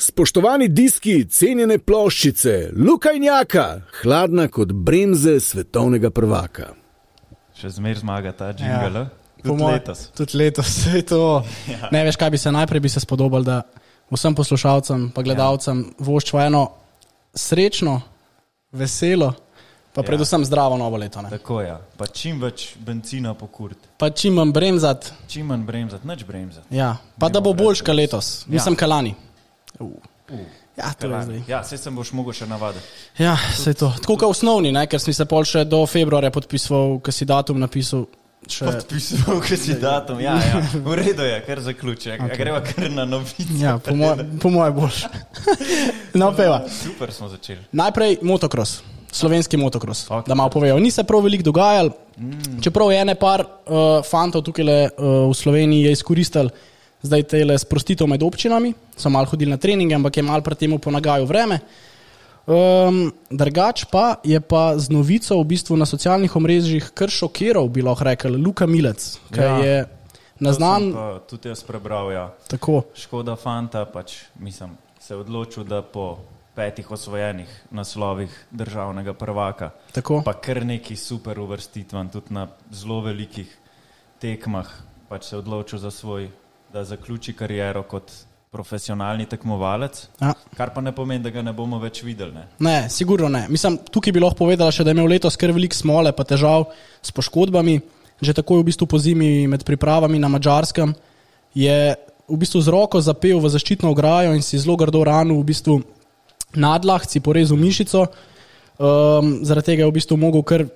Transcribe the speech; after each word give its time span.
Spoštovani 0.00 0.68
diski, 0.68 1.24
cenjene 1.26 1.76
ploščice, 1.78 2.70
lukajnjaka, 2.74 3.64
hladna 4.00 4.46
kot 4.48 4.72
bremze 4.72 5.34
svetovnega 5.40 6.08
prvaka. 6.10 6.70
Še 7.52 7.68
zmeraj 7.70 8.00
zmaga 8.00 8.32
ta 8.32 8.48
jingle. 8.50 9.02
Ja. 9.02 9.10
Po 9.40 9.50
Tudi 9.50 9.64
letos. 9.66 10.00
Tudi 10.12 10.36
letos 10.36 10.70
je 10.88 11.02
to. 11.04 11.20
Ja. 11.68 11.90
Ne 11.90 12.04
veš, 12.04 12.16
kaj 12.16 12.30
bi 12.30 12.38
se 12.38 12.48
najprej 12.50 12.80
bi 12.80 12.88
se 12.88 13.00
spodobal, 13.00 13.44
da 13.44 13.60
vsem 14.10 14.34
poslušalcem, 14.34 15.10
pa 15.10 15.22
gledalcem 15.22 15.82
ja. 15.82 15.92
voščva 16.00 16.46
eno 16.46 16.64
srečno, 17.34 18.00
veselo, 18.72 19.34
pa 19.92 20.00
Ja. 20.00 20.06
predvsem 20.06 20.44
zdravo 20.44 20.76
novo 20.76 20.96
leto. 20.96 21.20
Ne? 21.20 21.28
Tako 21.30 21.60
je. 21.60 21.68
Ja. 21.68 21.78
Pa 21.96 22.06
čim 22.08 22.40
več 22.40 22.70
benzina 22.78 23.34
pokurt, 23.34 23.76
Pa 23.98 24.08
čim 24.10 24.34
manj 24.34 24.52
bremzati, 24.52 25.12
čim 25.28 25.46
manj 25.46 25.64
bremzati, 25.64 26.08
nič 26.08 26.24
bremzati. 26.24 26.72
ja. 26.72 26.96
pa 27.18 27.28
da 27.28 27.40
bo 27.40 27.50
Nimamo 27.50 27.64
boljš 27.64 27.80
kot 27.80 27.88
brez- 27.88 27.96
letos, 27.98 28.28
Ja. 28.40 28.52
mislim, 28.52 28.76
kalani. 28.76 29.14
Uh. 29.80 30.38
Ja, 30.76 30.92
to 30.92 31.06
je 31.06 31.22
zdaj. 31.22 31.42
ja, 31.48 31.64
se 31.64 31.78
sem 31.78 31.96
boš 31.96 32.12
mogel 32.16 32.32
še 32.32 32.46
navaditi. 32.46 32.84
Ja, 33.18 33.34
se 33.56 33.70
je 33.70 33.80
to. 33.82 33.90
Tako 34.00 34.16
kot 34.16 34.30
osnovni, 34.36 34.72
ne? 34.72 34.86
ker 34.86 35.02
sem 35.02 35.14
se 35.14 35.26
pol 35.28 35.44
še 35.44 35.64
do 35.68 35.82
februarja 35.90 36.30
podpisoval, 36.32 37.00
ker 37.04 37.14
si 37.14 37.26
datum 37.28 37.58
napisal. 37.60 38.06
Še... 38.48 38.64
Podpisoval, 38.70 39.42
ker 39.44 39.58
si 39.60 39.76
datum. 39.82 40.22
Ja, 40.22 40.38
ja. 40.40 40.62
V 40.86 40.96
redu 40.96 41.26
je, 41.26 41.34
kar 41.44 41.60
zaključi. 41.64 42.14
Okay. 42.14 42.38
Greva 42.38 42.62
kar 42.64 42.88
na 42.94 43.04
novice. 43.04 43.44
Ja, 43.60 43.76
po 43.82 43.92
moje 43.98 44.24
po 44.40 44.54
moje 44.54 44.72
boljš. 44.78 45.02
no, 46.22 46.30
peva. 46.38 46.62
Super 46.70 47.12
smo 47.12 47.28
začeli. 47.28 47.66
Najprej 47.76 48.20
motocross, 48.22 48.80
slovenski 49.12 49.60
motocross, 49.60 50.06
Ok. 50.08 50.16
okay. 50.22 50.28
da 50.32 50.38
malo 50.38 50.54
povejo. 50.54 50.78
Ni 50.80 50.94
se 50.94 51.04
prav 51.04 51.26
veliko 51.26 51.50
dogajalo, 51.50 51.92
mm. 52.16 52.62
čeprav 52.64 52.94
je 52.94 53.04
ene 53.04 53.18
par 53.20 53.44
uh, 53.44 54.00
fantov 54.06 54.46
tukaj 54.46 54.64
le, 54.64 54.80
uh, 54.88 55.28
v 55.28 55.36
Sloveniji 55.36 55.90
je 55.90 55.98
izkoristil 55.98 56.54
zdaj 57.02 57.22
te 57.22 57.58
sprostitev 57.58 58.06
med 58.06 58.22
občinami, 58.22 58.74
so 58.96 59.10
malo 59.10 59.26
hodili 59.26 59.50
na 59.50 59.56
treninge, 59.56 59.94
ampak 59.94 60.16
je 60.16 60.22
malo 60.22 60.42
pred 60.42 60.58
tem 60.58 60.78
ponagajal 60.78 61.26
vreme. 61.26 61.60
Um, 62.50 63.12
drugač 63.30 63.84
pa 63.92 64.16
je 64.24 64.40
pa 64.40 64.74
z 64.74 64.90
novico 64.90 65.36
v 65.38 65.44
bistvu 65.44 65.76
na 65.76 65.86
socialnih 65.86 66.32
omrežjih 66.36 66.90
kar 66.96 67.12
šokiral, 67.12 67.68
bi 67.68 67.84
lahko 67.84 68.04
rekel, 68.08 68.34
Luka 68.40 68.66
Milec, 68.66 69.20
ki 69.30 69.40
Ja. 69.40 69.58
je 69.60 69.76
naznan 70.40 70.92
pa 70.92 71.20
Tudi 71.28 71.48
jaz 71.48 71.62
prebral, 71.62 72.10
ja. 72.12 72.32
tako. 72.48 72.82
Škoda 72.96 73.36
fanta, 73.36 73.84
pač 73.84 74.24
mislim, 74.40 74.74
se 74.98 75.14
je 75.14 75.18
odločil, 75.20 75.64
da 75.64 75.82
po 75.82 76.18
petih 76.56 76.90
osvojenih 76.90 77.48
naslovih 77.70 78.32
državnega 78.50 79.14
prvaka, 79.14 79.70
tako. 79.92 80.22
pa 80.24 80.32
kar 80.32 80.64
neki 80.66 80.96
super 80.96 81.38
uvrstitvam, 81.38 82.08
tudi 82.08 82.34
na 82.34 82.48
zelo 82.72 83.00
velikih 83.00 83.46
tekmah, 84.18 84.66
pač 85.08 85.24
se 85.28 85.36
je 85.36 85.38
odločil 85.38 85.78
za 85.78 85.90
svoj, 85.90 86.30
da 86.72 86.84
zaključi 86.84 87.32
kariero 87.32 87.82
kot 87.82 88.10
profesionalni 88.50 89.26
tekmovalec, 89.30 90.08
Ja. 90.20 90.32
kar 90.56 90.72
pa 90.74 90.80
ne 90.80 90.92
pomeni, 90.92 91.22
da 91.22 91.30
ga 91.30 91.42
ne 91.42 91.52
bomo 91.52 91.78
več 91.78 92.02
videli. 92.02 92.32
Ne? 92.34 92.46
Ne, 92.58 92.88
sigurno 92.90 93.28
ne. 93.28 93.46
Mislim, 93.48 93.78
tukaj 93.78 94.12
bi 94.12 94.20
lahko 94.20 94.38
povedala 94.44 94.72
še, 94.74 94.82
da 94.84 94.90
je 94.90 94.98
imel 94.98 95.06
letos 95.06 95.36
kar 95.38 95.52
veliko 95.54 95.74
smole, 95.74 96.12
pa 96.12 96.24
težav 96.24 96.66
s 97.02 97.10
poškodbami. 97.14 97.80
Že 98.20 98.34
takoj 98.42 98.60
v 98.60 98.66
bistvu 98.68 98.86
po 98.86 98.98
zimi 98.98 99.46
med 99.48 99.62
pripravami 99.64 100.18
na 100.20 100.28
Mačarskem 100.28 100.92
je 101.56 101.94
v 102.28 102.36
bistvu 102.36 102.60
z 102.60 102.68
roko 102.68 103.00
zapel 103.00 103.38
v 103.40 103.48
zaščitno 103.48 103.88
ograjo 103.90 104.34
in 104.36 104.42
si 104.42 104.58
zelo 104.58 104.76
grdo 104.76 105.00
ranil 105.04 105.38
v 105.40 105.46
bistvu 105.46 105.78
nadlah, 106.54 107.06
si 107.08 107.20
porezal 107.20 107.56
mišico. 107.56 108.10
Um, 108.80 109.40
zaradi 109.44 109.72
tega 109.72 109.86
je 109.86 109.90
v 109.90 109.96
bistvu 109.96 110.18
mogel 110.20 110.42
kar 110.42 110.66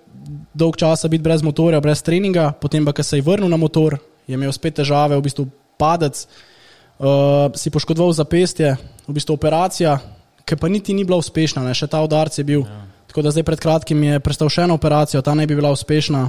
dolg 0.55 0.79
časa 0.81 1.09
biti 1.09 1.23
brez 1.23 1.43
motorja, 1.43 1.81
brez 1.85 2.01
treninga, 2.03 2.53
potem 2.57 2.85
pa, 2.85 2.93
ko 2.97 3.03
se 3.03 3.19
je 3.19 3.23
vrnil 3.27 3.49
na 3.51 3.57
motor, 3.61 3.99
je 4.27 4.35
imel 4.35 4.53
spet 4.53 4.81
težave, 4.81 5.17
v 5.19 5.25
bistvu 5.27 5.45
padec, 5.79 6.25
uh, 6.25 7.53
si 7.57 7.71
poškodoval 7.71 8.13
zapestje, 8.17 8.77
v 9.05 9.13
bistvu 9.13 9.37
operacija, 9.37 9.99
ki 10.45 10.57
pa 10.57 10.69
niti 10.69 10.95
ni 10.95 11.05
bila 11.05 11.19
uspešna, 11.21 11.65
ne? 11.65 11.75
še 11.77 11.89
ta 11.91 12.03
udarc 12.05 12.37
je 12.39 12.45
bil. 12.45 12.65
Ja. 12.65 12.83
Tako 13.09 13.23
da 13.23 13.31
zdaj 13.31 13.47
pred 13.47 13.61
kratkim 13.63 14.03
je 14.03 14.21
prestal 14.21 14.51
še 14.51 14.65
eno 14.67 14.75
operacijo, 14.75 15.23
ta 15.23 15.37
ne 15.39 15.47
bi 15.47 15.57
bila 15.57 15.71
uspešna. 15.73 16.27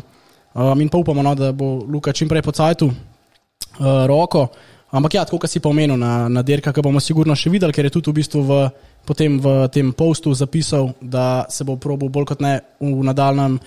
Um, 0.56 0.80
in 0.80 0.90
pa 0.90 1.02
upamo, 1.02 1.24
no, 1.24 1.34
da 1.36 1.52
bo 1.52 1.84
Luka 1.84 2.14
čim 2.16 2.30
prej 2.32 2.44
po 2.46 2.54
cajtu 2.56 2.88
uh, 2.88 4.06
roko. 4.08 4.48
Ampak 4.96 5.18
ja, 5.18 5.26
tako 5.28 5.42
kot 5.44 5.52
si 5.52 5.60
pomenil 5.60 5.98
na, 6.00 6.30
na 6.32 6.44
dirkah, 6.46 6.72
ki 6.72 6.84
bomo 6.86 7.02
sigurno 7.04 7.36
še 7.36 7.52
videli, 7.52 7.76
ker 7.76 7.90
je 7.90 7.98
tudi 7.98 8.14
v 8.14 8.20
bistvu 8.22 8.44
v, 8.48 8.60
potem 9.04 9.36
v 9.44 9.56
tem 9.74 9.90
postu 9.92 10.32
zapisal, 10.32 10.94
da 11.02 11.44
se 11.52 11.68
bo 11.68 11.76
probil 11.76 12.08
bolj 12.14 12.30
kot 12.32 12.44
ne 12.46 12.54
v 12.80 13.04
nadaljem, 13.04 13.58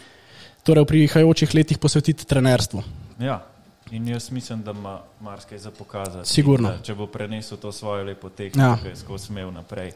torej 0.65 0.87
v 0.87 0.91
prihajajočih 0.95 1.53
letih 1.59 1.83
posvetiti 1.83 2.25
trenerstvu. 2.25 2.81
Ja. 3.21 3.43
In 3.91 4.09
jaz 4.09 4.31
mislim, 4.31 4.63
da 4.63 4.71
ima 4.71 5.01
marsikaj 5.21 5.59
za 5.59 5.71
pokazati. 5.71 6.29
Sigurno. 6.29 6.69
Da 6.69 6.83
Če 6.83 6.95
bo 6.95 7.07
prenesel 7.07 7.59
to 7.59 7.73
svojo 7.73 8.05
lepo 8.05 8.29
tehniko, 8.29 8.61
Ja. 8.61 8.77
ki 8.77 8.89
je 8.89 8.97
skozi 8.97 9.27
smel 9.27 9.51
naprej, 9.51 9.93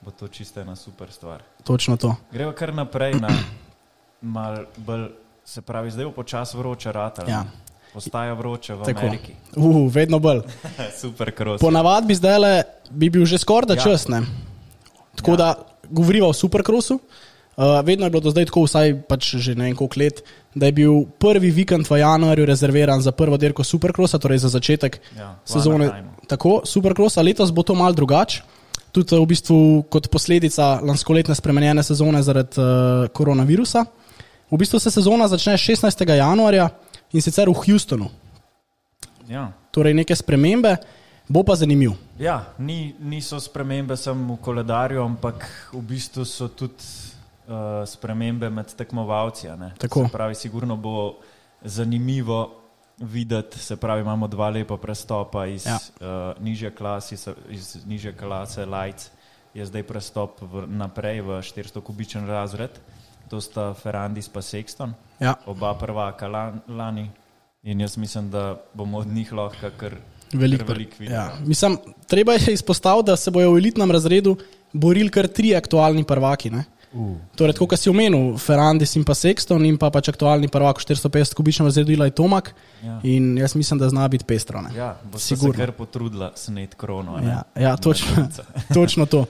bo 0.00 0.10
to 0.10 0.28
čisto 0.28 0.60
ena 0.60 0.76
super 0.76 1.10
stvar. 1.10 1.42
Točno 1.64 1.96
to. 1.96 2.14
Gremo 2.32 2.52
kar 2.52 2.74
naprej 2.74 3.14
na 3.14 3.28
mal 4.34 4.64
bolj, 4.76 5.08
se 5.44 5.62
pravi, 5.62 5.90
zdaj 5.90 6.04
bo 6.04 6.12
počasi 6.12 6.56
vroče 6.56 6.92
rata. 6.92 7.24
Ja. 7.28 7.44
Postaja 7.92 8.32
vroče 8.32 8.74
v 8.74 8.82
Tako. 8.84 9.00
Ameriki. 9.00 9.32
Uh, 9.56 9.92
vedno 9.92 10.18
bolj. 10.18 10.40
super 11.00 11.30
kros. 11.30 11.60
Po 11.60 11.70
navadi 11.70 12.14
zdaj 12.14 12.38
le 12.38 12.54
bi 12.90 13.10
bil 13.10 13.24
že 13.24 13.38
skoraj 13.38 13.66
da 13.66 13.74
Ja. 13.74 13.82
čas. 13.82 14.08
Ne? 14.08 14.22
Tako 15.14 15.30
Ja. 15.30 15.32
ja. 15.32 15.36
da 15.36 15.48
govoriva 15.84 16.26
o 16.26 16.32
superkrosu. 16.32 16.98
Uh, 17.56 17.64
vedno 17.84 18.06
je 18.06 18.10
bilo 18.10 18.20
do 18.20 18.30
zdaj 18.30 18.44
tako, 18.44 18.64
vsaj 18.64 19.02
pač 19.02 19.36
že 19.36 19.54
ne 19.54 19.64
vem 19.64 19.76
koliko 19.76 20.00
let, 20.00 20.24
da 20.54 20.66
je 20.66 20.72
bil 20.72 21.04
prvi 21.18 21.50
vikend 21.50 21.90
v 21.90 21.98
januarju 21.98 22.46
rezerviran 22.46 23.00
za 23.02 23.12
prvo 23.12 23.36
dirko 23.36 23.64
superkrosa, 23.64 24.18
torej 24.18 24.38
za 24.38 24.48
začetek 24.48 25.00
Ja, 25.18 25.34
sezone. 25.44 25.90
Tako, 26.28 26.60
superkrosa, 26.64 27.22
letos 27.22 27.52
bo 27.52 27.62
to 27.62 27.74
mal 27.74 27.92
drugače. 27.92 28.42
Tudi 28.94 29.18
v 29.18 29.26
bistvu 29.26 29.58
kot 29.90 30.06
posledica 30.08 30.78
lanskoletne 30.82 31.34
spremenjene 31.34 31.82
sezone 31.82 32.22
zaradi 32.22 32.60
uh, 32.62 33.08
koronavirusa. 33.12 33.84
V 34.50 34.58
bistvu 34.58 34.78
se 34.78 34.90
sezona 34.90 35.28
začne 35.28 35.56
16. 35.58 36.06
januarja 36.14 36.68
in 37.12 37.22
sicer 37.22 37.50
v 37.50 37.54
Houstonu. 37.58 38.10
Ja. 39.28 39.50
Torej 39.74 39.94
neke 39.94 40.14
spremembe, 40.16 40.76
bo 41.28 41.42
pa 41.42 41.56
zanimiv. 41.58 41.96
Ja, 42.18 42.54
ni, 42.58 42.94
niso 43.00 43.40
spremembe 43.40 43.96
samo 43.96 44.36
v 44.36 44.42
koledarju, 44.44 45.02
ampak 45.02 45.42
v 45.72 45.82
bistvu 45.82 46.24
so 46.24 46.48
tudi 46.48 46.86
uh, 47.46 47.54
spremembe 47.84 48.50
med 48.50 48.74
tekmovalci. 48.74 49.48
Se 49.80 50.08
pravi, 50.12 50.34
sigurno 50.34 50.76
bo 50.76 51.18
zanimivo 51.64 52.60
videti, 52.98 53.58
se 53.58 53.76
pravi, 53.76 54.00
imamo 54.00 54.28
dva 54.28 54.50
lepa 54.50 54.76
prestopa 54.76 55.46
iz, 55.46 55.66
Ja. 55.66 55.78
uh, 56.00 56.06
nižje, 56.38 56.70
klasi, 56.70 57.16
se- 57.16 57.34
iz 57.48 57.76
nižje 57.84 58.12
klase 58.12 58.66
Lights, 58.66 59.10
je 59.54 59.66
zdaj 59.66 59.82
prestop 59.82 60.40
v, 60.42 60.66
naprej 60.68 61.20
v 61.20 61.28
400-kubičen 61.38 62.26
razred. 62.26 62.70
To 63.26 63.40
sta 63.40 63.74
Ferrandis 63.74 64.28
pa 64.28 64.40
Sexton, 64.40 64.92
Ja. 65.20 65.34
oba 65.46 65.74
prvaka 65.74 66.28
lan, 66.28 66.60
lani. 66.68 67.10
In 67.62 67.80
jaz 67.80 67.96
mislim, 67.96 68.30
da 68.30 68.60
bomo 68.74 68.98
od 68.98 69.06
njih 69.06 69.32
lahko 69.32 69.70
kar 69.76 69.94
Velik, 70.32 70.58
kar 70.60 70.68
velik 70.68 70.98
videli. 70.98 71.16
ja. 71.16 71.32
Mislim, 71.40 71.78
treba 72.06 72.32
je 72.32 72.52
izpostaviti, 72.52 73.06
da 73.06 73.16
se 73.16 73.30
bojo 73.30 73.52
v 73.52 73.58
elitnem 73.58 73.90
razredu 73.90 74.36
borili 74.72 75.08
kar 75.08 75.26
tri 75.26 75.56
aktualni 75.56 76.04
prvaki. 76.04 76.50
Ne? 76.50 76.64
Uh. 76.94 77.16
Torej, 77.34 77.56
kot 77.58 77.74
si 77.74 77.90
omenil, 77.90 78.36
Ferrandis 78.38 78.92
in 78.94 79.02
pa 79.06 79.16
Sexton 79.18 79.64
in 79.66 79.74
pa 79.80 79.90
pač 79.90 80.12
aktualni 80.12 80.46
prvak 80.46 80.78
v 80.78 80.86
450 80.86 81.34
kubičnem 81.34 81.66
razredu 81.66 81.90
Ilaj 81.90 82.14
Tomak. 82.14 82.52
Ja. 82.84 83.00
In 83.10 83.34
jaz 83.38 83.56
mislim, 83.58 83.80
da 83.82 83.88
zna 83.90 84.06
biti 84.08 84.26
pestro. 84.28 84.62
Ne? 84.62 84.70
Ja, 84.76 84.94
Sigurno. 85.18 85.58
kar 85.58 85.72
potrudila 85.74 86.30
snet 86.38 86.78
krono. 86.78 87.18
ne? 87.18 87.26
Ja, 87.26 87.42
ja 87.58 87.74
točno, 87.76 88.28
točno 88.78 89.06
to. 89.06 89.24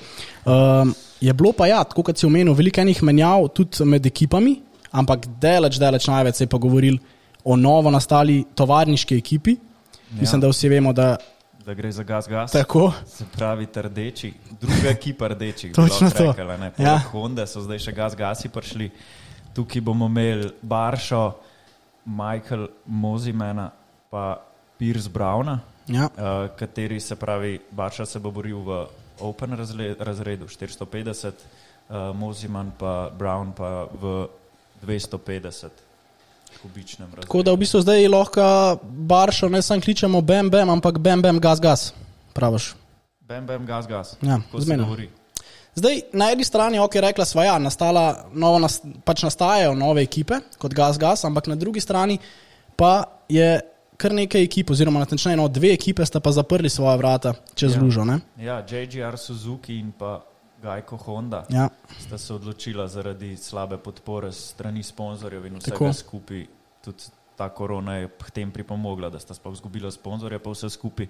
Um, 0.44 0.94
je 1.20 1.32
bilo 1.32 1.54
pa 1.56 1.66
ja, 1.66 1.80
tako 1.84 2.04
kot 2.04 2.20
si 2.20 2.26
omenil, 2.28 2.52
veliko 2.54 2.84
enih 2.84 3.00
menjav 3.02 3.48
tudi 3.56 3.84
med 3.88 4.06
ekipami, 4.06 4.58
ampak 4.92 5.24
daleč, 5.40 5.80
daleč 5.80 6.06
največ 6.06 6.42
se 6.42 6.44
je 6.44 6.52
pa 6.52 6.60
govoril 6.60 7.00
o 7.44 7.56
novo 7.56 7.90
nastali 7.90 8.42
tovarniški 8.54 9.16
ekipi. 9.16 9.56
Ja. 9.56 10.20
Mislim, 10.20 10.40
da 10.40 10.52
vsi 10.52 10.68
vemo, 10.68 10.92
da 10.92 11.16
Da 11.64 11.74
gre 11.74 11.92
za 11.92 12.02
gas, 12.02 12.28
gas. 12.28 12.52
tako. 12.52 12.92
Se 13.06 13.24
pravi, 13.32 13.66
rdeči, 13.74 14.32
druga 14.60 14.88
ekipa 14.90 15.28
rdečih. 15.28 15.72
Točno 15.72 16.10
to. 16.10 16.24
Rekala, 16.26 16.56
ne, 16.56 16.72
Ja. 16.78 16.98
Honda 17.12 17.46
so 17.46 17.60
zdaj 17.60 17.78
še 17.78 17.92
gas, 17.92 18.16
gasi 18.16 18.48
prišli. 18.48 18.90
Tukaj 19.54 19.80
bomo 19.80 20.06
imeli 20.06 20.50
Baršo, 20.62 21.32
Michael 22.04 22.66
Mozimena, 22.86 23.70
pa 24.10 24.40
Pierce 24.78 25.08
Browna, 25.08 25.60
Ja. 25.88 26.04
uh, 26.04 26.56
kateri 26.56 27.00
se 27.00 27.16
pravi, 27.16 27.60
Barša 27.70 28.06
se 28.06 28.18
bo 28.18 28.30
boril 28.30 28.58
v 28.58 28.86
Open 29.20 29.52
razle, 29.52 29.94
razredu 29.98 30.48
450, 30.48 31.32
uh, 31.88 32.16
Moziman 32.16 32.72
pa 32.78 33.10
Brown 33.18 33.52
pa 33.52 33.86
v 33.92 34.26
250 34.82 35.68
kubičnem 35.68 35.70
razredu. 35.70 35.93
Tako 37.20 37.42
da 37.42 37.52
v 37.52 37.56
bistvu 37.56 37.80
zdaj 37.80 38.08
lahko 38.08 38.78
Baršo 38.82 39.48
ne 39.48 39.62
samo 39.62 39.80
kličemo 39.80 40.20
Bam 40.20 40.50
Bam, 40.50 40.70
ampak 40.70 40.98
Bam 40.98 41.22
Bam 41.22 41.40
Gas 41.40 41.60
Gas. 41.60 41.92
Praviš. 42.32 42.74
Bam, 43.20 43.46
bam, 43.46 43.66
gas, 43.66 43.86
gas. 43.86 44.16
Ja, 44.22 44.40
zmerno. 44.58 44.96
Zdaj, 45.74 46.00
na 46.12 46.30
eni 46.32 46.44
strani, 46.44 46.78
ok, 46.78 46.94
rekla 46.94 47.24
sva, 47.24 47.44
ja, 47.44 47.58
nastala, 47.58 48.26
novo 48.32 48.58
nas, 48.58 48.82
pač 49.04 49.22
nastajajo 49.24 49.72
nove 49.74 50.02
ekipe 50.02 50.38
kot 50.58 50.74
Gas 50.74 50.98
Gas, 50.98 51.24
ampak 51.24 51.46
na 51.46 51.56
drugi 51.56 51.80
strani 51.80 52.18
pa 52.76 53.04
je 53.28 53.60
kar 53.96 54.12
nekaj 54.12 54.42
ekip, 54.42 54.70
oziroma 54.70 55.00
natančneje 55.00 55.36
no, 55.36 55.48
dve 55.48 55.72
ekipe 55.72 56.04
sta 56.06 56.20
pa 56.20 56.32
zaprli 56.32 56.68
svoje 56.70 56.98
vrata 56.98 57.34
čez 57.54 57.74
Ja. 57.74 57.80
lužo. 57.82 58.04
Ne? 58.04 58.20
Ja, 58.38 58.60
JGR 58.70 59.16
Suzuki 59.16 59.78
in 59.78 59.92
pa 59.98 60.20
Gajko 60.64 60.96
Honda 60.96 61.44
Ja, 61.52 61.68
sta 62.00 62.18
se 62.18 62.34
odločila 62.34 62.88
zaradi 62.88 63.36
slabe 63.36 63.76
podpore 63.78 64.32
strani 64.32 64.82
sponzorjev 64.82 65.46
in 65.46 65.60
Tako. 65.60 65.84
vsega 65.84 65.92
skupaj. 65.92 66.46
Tudi 66.84 67.12
ta 67.36 67.48
korona 67.48 67.96
je 67.96 68.08
k 68.08 68.30
tem 68.30 68.50
pripomogla, 68.50 69.10
da 69.10 69.18
sta 69.18 69.34
sploh 69.34 69.52
izgubila 69.54 69.90
sponzorje, 69.90 70.38
pa 70.38 70.50
vse 70.50 70.70
skupaj 70.70 71.08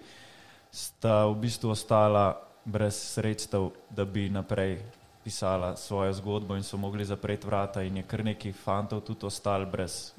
sta 0.72 1.24
v 1.30 1.34
bistvu 1.38 1.70
ostala 1.70 2.34
brez 2.64 2.96
sredstev, 3.14 3.70
da 3.90 4.04
bi 4.04 4.28
naprej 4.28 4.78
pisala 5.24 5.76
svojo 5.76 6.12
zgodbo 6.12 6.56
in 6.56 6.62
so 6.62 6.76
mogli 6.76 7.04
zapreti 7.04 7.46
vrata 7.46 7.82
in 7.82 7.96
je 7.96 8.02
kar 8.02 8.24
nekaj 8.24 8.52
fantov 8.52 9.00
tudi 9.00 9.26
ostali 9.26 9.66
brez, 9.66 10.12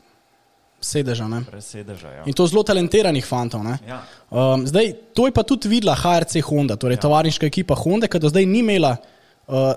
sedeža. 0.81 1.27
Ne? 1.27 1.41
brez 1.51 1.65
sedeža. 1.65 2.11
Ja. 2.11 2.23
In 2.25 2.33
to 2.33 2.47
zelo 2.47 2.63
talentiranih 2.63 3.25
fantov. 3.25 3.63
Ne? 3.63 3.77
Ja, 3.87 4.01
Um, 4.29 4.65
zdaj, 4.67 4.93
to 5.13 5.27
je 5.27 5.31
pa 5.31 5.43
tudi 5.43 5.69
videla 5.69 5.95
HRC 5.95 6.41
Honda, 6.49 6.75
torej 6.75 6.97
ja. 6.97 7.01
tovarniška 7.01 7.45
ekipa 7.45 7.75
Honda, 7.75 8.07
ki 8.07 8.19
do 8.19 8.29
zdaj 8.29 8.45
ni 8.45 8.59
imela 8.59 8.97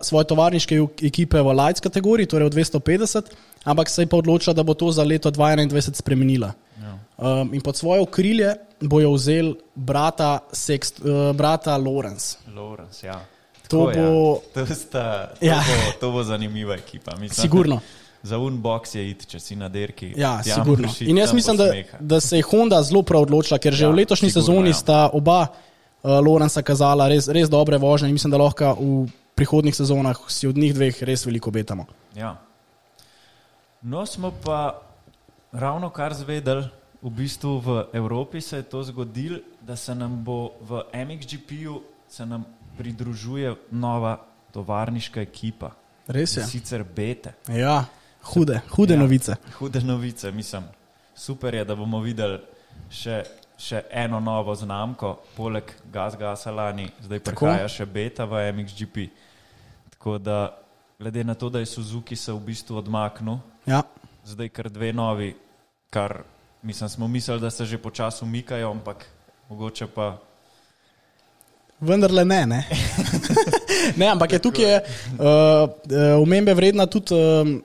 svoje 0.00 0.24
tovarniške 0.24 0.74
ekipe 1.02 1.36
v 1.36 1.52
Lights 1.54 1.80
kategoriji, 1.80 2.26
torej 2.26 2.48
v 2.48 2.52
250, 2.54 3.22
ampak 3.64 3.88
se 3.88 4.02
je 4.02 4.06
pa 4.06 4.16
odločila, 4.16 4.54
da 4.54 4.62
bo 4.62 4.74
to 4.74 4.88
za 4.88 5.02
leto 5.02 5.30
2021 5.30 5.94
spremenila. 5.94 6.52
ja. 6.78 6.98
Um, 7.18 7.50
in 7.52 7.60
pod 7.60 7.76
svoje 7.76 8.00
okrilje 8.00 8.54
bojo 8.80 9.12
vzel 9.12 9.46
brata, 9.74 10.38
Sext, 10.52 11.00
uh, 11.00 11.32
brata 11.32 11.76
Lorenz. 11.76 12.36
Lawrence, 12.48 13.02
ja. 13.02 13.20
To 13.68 13.86
Tako, 13.86 13.92
bo- 13.92 14.40
ja. 14.54 14.66
to, 14.66 14.74
sta, 14.74 15.04
to, 15.30 15.44
Ja. 15.44 15.54
ja. 15.54 15.60
bo, 15.60 15.92
to 16.00 16.10
bo 16.10 16.22
zanimiva 16.22 16.74
ekipa. 16.74 17.12
Mislim, 17.12 17.42
Sigurno. 17.42 17.80
Za 18.22 18.38
unbox 18.38 18.94
je 18.94 19.10
iti, 19.10 19.26
če 19.26 19.38
si 19.38 19.56
na 19.56 19.68
derki. 19.68 20.14
Ja, 20.16 20.42
sigurno. 20.42 20.88
iti, 20.88 21.04
In 21.04 21.18
jaz 21.18 21.32
mislim, 21.32 21.56
da, 21.56 21.66
da 22.00 22.20
se 22.20 22.36
je 22.36 22.42
Honda 22.42 22.82
zelo 22.82 23.02
prav 23.02 23.22
odločila, 23.22 23.58
ker 23.58 23.72
že 23.72 23.84
Ja, 23.84 23.90
v 23.90 23.94
letošnji 23.96 24.30
sigurno, 24.30 24.42
sezoni 24.44 24.70
ja. 24.70 24.74
sta 24.74 25.10
oba 25.12 25.46
uh, 26.02 26.10
Lorenza 26.18 26.62
kazala 26.62 27.08
res, 27.08 27.28
res 27.28 27.48
dobre 27.48 27.76
vožnje 27.76 28.08
in 28.08 28.14
mislim, 28.14 28.30
da 28.30 28.38
lahko 28.38 28.72
v 28.74 29.06
prihodnih 29.38 29.76
sezonah 29.76 30.18
si 30.26 30.50
od 30.50 30.58
njih 30.58 30.74
dveh 30.74 31.02
res 31.06 31.22
veliko 31.26 31.52
obetamo. 31.54 31.86
Ja. 32.18 32.34
No, 33.82 34.02
smo 34.06 34.32
pa 34.44 34.82
ravno 35.52 35.90
kar 35.94 36.14
zvedeli, 36.14 36.66
v 37.02 37.10
bistvu 37.14 37.58
v 37.62 37.84
Evropi 37.94 38.40
se 38.42 38.56
je 38.56 38.66
to 38.66 38.82
zgodilo, 38.82 39.38
da 39.62 39.76
se 39.76 39.94
nam 39.94 40.24
bo 40.24 40.58
v 40.60 40.82
MXGP-ju 41.06 41.82
se 42.08 42.26
nam 42.26 42.44
pridružuje 42.78 43.54
nova 43.70 44.18
tovarniška 44.52 45.20
ekipa. 45.20 45.70
Res 46.08 46.36
je. 46.36 46.44
Sicer 46.46 46.84
Bete. 46.84 47.34
Ja, 47.48 47.84
hude, 48.22 48.60
hude 48.70 48.94
ja. 48.94 49.00
novice. 49.00 49.36
Hude 49.58 49.80
novice, 49.80 50.32
mislim. 50.32 50.64
Super 51.14 51.54
je, 51.54 51.64
da 51.64 51.76
bomo 51.76 52.00
videli 52.00 52.38
še, 52.90 53.22
še 53.58 53.82
eno 53.90 54.20
novo 54.20 54.54
znamko, 54.54 55.18
poleg 55.36 55.74
Gazgasa 55.92 56.50
lani, 56.50 56.88
zdaj 57.04 57.20
Tako. 57.26 57.46
prihaja 57.46 57.68
še 57.68 57.86
Beta 57.86 58.24
v 58.24 58.46
MXGP. 58.52 59.08
Tako 59.98 60.18
da, 60.18 60.56
glede 60.98 61.24
na 61.24 61.34
to, 61.34 61.48
da 61.50 61.58
je 61.58 61.66
Suzuki 61.66 62.16
se 62.16 62.32
v 62.32 62.38
bistvu 62.40 62.76
odmaknil, 62.76 63.36
Ja. 63.66 63.82
zdaj 64.24 64.48
kar 64.48 64.68
dve 64.70 64.92
novi, 64.92 65.34
kar 65.90 66.22
mislim, 66.62 66.88
smo 66.88 67.08
mislili, 67.08 67.40
da 67.40 67.50
se 67.50 67.64
že 67.64 67.78
počasi 67.78 68.24
umikajo, 68.24 68.70
ampak 68.70 69.06
mogoče 69.50 69.86
pa. 69.86 70.16
Vendar 71.80 72.10
le 72.12 72.24
ne. 72.24 72.46
Ne, 72.46 72.64
ne 74.00 74.06
ampak 74.06 74.32
je 74.32 74.38
tukaj 74.38 74.76
uh, 74.76 74.82
uh, 75.18 76.22
omembe 76.22 76.54
vredna 76.54 76.86
tudi 76.86 77.14
um, 77.14 77.62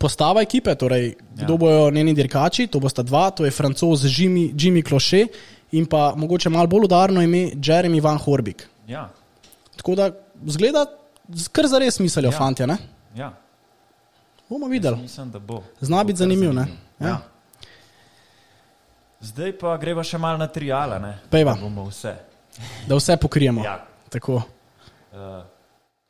postava 0.00 0.42
ekipe, 0.42 0.74
torej 0.74 1.14
Ja. 1.36 1.44
kdo 1.44 1.56
bojo 1.56 1.90
njeni 1.90 2.14
dirkači, 2.14 2.66
to 2.66 2.80
bosta 2.80 3.02
dva, 3.02 3.30
to 3.30 3.44
je 3.44 3.50
francoz 3.50 4.04
Jimmy, 4.04 4.52
Jimmy 4.54 4.84
Cloche 4.88 5.26
in 5.72 5.86
pa 5.86 6.12
mogoče 6.16 6.48
malo 6.50 6.66
bolj 6.66 6.84
udarno 6.84 7.22
ime 7.22 7.50
Jeremy 7.56 8.02
Van 8.02 8.18
Horbik. 8.18 8.68
Ja, 8.86 9.08
Tako 9.76 9.94
da 9.94 10.10
zgleda, 10.46 10.86
kar 11.52 11.66
zares 11.66 11.98
mislijo 11.98 12.30
ja. 12.30 12.38
Fanti. 12.38 12.66
Ne? 12.66 12.76
ja. 13.16 13.32
Bomo 14.48 14.66
Jaz 14.66 14.70
videli. 14.70 14.96
Mislim, 14.96 15.30
da 15.30 15.38
bo. 15.38 15.62
Zna 15.80 16.04
biti 16.04 16.18
zanimiv, 16.18 16.52
ne? 16.54 16.66
Ja. 17.00 17.08
Ja. 17.08 17.20
Zdaj 19.20 19.54
pa 19.58 19.76
greva 19.78 20.02
še 20.04 20.18
malo 20.18 20.38
na? 20.42 21.14
Pejva. 21.30 21.54
Da 21.54 21.62
Bomo 21.62 21.86
vse. 21.88 22.12
Da 22.88 22.98
vse 22.98 23.16
pokrijemo. 23.16 23.62
Ja. 23.64 23.78
Tako. 24.12 24.42
Uh, 25.12 25.44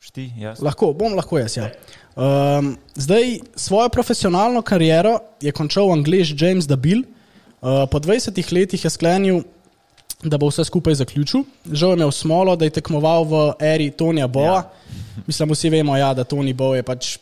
šti, 0.02 0.30
jaz. 0.40 0.62
Lahko, 0.64 0.90
bom 0.96 1.14
lahko 1.14 1.38
jaz. 1.38 1.58
Ja. 1.60 1.68
Um, 2.16 2.72
zdaj, 2.98 3.38
svojo 3.54 3.92
profesionalno 3.94 4.62
kariero 4.62 5.18
je 5.44 5.52
končal 5.52 5.92
angliš 5.92 6.34
James 6.34 6.66
Dabil. 6.66 7.04
Uh, 7.62 7.84
po 7.90 8.00
20 8.02 8.42
letih 8.52 8.84
je 8.84 8.90
sklenil, 8.90 9.44
da 10.22 10.38
bo 10.38 10.48
vse 10.48 10.64
skupaj 10.64 10.94
zaključil. 10.94 11.42
Žal 11.72 11.90
je 11.90 11.94
imel 11.94 12.10
smolo, 12.10 12.56
da 12.56 12.64
je 12.64 12.70
tekmoval 12.70 13.24
v 13.24 13.42
eri 13.60 13.90
Tonija 13.90 14.26
Boa. 14.26 14.62
Ja. 14.62 14.70
Mislim, 15.26 15.50
vsi 15.50 15.70
vemo, 15.70 15.96
ja, 15.96 16.14
da 16.14 16.24
Tony 16.24 16.54
Bo 16.54 16.74
je 16.74 16.82
pač 16.82 17.18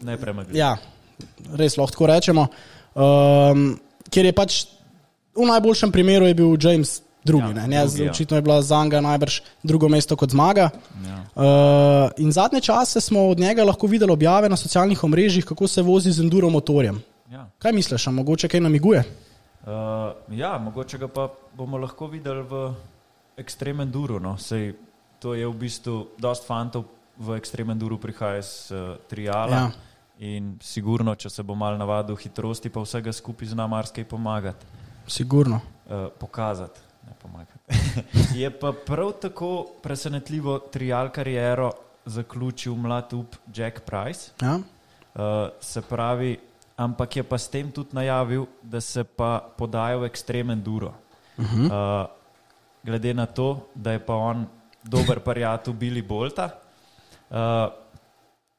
Nepremagljiv. 0.00 0.56
Ja, 0.56 0.76
res 1.56 1.76
lahko 1.76 1.92
tako 1.92 2.06
rečemo. 2.06 2.46
Um, 2.94 3.74
ker 4.10 4.24
je 4.24 4.32
pač 4.32 4.64
v 5.36 5.46
najboljšem 5.46 5.92
primeru 5.92 6.26
je 6.26 6.34
bil 6.34 6.56
James 6.56 7.00
drugi. 7.24 7.52
Ja, 7.52 7.60
Ja, 7.60 7.66
ne, 7.66 7.84
drugi, 7.86 8.04
ja. 8.04 8.10
očitno 8.10 8.36
je 8.36 8.42
bila 8.42 8.62
za 8.62 8.84
njega 8.84 9.00
najbrž 9.00 9.40
drugo 9.62 9.88
mesto 9.88 10.16
kot 10.16 10.30
zmaga. 10.30 10.70
Ja. 11.04 11.18
Uh, 11.36 12.10
in 12.16 12.32
zadnje 12.32 12.60
čase 12.60 13.00
smo 13.00 13.28
od 13.28 13.38
njega 13.38 13.64
lahko 13.64 13.86
videli 13.86 14.12
objave 14.12 14.48
na 14.48 14.56
socialnih 14.56 15.04
omrežjih, 15.04 15.44
kako 15.44 15.68
se 15.68 15.82
vozi 15.82 16.12
z 16.12 16.20
enduro 16.20 16.50
motorjem. 16.50 17.02
Ja. 17.30 17.50
Kaj 17.58 17.72
misliš, 17.72 18.06
a 18.06 18.10
mogoče 18.10 18.48
kaj 18.48 18.60
namiguje? 18.60 19.04
Uh, 19.60 20.12
ja, 20.32 20.58
mogoče 20.58 20.98
ga 20.98 21.08
pa 21.08 21.28
bomo 21.56 21.78
lahko 21.78 22.06
videli 22.06 22.42
v 22.42 22.62
ekstremen 23.36 23.90
duru. 23.90 24.20
No. 24.20 24.36
Sej, 24.38 24.72
to 25.20 25.34
je 25.34 25.46
v 25.46 25.54
bistvu 25.54 26.16
dost 26.18 26.46
fantov 26.48 26.88
v 27.20 27.36
ekstremen 27.36 27.78
duru 27.78 27.98
prihaja 28.00 28.40
iz 28.40 28.72
uh, 28.72 28.96
triala. 29.08 29.56
Ja. 29.56 29.70
In 30.20 30.56
sigurno, 30.60 31.14
če 31.16 31.30
se 31.32 31.42
bo 31.42 31.54
mal 31.56 31.78
navadil 31.80 32.16
hitrosti, 32.20 32.68
pa 32.68 32.82
vsega 32.84 33.12
skupaj 33.12 33.52
zna 33.54 33.64
marsikaj 33.68 34.04
pomagati, 34.04 34.66
Sigurno. 35.08 35.60
uh, 35.88 36.08
pokazati. 36.18 36.80
Ne 37.08 37.14
pomagati. 37.16 37.60
je 38.40 38.50
pa 38.52 38.72
prav 38.72 39.12
tako 39.20 39.64
presenetljivo 39.82 40.58
trial 40.72 41.08
kariero 41.08 41.70
zaključil 42.04 42.74
mlad 42.76 43.12
up 43.12 43.36
Jack 43.54 43.80
Price. 43.80 44.32
Ja? 44.42 44.56
Uh, 44.56 45.48
se 45.60 45.82
pravi, 45.82 46.38
ampak 46.80 47.20
je 47.20 47.22
pa 47.22 47.36
s 47.36 47.52
tem 47.52 47.68
tudi 47.68 47.92
najavil, 47.92 48.46
da 48.62 48.80
se 48.80 49.04
pa 49.04 49.40
podaja 49.56 50.00
v 50.00 50.08
ekstremen 50.08 50.62
duro. 50.62 50.94
Uh 51.36 51.44
-huh. 51.44 51.66
uh, 51.68 52.06
glede 52.84 53.14
na 53.14 53.26
to, 53.26 53.68
da 53.74 53.92
je 53.92 53.98
pa 53.98 54.14
on 54.14 54.46
dober 54.84 55.20
prijatelj 55.28 55.74
Billy 55.74 56.02
Bolta, 56.02 56.50
uh, 57.30 57.36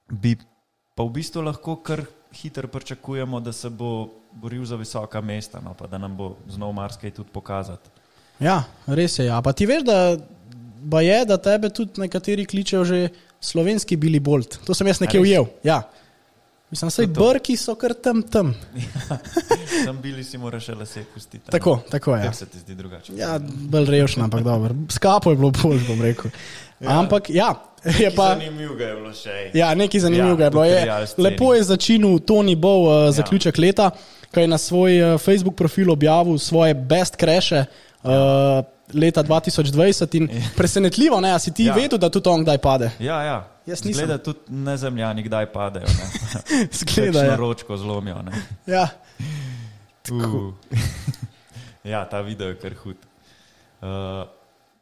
bi 0.10 0.38
pa 0.96 1.04
v 1.04 1.10
bistvu 1.10 1.42
lahko 1.42 1.76
kar 1.76 2.06
hitro 2.34 2.68
pričakujemo, 2.68 3.40
da 3.40 3.52
se 3.52 3.70
bo 3.70 4.10
boril 4.32 4.66
za 4.66 4.76
visoka 4.76 5.22
mesta, 5.22 5.60
no, 5.60 5.74
pa 5.74 5.88
da 5.88 5.98
nam 5.98 6.18
bo 6.18 6.36
znov 6.48 6.74
marsikaj 6.74 7.12
tudi 7.12 7.30
pokazati. 7.32 7.90
ja, 8.40 8.64
res 8.88 9.20
je. 9.20 9.26
Ja. 9.26 9.42
Pa 9.42 9.54
ti 9.54 9.66
veš, 9.66 9.84
da, 9.84 10.18
ba 10.82 11.02
je, 11.02 11.26
da 11.26 11.38
tebe 11.38 11.70
tudi 11.70 12.02
nekateri 12.02 12.46
kličejo 12.46 12.86
že 12.86 13.10
slovenski 13.40 13.98
Billy 13.98 14.20
Bolt. 14.20 14.60
To 14.66 14.74
sem 14.74 14.88
jaz 14.88 15.00
nekje 15.00 15.20
ujel. 15.20 15.46
Ja. 15.64 15.82
Mislim, 16.72 17.08
da 17.08 17.14
To. 17.14 17.32
brki 17.32 17.58
so 17.58 17.76
kar 17.76 17.94
tam 17.94 18.22
tam. 18.24 18.56
Sam 19.86 20.02
Billy 20.02 20.24
si 20.24 20.38
mora 20.38 20.60
še 20.60 20.76
lase 20.76 21.04
pustiti. 21.14 21.44
a 21.44 21.48
ne? 21.48 21.52
Tako, 21.52 21.80
tako 21.92 22.16
je. 22.16 22.24
Kako 22.24 22.36
se 22.36 22.46
ti 22.46 22.60
zdi 22.60 22.76
drugače? 22.76 23.14
Ja, 23.16 23.40
bolj 23.44 23.86
revšno, 23.86 24.24
ampak 24.24 24.44
dobro. 24.44 24.76
Skapo 24.90 25.32
je 25.32 25.36
bilo 25.36 25.52
bolj, 25.52 25.82
bom 25.88 26.02
rekel. 26.02 26.32
Ja. 26.80 27.00
Ampak 27.00 27.30
ja, 27.30 27.56
je 28.00 28.12
pa. 28.16 28.30
Zanimivo 28.36 28.80
je 28.80 28.96
bilo 28.96 29.14
še. 29.14 29.52
Ja, 29.54 29.74
nekaj 29.76 30.00
zanimivega 30.00 30.44
Ja, 30.44 30.46
je 30.46 30.52
bilo. 30.52 30.66
Je, 30.66 31.08
lepo 31.18 31.54
je 31.54 31.64
začel 31.64 32.08
Tony 32.24 32.56
Bow 32.56 32.88
uh, 32.88 33.12
zaključek 33.12 33.60
ja. 33.60 33.62
leta, 33.62 33.92
ki 34.32 34.40
je 34.40 34.48
na 34.48 34.58
svoj 34.58 35.02
uh, 35.02 35.20
Facebook 35.20 35.60
profil 35.60 35.92
objavil 35.92 36.40
svoje 36.40 36.74
best 36.74 37.20
crashe. 37.20 37.66
Uh, 38.04 38.64
Leta 38.94 39.24
2020 39.24 40.16
in 40.18 40.26
presenetljivo, 40.56 41.22
ne, 41.22 41.40
si 41.40 41.54
ti 41.54 41.64
ja. 41.64 41.72
Ja. 41.72 41.76
vedel, 41.80 42.00
da 42.00 42.10
tudi 42.10 42.28
on 42.30 42.42
kdaj 42.44 42.58
pade. 42.58 42.90
Ja, 43.00 43.22
ja. 43.24 43.51
Jaz 43.66 43.84
nisem. 43.84 43.94
Zgleda 43.94 44.18
tudi 44.24 44.40
nezemljani, 44.50 45.24
kdaj 45.24 45.46
padejo. 45.54 45.88
ne. 45.88 46.08
Zgleda, 46.80 47.24
ja. 47.24 47.36
ročko 47.36 47.78
zlomijo. 47.78 48.22
ne. 48.22 48.32
Ja. 48.68 48.88
Uh. 50.12 50.54
ja, 51.94 52.06
ta 52.10 52.22
video 52.22 52.48
je 52.48 52.60
kar 52.60 52.76
hud. 52.84 52.98
Uh, 53.82 53.88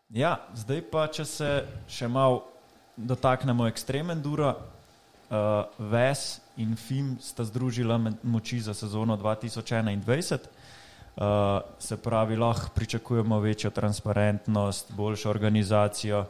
ja, 0.10 0.38
zdaj 0.56 0.82
pa, 0.92 1.08
če 1.08 1.26
se 1.26 1.50
še 1.92 2.08
malo 2.08 2.46
dotaknemo 2.96 3.68
ekstremen 3.68 4.22
dura, 4.22 4.54
uh, 4.56 5.68
Ves 5.92 6.40
in 6.60 6.76
Fim 6.76 7.18
sta 7.22 7.44
združila 7.44 8.00
moči 8.24 8.60
za 8.60 8.74
sezono 8.74 9.18
2021. 9.18 10.40
Uh, 11.20 11.60
se 11.80 11.98
pravi, 11.98 12.38
lahko 12.40 12.72
pričakujemo 12.76 13.40
večjo 13.40 13.72
transparentnost, 13.76 14.92
boljšo 14.96 15.30
organizacijo. 15.30 16.26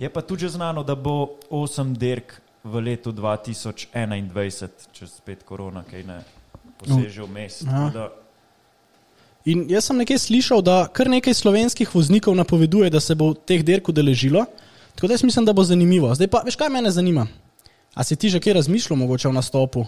Je 0.00 0.08
pa 0.08 0.24
tudi 0.24 0.48
že 0.48 0.56
znano, 0.56 0.80
da 0.82 0.96
bo 0.96 1.36
8 1.52 1.92
dirk 1.92 2.40
v 2.64 2.80
letu 2.80 3.12
2021, 3.12 4.88
če 4.96 5.06
spet 5.06 5.44
korona 5.44 5.84
kaj 5.84 6.04
ne 6.08 6.18
poseže 6.80 7.24
vmes. 7.28 7.60
Da 7.68 8.08
In 9.48 9.64
jaz 9.72 9.86
sem 9.88 9.96
nekaj 9.96 10.18
slišal, 10.20 10.60
da 10.60 10.84
kar 10.92 11.08
nekaj 11.08 11.32
slovenskih 11.32 11.88
voznikov 11.94 12.36
napoveduje, 12.36 12.90
da 12.92 13.00
se 13.00 13.16
bo 13.16 13.32
teh 13.32 13.64
dirk 13.64 13.88
udeležilo. 13.88 14.44
Tako 14.94 15.08
da 15.08 15.16
jaz 15.16 15.24
mislim, 15.24 15.46
da 15.48 15.52
bo 15.56 15.64
zanimivo. 15.64 16.12
Zdaj 16.14 16.28
pa, 16.28 16.42
veš 16.44 16.58
kaj 16.60 16.68
mene 16.68 16.92
zanima? 16.92 17.24
A 17.94 18.04
si 18.04 18.16
ti 18.16 18.28
že 18.28 18.40
kaj 18.40 18.60
razmišljal 18.60 18.98
mogoče 19.00 19.28
o 19.28 19.32
nastopu 19.32 19.86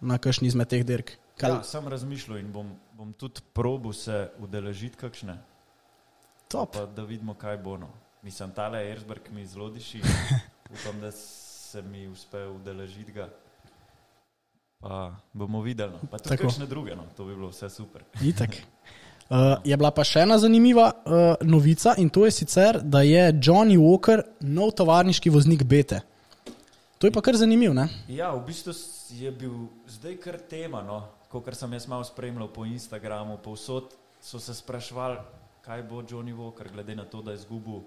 na 0.00 0.18
kakšni 0.18 0.48
izmed 0.52 0.68
teh 0.68 0.84
dirk? 0.84 1.16
Kaj... 1.40 1.50
Ja, 1.50 1.62
sem 1.64 1.88
razmišljal 1.88 2.38
in 2.38 2.52
bom, 2.52 2.76
bom 2.92 3.12
tudi 3.16 3.40
probil 3.56 3.96
se 3.96 4.28
udeležiti 4.38 5.00
kakšne, 5.00 5.38
Top. 6.48 6.76
pa 6.76 6.84
da 6.84 7.04
vidimo, 7.08 7.34
kaj 7.34 7.56
bo. 7.56 7.78
No. 7.80 7.88
Mislim, 8.22 8.50
tale 8.52 8.90
Erzberg 8.90 9.30
mi 9.30 9.46
zelo 9.46 9.70
diši, 9.70 10.00
upam, 10.74 11.00
da 11.00 11.12
se 11.12 11.82
mi 11.82 12.08
uspe 12.08 12.46
udeležiti 12.46 13.12
ga. 13.12 13.28
Pa 14.80 15.16
bomo 15.32 15.60
videli. 15.60 15.92
No. 15.92 15.98
Pa 16.10 16.18
tudi 16.18 16.28
Tako. 16.28 16.42
kakšne 16.42 16.66
druge, 16.66 16.96
no. 16.96 17.04
to 17.16 17.24
bi 17.24 17.34
bilo 17.34 17.48
vse 17.48 17.70
super. 17.70 18.02
Itak. 18.22 18.50
Uh, 19.30 19.36
je 19.68 19.76
bila 19.76 19.90
pa 19.90 20.04
še 20.04 20.24
ena 20.24 20.38
zanimiva 20.38 20.90
uh, 20.90 21.46
novica 21.46 21.94
in 21.98 22.10
to 22.10 22.24
je 22.24 22.32
sicer, 22.32 22.80
da 22.82 23.00
je 23.04 23.32
Johnny 23.32 23.78
Walker 23.80 24.22
nov 24.40 24.72
tovarniški 24.76 25.30
voznik 25.30 25.64
Bete. 25.64 26.00
To 27.00 27.08
je 27.08 27.12
pa 27.12 27.22
kar 27.24 27.36
zanimivo, 27.36 27.72
ne? 27.72 27.88
Ja, 28.12 28.34
v 28.36 28.44
bistvu 28.44 28.74
je 29.16 29.30
bil 29.32 29.54
zdaj 29.88 30.18
kar 30.20 30.36
tema, 30.48 30.82
no. 30.84 31.06
kot 31.32 31.48
sem 31.56 31.72
jaz 31.72 31.86
malo 31.88 32.04
spremljal 32.04 32.52
po 32.52 32.66
Instagramu, 32.68 33.38
povsod 33.40 33.94
so 34.20 34.40
se 34.40 34.54
sprašvali, 34.54 35.16
kaj 35.64 35.82
bo 35.88 36.02
Johnny 36.02 36.36
Walker, 36.36 36.68
glede 36.72 36.96
na 36.96 37.04
to, 37.04 37.22
da 37.22 37.32
je 37.32 37.40
izgubil 37.40 37.80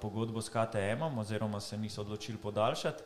pogodbo 0.00 0.42
s 0.42 0.48
KTM-om, 0.48 1.18
oziroma 1.18 1.60
se 1.60 1.76
niso 1.78 2.00
odločili 2.00 2.38
podaljšati. 2.38 3.02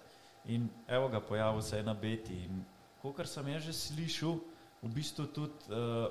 In 0.49 0.69
evo 0.89 1.09
ga, 1.09 1.21
pojavil 1.21 1.63
se 1.63 1.77
je 1.77 1.83
na 1.83 1.95
Beti. 1.95 2.35
In 2.35 2.65
kot 3.03 3.27
sem 3.27 3.49
jaz 3.49 3.63
že 3.63 3.73
slišal, 3.73 4.39
v 4.83 4.91
bistvu 4.95 5.27
tudi 5.27 5.59
uh, 5.69 6.07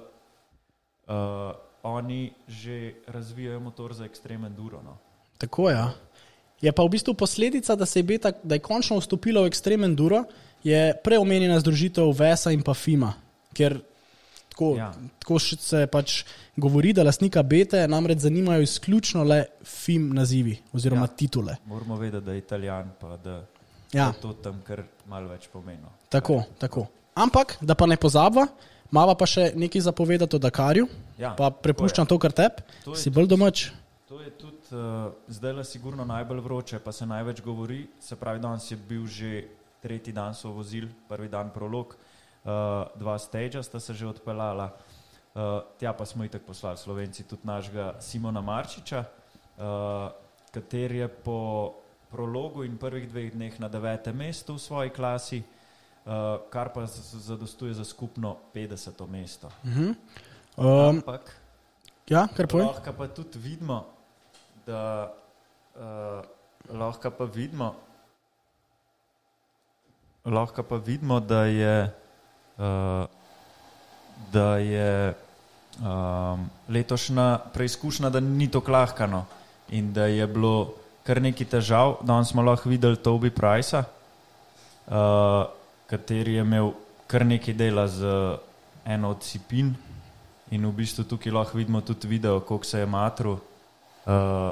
uh, 1.07 1.55
oni 1.83 2.33
že 2.47 2.93
razvijajo 3.07 3.59
motor 3.59 3.93
za 3.93 4.05
ekstremen 4.05 4.55
duro. 4.55 4.81
No. 4.83 4.97
Tako 5.37 5.69
je. 5.69 5.75
Ja. 5.75 5.93
Je 6.61 6.71
pa 6.71 6.83
v 6.83 6.89
bistvu 6.89 7.13
posledica, 7.13 7.75
da, 7.75 7.85
je, 7.85 8.03
beta, 8.03 8.31
da 8.43 8.57
je 8.57 8.65
končno 8.65 8.97
vstopila 8.97 9.45
v 9.45 9.51
ekstremen 9.51 9.93
duro, 9.95 10.23
je 10.65 10.93
preomenjena 11.03 11.59
združitev 11.61 12.09
Vesa 12.17 12.51
in 12.51 12.65
pa 12.65 12.73
Fima. 12.73 13.13
Ker 13.53 13.77
tako, 14.57 14.73
ja. 14.77 14.85
Ja. 14.89 14.93
tako 15.19 15.39
se 15.39 15.87
pač 15.87 16.23
govori, 16.57 16.93
da 16.93 17.03
lastnika 17.03 17.43
Bete 17.43 17.87
namreč 17.87 18.19
zanimajo 18.25 18.61
izključno 18.65 19.23
le 19.23 19.45
Fim 19.63 20.09
nazivi 20.15 20.57
oziroma 20.73 21.05
ja. 21.05 21.11
Ja. 21.11 21.15
titule. 21.15 21.55
Moramo 21.65 21.97
vedeti, 21.97 22.25
da 22.25 22.31
je 22.33 22.37
italijan, 22.37 22.89
pa 22.99 23.17
da 23.17 23.45
Ja. 23.93 24.07
je 24.07 24.21
to 24.21 24.33
tam 24.33 24.61
kar 24.67 24.83
malo 25.07 25.27
več 25.29 25.47
pomeni. 25.47 25.79
Tako, 26.09 26.43
tako. 26.59 26.87
Ampak, 27.15 27.57
da 27.61 27.75
pa 27.75 27.85
ne 27.85 27.97
pozabva, 27.97 28.47
mava 28.91 29.15
pa 29.15 29.25
še 29.25 29.51
nekaj 29.55 29.81
zapovedati 29.81 30.35
o 30.35 30.39
Dakarju, 30.39 30.87
Ja, 31.17 31.31
pa 31.37 31.49
prepuščam 31.49 32.05
to, 32.05 32.17
kar 32.19 32.31
tep, 32.31 32.59
To 32.83 32.91
je 32.93 32.97
si 32.97 33.09
bolj 33.09 33.27
domač. 33.27 33.69
To 34.07 34.19
je 34.21 34.29
tudi 34.39 34.75
uh, 34.75 35.11
zdaj 35.27 35.53
le 35.53 35.63
sigurno 35.65 36.05
najbolj 36.05 36.39
vroče, 36.39 36.79
pa 36.79 36.91
se 36.91 37.05
največ 37.05 37.41
govori. 37.41 37.87
Se 37.99 38.15
pravi, 38.15 38.39
danes 38.39 38.71
je 38.71 38.77
bil 38.77 39.07
že 39.07 39.47
tretji 39.81 40.13
dan 40.13 40.33
so 40.35 40.51
vozili, 40.51 40.87
prvi 41.09 41.27
dan 41.29 41.49
prolog, 41.53 41.95
dva 42.96 43.20
stagea 43.20 43.63
sta 43.63 43.80
se 43.80 43.94
že 43.94 44.08
odpeljala. 44.08 44.72
Uh, 45.38 45.62
tja 45.77 45.94
pa 45.94 46.06
smo 46.06 46.25
itak 46.25 46.42
poslali 46.42 46.77
Slovenci 46.77 47.24
tudi 47.24 47.46
našega 47.46 48.01
Simona 48.01 48.42
Marčiča, 48.42 49.04
uh, 49.04 50.10
kater 50.51 50.92
je 50.92 51.08
po 51.08 51.74
prologu 52.10 52.63
in 52.63 52.77
prvih 52.77 53.06
dveh 53.10 53.34
dneh 53.34 53.60
na 53.60 53.70
devetem 53.70 54.18
mestu 54.18 54.56
v 54.58 54.60
svoji 54.60 54.89
klasi, 54.89 55.44
uh, 55.44 56.42
kar 56.50 56.74
pa 56.74 56.86
zadostuje 56.89 57.74
za 57.74 57.86
skupno 57.86 58.38
50. 58.54 59.08
mesto. 59.08 59.51
Um, 60.58 60.98
Ampak 61.06 61.30
ja, 62.10 62.25
kar 62.34 62.48
povem. 62.48 62.74
Lahko 62.74 62.94
pa 62.98 63.08
tudi 63.08 63.38
vidimo, 63.38 63.86
da 64.66 65.13
uh, 65.77 66.25
lahko 66.74 67.12
pa 67.12 67.30
vidimo, 67.30 67.75
lahko 70.25 70.63
pa 70.63 70.82
vidimo, 70.82 71.20
da 71.20 71.46
je, 71.46 71.84
uh, 71.84 72.06
da 74.31 74.57
je 74.57 75.13
um, 75.79 76.49
letošnja 76.69 77.39
preizkušnja, 77.53 78.09
da 78.09 78.19
ni 78.19 78.51
to 78.51 78.61
lahkano 78.67 79.25
in 79.69 79.93
da 79.93 80.05
je 80.05 80.27
bilo 80.27 80.73
kar 81.03 81.21
nekaj 81.21 81.47
težav. 81.47 81.97
Danes 82.01 82.27
smo 82.27 82.41
lahko 82.41 82.69
videli 82.69 82.95
Toby 82.95 83.29
Price, 83.29 83.77
uh, 83.77 85.45
kateri 85.87 86.33
je 86.33 86.41
imel 86.41 86.71
kar 87.07 87.25
nekaj 87.25 87.53
dela 87.53 87.87
z 87.87 88.05
eno 88.85 89.09
od 89.09 89.21
cipin. 89.21 89.75
In 90.51 90.65
v 90.65 90.71
bistvu 90.71 91.03
tukaj 91.03 91.31
lahko 91.31 91.57
vidimo 91.57 91.81
tudi 91.81 92.07
video, 92.07 92.39
kako 92.39 92.63
se 92.63 92.79
je 92.79 92.85
matru, 92.85 93.37
uh, 94.05 94.51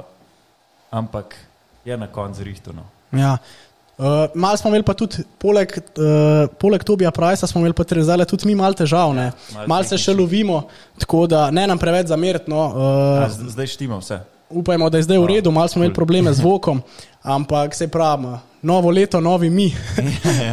ampak 0.90 1.36
je 1.84 1.96
na 1.96 2.06
koncu 2.06 2.44
rihtano. 2.44 2.84
Ja. 3.12 3.32
Uh, 3.32 3.65
mal 4.34 4.56
smo 4.56 4.68
imeli 4.68 4.82
pa 4.82 4.94
tudi, 4.94 5.16
poleg, 5.38 5.72
uh, 5.72 6.04
poleg 6.54 6.84
Tobija 6.84 7.10
Prajsa, 7.10 7.46
smo 7.46 7.60
imeli 7.60 7.72
pa 7.72 7.84
zdaj 7.84 8.24
tudi 8.24 8.46
mi 8.46 8.54
malo 8.54 8.74
težav. 8.74 9.10
Ja, 9.10 9.32
malo 9.54 9.66
mal 9.66 9.84
se 9.84 9.96
še 9.96 10.12
lovimo, 10.12 10.68
tako 10.98 11.26
da 11.26 11.50
ne 11.50 11.66
nam 11.66 11.78
preveč 11.78 12.06
zameriti. 12.06 12.50
No, 12.50 12.60
A, 12.66 12.68
uh, 13.22 13.30
z- 13.30 13.48
Zdaj 13.48 13.66
štima 13.68 13.96
vse. 13.96 14.20
upajmo, 14.50 14.90
da 14.90 14.98
je 14.98 15.02
zdaj 15.02 15.18
v 15.18 15.26
redu, 15.26 15.50
malo 15.50 15.68
smo 15.68 15.80
imeli 15.80 15.94
probleme 15.94 16.32
z 16.32 16.40
vokom, 16.44 16.82
ampak 17.20 17.74
se 17.74 17.88
pravi, 17.88 18.36
novo 18.62 18.90
leto, 18.90 19.20
novi 19.20 19.50
mi. 19.50 19.72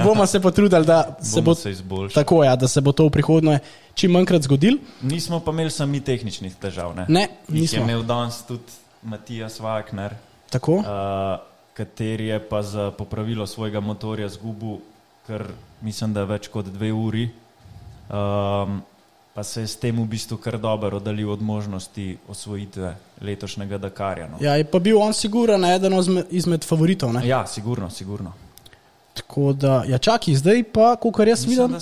Bomo 0.03 0.25
se 0.25 0.39
potrudili, 0.39 0.85
da 0.85 1.17
se 1.19 1.35
Bomo 1.35 1.45
bo 1.45 1.55
se 1.55 1.71
izboljšali. 1.71 2.13
tako, 2.15 2.43
ja, 2.43 2.55
da 2.55 2.67
se 2.67 2.81
bo 2.81 2.91
to 2.91 3.05
v 3.05 3.11
prihodnje 3.11 3.59
čim 3.93 4.11
manjkrat 4.11 4.41
zgodilo. 4.41 4.77
Nismo 5.01 5.39
pa 5.39 5.51
imeli 5.51 5.69
sami 5.69 5.99
tehničnih 5.99 6.55
težav. 6.55 6.95
Ne, 6.95 7.05
Ne, 7.07 7.27
Jih 7.47 7.61
nismo. 7.61 7.77
Je 7.77 7.83
imel 7.83 8.03
danes 8.03 8.41
tudi 8.41 8.63
Matijas 9.03 9.59
Wagner, 9.59 10.09
Tako. 10.49 10.73
uh, 10.73 11.52
kateri 11.73 12.27
je 12.27 12.39
pa 12.39 12.61
za 12.63 12.91
popravilo 12.91 13.47
svojega 13.47 13.79
motorja 13.79 14.29
zgubil, 14.29 14.77
kar 15.27 15.43
mislim, 15.81 16.13
da 16.13 16.23
več 16.23 16.47
kot 16.47 16.65
dve 16.65 16.91
uri. 16.93 17.29
Um, 18.09 18.81
pa 19.33 19.43
se 19.43 19.61
je 19.61 19.67
s 19.67 19.75
tem 19.75 19.97
v 19.97 20.05
bistvu 20.05 20.37
kar 20.37 20.57
dobro 20.59 20.97
oddaljil 20.97 21.31
od 21.31 21.41
možnosti 21.41 22.17
osvojitve 22.27 22.95
letošnjega 23.21 23.77
Dakarja. 23.77 24.27
No. 24.27 24.37
Ja, 24.41 24.55
je 24.55 24.63
pa 24.63 24.79
bil 24.79 24.99
on 25.01 25.13
siguren 25.13 25.65
eden 25.65 25.93
izmed 26.29 26.65
favoritov. 26.65 27.13
Ne? 27.13 27.27
Ja, 27.27 27.45
sigurno, 27.47 27.89
sigurno. 27.89 28.33
Tako 29.13 29.53
da, 29.53 29.83
ja, 29.87 29.97
čakaj, 29.97 30.35
zdaj 30.35 30.63
pa, 30.63 30.95
kot 30.95 31.27
jaz 31.27 31.45
Mislim, 31.47 31.67
vidim. 31.67 31.81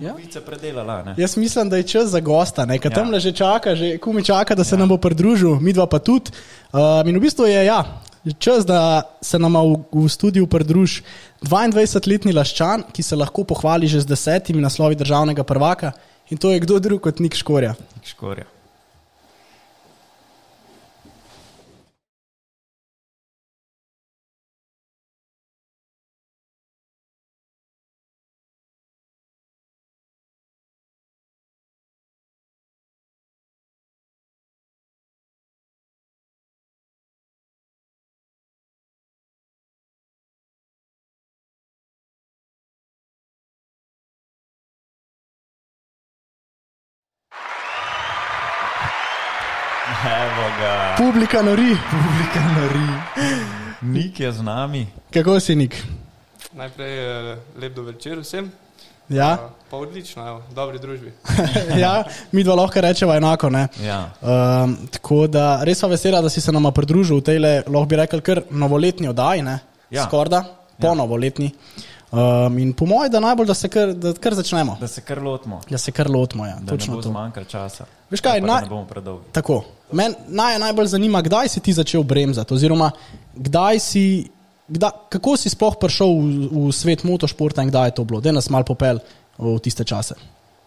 Ja. 0.00 0.12
novice 0.12 0.40
predelali. 0.40 1.04
ne? 1.04 1.14
Jaz 1.18 1.36
mislim, 1.36 1.68
da 1.68 1.76
je 1.76 1.82
čas 1.82 2.08
za 2.10 2.20
gosta, 2.20 2.66
ker 2.66 2.90
Ja. 2.90 2.94
tam 2.94 3.10
le 3.10 3.20
že 3.20 3.32
čaka, 3.32 3.76
že 3.76 3.98
kumi 3.98 4.24
čaka, 4.24 4.54
da 4.54 4.64
se. 4.64 4.74
Ja. 4.74 4.78
nam 4.78 4.88
bo 4.88 4.96
pridružil, 4.96 5.60
mi 5.60 5.72
dva 5.72 5.86
pa 5.86 5.98
tudi. 5.98 6.30
Uh, 6.72 7.04
in 7.06 7.16
v 7.16 7.20
bistvu 7.20 7.44
je 7.46 7.64
ja, 7.64 7.84
čas, 8.38 8.66
da 8.66 9.02
se 9.20 9.38
nam 9.38 9.56
v, 9.56 10.04
v 10.04 10.08
studiu 10.08 10.46
pridruži 10.46 11.02
22-letni 11.42 12.32
laščan, 12.32 12.86
ki 12.94 13.02
se 13.02 13.18
lahko 13.18 13.44
pohvali 13.44 13.90
že 13.90 14.04
z 14.04 14.12
desetimi 14.14 14.62
naslovi 14.62 14.98
državnega 14.98 15.44
prvaka. 15.44 15.92
In 16.30 16.38
to 16.38 16.52
je 16.52 16.62
kdo 16.62 16.78
drug 16.78 17.02
kot 17.02 17.18
Nik 17.18 17.34
Škorja. 17.34 17.74
Škorja. 18.04 18.46
Evo 50.02 50.46
ga, 50.58 50.94
Publika 50.98 51.42
nori. 51.42 51.76
publika 51.90 52.40
nori. 52.58 52.88
Nik 53.82 54.20
je 54.20 54.32
z 54.32 54.42
nami. 54.42 54.86
Kako 55.14 55.40
si 55.40 55.54
Nik? 55.54 55.78
Najprej 56.52 56.94
eh, 56.98 57.36
lep 57.60 57.74
dober 57.74 57.94
večer 57.94 58.18
vsem. 58.18 58.50
Ja, 59.08 59.36
Pa, 59.36 59.50
pa 59.70 59.76
odlično, 59.76 60.26
evo, 60.28 60.42
v 60.50 60.54
dobri 60.54 60.78
družbi. 60.78 61.12
ja 61.84 62.02
mi 62.32 62.42
dva 62.42 62.54
lahko 62.54 62.80
rečeva 62.80 63.16
enako. 63.16 63.50
Ne? 63.50 63.68
Ja. 63.84 64.10
Um, 64.20 64.74
tako 64.90 65.26
da 65.26 65.62
res 65.62 65.80
pa 65.80 65.86
vesela, 65.86 66.20
da 66.20 66.30
si 66.30 66.40
se 66.40 66.52
nama 66.52 66.70
pridružil 66.74 67.20
v 67.20 67.22
tej, 67.22 67.38
lahko 67.66 67.86
bi 67.86 67.96
rekel, 68.02 68.20
kar 68.20 68.42
novoletni 68.50 69.08
oddaji, 69.08 69.42
ne? 69.42 69.58
Ja. 69.90 70.06
skorda, 70.08 70.42
po 70.80 70.90
ja. 70.90 70.98
novoletni. 70.98 71.52
Um, 72.12 72.58
in 72.58 72.72
po 72.72 72.84
mojem, 72.84 73.08
da 73.08 73.20
najbolj, 73.20 73.46
da 73.46 73.54
se 73.54 73.68
kar, 73.68 73.94
da 73.94 74.12
kar 74.12 74.34
začnemo, 74.34 74.76
Da 74.76 74.86
se 74.86 75.00
kar 75.00 75.16
lotimo, 75.18 75.60
da 75.64 75.78
se 75.78 75.92
kar 75.92 76.10
lotimo. 76.10 76.46
Ja, 76.46 76.54
da 76.54 76.60
ne 76.62 76.66
točno 76.68 76.94
bo 76.94 77.00
to. 77.00 77.08
zmanjkalo 77.08 77.46
časa. 77.46 77.86
Veš 78.10 78.20
kaj, 78.20 78.40
naj- 78.42 78.62
ne 78.62 78.68
bomo 78.68 78.84
predolgi. 78.84 79.24
Tako. 79.32 79.62
Men 79.92 80.14
naj 80.28 80.58
najbolj 80.58 80.86
zanima, 80.88 81.22
kdaj 81.22 81.48
si 81.48 81.60
ti 81.60 81.72
začel 81.72 82.02
bremzati, 82.02 82.54
oziroma 82.54 82.90
kdaj 83.34 83.78
si, 83.78 84.28
kdaj, 84.68 84.90
kako 85.08 85.36
si 85.36 85.48
sploh 85.48 85.76
prišel 85.76 86.06
v, 86.08 86.22
v 86.68 86.72
svet 86.72 87.04
motošporta 87.04 87.62
in 87.62 87.68
kdaj 87.68 87.86
je 87.86 87.94
to 87.94 88.04
bilo. 88.04 88.20
Da 88.20 88.32
nas 88.32 88.50
mal 88.50 88.64
popel 88.64 89.00
v 89.38 89.56
tiste 89.58 89.84
čase. 89.84 90.14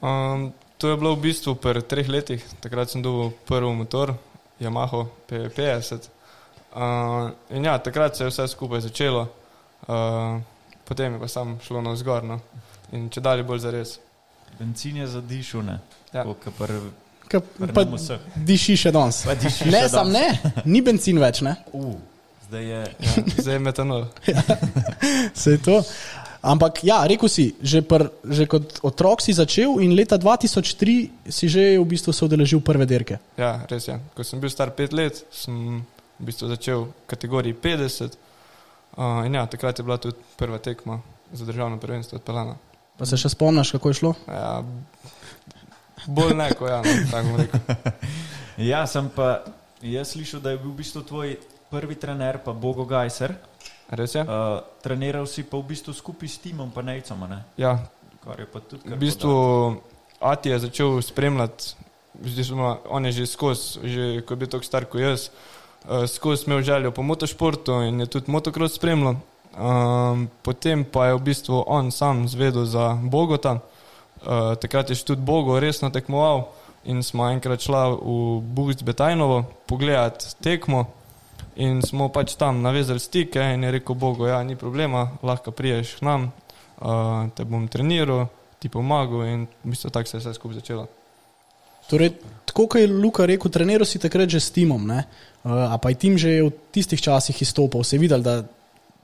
Um, 0.01 0.49
To 0.75 0.89
je 0.89 0.97
bilo 0.97 1.15
v 1.15 1.21
bistvu 1.23 1.55
pri 1.55 1.79
treh 1.81 2.03
letih, 2.05 2.43
takrat 2.59 2.89
sem 2.89 2.99
dobil 2.99 3.31
prvi 3.45 3.71
motor, 3.71 4.11
Yamaha 4.59 5.05
PV50. 5.23 6.09
Uh, 6.73 7.29
in 7.49 7.63
ja, 7.63 7.77
takrat 7.77 8.11
se 8.13 8.23
je 8.23 8.29
vse 8.29 8.47
skupaj 8.47 8.81
začelo, 8.81 9.21
uh, 9.87 10.41
potem 10.85 11.13
je 11.13 11.19
pa 11.19 11.27
sam 11.27 11.57
šlo 11.65 11.81
na 11.81 11.91
vzgor. 11.95 12.23
No. 12.23 12.39
In 12.93 13.09
če 13.09 13.21
dalje 13.21 13.43
bolj 13.43 13.59
zares. 13.65 13.97
Benzin 14.59 15.01
je 15.01 15.07
zadišel, 15.07 15.65
ne? 15.67 15.79
Ja. 16.13 16.23
Pr, 16.23 16.71
Ka, 17.27 17.39
pa 17.73 17.81
diši 18.37 18.75
še 18.77 18.91
danes. 18.93 19.23
Diši 19.41 19.65
Ne, 19.73 19.79
še 19.83 19.89
sam 19.89 20.11
danes. 20.13 20.37
ne, 20.45 20.61
ni 20.69 20.81
benzin 20.85 21.17
več, 21.19 21.41
ne. 21.41 21.55
uh, 21.73 21.95
zdaj 22.45 22.63
je. 22.69 22.81
Ja, 23.01 23.13
zdaj 23.39 23.53
je 23.57 23.63
metanol. 23.65 24.05
Se 25.41 25.55
je 25.57 25.61
to. 25.65 25.79
Ampak 26.45 26.83
ja, 26.85 26.99
rekel 27.09 27.25
si, 27.25 27.55
že, 27.57 27.81
pr, 27.81 28.05
že 28.29 28.45
kot 28.45 28.77
otrok 28.85 29.17
si 29.25 29.33
začel 29.33 29.81
in 29.81 29.95
leta 29.97 30.13
2003 30.21 31.25
si 31.25 31.49
že 31.49 31.73
v 31.81 31.85
bistvu 31.89 32.13
se 32.13 32.21
udeležil 32.21 32.61
prve 32.61 32.85
dirke. 32.85 33.17
Ja, 33.33 33.65
res 33.65 33.89
je. 33.89 33.97
Ko 34.13 34.21
sem 34.21 34.37
bil 34.37 34.53
star 34.53 34.69
pet 34.77 34.93
let, 34.93 35.25
sem 35.33 35.81
v 35.81 36.21
bistvu 36.21 36.45
začel 36.53 36.85
v 36.85 36.93
kategoriji 37.09 37.57
50. 37.57 38.13
Uh, 38.95 39.25
in 39.27 39.35
ja, 39.35 39.45
takrat 39.45 39.79
je 39.79 39.83
bila 39.83 39.97
tudi 39.97 40.15
prva 40.39 40.57
tekma 40.57 41.01
za 41.31 41.45
državno 41.45 41.79
prvenstvo 41.79 42.15
odpeljana. 42.15 42.55
Pa 42.95 43.05
se 43.05 43.17
še 43.19 43.29
spomniš, 43.29 43.73
kako 43.75 43.91
je 43.91 43.97
šlo? 43.99 44.11
Ja, 44.27 44.63
bolj 46.07 46.31
ne, 46.39 46.47
kot 46.55 46.69
ja, 46.71 46.77
no, 46.85 46.93
tako 47.11 47.33
bom 47.33 47.41
rekel. 47.43 47.59
Ja, 48.71 48.85
sem 48.87 49.09
pa 49.11 49.41
jaz 49.83 50.13
slišal, 50.13 50.39
da 50.39 50.53
je 50.53 50.61
bil 50.61 50.71
v 50.71 50.77
bistvu 50.79 51.01
tvoj 51.03 51.33
prvi 51.67 51.97
trener, 51.99 52.39
pa 52.39 52.53
Bogo 52.55 52.85
Gajser. 52.87 53.33
Res 53.91 54.15
je? 54.15 54.23
Uh, 54.23 54.61
treniral 54.79 55.27
si 55.27 55.43
pa 55.43 55.59
v 55.59 55.73
bistvu 55.73 55.91
skupaj 55.91 56.31
s 56.31 56.39
timom, 56.39 56.71
pa 56.71 56.79
nejcem, 56.79 57.19
ne? 57.27 57.41
Ja, 57.59 57.81
Kar 58.23 58.39
je 58.39 58.47
pa 58.47 58.63
tudi 58.63 58.89
v 58.89 58.97
bistvu 58.97 59.35
Ati 60.23 60.49
je 60.49 60.61
začel 60.63 61.03
spremljati, 61.03 61.75
v 62.15 62.31
bistvu, 62.31 62.71
on 62.87 63.05
je 63.05 63.11
že 63.11 63.27
skozi, 63.27 63.83
že 63.83 64.03
ko 64.23 64.33
je 64.33 64.39
bil 64.39 64.49
tako 64.49 64.63
star 64.63 64.87
kot 64.87 65.03
jaz, 65.03 65.27
uh, 65.27 65.54
skozi 66.07 66.43
imel 66.47 66.61
željo 66.61 66.91
po 66.91 67.03
motošportu 67.03 67.81
in 67.85 67.99
je 67.99 68.05
tudi 68.05 68.31
motocross 68.31 68.75
spremljal. 68.75 69.15
Um, 69.55 70.27
potem 70.43 70.83
pa 70.83 71.05
je 71.07 71.15
v 71.15 71.21
bistvu 71.31 71.63
on 71.67 71.91
sam 71.91 72.27
zvedel 72.27 72.65
za 72.65 72.99
Bogota. 73.03 73.59
Uh, 74.25 74.55
takrat 74.59 74.89
je 74.89 74.97
še 74.99 75.05
tudi 75.05 75.23
Bogo 75.23 75.59
resno 75.59 75.89
tekmoval 75.89 76.49
in 76.83 76.99
smo 77.03 77.29
enkrat 77.31 77.63
šla 77.63 77.95
v 77.95 78.41
Bugst 78.41 78.83
Betajnovo 78.83 79.45
pogledati 79.65 80.35
tekmo 80.43 80.85
in 81.55 81.79
smo 81.81 82.09
pač 82.09 82.35
tam 82.35 82.59
navezali 82.61 82.99
stike 82.99 83.39
in 83.53 83.63
je 83.63 83.71
rekel 83.71 83.95
Bogo, 83.95 84.27
ja, 84.27 84.43
ni 84.43 84.59
problema, 84.59 85.07
lahko 85.23 85.55
priješ 85.55 85.95
k 85.99 86.05
nam, 86.05 86.31
uh, 86.81 87.31
te 87.31 87.47
bom 87.47 87.67
treniral, 87.71 88.27
ti 88.59 88.67
pomagal 88.69 89.23
in 89.23 89.47
v 89.63 89.71
bistvu 89.71 89.89
tako 89.89 90.09
se 90.09 90.17
je 90.17 90.21
vse 90.25 90.35
skupaj 90.35 90.59
začelo. 90.59 91.04
Torej, 91.89 92.15
tako 92.45 92.67
kot 92.67 92.81
je 92.81 92.87
Luka 92.89 93.25
rekel, 93.25 93.51
treniral 93.51 93.85
si 93.85 94.01
takrat 94.01 94.29
že 94.29 94.39
s 94.39 94.51
timom, 94.51 94.81
ne? 94.87 95.05
Uh, 95.45 95.69
a 95.69 95.77
pa 95.77 95.93
je 95.93 96.01
tim 96.01 96.17
že 96.17 96.41
v 96.41 96.51
tistih 96.73 97.01
časih 97.01 97.41
izstopal, 97.41 97.83
se 97.83 97.95
je 97.95 98.01
videl, 98.01 98.21
da 98.25 98.41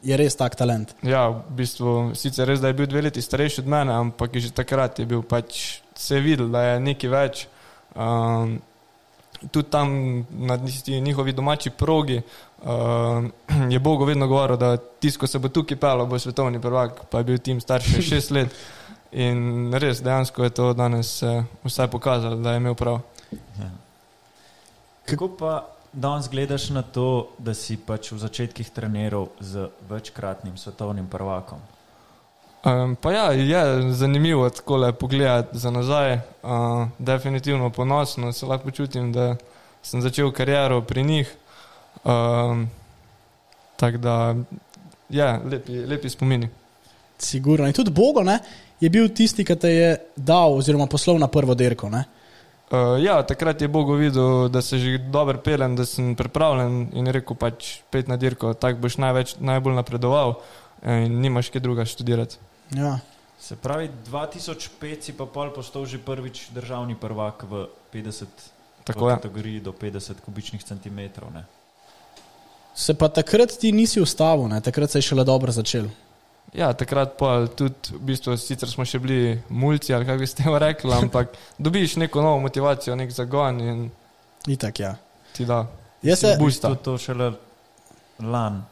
je 0.01 0.17
res 0.17 0.33
tak 0.35 0.57
talent. 0.57 0.95
Ja, 1.05 1.29
v 1.29 1.61
bistvu 1.61 2.17
sicer 2.17 2.49
res, 2.49 2.61
da 2.61 2.73
je 2.73 2.77
bil 2.79 2.89
dve 2.89 3.05
leti 3.05 3.21
starejši 3.21 3.61
od 3.61 3.69
mene, 3.69 3.93
ampak 3.93 4.33
že 4.41 4.49
takrat 4.49 4.99
je 4.99 5.05
bil 5.05 5.21
pač 5.21 5.81
se 6.01 6.17
je 6.17 6.21
videl, 6.21 6.49
da 6.49 6.63
je 6.63 6.79
nekaj 6.81 7.09
več. 7.09 7.45
Um, 7.93 8.57
tudi 9.51 9.69
tam 9.69 10.25
na 10.29 10.57
njihovi 10.87 11.33
domači 11.33 11.69
progi 11.69 12.21
um, 12.63 13.31
je 13.69 13.79
Bogo 13.79 14.05
vedno 14.05 14.27
govoril, 14.27 14.57
da 14.57 14.77
tisto, 14.77 15.19
ko 15.19 15.27
se 15.27 15.39
bo 15.39 15.49
tukaj 15.49 15.77
pelo, 15.77 16.05
bo 16.05 16.19
svetovni 16.19 16.61
prvak, 16.61 17.05
pa 17.09 17.17
je 17.17 17.23
bil 17.23 17.37
tim 17.37 17.61
starši 17.61 18.01
šest 18.09 18.31
let. 18.31 18.61
In 19.11 19.73
res, 19.73 19.99
dejansko 20.03 20.43
je 20.43 20.49
to 20.49 20.73
danes 20.73 21.23
eh, 21.23 21.43
vsaj 21.63 21.87
pokazalo, 21.91 22.35
da 22.35 22.51
je 22.51 22.61
imel 22.61 22.75
prav. 22.75 23.01
Ja. 23.31 23.69
Kako 25.05 25.27
pa 25.39 25.67
danes 25.93 26.29
gledaš 26.29 26.69
na 26.69 26.81
to, 26.81 27.29
da 27.37 27.53
si 27.53 27.77
pač 27.77 28.11
v 28.11 28.19
začetkih 28.21 28.69
treniral 28.69 29.27
z 29.39 29.67
večkratnim 29.89 30.57
svetovnim 30.57 31.07
prvakom? 31.07 31.59
Um, 32.63 32.95
pa 32.95 33.11
ja, 33.11 33.31
je 33.33 33.93
zanimivo 33.93 34.49
tako 34.49 34.77
le 34.77 34.93
pogledati 34.93 35.57
za 35.57 35.71
nazaj. 35.71 36.19
Uh, 36.43 36.87
definitivno 36.99 37.69
ponosno 37.69 38.31
se 38.31 38.45
lahko 38.45 38.69
počutim, 38.69 39.11
da 39.11 39.35
sem 39.83 40.01
začel 40.01 40.31
kariero 40.31 40.81
pri 40.81 41.03
njih. 41.03 41.35
Um, 42.03 42.69
Tako 43.81 43.97
da, 43.97 44.35
ja, 45.09 45.39
lepi, 45.51 45.85
lepi 45.85 46.09
spomini. 46.09 46.49
Sigurno. 47.17 47.67
In 47.67 47.73
tudi 47.73 47.89
Bogo 47.91 48.21
ne, 48.23 48.39
je 48.81 48.89
bil 48.89 49.09
tisti, 49.13 49.45
ki 49.45 49.55
te 49.55 49.69
je 49.69 49.91
dal 50.17 50.57
oziroma 50.57 50.89
poslal 50.89 51.21
na 51.21 51.29
prvo 51.31 51.55
dirko. 51.55 51.89
Ne? 51.89 52.03
Uh, 52.71 52.95
ja, 53.03 53.19
takrat 53.27 53.61
je 53.61 53.67
Bog 53.67 53.91
videl, 53.99 54.47
da 54.49 54.61
se 54.61 54.79
že 54.79 54.97
dobro 55.11 55.37
pelem, 55.43 55.75
da 55.75 55.85
sem 55.85 56.15
pripravljen 56.15 56.89
in 56.95 57.07
je 57.07 57.13
rekel 57.19 57.35
pač 57.35 57.81
pet 57.91 58.07
na 58.07 58.15
dirko, 58.17 58.53
tako 58.53 58.87
boš 58.87 58.95
največ, 58.97 59.35
najbolj 59.43 59.75
napredoval 59.75 60.37
in 60.87 61.19
nimaš 61.21 61.51
kaj 61.51 61.61
druga 61.61 61.85
študirati. 61.85 62.39
Ja. 62.75 62.99
Se 63.41 63.57
pravi, 63.59 63.89
2005 64.07 65.01
si 65.01 65.13
pa 65.17 65.25
pol 65.25 65.51
postal 65.51 65.85
že 65.85 65.97
prvič 65.97 66.53
državni 66.55 66.95
prvak 66.95 67.43
v 67.43 67.67
50 67.93 68.25
Tako 68.85 69.09
je. 69.09 69.15
kategoriji 69.15 69.59
do 69.59 69.73
50 69.73 70.21
kubičnih 70.25 70.63
centimetrov. 70.63 71.33
Ne? 71.33 71.45
Se 72.75 72.93
pa 72.93 73.09
takrat 73.09 73.51
ti 73.59 73.71
nisi 73.71 74.01
ustavil, 74.01 74.47
ne? 74.47 74.61
takrat 74.61 74.91
se 74.91 74.97
je 74.97 75.09
šele 75.11 75.25
dobro 75.25 75.51
začel. 75.51 75.89
Ja, 76.53 76.73
takrat 76.75 77.15
pa 77.15 77.47
tudi, 77.47 77.95
v 77.95 78.01
bistvu, 78.11 78.35
sicer 78.35 78.67
smo 78.67 78.83
še 78.83 78.99
bili 78.99 79.37
mulci, 79.49 79.93
ali 79.95 80.03
kako 80.05 80.19
bi 80.19 80.27
ste 80.27 80.43
rekli, 80.59 80.91
ampak 80.91 81.31
dobiš 81.63 81.95
neko 81.95 82.21
novo 82.21 82.41
motivacijo, 82.43 82.95
nek 82.95 83.11
zagon 83.15 83.61
in 83.61 83.85
Itak, 84.47 84.79
ja. 84.79 84.95
ti 85.33 85.45
da. 85.45 85.63
Jaz 86.03 86.19
se, 86.19 86.35
boosta. 86.39 86.73
To, 86.75 86.75
to 86.75 86.97
šele 86.97 87.31
lan 88.19 88.63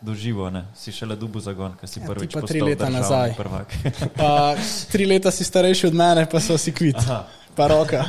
doživo, 0.00 0.50
ne? 0.50 0.62
si 0.76 0.92
šele 0.92 1.16
dubu 1.16 1.40
zagon, 1.40 1.74
ker 1.80 1.88
si 1.90 1.98
Ja, 2.00 2.06
prvič 2.06 2.32
pa 2.36 2.40
tri 2.46 2.60
postal 2.60 2.68
leta 2.68 2.88
nazaj. 2.92 3.34
prvak. 3.34 3.72
uh, 3.74 4.70
tri 4.92 5.06
leta 5.10 5.30
si 5.34 5.44
starejši 5.44 5.86
od 5.90 5.94
mene, 5.98 6.26
pa 6.30 6.38
so 6.40 6.58
si 6.58 6.70
kvit, 6.72 7.00
Aha, 7.02 7.24
pa 7.56 7.66
roka. 7.66 8.04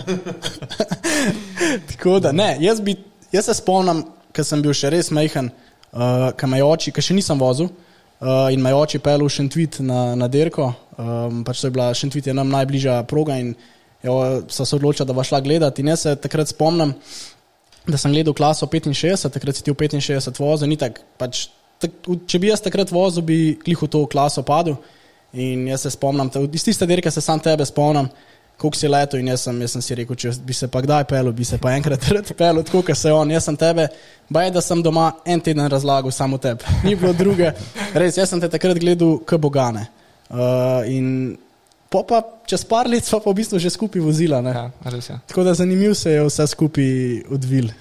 Tako 1.89 2.19
da, 2.19 2.32
ne, 2.32 2.58
jaz, 2.60 2.82
bi, 2.82 2.93
jaz 3.32 3.45
se 3.50 3.58
spomnim, 3.58 4.04
ker 4.36 4.45
sem 4.45 4.62
bil 4.62 4.76
še 4.76 4.91
res 4.93 5.10
majhen, 5.15 5.50
uh, 5.50 6.30
ker 6.38 6.52
me 6.52 6.60
je 6.62 6.67
oči, 6.67 6.93
ker 6.93 7.02
še 7.04 7.17
nisem 7.17 7.39
vozil. 7.41 7.72
Uh, 8.19 8.51
in 8.51 8.60
me 8.60 8.73
je 8.73 8.75
oči 8.75 8.99
pel 8.99 9.21
v 9.23 9.32
Šentvit 9.32 9.77
na, 9.79 10.12
na 10.19 10.27
Derko, 10.27 10.73
um, 10.99 11.43
pač 11.47 11.62
to 11.62 11.69
je 11.69 11.71
bila 11.71 11.93
Šentvit, 11.95 12.27
je 12.27 12.34
nam 12.36 12.49
najbližja 12.51 12.97
proga 13.08 13.38
in 13.39 13.53
jo, 14.03 14.15
so 14.51 14.65
se 14.67 14.75
odločili, 14.75 15.08
da 15.08 15.15
bo 15.15 15.23
šla 15.23 15.39
gledati. 15.39 15.79
In 15.82 15.93
jaz 15.93 16.03
se 16.03 16.15
takrat 16.19 16.51
spomnim, 16.51 16.91
da 17.88 17.97
sem 17.97 18.12
gledal 18.12 18.36
klaso 18.36 18.67
65, 18.67 19.29
takrat 19.32 19.55
si 19.55 19.63
ti 19.63 19.71
v 19.71 19.79
65 19.79 20.41
vozil, 20.43 20.67
ni 20.67 20.75
tako. 20.75 21.05
Pač, 21.15 21.47
tak, 21.79 21.95
če 22.27 22.41
bi 22.43 22.51
jaz 22.51 22.63
takrat 22.65 22.91
vozil, 22.91 23.23
bi 23.23 23.55
klih 23.63 23.88
v 23.88 23.88
to 23.88 24.03
klaso 24.12 24.43
padel. 24.43 24.75
In 25.32 25.63
jaz 25.69 25.88
se 25.88 25.93
spomnim, 25.95 26.27
iz 26.51 26.65
tiste 26.65 26.88
dirke 26.89 27.12
se 27.12 27.23
sam 27.23 27.39
tebe 27.39 27.63
spomnim, 27.63 28.12
koliko 28.60 28.78
si 28.78 28.88
leto 28.88 29.17
in 29.17 29.28
jaz 29.32 29.45
sem, 29.48 29.62
jaz 29.63 29.74
sem 29.78 29.84
si 29.84 29.95
rekel, 29.95 30.17
če 30.19 30.34
bi 30.45 30.54
se 30.54 30.67
pa 30.72 30.82
kdaj 30.84 31.06
pel, 31.08 31.32
bi 31.36 31.45
se 31.48 31.58
pa 31.62 31.72
enkrat 31.78 32.08
rad 32.15 32.32
pel, 32.38 32.62
tako 32.67 32.84
kot 32.89 33.00
se 33.00 33.12
on. 33.15 33.32
Jaz 33.32 33.48
sem 33.48 33.58
tebe, 33.60 33.88
baj 34.30 34.52
da 34.56 34.63
sem 34.63 34.84
doma 34.84 35.12
en 35.26 35.43
teden 35.43 35.69
razlagal 35.72 36.12
samo 36.15 36.38
tebi. 36.38 36.67
Ni 36.88 36.95
bilo 37.00 37.13
druge. 37.15 37.54
Res, 37.95 38.19
jaz 38.19 38.34
sem 38.34 38.41
te 38.43 38.52
takrat 38.52 38.80
gledal, 38.82 39.17
k 39.24 39.39
bogane. 39.39 39.88
Uh, 40.30 40.84
in 40.91 41.38
po 41.89 42.04
pa 42.06 42.22
čez 42.45 42.62
par 42.69 42.86
let 42.86 43.08
smo 43.08 43.17
pa 43.24 43.32
v 43.32 43.39
bistvu 43.41 43.60
že 43.63 43.72
skupaj 43.74 44.04
vozila. 44.04 44.43
Ne? 44.45 44.54
Ja, 44.54 44.65
res 44.91 45.10
je. 45.10 45.19
Tako 45.32 45.48
da 45.48 45.56
zanimiv 45.58 45.95
se 45.98 46.17
je 46.17 46.26
vse 46.28 46.48
skupaj 46.52 46.89
odvil. 47.34 47.72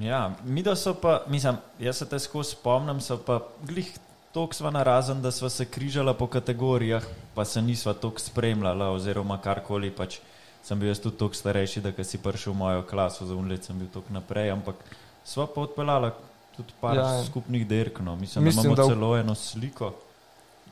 Ja, 0.00 0.30
mi 0.44 0.62
da 0.62 0.76
so 0.76 0.94
pa, 0.96 1.24
mislim, 1.28 1.58
jaz 1.78 2.00
se 2.00 2.06
te 2.08 2.18
skozi 2.18 2.56
spomnim, 2.56 3.00
so 3.04 3.18
pa 3.20 3.42
glih 3.68 3.90
toliko 4.32 4.54
sva 4.54 4.70
narazen, 4.70 5.22
da 5.22 5.30
sva 5.30 5.50
se 5.50 5.64
križala 5.64 6.14
po 6.14 6.26
kategorijah, 6.26 7.04
pa 7.34 7.44
se 7.44 7.62
nisva 7.62 7.92
toliko 7.92 8.20
spremljala 8.20 8.90
oziroma 8.90 9.38
karkoli 9.38 9.90
pač. 9.90 10.18
Sem 10.62 10.78
bil 10.78 10.90
jaz 10.90 11.00
tudi 11.00 11.16
toliko 11.16 11.34
starejši, 11.34 11.80
da 11.80 12.04
si 12.04 12.18
prišel 12.18 12.52
v 12.52 12.56
mojo 12.56 12.82
klaso, 12.82 13.26
za 13.26 13.34
unlet 13.34 13.64
sem 13.64 13.78
bil 13.78 13.88
toliko 13.88 14.12
naprej, 14.12 14.50
ampak 14.50 14.76
sva 15.24 15.46
pa 15.46 15.60
odpeljala 15.60 16.12
tudi 16.56 16.74
par 16.80 16.96
Ja, 16.96 17.08
ja, 17.14 17.24
skupnih 17.24 17.66
dirk. 17.66 18.00
No. 18.00 18.16
Mislim, 18.16 18.44
Mislim, 18.44 18.62
da 18.62 18.82
imamo 18.82 18.88
da 18.88 18.94
celo 18.94 19.16
eno 19.16 19.34
sliko. 19.34 19.94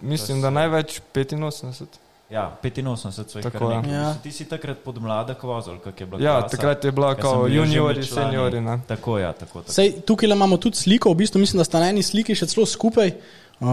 Mislim, 0.01 0.41
da 0.41 0.51
največ 0.51 1.01
85. 1.15 1.99
Ja, 2.31 2.59
85 2.63 3.29
so 3.29 3.39
jih 3.39 3.45
Tako, 3.45 3.59
kar 3.59 3.89
ja. 3.89 4.01
Ja. 4.01 4.15
Ti 4.23 4.33
si 4.33 4.45
takrat 4.45 4.79
pod 4.85 4.99
mladek 5.01 5.43
vozil, 5.43 5.79
kak 5.81 6.01
je 6.01 6.07
bila 6.07 6.21
Ja, 6.23 6.41
klasa. 6.41 6.57
takrat 6.57 6.85
je 6.85 6.93
bila 6.93 7.15
že 7.17 7.55
juniori, 7.55 8.05
seniori. 8.05 8.61
Ne? 8.61 8.81
Tako, 8.87 9.19
ja, 9.19 9.33
tako. 9.33 9.63
tako. 9.63 9.73
Sej, 9.73 10.01
tukaj 10.05 10.29
imamo 10.29 10.57
tudi 10.57 10.77
sliko, 10.77 11.11
v 11.11 11.15
bistvu 11.25 11.41
mislim, 11.41 11.59
da 11.59 11.65
sta 11.65 11.81
na 11.81 11.89
eni 11.89 12.03
sliki 12.03 12.35
še 12.37 12.47
celo 12.47 12.67
skupaj. 12.67 13.15
Uh, 13.61 13.67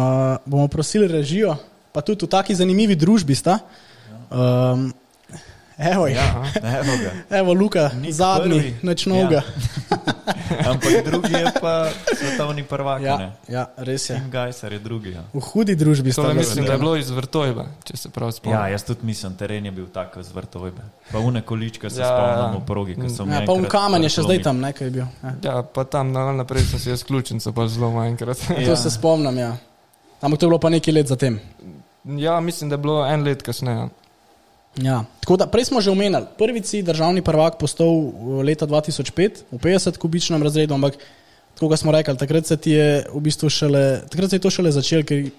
bomo 0.46 0.68
prosili 0.68 1.08
režijo, 1.08 1.56
pa 1.94 2.02
tudi 2.02 2.26
v 2.26 2.30
taki 2.30 2.56
zanimivi 2.56 2.96
družbi 2.96 3.36
sta. 3.36 3.60
Um, 4.32 4.94
Evo, 5.78 6.08
ja. 6.08 6.24
Ja, 6.64 6.80
evo 6.80 6.94
ga. 7.04 7.12
Evo 7.40 7.54
Luka, 7.54 7.92
Nik 8.00 8.14
zadnji, 8.16 8.48
prvi. 8.48 8.76
noč 8.82 9.06
noga. 9.06 9.42
Ampak 10.66 11.04
drugi 11.04 11.34
je 11.34 11.52
pa 11.62 11.92
svetovni 12.16 12.64
prvak. 12.64 13.02
Ja, 13.04 13.18
ne. 13.18 13.32
ja, 13.52 13.68
res 13.78 14.10
je. 14.10 14.16
Tim 14.16 14.32
Gajser 14.32 14.72
je 14.74 14.80
drugi. 14.80 15.12
Ja. 15.12 15.28
V 15.34 15.44
hudi 15.44 15.76
družbi 15.76 16.16
sta 16.16 16.32
mislim, 16.34 16.64
da 16.66 16.72
je 16.72 16.80
bilo 16.80 16.96
iz 16.96 17.10
vrtojba, 17.12 17.68
če 17.84 17.98
se 17.98 18.10
prav 18.10 18.32
spomnim. 18.32 18.56
ja, 18.56 18.72
jaz 18.72 18.88
tudi 18.88 19.04
mislim, 19.04 19.36
teren 19.36 19.66
je 19.66 19.72
bil 19.72 19.92
tak 19.92 20.16
z 20.16 20.32
vrtovojbe. 20.32 20.80
Pa 21.12 21.20
une 21.20 21.42
količke 21.42 21.90
se 21.90 22.00
Ja, 22.00 22.08
spomnim 22.08 22.56
ja. 22.56 22.56
v 22.56 22.66
progi, 22.66 22.96
ko 22.96 23.10
sem 23.10 23.28
Ja, 23.28 23.34
enkrat 23.36 23.46
pa 23.46 23.54
un 23.54 23.68
kamen 23.68 24.04
je 24.04 24.10
še 24.10 24.22
zdaj 24.24 24.42
tam, 24.48 24.64
nekaj 24.64 24.90
bil. 24.90 25.06
Ja. 25.24 25.32
Ja, 25.44 25.56
pa 25.60 25.84
tam 25.84 26.16
na, 26.16 26.32
naprej 26.32 26.72
sem 26.72 26.80
si 26.80 26.90
jaz 26.90 27.04
ključnico 27.04 27.52
pa 27.52 27.68
zelo 27.68 27.92
enkrat. 28.00 28.40
To 28.48 28.76
se 28.80 28.90
spomnim, 28.90 29.38
ja. 29.38 29.58
Ampak 30.22 30.40
to 30.40 30.46
je 30.46 30.50
bilo 30.50 30.60
pa 30.60 30.70
nekaj 30.70 30.94
let 30.94 31.08
zatem. 31.08 31.40
ja, 32.06 32.40
mislim, 32.40 32.70
da 32.70 32.74
je 32.74 32.78
bilo 32.78 33.06
en 33.08 33.24
let 33.24 33.42
kasneje. 33.42 33.90
Ja. 34.82 35.04
Tako 35.20 35.38
da 35.38 35.48
prej 35.48 35.66
smo 35.66 35.82
že 35.82 35.92
omenjali, 35.92 36.26
prvi 36.38 36.64
si 36.64 36.84
državni 36.84 37.22
prvak 37.22 37.58
postal 37.60 37.88
uh, 37.88 38.44
leta 38.44 38.68
2005 38.68 39.48
v 39.52 39.58
50 39.58 39.98
kubičnem 39.98 40.44
razredu, 40.44 40.74
ampak 40.74 40.98
tako 41.54 41.70
kot 41.70 41.80
smo 41.80 41.92
rekli, 41.92 42.18
takrat 42.18 42.46
se 42.46 42.58
je 42.66 43.06
v 43.14 43.22
bistvu 43.22 43.50
šele, 43.50 44.02
takrat 44.12 44.30
se 44.30 44.36
je 44.36 44.40
to 44.40 44.50
šele 44.50 44.72
začelo, 44.72 45.04
ker, 45.04 45.30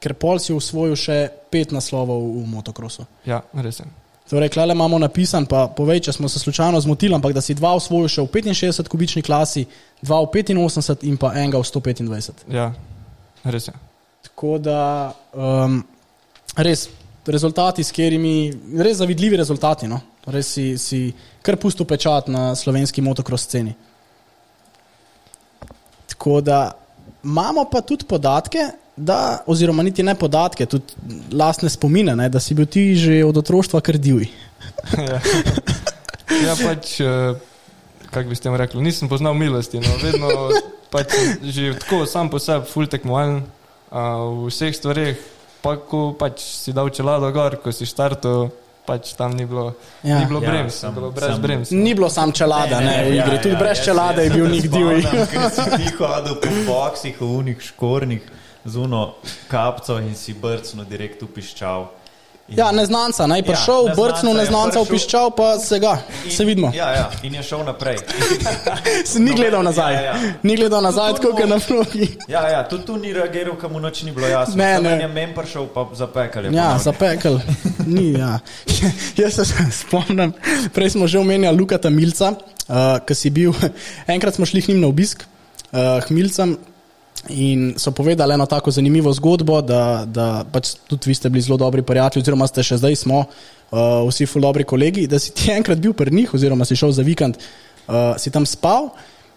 ker 0.00 0.14
pol 0.14 0.40
si 0.40 0.56
usvojil 0.56 0.96
še 0.96 1.28
pet 1.50 1.72
naslovov 1.76 2.24
v 2.24 2.46
motokrosu. 2.48 3.04
Ja, 3.28 3.42
res 3.52 3.80
je. 3.84 3.88
Torej, 4.26 4.48
klele 4.50 4.74
imamo 4.74 4.98
napisan, 4.98 5.44
pa 5.46 5.68
povej, 5.68 6.00
če 6.08 6.16
smo 6.16 6.28
se 6.28 6.40
slučajno 6.42 6.80
zmotili, 6.80 7.14
ampak 7.14 7.36
da 7.36 7.40
si 7.44 7.54
dva 7.54 7.76
usvojil 7.78 8.08
še 8.10 8.24
v 8.24 8.42
65 8.48 8.88
kubični 8.90 9.22
klasi, 9.22 9.66
dva 10.02 10.18
v 10.24 10.42
85 10.42 11.04
in 11.06 11.20
pa 11.20 11.36
enega 11.36 11.60
v 11.60 11.68
125. 11.68 12.48
Ja, 12.50 12.72
res 13.44 13.68
je. 13.68 13.76
Tako 14.36 14.58
da 14.60 15.14
um, 15.32 15.78
res 16.60 16.90
rezultati, 17.26 17.84
s 17.84 17.88
katerimi, 17.88 18.52
res 18.84 18.98
zavidljivi 18.98 19.38
rezultati. 19.40 19.88
No? 19.88 20.02
Res 20.28 20.50
si, 20.52 20.64
si 20.76 20.98
kar 21.40 21.56
pusto 21.56 21.86
pečat 21.88 22.28
na 22.28 22.50
slovenski 22.52 23.00
motocross 23.00 23.48
sceni. 23.48 23.72
Tako 26.12 26.42
da 26.44 26.60
imamo 27.24 27.64
pa 27.72 27.80
tudi 27.80 28.04
podatke, 28.04 28.68
da, 28.96 29.40
oziroma 29.48 29.82
niti 29.82 30.04
ne 30.04 30.12
podatke, 30.14 30.68
tudi 30.68 31.32
lastne 31.32 31.72
spomine, 31.72 32.12
ne, 32.16 32.28
da 32.28 32.40
si 32.40 32.54
bil 32.54 32.68
ti 32.68 32.90
že 32.92 33.22
od 33.24 33.40
otroštva 33.40 33.80
kar 33.80 33.96
divji. 33.96 34.28
ja. 35.00 35.20
ja, 36.46 36.60
pač, 36.60 36.98
kako 38.12 38.28
bi 38.28 38.36
s 38.36 38.44
tem 38.44 38.60
rekel, 38.60 38.84
nisem 38.84 39.08
poznal 39.08 39.32
milosti. 39.32 39.80
No. 39.80 39.96
Vedno 40.04 40.50
pač 40.92 41.16
že 41.40 41.72
tako 41.80 42.04
sam 42.04 42.28
po 42.28 42.36
sebi, 42.36 42.68
full 42.68 42.84
tekmovalen 42.84 43.46
v 43.90 44.46
vseh 44.46 44.72
stvareh. 44.72 45.16
Pa 45.56 45.76
ko 45.78 46.12
pač 46.12 46.38
si 46.38 46.70
dal 46.70 46.90
čelado 46.90 47.26
gor, 47.28 47.56
ko 47.56 47.70
si 47.70 47.82
štartal, 47.82 48.50
pač 48.82 49.14
tam 49.14 49.32
ni 49.32 49.42
bilo, 49.42 49.74
Ja. 50.00 50.14
ja. 50.14 50.18
ni 50.20 50.26
bilo 50.26 50.38
Ja, 50.38 50.46
brems, 50.48 50.74
sam- 50.76 50.94
bilo 50.94 51.10
brez 51.10 51.30
sam- 51.32 51.42
brems. 51.42 51.70
Ni 51.70 51.90
bilo 51.90 52.06
sam 52.08 52.30
čelada 52.30 52.78
ne, 52.78 52.86
ne, 52.86 53.04
v 53.04 53.14
igri, 53.16 53.36
tudi 53.40 53.56
brez 53.56 53.78
čelade 53.80 54.22
je 54.22 54.30
bil 54.30 54.46
nik 54.46 54.62
divji. 54.64 55.02
Ti 55.02 55.86
hodil 55.96 56.34
po 56.36 56.50
boksih, 56.64 57.14
v 57.16 57.26
unih 57.26 57.58
škornih, 57.60 58.22
z 58.64 58.74
uno 58.76 59.14
kapco 59.46 59.98
in 59.98 60.14
si 60.14 60.34
brcno 60.34 60.84
direkt 60.84 61.18
upiščal. 61.20 61.90
In- 62.48 62.54
Ja, 62.56 62.70
neznanca, 62.70 63.26
naj 63.26 63.42
prišel, 63.42 63.82
Ja, 63.82 63.88
ja, 63.88 63.94
brcnil 63.96 64.34
neznanca 64.34 64.78
je 64.78 64.84
prišel. 64.84 64.86
opiščal, 64.86 65.30
pa 65.32 65.58
se 65.58 65.78
ga, 65.78 65.98
se 66.30 66.44
vidimo. 66.44 66.70
Ja, 66.70 66.90
ja, 66.92 67.10
in 67.22 67.34
je 67.34 67.42
šel 67.42 67.64
naprej. 67.64 67.96
Se 69.04 69.18
ni 69.18 69.32
gledal 69.32 69.62
nazaj, 69.62 69.94
Ja, 69.94 70.00
ja. 70.02 70.14
ni 70.42 70.56
gledal 70.56 70.78
nazaj, 70.80 71.12
tako 71.12 71.32
kot 71.32 71.42
on- 71.42 71.48
na 71.48 71.58
vlogi. 71.58 72.06
Ja, 72.28 72.48
ja, 72.48 72.62
tudi 72.62 72.84
tu 72.84 72.96
ni 72.96 73.12
reagiral, 73.12 73.56
kam 73.56 73.72
mu 73.72 73.80
noč 73.80 74.02
ni 74.02 74.12
bilo 74.12 74.26
jasno. 74.28 74.54
Ne, 74.56 74.80
ne. 74.80 74.92
en 74.92 75.00
je 75.00 75.08
mem 75.08 75.34
prišel, 75.34 75.66
pa 75.66 75.86
zapekal 75.92 76.44
je. 76.44 76.52
Ja, 76.52 76.62
ponovno. 76.62 76.78
zapekel. 76.80 77.40
Ni, 77.88 78.12
ja. 78.12 78.38
Jaz 79.18 79.34
se 79.34 79.44
spomnim, 79.72 80.32
prej 80.72 80.90
smo 80.90 81.06
že 81.06 81.18
omenjali 81.18 81.56
Lukata 81.56 81.90
Milca, 81.90 82.30
uh, 82.30 82.74
ki 83.00 83.14
si 83.14 83.30
bil, 83.30 83.52
enkrat 84.06 84.34
smo 84.34 84.46
šli 84.46 84.62
k 84.62 84.68
njim 84.68 84.80
na 84.80 84.86
obisk, 84.86 85.26
uh, 85.72 85.98
k 85.98 86.10
Milcem. 86.10 86.56
In 87.28 87.74
so 87.78 87.90
povedali 87.90 88.34
eno 88.34 88.46
tako 88.46 88.70
zanimivo 88.70 89.12
zgodbo, 89.12 89.60
da, 89.62 90.04
da 90.06 90.44
pač 90.52 90.76
tudi 90.86 91.10
vi 91.10 91.14
ste 91.14 91.28
bili 91.28 91.42
zelo 91.42 91.56
dobri 91.56 91.82
prijatelji, 91.82 92.22
oziroma 92.22 92.46
ste 92.46 92.62
še 92.62 92.78
zdaj 92.78 92.96
smo, 93.02 93.24
uh, 93.26 94.06
vsi 94.06 94.28
ful 94.30 94.44
dobri 94.46 94.64
kolegi, 94.64 95.06
da 95.10 95.18
si 95.18 95.34
ti 95.34 95.50
enkrat 95.58 95.82
bil 95.82 95.94
pri 95.96 96.14
njih, 96.14 96.34
oziroma 96.34 96.64
si 96.64 96.78
šel 96.78 96.94
za 96.94 97.02
vikend, 97.06 97.38
uh, 97.88 98.14
si 98.18 98.30
tam 98.30 98.46
spal 98.46 98.92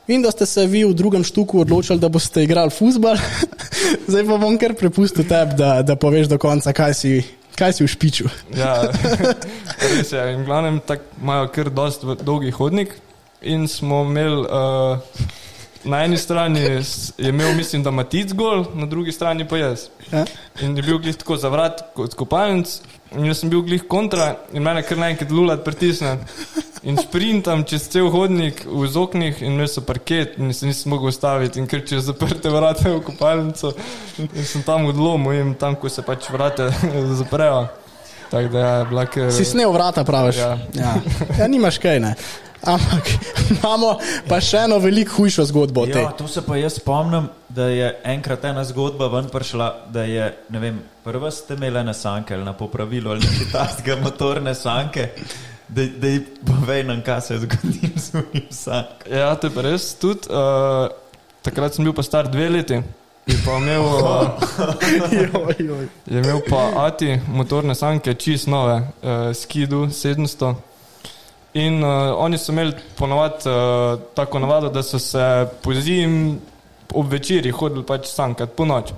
in 0.10 0.22
da 0.26 0.32
ste 0.34 0.46
se 0.46 0.66
vi 0.66 0.84
v 0.86 0.94
drugem 0.98 1.24
štuku 1.24 1.60
odločili, 1.62 2.02
da 2.02 2.10
boste 2.10 2.44
igrali 2.44 2.74
futbal. 2.74 3.18
zdaj 4.10 4.24
pa 4.26 4.38
bom 4.42 4.58
kar 4.58 4.74
prepustil 4.74 5.28
tebi, 5.30 5.58
da, 5.58 5.82
da 5.86 5.96
poveš 5.96 6.32
do 6.32 6.40
konca, 6.42 6.74
kaj 6.74 6.94
si, 6.98 7.12
kaj 7.54 7.78
si 7.78 7.86
v 7.86 7.92
špiču. 7.94 8.30
Ja, 8.58 8.90
res 9.94 10.10
je. 10.10 10.24
In 10.34 10.48
glavnem 10.50 10.82
tako 10.82 11.06
imajo 11.22 11.52
kar 11.54 11.70
dost 11.70 12.06
dolgi 12.26 12.50
hodnik. 12.52 12.98
In 13.46 13.70
smo 13.72 14.02
imeli 14.04 14.50
uh, 14.50 14.98
na 15.84 16.04
eni 16.04 16.18
strani 16.18 16.60
je 16.60 16.82
imel, 17.18 17.54
mislim, 17.56 17.84
da 17.84 17.92
Matic 17.92 18.34
gol, 18.34 18.66
na 18.74 18.86
drugi 18.86 19.12
strani 19.12 19.48
pa 19.48 19.58
jaz. 19.58 19.88
Ja? 20.12 20.26
In 20.62 20.78
je 20.78 20.84
bil 20.84 21.00
glih 21.00 21.16
tako 21.16 21.38
zavrat 21.38 21.84
kot 21.96 22.14
kopalnic, 22.20 22.80
in 23.16 23.26
jaz 23.26 23.40
sem 23.40 23.50
bil 23.50 23.62
glih 23.62 23.84
kontra, 23.88 24.36
in 24.54 24.64
mene 24.64 24.84
kar 24.84 25.00
naenkrat 25.00 25.32
lulat 25.32 25.64
pritisne. 25.66 26.18
In 26.84 26.96
sprintam 26.96 27.66
čez 27.68 27.90
cel 27.92 28.08
hodnik 28.12 28.62
v 28.64 28.88
oknih, 28.88 29.42
in 29.44 29.58
imel 29.58 29.68
sem 29.68 29.84
parket, 29.84 30.38
in 30.40 30.54
se 30.54 30.68
nisem 30.68 30.92
mogel 30.94 31.12
ustaviti, 31.12 31.60
in 31.60 31.68
ker 31.68 31.84
čez 31.88 32.08
zaprte 32.08 32.52
vrate 32.52 32.88
v 32.90 33.02
kopalnico, 33.04 33.74
in 34.20 34.46
sem 34.46 34.64
tam 34.64 34.88
odlomil, 34.88 35.42
in 35.42 35.54
tam, 35.60 35.76
ko 35.76 35.92
se 35.92 36.04
pač 36.08 36.30
vrate 36.32 36.72
zaprejo. 37.20 37.68
Tako 38.30 38.48
da 38.54 38.60
je 38.60 38.86
bila 38.86 39.06
kar. 39.06 39.32
Si 39.34 39.46
snel 39.46 39.72
vrata, 39.72 40.04
praviš. 40.04 40.38
Ja. 40.38 40.58
Ja. 40.74 40.94
ja, 41.40 41.48
nimaš 41.48 41.82
kaj, 41.82 42.00
ne. 42.00 42.14
Ampak 42.62 43.08
imamo 43.50 43.94
pa 44.28 44.40
še 44.44 44.66
eno 44.68 44.80
veliko 44.84 45.22
hujšo 45.22 45.46
zgodbo. 45.48 45.86
Ja, 45.88 46.10
to 46.12 46.28
se 46.28 46.44
pa 46.46 46.58
jaz 46.60 46.80
spomnim, 46.80 47.30
da 47.50 47.70
je 47.72 47.92
enkrat 48.12 48.44
ena 48.50 48.66
zgodba 48.68 49.08
ven 49.14 49.30
prišla, 49.32 49.70
da 49.94 50.04
je, 50.04 50.28
ne 50.52 50.60
vem, 50.60 50.82
prva 51.04 51.32
ste 51.32 51.56
imeli 51.56 51.80
ene 51.80 51.94
sanke 51.96 52.36
ali 52.36 52.44
na 52.44 52.54
popravilu 52.54 53.16
ali 53.16 53.24
nekaj 53.24 53.52
takega 53.54 54.00
motorne 54.04 54.56
sanke. 54.56 55.10
Da, 55.70 55.86
da 56.02 56.16
povej 56.50 56.84
nam, 56.84 57.04
kaj 57.06 57.22
se 57.22 57.34
je 57.34 57.40
zgodilo 57.44 58.02
z 58.02 58.16
unim 58.18 58.48
sankom. 58.52 59.12
Ja, 59.14 59.36
to 59.38 59.48
je 59.48 59.54
pa 59.54 59.62
res. 59.62 59.92
Tudi, 60.02 60.32
uh, 60.34 60.90
takrat 61.46 61.78
sem 61.78 61.86
bil 61.86 61.94
pa 61.94 62.04
star 62.04 62.28
dve 62.28 62.50
leti. 62.50 62.80
Je 63.30 63.38
pa 63.46 63.60
imel, 63.62 63.86
uh, 63.86 64.34
je 66.10 66.24
imel 66.24 66.42
pa 66.50 66.64
Ati 66.88 67.20
motorne 67.30 67.76
sanke, 67.78 68.18
čist 68.18 68.50
nove, 68.50 68.82
uh, 68.82 69.30
Skidu 69.38 69.86
700. 69.94 70.56
In 71.54 71.84
uh, 71.84 72.14
oni 72.18 72.38
so 72.38 72.52
imeli 72.52 72.74
ponovadi 72.98 73.50
uh, 73.50 74.00
tako 74.14 74.40
navado, 74.40 74.70
da 74.70 74.84
so 74.84 75.00
se 75.00 75.48
po 75.64 75.74
zim 75.74 76.40
ob 76.94 77.12
večerji 77.12 77.52
hodili 77.52 77.84
pač 77.86 78.06
sankat, 78.08 78.54
po 78.54 78.66
noč. 78.66 78.94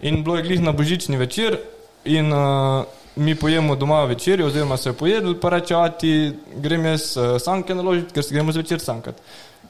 In 0.00 0.22
bilo 0.24 0.36
je 0.36 0.42
glih 0.42 0.60
na 0.60 0.72
božični 0.72 1.16
večer 1.16 1.58
in 2.04 2.32
uh, 2.32 2.84
mi 3.16 3.34
pojemo 3.34 3.76
doma 3.76 4.04
večerjo, 4.04 4.46
oziroma 4.46 4.76
se 4.76 4.88
je 4.88 4.92
pojedli, 4.92 5.34
pa 5.40 5.48
reče, 5.48 5.74
ati 5.74 6.32
grem 6.56 6.84
jaz 6.86 7.16
sanke 7.40 7.74
naložiti, 7.74 8.12
ker 8.14 8.24
se 8.24 8.34
gremo 8.34 8.52
zvečer 8.52 8.80
sankat. 8.80 9.16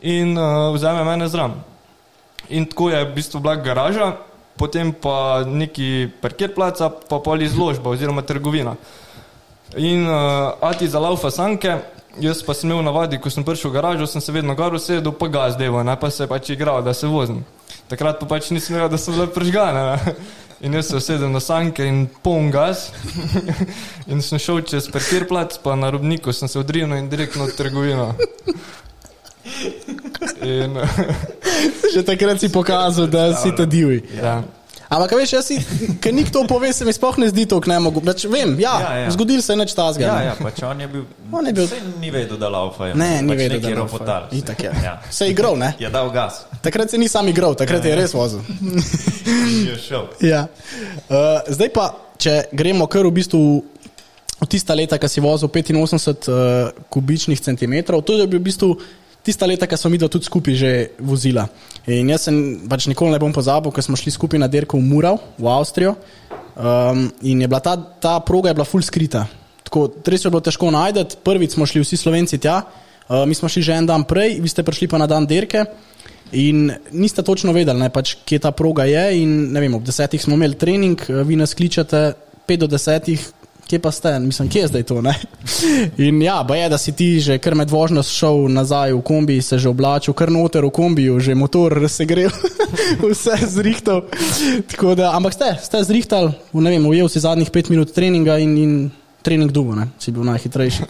In 0.03 0.39
uh, 0.39 0.75
vzame 0.75 1.05
mene 1.05 1.29
zram. 1.29 1.55
In 2.49 2.67
tako 2.67 2.91
je 2.91 3.05
v 3.05 3.15
bistvu 3.15 3.41
bila 3.41 3.57
garaža, 3.57 4.17
potem 4.57 4.93
pa 4.93 5.45
neki 5.47 6.09
parkir 6.21 6.55
placa, 6.55 6.91
pa 6.91 7.21
pol 7.23 7.43
izložba 7.43 7.91
oziroma 7.91 8.23
trgovina. 8.23 8.75
In 9.77 10.07
uh, 10.09 10.59
ati 10.61 10.89
za 10.89 10.99
laufa 10.99 11.31
sanke, 11.31 11.79
jaz 12.21 12.43
pa 12.43 12.55
sem 12.55 12.71
imel 12.71 12.83
navadi, 12.85 13.19
ko 13.19 13.31
sem 13.31 13.45
prišel 13.45 13.71
v 13.71 13.75
garažo, 13.75 14.07
sem 14.07 14.21
se 14.21 14.33
vedno 14.33 14.55
gor 14.59 14.75
usedel, 14.75 15.13
pa 15.13 15.29
ga 15.29 15.49
zdevo, 15.55 15.83
ne 15.83 15.97
pa 16.01 16.11
se 16.11 16.27
pač 16.27 16.51
igral, 16.55 16.83
da 16.83 16.95
se 16.95 17.07
vozim. 17.07 17.45
Takrat 17.89 18.21
pa 18.21 18.27
pač 18.27 18.51
nisem 18.51 18.77
vedel, 18.77 18.91
da 18.93 19.01
so 19.01 19.15
bile 19.15 19.29
prižgane. 19.33 19.85
Ne? 19.87 20.15
In 20.61 20.75
jaz 20.75 20.89
se 20.91 20.99
usedem 20.99 21.31
na 21.33 21.41
sanke 21.41 21.87
in 21.87 22.09
poln 22.23 22.51
gas. 22.51 22.89
in 24.11 24.23
sem 24.23 24.43
šel 24.43 24.65
čez 24.67 24.91
parkir 24.91 25.29
plac, 25.31 25.59
pa 25.63 25.77
na 25.79 25.91
robniku 25.95 26.35
sem 26.35 26.51
se 26.51 26.59
odrinil 26.59 26.99
in 26.99 27.09
direktno 27.09 27.47
v 27.47 27.55
trgovino. 27.55 28.09
In, 30.43 30.77
Že 31.95 32.03
takrat 32.05 32.43
si 32.43 32.51
pokazal, 32.53 33.07
da 33.07 33.33
si 33.39 33.55
ta 33.55 33.65
divji. 33.65 34.03
ja. 34.19 34.43
Ampak, 34.89 35.13
veš, 35.21 35.33
jaz 35.37 35.49
ker 36.01 36.15
nik 36.17 36.31
to 36.33 36.41
pove, 36.49 36.73
se 36.73 36.85
mi 36.89 36.93
sploh 36.97 37.19
ne 37.21 37.29
zdi 37.29 37.45
to, 37.45 37.61
ne 37.69 37.77
mogu. 37.77 38.01
Pač, 38.01 38.25
vem, 38.25 38.55
ja, 38.57 38.73
Ja, 38.81 38.93
ja, 38.97 39.01
ja. 39.05 39.11
zgodil 39.13 39.43
se 39.45 39.53
je 39.53 39.57
nič 39.61 39.75
tazga. 39.77 40.05
Ja, 40.07 40.15
ne. 40.17 40.25
ja, 40.31 40.35
pač 40.41 40.63
on 40.65 40.81
je 40.81 40.89
bil. 40.89 41.05
On 41.29 41.45
je 41.45 41.53
bil- 41.53 41.69
ni 42.01 42.09
vedel, 42.11 42.41
da 42.41 42.49
laufa 42.49 42.89
je. 42.89 42.95
Ne, 42.97 43.21
ni 43.21 43.29
pač 43.29 43.43
vedel, 43.45 43.61
da 43.61 43.69
je 43.69 43.77
ropotal. 43.77 44.23
Itak 44.33 44.63
je. 44.65 44.73
Ja. 44.85 44.95
Se 45.13 45.29
je 45.29 45.37
igral, 45.37 45.61
ne? 45.61 45.75
Je 45.79 45.91
dal 45.93 46.09
gas 46.11 46.47
Takrat 46.65 46.91
se 46.91 46.99
ni 46.99 47.09
sam 47.09 47.29
igral, 47.29 47.55
takrat 47.55 47.85
je 47.85 47.93
res 47.95 48.17
vozil. 48.17 48.41
je 49.69 49.77
šel. 49.77 50.09
Ja. 50.25 50.47
Uh, 51.09 51.45
zdaj 51.53 51.69
pa, 51.69 51.93
če 52.17 52.49
gremo 52.53 52.89
kar 52.89 53.05
v 53.05 53.13
bistvu 53.13 53.43
v 54.39 54.47
tista 54.47 54.73
leta, 54.73 54.97
ko 54.99 55.09
si 55.11 55.21
vozil 55.21 55.51
85 55.51 56.31
uh, 56.31 56.73
kubičnih 56.89 57.41
centimetrov, 57.43 58.01
to 58.07 58.17
je 58.17 58.27
bil 58.27 58.39
v 58.41 58.47
bistvu 58.49 58.71
tista 59.29 59.47
leta, 59.47 59.69
ko 59.69 59.77
smo 59.77 59.93
mi 59.93 60.01
dva 60.01 60.09
tudi 60.09 60.29
skupaj 60.29 60.55
že 60.57 60.71
vozila. 61.05 61.45
In 61.93 62.09
jaz 62.09 62.29
sem 62.29 62.65
pač 62.69 62.89
nikoli 62.89 63.13
ne 63.13 63.21
bom 63.21 63.33
pozabil, 63.35 63.73
ko 63.73 63.85
smo 63.85 63.99
šli 63.99 64.13
skupaj 64.15 64.41
na 64.41 64.49
dirko 64.49 64.81
v 64.81 64.89
Murav, 64.89 65.21
v 65.37 65.51
Avstrijo. 65.53 65.97
Um, 66.59 67.07
in 67.23 67.45
je 67.45 67.49
bila 67.49 67.61
ta, 67.63 67.77
ta 67.77 68.19
proga 68.25 68.55
bila 68.57 68.67
full 68.67 68.83
skrita. 68.83 69.29
Tako, 69.69 70.01
res 70.09 70.25
je 70.25 70.33
bilo 70.33 70.41
težko 70.43 70.73
najti. 70.75 71.21
Prvič 71.23 71.55
smo 71.55 71.69
šli 71.69 71.85
vsi 71.85 72.01
slovenci 72.01 72.41
tja, 72.41 72.63
uh, 72.65 73.23
mi 73.29 73.37
smo 73.37 73.53
šli 73.53 73.63
že 73.63 73.77
en 73.79 73.87
dan 73.87 74.09
prej, 74.09 74.41
vi 74.41 74.49
ste 74.49 74.65
prišli 74.67 74.89
pa 74.89 74.99
na 74.99 75.07
dan 75.07 75.29
dirke. 75.29 75.67
In 76.33 76.69
niste 76.93 77.25
točno 77.25 77.55
vedeli, 77.57 77.81
ne, 77.81 77.89
pač, 77.89 78.19
kje 78.29 78.41
ta 78.45 78.53
proga 78.53 78.85
je. 78.85 79.05
In, 79.23 79.49
vem, 79.55 79.77
ob 79.77 79.85
desetih 79.85 80.21
smo 80.21 80.37
imeli 80.37 80.59
trening, 80.61 81.01
eh, 81.09 81.23
vi 81.25 81.37
nas 81.41 81.57
kličete, 81.57 82.13
pet 82.45 82.61
do 82.61 82.69
desetih, 82.69 83.23
kje 83.69 83.79
pa 83.79 83.93
ste, 83.93 84.19
mislim, 84.19 84.49
kje 84.49 84.61
je 84.61 84.69
zdaj 84.69 84.83
to. 84.83 85.03
Ne? 85.03 85.15
In 86.09 86.23
ja, 86.23 86.43
ba 86.43 86.57
je, 86.57 86.69
da 86.69 86.79
si 86.79 86.93
ti 86.97 87.21
že 87.21 87.39
kar 87.39 87.55
med 87.55 87.71
vožnjo 87.71 88.03
šel 88.03 88.49
nazaj 88.53 88.97
v 88.97 89.03
kombi, 89.05 89.41
se 89.43 89.59
že 89.59 89.69
oblačil, 89.69 90.17
kar 90.17 90.33
noter 90.33 90.65
v 90.65 90.73
kombiju, 90.73 91.21
že 91.21 91.37
motor 91.37 91.85
se 91.97 92.09
gre, 92.09 92.29
vse 93.05 93.37
zrihtal. 93.47 94.09
Da, 94.97 95.13
ampak 95.13 95.37
ste, 95.37 95.53
ste 95.61 95.85
zrihtali, 95.85 96.33
ne 96.57 96.71
vem, 96.71 96.87
ujel 96.87 97.13
si 97.13 97.21
zadnjih 97.21 97.53
pet 97.53 97.69
minut 97.69 97.93
treninga 97.93 98.39
in, 98.41 98.57
in 98.57 98.73
trening 99.23 99.53
dugo, 99.53 99.77
ne? 99.77 99.91
si 100.01 100.15
bil 100.15 100.25
najhitrejši. 100.25 100.89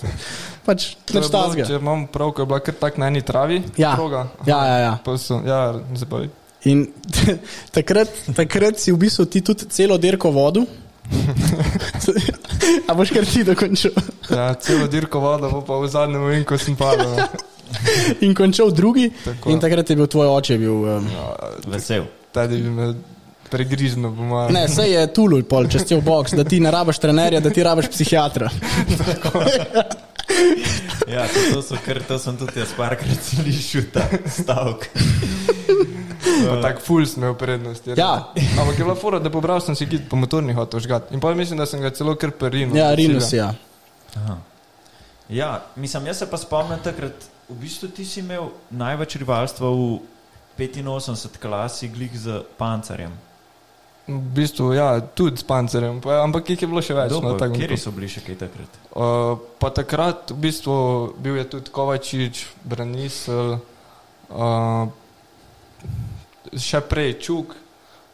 Pač, 0.68 0.94
To 1.08 1.18
je 1.18 1.24
bilo, 1.24 1.64
če 1.64 1.78
imam 1.80 2.04
prav, 2.12 2.34
ko 2.36 2.44
je 2.44 2.46
bila 2.46 2.60
kar 2.60 2.76
tak 2.76 2.98
na 3.00 3.08
eni 3.08 3.24
travi. 3.24 3.62
Ja. 3.80 3.96
proga. 3.96 4.28
Ja, 4.46 4.60
ja, 4.68 4.76
ja. 4.78 4.92
Pa 5.02 5.16
so, 5.18 5.40
ja, 5.42 5.80
zabavi. 5.96 6.28
In 6.68 6.86
takrat, 7.76 8.12
takrat 8.36 8.78
si 8.78 8.92
v 8.92 9.00
bistvu 9.06 9.26
ti 9.30 9.40
tudi 9.42 9.66
celo 9.72 9.98
dirko 9.98 10.30
vodu. 10.34 10.66
A 12.88 12.94
boš 12.94 13.12
kar 13.14 13.26
ti 13.28 13.44
dokončal. 13.44 13.94
Ja, 14.30 14.54
celo 14.54 14.88
dirko 14.90 15.20
voda, 15.24 15.50
bo 15.52 15.62
pa 15.66 15.78
v 15.80 15.88
zadnjem 15.92 16.26
vinku 16.30 16.58
sem 16.60 16.76
padel. 16.76 17.16
no. 17.16 17.28
In 18.24 18.34
končal 18.34 18.72
drugi. 18.72 19.10
Tako. 19.24 19.52
In 19.52 19.60
takrat 19.60 19.90
je 19.90 19.96
bil 19.96 20.08
tvoj 20.08 20.30
oče. 20.38 20.58
Bil, 20.58 20.72
um, 20.88 21.08
Vesel. 21.68 22.06
Tadi 22.32 22.60
bi 22.62 22.70
me 22.72 22.94
pregriznil, 23.48 24.12
po 24.12 24.22
mojem. 24.22 24.52
ne, 24.52 24.66
vse 24.68 24.84
je 24.88 25.06
tulul, 25.12 25.44
pol, 25.48 25.68
če 25.72 25.80
si 25.80 25.96
v 25.96 26.04
box, 26.04 26.36
da 26.36 26.44
ti 26.44 26.60
ne 26.60 26.72
rabiš 26.72 27.00
trenerja, 27.00 27.40
da 27.40 27.52
ti 27.52 27.64
rabiš 27.64 27.88
psihiatra. 27.94 28.50
Ja, 31.08 31.24
to, 31.24 31.40
to, 31.54 31.62
so, 31.64 31.76
kar, 31.80 32.02
to 32.04 32.18
sem 32.20 32.36
tudi 32.36 32.60
jaz 32.60 32.74
parkrat 32.76 33.22
slišal, 33.24 33.86
ta 33.94 34.04
stavek. 34.28 34.90
Pa 36.46 36.56
tak 36.62 36.80
ful 36.84 37.06
sem 37.06 37.22
imel 37.22 37.34
prednost. 37.34 37.86
je 37.86 37.94
Ja. 37.98 38.30
res. 38.34 38.58
Ampak 38.58 38.78
je 38.78 38.84
bila 38.84 38.94
fora, 38.94 39.18
da 39.18 39.30
pobral 39.30 39.60
sem 39.60 39.74
si 39.74 39.86
git 39.86 40.08
po 40.08 40.16
motornih 40.16 40.56
hotel 40.56 40.80
žgat. 40.80 41.12
In 41.12 41.20
pa 41.20 41.34
mislim, 41.34 41.58
da 41.58 41.66
sem 41.66 41.80
ga 41.80 41.90
celo 41.90 42.14
kar 42.14 42.30
perino. 42.30 42.76
Ja, 42.76 42.94
Rinus, 42.94 43.32
ja. 43.32 43.54
Ja, 45.28 45.62
mislim, 45.76 46.06
jaz 46.06 46.18
se 46.18 46.30
pa 46.30 46.36
spomnim 46.40 46.78
takrat, 46.84 47.12
v 47.48 47.56
bistvu 47.60 47.88
ti 47.88 48.04
si 48.04 48.20
imel 48.20 48.48
največ 48.70 49.16
rivalstva 49.20 49.68
v 49.68 50.00
85 50.58 51.38
klasi, 51.38 51.88
glik 51.88 52.16
z 52.16 52.42
pancerjem. 52.58 53.12
V 54.08 54.16
bistvu, 54.34 54.72
ja, 54.72 55.00
tudi 55.00 55.36
s 55.36 55.44
pancerjem, 55.44 56.00
pa, 56.00 56.22
ampak 56.24 56.48
jih 56.48 56.62
je 56.62 56.68
bilo 56.68 56.80
še 56.80 56.96
več. 56.96 57.12
Dobro, 57.12 57.34
no, 57.34 57.38
tako 57.38 57.60
Kje 57.60 57.76
so 57.76 57.92
bili 57.92 58.08
še 58.08 58.22
kaj 58.24 58.38
takrat? 58.40 58.78
Uh, 58.96 59.36
pa 59.60 59.68
takrat, 59.68 60.32
v 60.32 60.38
bistvu, 60.48 60.76
bil 61.20 61.36
je 61.36 61.44
tudi 61.44 61.68
Kovačič, 61.68 62.40
Branisel, 62.64 63.58
uh, 64.32 64.88
še 66.56 66.80
prej 66.80 67.18
Čuk. 67.20 67.56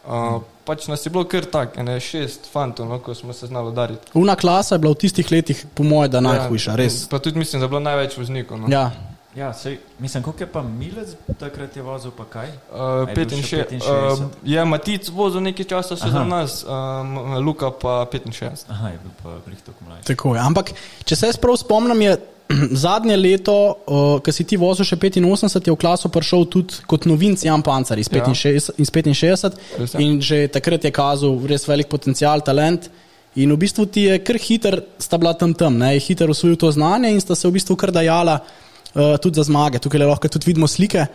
Uh, 0.05 0.43
pač 0.69 0.85
nas 0.89 1.01
je 1.07 1.09
bilo 1.09 1.25
kar 1.25 1.47
tako, 1.49 1.81
ne 1.83 1.97
šest 2.01 2.51
fantov, 2.53 2.89
no, 2.89 2.99
ko 3.01 3.15
smo 3.17 3.33
se 3.33 3.47
znali 3.49 3.73
udariti. 3.73 4.13
Una 4.15 4.37
klasa 4.37 4.75
je 4.75 4.83
bila 4.85 4.93
v 4.93 5.01
tistih 5.01 5.33
letih, 5.33 5.65
po 5.75 5.83
mojem, 5.83 6.11
da 6.13 6.21
najhujša, 6.21 6.77
res. 6.77 7.07
Pa 7.09 7.19
tudi 7.25 7.41
mislim, 7.41 7.61
da 7.61 7.65
je 7.65 7.73
bilo 7.73 7.81
največ 7.81 8.19
voznikov. 8.21 8.61
No. 8.61 8.69
Ja, 8.69 8.91
Ja, 9.35 9.53
sej, 9.53 9.79
mislim, 9.99 10.23
koliko 10.23 10.43
je 10.43 10.47
pa 10.47 10.63
milec 10.63 11.09
takrat 11.41 11.77
je 11.77 11.83
vozil, 11.83 12.11
pa 12.15 12.25
kaj? 12.25 12.49
Uh, 12.71 12.81
A 12.81 13.11
je 13.11 13.25
bil 13.27 13.43
še 13.43 13.65
65. 13.67 13.81
65? 13.83 14.21
Uh, 14.23 14.29
je 14.47 14.65
Matic 14.65 15.09
vozil 15.11 15.43
nekaj 15.43 15.67
časa 15.75 15.99
še 15.99 16.07
Aha. 16.07 16.19
za 16.19 16.23
nas, 16.25 16.63
um, 16.63 17.43
Luka 17.43 17.73
pa 17.75 18.07
65. 18.07 18.71
Aha, 18.71 18.95
je 18.95 19.01
bil 19.03 19.11
pa 19.23 19.35
glih 19.43 19.59
tako 19.59 19.89
mlajši. 19.89 20.07
tako 20.07 20.35
je. 20.37 20.41
Ampak, 20.41 20.71
če 21.03 21.19
se 21.19 21.33
jaz 21.33 21.41
prav 21.43 21.59
spomnim, 21.59 21.99
je 22.07 22.15
zadnje 22.85 23.17
leto, 23.17 23.55
uh, 23.87 24.21
ko 24.21 24.33
si 24.33 24.45
ti 24.45 24.57
vozil 24.61 24.85
še 24.85 24.99
85, 25.01 25.69
je 25.69 25.73
v 25.73 25.81
klaso 25.81 26.11
prišel 26.13 26.45
tudi 26.53 26.83
kot 26.87 27.07
novinc 27.09 27.45
Jan 27.45 27.65
Pancar 27.65 27.99
iz 27.99 28.11
Ja. 28.13 28.25
65, 28.25 28.77
iz 28.79 28.91
65 28.91 29.57
Res 29.79 29.95
je. 29.95 30.03
in 30.03 30.21
že 30.21 30.49
takrat 30.49 30.85
je 30.85 30.93
kazal 30.93 31.41
res 31.47 31.67
velik 31.69 31.89
potencial, 31.89 32.41
talent. 32.45 32.91
In 33.35 33.51
v 33.51 33.59
bistvu 33.59 33.87
ti 33.91 34.07
je 34.07 34.19
kar 34.23 34.39
hiter, 34.39 34.79
sta 34.99 35.19
bila 35.19 35.35
tam 35.35 35.55
tam, 35.55 35.79
ne, 35.79 35.95
je 35.97 36.05
hiter 36.07 36.31
usvojil 36.31 36.57
to 36.57 36.71
znanje 36.71 37.11
in 37.11 37.19
sta 37.21 37.35
se 37.35 37.49
v 37.49 37.57
bistvu 37.57 37.75
kar 37.77 37.91
dajala 37.91 38.39
uh, 38.39 39.17
tudi 39.19 39.41
za 39.41 39.49
zmage. 39.49 39.83
Tukaj 39.83 40.07
lahko 40.07 40.29
tudi 40.29 40.53
vidimo 40.53 40.69
slike. 40.71 41.09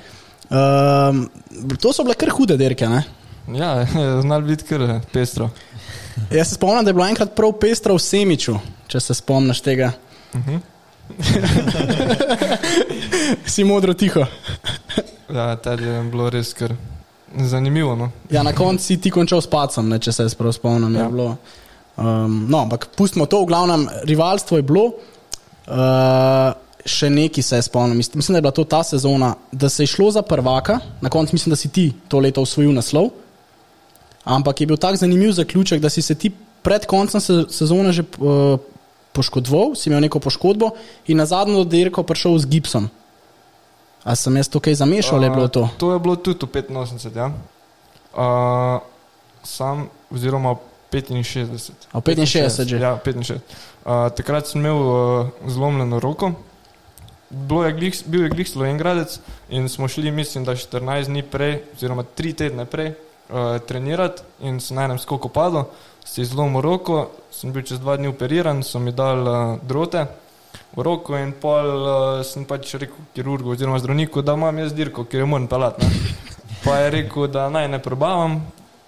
Um, 0.49 1.29
to 1.79 1.93
so 1.93 2.03
bile 2.03 2.17
kar 2.17 2.33
hude 2.33 2.57
dirke. 2.57 2.89
Ne? 2.89 3.05
Ja, 3.55 3.85
znal 4.25 4.41
biti 4.41 4.65
kar 4.67 4.81
eh, 4.81 4.99
pestro. 5.13 5.49
Jaz 6.33 6.49
se 6.49 6.57
spomnim, 6.57 6.83
da 6.83 6.89
je 6.89 6.97
bilo 6.97 7.07
enkrat 7.07 7.31
prav 7.37 7.53
pestro 7.61 7.95
v 7.95 8.03
Semiču, 8.03 8.57
če 8.91 8.99
se 8.99 9.15
spomniš 9.15 9.61
tega. 9.61 9.93
Uh 10.33 10.41
-huh. 10.41 10.59
si 13.53 13.63
modro 13.63 13.93
tiho. 13.93 14.25
Ja, 15.29 15.55
tad 15.55 15.81
je 15.81 16.01
bilo 16.11 16.29
res 16.29 16.53
kar 16.53 16.73
zanimivo. 17.37 17.95
No. 17.95 18.11
Ja, 18.29 18.43
na 18.43 18.53
koncu 18.53 18.83
si 18.83 18.97
ti 19.01 19.11
končal 19.11 19.41
s 19.41 19.49
pacem, 19.49 19.89
ne, 19.89 19.99
če 19.99 20.11
se 20.11 20.25
jaz 20.25 20.35
prav 20.37 20.53
spomnim. 20.55 20.95
Ja. 20.95 21.05
je 21.05 21.13
bilo. 21.13 21.35
Um, 21.99 22.45
no, 22.49 22.63
ampak 22.63 22.87
pustimo 22.95 23.27
to, 23.27 23.43
v 23.43 23.51
glavnem, 23.51 23.85
rivalstvo 24.07 24.57
je 24.57 24.65
bilo. 24.65 24.93
Uh, 25.69 26.55
še 26.85 27.09
neki 27.11 27.43
se 27.43 27.59
je 27.59 27.67
spomnil, 27.67 27.97
mislim, 27.99 28.33
da 28.33 28.39
je 28.39 28.41
bila 28.41 28.55
to 28.55 28.63
ta 28.63 28.79
sezona, 28.87 29.33
da 29.51 29.69
se 29.69 29.83
je 29.83 29.91
šlo 29.91 30.07
za 30.15 30.23
prvaka, 30.25 30.79
na 31.01 31.09
koncu 31.09 31.35
mislim, 31.35 31.53
da 31.53 31.59
si 31.59 31.69
ti 31.69 31.91
to 32.07 32.21
leto 32.23 32.41
osvojil 32.41 32.71
naslov. 32.73 33.11
Ampak 34.23 34.61
je 34.61 34.67
bil 34.67 34.77
tak 34.77 34.97
zanimiv 34.97 35.35
zaključek, 35.35 35.81
da 35.81 35.89
si 35.89 36.01
se 36.01 36.15
ti 36.15 36.31
pred 36.63 36.85
koncem 36.85 37.21
se, 37.21 37.43
sezone 37.49 37.91
že 37.91 38.03
uh, 38.17 38.59
poškodoval, 39.13 39.75
si 39.75 39.89
imel 39.89 40.01
neko 40.05 40.19
poškodbo 40.19 40.71
in 41.07 41.17
na 41.17 41.25
zadnjo 41.25 41.63
dirko 41.63 42.03
prišel 42.03 42.37
z 42.39 42.45
gipsom. 42.45 42.89
A 44.03 44.15
sem 44.15 44.35
jaz 44.39 44.47
to 44.47 44.61
kaj 44.63 44.79
zamešal, 44.79 45.19
ali 45.19 45.27
je 45.27 45.35
bilo 45.35 45.47
to? 45.47 45.63
Uh, 45.67 45.75
to 45.77 45.93
je 45.93 45.99
bilo 45.99 46.15
tudi 46.15 46.45
v 46.45 46.61
85, 46.71 47.17
ja. 47.17 47.27
Uh, 48.15 48.79
sam, 49.43 49.89
oziroma 50.09 50.55
65. 50.91 51.93
A 51.93 51.99
v 51.99 52.01
65 52.01 52.65
že? 52.65 52.77
Ja, 52.79 52.95
65. 52.97 53.43
Uh, 53.83 54.09
takrat 54.15 54.47
sem 54.47 54.61
imel 54.61 54.77
uh, 54.77 55.27
zlomljeno 55.45 55.99
roko. 55.99 56.33
Bilo 57.29 57.65
je 57.65 57.73
glih, 57.73 57.93
bil 58.09 58.23
je 58.25 58.29
glih 58.29 58.49
Slovengradec 58.49 59.19
in 59.49 59.69
smo 59.69 59.87
šli, 59.87 60.11
mislim, 60.11 60.47
da 60.47 60.57
14 60.57 61.05
dni 61.05 61.21
prej, 61.21 61.61
oziroma 61.75 62.03
3 62.17 62.33
tedne 62.33 62.65
prej, 62.65 62.95
uh, 63.29 63.57
trenirati 63.67 64.21
in 64.41 64.59
sem 64.59 64.75
na 64.77 64.85
enem 64.85 64.99
skoku 64.99 65.29
padel, 65.29 65.65
si 66.05 66.25
zlomil 66.25 66.61
roko, 66.61 67.11
sem 67.31 67.51
bil 67.53 67.63
čez 67.63 67.79
dva 67.79 67.97
dni 67.97 68.07
operiran, 68.09 68.63
so 68.63 68.79
mi 68.79 68.91
dal 68.91 69.21
uh, 69.27 69.59
drote 69.61 70.05
v 70.75 70.81
roko 70.85 71.17
in 71.17 71.33
pol 71.33 71.67
uh, 71.81 72.23
sem 72.25 72.45
pač 72.45 72.73
rekel 72.75 72.97
kirurgu 73.15 73.51
oziroma 73.53 73.79
zdravniku, 73.79 74.21
da 74.21 74.33
imam 74.37 74.57
jaz 74.57 74.73
dirko, 74.73 75.05
ker 75.05 75.19
jo 75.21 75.27
moram 75.27 75.47
pelati. 75.47 75.85
Pa 76.63 76.75
je 76.83 76.89
rekel, 76.91 77.27
da 77.31 77.47
naj 77.49 77.67
ne 77.69 77.79
probavam, 77.79 78.39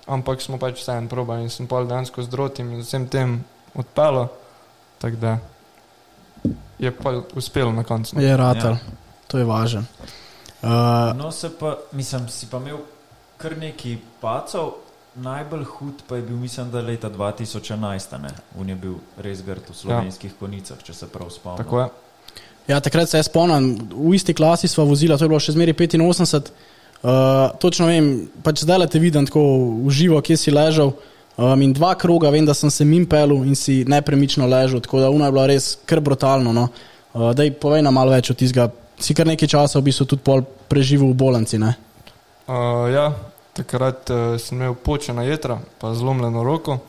ampak 0.08 0.42
smo 0.42 0.58
pač 0.60 0.82
vseeno 0.82 1.08
probali 1.08 1.46
in 1.46 1.50
sem 1.50 1.68
pol 1.68 1.86
dejansko 1.88 2.24
z 2.24 2.30
drotim 2.30 2.74
in 2.74 2.82
z 2.84 2.88
vsem 2.90 3.08
tem 3.08 3.38
odpelo. 3.76 4.28
Tako 5.00 5.16
da 5.22 5.38
je 6.82 6.92
pa 6.92 7.14
uspelo 7.36 7.72
na 7.72 7.84
koncu. 7.84 8.16
no. 8.16 8.22
Je 8.22 8.38
ratal, 8.38 8.72
Ja. 8.76 8.80
to 9.28 9.38
je 9.38 9.46
važno. 9.46 9.84
Uh, 10.62 11.14
No, 11.18 11.32
se 11.32 11.50
pa, 11.58 11.78
mislim, 11.92 12.28
si 12.30 12.46
pa 12.50 12.58
imel 12.58 12.78
kar 13.42 13.58
nekaj 13.58 13.98
pacov, 14.22 14.74
najbolj 15.16 15.66
hud 15.66 16.04
pa 16.08 16.16
je 16.16 16.22
bil, 16.22 16.38
mislim, 16.38 16.72
da 16.72 16.82
leta 16.82 17.10
2011, 17.10 18.18
ne? 18.22 18.32
On 18.60 18.70
je 18.70 18.76
bil 18.76 18.96
res 19.18 19.42
grd 19.44 19.70
v 19.70 19.76
slovenskih 19.76 20.32
ja. 20.32 20.38
konicah, 20.40 20.84
če 20.84 20.94
se 20.94 21.10
prav 21.12 21.32
spomnim. 21.34 21.66
Tako 21.66 21.80
je. 21.82 21.88
ja, 22.68 22.80
takrat 22.80 23.10
se 23.10 23.20
jaz 23.20 23.28
spomnim, 23.28 23.74
v 23.92 24.16
isti 24.16 24.34
klasi 24.34 24.72
sva 24.72 24.86
vozila, 24.88 25.18
to 25.18 25.28
je 25.28 25.34
bilo 25.34 25.42
še 25.42 25.56
zmeraj 25.58 25.76
85. 25.76 26.54
Uh, 27.02 27.50
točno 27.58 27.88
vem, 27.90 28.12
pač 28.46 28.62
zdaj 28.62 28.78
le 28.78 28.88
te 28.88 29.00
vidim 29.02 29.26
tako 29.26 29.42
v 29.82 29.90
živo, 29.90 30.22
kje 30.22 30.38
si 30.38 30.54
ležal. 30.54 30.94
Um, 31.40 31.62
in 31.66 31.74
dva 31.74 31.96
kroga, 31.98 32.30
vem, 32.30 32.46
da 32.46 32.54
sem 32.54 32.70
se 32.70 32.86
mim 32.86 33.08
pelil 33.10 33.42
in 33.48 33.58
si 33.58 33.82
nepremično 33.90 34.46
ležal, 34.46 34.84
tako 34.86 35.02
da 35.02 35.10
uno 35.10 35.26
je 35.26 35.34
bilo 35.34 35.48
res 35.50 35.74
kar 35.90 36.00
brutalno. 36.00 36.54
No. 36.54 36.68
Uh, 37.12 37.32
daj, 37.34 37.56
povej 37.58 37.82
nam 37.82 37.98
malo 37.98 38.14
več 38.14 38.30
od 38.30 38.38
tistega. 38.38 38.70
Si 39.02 39.16
kar 39.18 39.26
nekaj 39.26 39.50
časa 39.50 39.80
v 39.82 39.90
bistvu 39.90 40.06
tudi 40.06 40.22
pol 40.22 40.46
preživel 40.70 41.10
v 41.10 41.18
bolnici. 41.18 41.58
Ne? 41.58 41.74
Uh, 42.46 42.86
ja, 42.94 43.08
takrat 43.58 44.10
uh, 44.10 44.38
sem 44.40 44.58
imel 44.58 44.76
počena 44.76 45.24
jedra, 45.24 45.60
pa 45.80 45.94
zlomljeno 45.94 46.44
roko. 46.44 46.80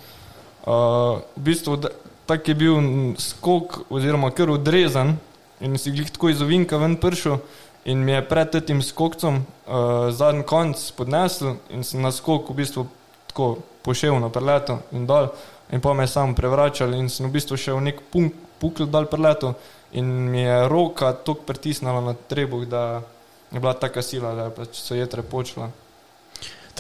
Uh, 0.62 1.22
v 1.36 1.42
bistvu 1.50 1.78
tak 2.26 2.48
je 2.48 2.54
bil 2.54 2.78
skok, 3.18 3.80
oziroma 3.90 4.30
kar 4.30 4.50
odrezan 4.50 5.16
in 5.60 5.78
si 5.78 5.90
glih 5.90 6.10
tako 6.10 6.30
iz 6.30 6.42
ovinka 6.42 6.78
ven 6.78 6.96
prišel. 6.96 7.40
In 7.84 8.04
mi 8.04 8.12
je 8.12 8.22
pred 8.22 8.54
tem 8.62 8.82
skokcem 8.82 9.42
uh, 9.42 10.10
zadnji 10.14 10.46
konc 10.46 10.78
podnesel 10.94 11.56
in 11.70 11.82
sem 11.82 12.02
na 12.02 12.12
skok 12.14 12.50
v 12.50 12.62
bistvu 12.62 12.86
tako 13.26 13.58
pošel 13.82 14.20
na 14.22 14.30
preleto 14.30 14.78
in 14.94 15.06
dol. 15.06 15.32
In 15.72 15.80
pa 15.80 15.94
me 15.94 16.06
je 16.06 16.14
sam 16.14 16.34
prevračal 16.34 16.94
in 16.94 17.10
sem 17.10 17.26
v 17.26 17.34
bistvu 17.34 17.58
še 17.58 17.74
v 17.74 17.82
nek 17.90 18.02
punk, 18.12 18.36
pukl 18.62 18.86
dol 18.86 19.10
preleto 19.10 19.56
in 19.98 20.06
mi 20.30 20.46
je 20.46 20.68
roka 20.68 21.12
tako 21.12 21.42
pritisnila 21.42 22.00
na 22.00 22.14
trebuh, 22.14 22.64
da 22.64 23.02
je 23.50 23.60
bila 23.60 23.74
taka 23.74 24.02
sila, 24.02 24.34
da 24.34 24.44
je 24.48 24.56
pač 24.56 24.78
so 24.78 24.94
jedre 24.94 25.22
počela. 25.22 25.72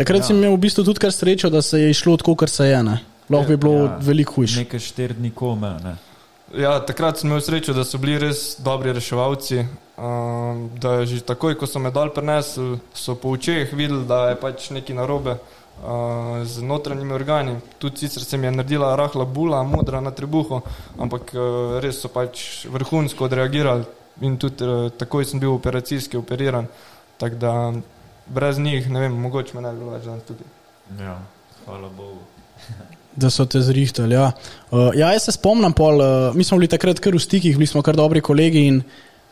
Takrat 0.02 0.24
ja. 0.24 0.26
si 0.26 0.34
imel 0.34 0.56
v 0.56 0.62
bistvu 0.66 0.84
tudi 0.84 0.98
kar 0.98 1.12
srečo, 1.14 1.50
da 1.50 1.62
se 1.62 1.78
je 1.80 1.90
išlo 1.94 2.16
tako, 2.18 2.34
kar 2.34 2.50
se 2.50 2.66
je. 2.66 2.82
Ne? 2.82 2.98
Lahko 3.30 3.54
bi 3.54 3.56
bilo 3.56 3.74
ja. 3.74 3.84
Ja. 3.84 3.98
veliko 4.02 4.40
hujše. 4.40 4.64
Nekaj 4.64 4.82
štiri 4.82 5.14
dni 5.14 5.30
kome, 5.30 5.70
ne. 5.84 5.94
Ja, 6.58 6.74
takrat 6.84 7.20
sem 7.20 7.30
imel 7.30 7.40
srečo, 7.40 7.72
da 7.72 7.84
so 7.86 8.00
bili 8.02 8.18
res 8.20 8.58
dobri 8.60 8.92
reševalci. 8.92 9.62
Um, 10.02 10.66
da 10.82 11.04
že 11.06 11.20
takoj, 11.22 11.54
ko 11.60 11.68
so 11.68 11.78
me 11.78 11.92
dol 11.94 12.10
prenesli, 12.10 12.80
so 12.96 13.14
po 13.14 13.30
očeh 13.36 13.70
videli, 13.76 14.02
da 14.08 14.32
je 14.32 14.38
pač 14.40 14.70
nekaj 14.74 14.96
narobe 14.98 15.36
uh, 15.36 16.42
z 16.42 16.64
notranjimi 16.66 17.14
organi. 17.14 17.56
Tudi 17.78 18.02
sicer 18.04 18.24
se 18.24 18.36
mi 18.36 18.50
je 18.50 18.56
naredila 18.56 18.96
rahla 18.96 19.24
bula, 19.24 19.62
modra 19.62 20.00
na 20.00 20.10
trebuhu, 20.10 20.62
ampak 20.98 21.30
uh, 21.36 21.78
res 21.84 22.02
so 22.02 22.10
pač 22.10 22.66
vrhunsko 22.72 23.28
odreagirali 23.30 23.86
in 24.26 24.36
tudi 24.36 24.66
uh, 24.66 24.90
takoj 24.90 25.24
sem 25.28 25.40
bil 25.40 25.54
operacijski 25.54 26.18
operiran. 26.18 26.66
Tako 27.22 27.36
da 27.36 27.52
brez 28.26 28.58
njih, 28.58 28.90
ne 28.90 29.00
vem, 29.00 29.12
mogoče 29.12 29.56
me 29.56 29.62
ne 29.62 29.72
bi 29.72 29.78
bilo 29.78 29.94
več 29.94 30.04
danes 30.04 30.24
tukaj. 30.28 30.46
Ja, 31.00 31.18
hvala 31.64 31.88
Bogu. 31.96 32.20
Da 33.12 33.28
so 33.28 33.44
te 33.44 33.60
zrihtali. 33.60 34.14
Ja. 34.14 34.30
Uh, 34.70 34.86
ja, 34.96 35.10
jaz 35.12 35.26
se 35.26 35.34
spomnim, 35.36 35.74
pol, 35.76 36.00
uh, 36.00 36.34
mi 36.34 36.46
smo 36.48 36.56
bili 36.56 36.70
takrat 36.72 36.96
kar 36.96 37.12
v 37.12 37.20
stikih, 37.20 37.58
bili 37.60 37.68
smo 37.68 37.82
kar 37.84 37.92
dobri 37.92 38.22
kolegi. 38.24 38.62
In, 38.70 38.78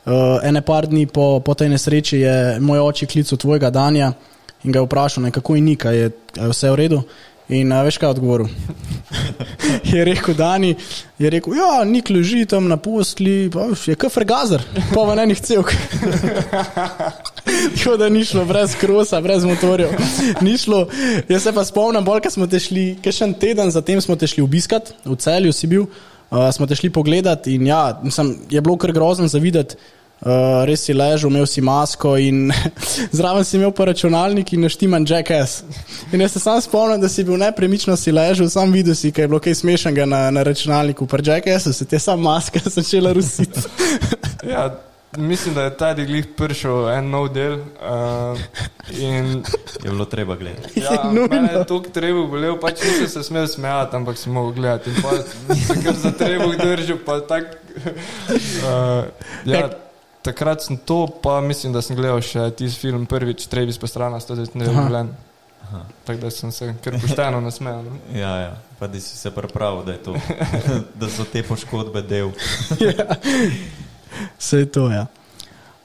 uh, 0.04 0.36
ene 0.44 0.60
par 0.60 0.84
dni 0.84 1.06
po, 1.08 1.38
po 1.40 1.54
tej 1.56 1.70
nesreči 1.72 2.20
je 2.20 2.34
moj 2.60 2.82
oče 2.90 3.08
klical 3.08 3.40
tvojega 3.40 3.70
Danja 3.72 4.12
in 4.64 4.74
ga 4.74 4.82
je 4.82 4.84
vprašal, 4.84 5.24
ne, 5.24 5.30
kako 5.32 5.56
je 5.56 5.62
ni, 5.64 5.76
kaj 5.80 5.96
je, 5.96 6.10
je 6.36 6.50
vse 6.52 6.74
v 6.74 6.76
redu. 6.82 7.00
In 7.50 7.72
uh, 7.72 7.82
veš, 7.82 7.98
kaj 7.98 8.06
je 8.06 8.14
odgovoril? 8.14 8.48
je 9.92 10.04
rekel, 10.06 10.34
Dani, 10.38 10.74
je 11.18 11.30
rekel, 11.30 11.56
ja, 11.58 11.84
nik 11.84 12.10
leži 12.10 12.44
tam 12.46 12.68
na 12.70 12.76
postli, 12.78 13.50
pa 13.50 13.66
je 13.86 13.96
kafr 13.98 14.24
gazer, 14.24 14.62
pa 14.92 15.02
v 15.08 15.16
enih 15.18 15.40
celk. 15.42 15.72
Tako 17.74 17.96
da 17.98 18.08
ni 18.08 18.22
šlo 18.24 18.44
brez 18.46 18.76
krosa, 18.78 19.20
brez 19.20 19.44
motorjev. 19.44 19.96
Ni 20.46 20.54
šlo. 20.58 20.84
Jaz 21.28 21.42
se 21.42 21.52
pa 21.52 21.64
spomnim, 21.66 22.04
bolj, 22.06 22.22
ker 22.22 22.32
smo 22.36 22.46
te 22.46 22.60
šli, 22.62 22.84
ker 23.02 23.14
še 23.14 23.26
en 23.26 23.34
teden 23.34 23.72
zatem 23.74 23.98
smo 24.04 24.14
te 24.16 24.30
šli 24.30 24.44
obiskat, 24.46 24.92
v 25.04 25.16
celju 25.18 25.52
si 25.56 25.66
bil, 25.70 25.88
uh, 26.30 26.46
smo 26.54 26.70
te 26.70 26.78
šli 26.78 26.92
pogledat 26.94 27.50
in 27.50 27.66
ja, 27.66 27.98
mislim, 28.04 28.36
je 28.50 28.62
bilo 28.62 28.78
kar 28.78 28.94
grozno 28.94 29.26
za 29.26 29.42
videti. 29.42 29.80
Uh, 30.20 30.66
res 30.68 30.82
si 30.84 30.92
ležal, 30.92 31.30
imel 31.32 31.46
si 31.48 31.62
masko 31.64 32.18
in 32.20 32.50
zraven 33.16 33.44
si 33.44 33.56
imel 33.56 33.70
pa 33.72 33.86
računalnik 33.88 34.52
in 34.52 34.60
naštiman 34.66 35.06
jackass. 35.08 35.62
In 36.12 36.20
jaz 36.20 36.32
se 36.36 36.40
sam 36.44 36.60
spomnim, 36.60 37.00
da 37.00 37.08
si 37.08 37.24
bil 37.24 37.38
nepremično 37.40 37.96
si 37.96 38.12
ležal, 38.12 38.50
sam 38.52 38.68
videl 38.72 38.94
si, 38.94 39.12
kaj 39.16 39.24
je 39.24 39.28
bilo 39.32 39.40
kaj 39.40 39.54
smešnega 39.62 40.04
na, 40.04 40.26
na 40.30 40.42
računalniku, 40.44 41.06
pa 41.08 41.22
jackass, 41.24 41.72
se 41.72 41.88
ti 41.88 41.96
je 41.96 42.04
sam 42.04 42.20
maska 42.20 42.60
začela 42.76 43.12
rusiti. 43.16 43.60
Ja, 44.50 44.70
mislim, 45.18 45.54
da 45.54 45.62
je 45.66 45.76
ta 45.76 45.90
diglih 45.94 46.26
prišel 46.36 46.88
en 46.94 47.10
nov 47.12 47.26
del. 47.34 47.58
Uh, 47.76 48.38
in 48.98 49.42
Je 49.84 49.90
bilo 49.90 50.04
treba 50.04 50.36
gledati. 50.36 50.80
ja, 50.80 51.10
Nujno. 51.12 51.48
je 51.52 51.64
to 51.68 51.80
treba 51.92 52.24
bolel, 52.26 52.56
pač 52.60 52.80
nisem 52.84 53.08
se 53.08 53.22
smel 53.22 53.46
smejati, 53.46 53.96
ampak 53.96 54.16
sem 54.18 54.32
mogel 54.32 54.52
gledati. 54.52 54.90
In 54.90 54.96
pa 55.02 55.10
sem 55.64 55.82
kar 55.84 55.94
za 55.94 56.12
trebuh 56.16 56.56
držal, 56.56 56.98
pa 57.04 57.20
tak. 57.20 57.44
Uh, 58.24 59.04
ja, 59.44 59.68
takrat 60.22 60.62
sem 60.62 60.76
to, 60.76 61.06
pa 61.22 61.40
mislim, 61.40 61.72
da 61.72 61.82
sem 61.82 61.96
gledal 61.96 62.20
še 62.24 62.50
tisti 62.56 62.88
film 62.88 63.06
prvič, 63.08 63.46
Trevis 63.50 63.80
pa 63.80 63.88
strana, 63.90 64.20
109 64.20 64.56
nedovoljen. 64.60 65.12
Tako 66.04 66.20
da 66.20 66.30
sem 66.30 66.52
se 66.52 66.74
kar 66.84 66.96
pošteno 67.00 67.40
nasmejal. 67.40 67.82
No. 67.82 67.98
Ja, 68.20 68.36
ja. 68.36 68.58
Pa 68.78 68.86
da 68.86 69.00
si 69.00 69.16
se 69.16 69.30
pripravil, 69.30 69.84
da, 69.84 69.92
je 69.92 69.98
to, 69.98 70.14
da 71.00 71.08
so 71.08 71.24
te 71.24 71.42
poškodbe 71.42 72.02
del. 72.02 72.32
Vse 74.38 74.58
je 74.58 74.66
to, 74.72 74.88
ja. 74.90 75.06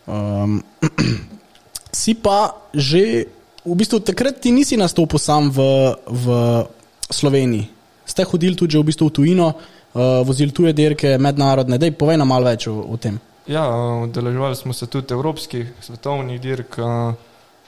Um, 0.08 0.64
si 1.92 2.16
pa 2.16 2.56
že, 2.74 3.26
v 3.66 3.76
bistvu 3.76 4.00
takrat 4.00 4.40
ti 4.40 4.52
nisi 4.52 4.78
nastopil 4.78 5.20
sam 5.20 5.52
v, 5.52 5.60
v 6.08 6.26
Sloveniji. 7.12 7.70
Ste 8.06 8.26
hodili 8.26 8.56
tudi 8.56 8.78
že 8.78 8.82
v 8.82 8.90
bistvu 8.90 9.10
v 9.10 9.16
tujino, 9.22 9.48
uh, 9.54 10.24
vozili 10.26 10.56
tuje 10.56 10.74
dirke, 10.74 11.18
mednarodne. 11.18 11.78
Dej, 11.78 11.94
povej 12.00 12.18
nam 12.18 12.32
malo 12.32 12.50
več 12.50 12.70
o, 12.72 12.80
o 12.80 12.98
tem. 12.98 13.20
Ja, 13.48 13.70
udeleževali 14.04 14.56
smo 14.56 14.74
se 14.74 14.88
tudi 14.88 15.14
evropskih, 15.14 15.74
svetovnih 15.82 16.42
dirk, 16.42 16.78
uh, 16.78 17.14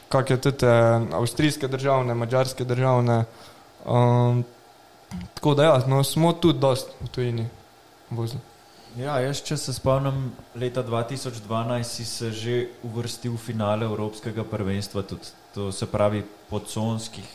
kak 0.09 0.29
je 0.29 0.41
tudi 0.41 0.65
avstrijske 1.13 1.67
državne, 1.67 2.13
mađarske 2.13 2.65
državne. 2.65 3.25
Um, 3.85 4.45
tako 5.33 5.53
da 5.53 5.63
ja, 5.63 5.81
no, 5.87 6.03
smo 6.03 6.33
tudi 6.33 6.59
dost 6.59 6.89
v 7.01 7.07
tujini 7.07 7.47
vozili. 8.09 8.41
Ja, 8.97 9.19
jaz, 9.21 9.43
če 9.45 9.57
se 9.61 9.73
spomnim, 9.73 10.31
leta 10.57 10.81
2012 10.83 11.83
si 11.83 12.05
se 12.05 12.31
že 12.31 12.55
uvrstil 12.83 13.35
v 13.35 13.37
finale 13.37 13.85
Evropskega 13.85 14.43
prvenstva, 14.43 15.03
tudi 15.05 15.29
to 15.53 15.71
se 15.71 15.85
pravi 15.85 16.23
podsonskih, 16.49 17.27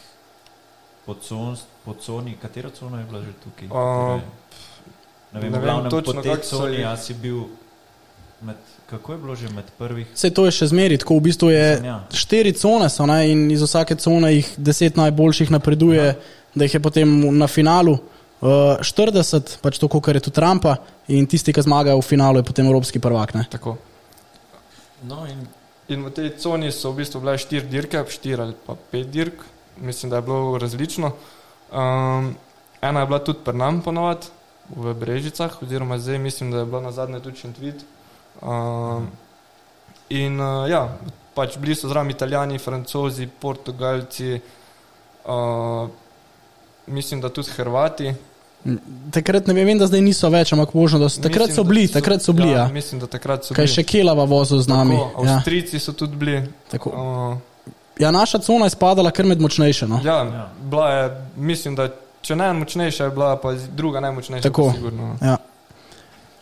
podsons, 1.06 1.62
podsoni, 1.84 2.34
katera 2.42 2.70
cona 2.70 2.98
je 2.98 3.06
bila 3.06 3.20
že 3.22 3.32
tukaj? 3.44 3.68
Torej, 3.68 4.24
ne 5.32 5.40
vem, 5.40 5.52
ne 5.52 5.58
vem 5.58 5.62
glavnem 5.62 5.90
točno, 5.90 6.12
po 6.12 6.22
tej 6.22 6.34
kako 6.34 6.46
so 6.46 6.56
coni, 6.56 6.76
jih- 6.76 6.88
a 6.90 6.96
si 6.96 7.14
bil 7.14 7.44
med, 8.42 8.56
kako 8.90 9.12
je 9.12 9.18
bilo 9.18 9.36
že 9.36 9.48
med 9.54 9.70
prvih? 9.78 10.06
Vse 10.14 10.30
to 10.30 10.46
je 10.46 10.54
še 10.56 10.68
zmeri, 10.72 10.98
tako 10.98 11.18
v 11.18 11.26
bistvu 11.28 11.50
je 11.50 11.66
Mislim, 11.70 11.88
ja. 11.90 11.98
štiri 12.22 12.52
cone 12.58 12.90
so 12.90 13.06
ne, 13.06 13.20
in 13.30 13.46
iz 13.50 13.62
vsake 13.62 13.96
cone 13.96 14.34
jih 14.34 14.50
deset 14.56 14.96
najboljših 15.00 15.50
napreduje, 15.50 16.04
ja. 16.12 16.18
da 16.54 16.68
jih 16.68 16.74
je 16.78 16.82
potem 16.82 17.16
na 17.38 17.48
finalu 17.48 17.96
uh, 17.96 18.82
40, 18.82 19.56
pač 19.62 19.80
to, 19.80 19.88
kar 19.88 20.18
je 20.18 20.26
tu 20.28 20.34
Trumpa, 20.34 20.76
in 21.08 21.26
tisti, 21.26 21.54
ki 21.54 21.64
zmagajo 21.64 22.02
v 22.02 22.06
finalu, 22.06 22.42
je 22.42 22.50
potem 22.50 22.68
evropski 22.68 23.00
prvak. 23.02 23.34
Ne. 23.38 23.46
Tako. 23.50 23.78
No, 25.02 25.24
in 25.26 25.42
In 25.90 26.06
v 26.06 26.14
tej 26.14 26.38
coni 26.38 26.70
so 26.70 26.94
v 26.94 27.02
bistvu 27.02 27.20
bile 27.20 27.34
štiri 27.36 27.66
dirke, 27.66 28.00
štiri 28.06 28.40
ali 28.40 28.54
pa 28.54 28.78
pet 28.78 29.10
dirk, 29.10 29.42
mislim, 29.76 30.08
da 30.08 30.22
je 30.22 30.24
bilo 30.24 30.58
različno. 30.58 31.12
Um, 31.68 32.36
ena 32.80 33.00
je 33.02 33.06
bila 33.06 33.18
tudi 33.18 33.44
pri 33.44 33.56
nam 33.56 33.82
ponovadi 33.82 34.30
v 34.70 34.94
Brežicah, 34.94 35.52
oziroma 35.58 35.98
zdaj 35.98 36.18
mislim, 36.18 36.54
da 36.54 36.62
je 36.62 36.70
bila 36.70 36.80
na 36.86 36.92
zadnje 36.94 37.20
tudi 37.20 37.42
Šentvid. 37.42 37.82
Um, 38.40 39.10
in 40.10 40.40
uh, 40.40 40.64
ja, 40.66 40.88
pač 41.34 41.58
bili 41.58 41.74
so 41.74 41.88
zraven 41.88 42.10
Italijani, 42.10 42.58
Francozi, 42.58 43.26
Portugalci, 43.28 44.40
uh, 45.24 45.88
mislim, 46.86 47.20
da 47.20 47.28
tudi 47.28 47.50
Hrvati. 47.50 48.14
Takrat 49.10 49.46
ne 49.46 49.54
vem, 49.54 49.66
vem, 49.66 49.78
da 49.78 49.86
zdaj 49.86 50.00
niso 50.00 50.28
več, 50.30 50.52
ampak 50.52 50.74
možno, 50.74 50.98
da 50.98 51.08
so, 51.08 51.18
takrat 51.20 51.48
Mislim, 51.48 51.56
so 51.56 51.64
bili, 51.64 51.88
takrat 51.88 52.22
so 52.22 52.32
bili. 52.32 52.50
Ja, 52.50 52.58
Ja, 52.58 52.68
mislim, 52.68 53.00
da 53.00 53.06
takrat 53.06 53.44
so 53.44 53.54
Kaj 53.54 53.64
bili. 53.64 53.74
še 53.74 53.82
Kelava 53.84 54.24
vozil 54.24 54.58
z 54.58 54.68
nami. 54.68 54.96
Tako, 54.96 55.24
Ja, 55.24 55.36
Avstrijci 55.36 55.78
so 55.78 55.92
tudi 55.92 56.16
bili. 56.16 56.36
tako. 56.70 56.90
Uh, 56.90 57.38
ja, 57.98 58.10
naša 58.10 58.38
cona 58.38 58.64
je 58.64 58.70
spadala 58.70 59.10
kar 59.10 59.26
med 59.26 59.40
močnejše. 59.40 59.86
No. 59.86 60.00
Ja, 60.04 60.22
Ja. 60.24 60.48
bila 60.60 60.90
je, 60.90 61.08
mislim, 61.36 61.74
da 61.74 61.88
če 62.20 62.36
ne 62.36 62.52
močnejša, 62.52 63.04
je 63.04 63.10
bila 63.10 63.36
pa 63.36 63.52
druga 63.52 64.00
najmočnejša. 64.00 64.42
Tako. 64.42 64.66
pa 64.66 64.74
Sigurno. 64.74 65.06
no. 65.08 65.16
Ja. 65.22 65.36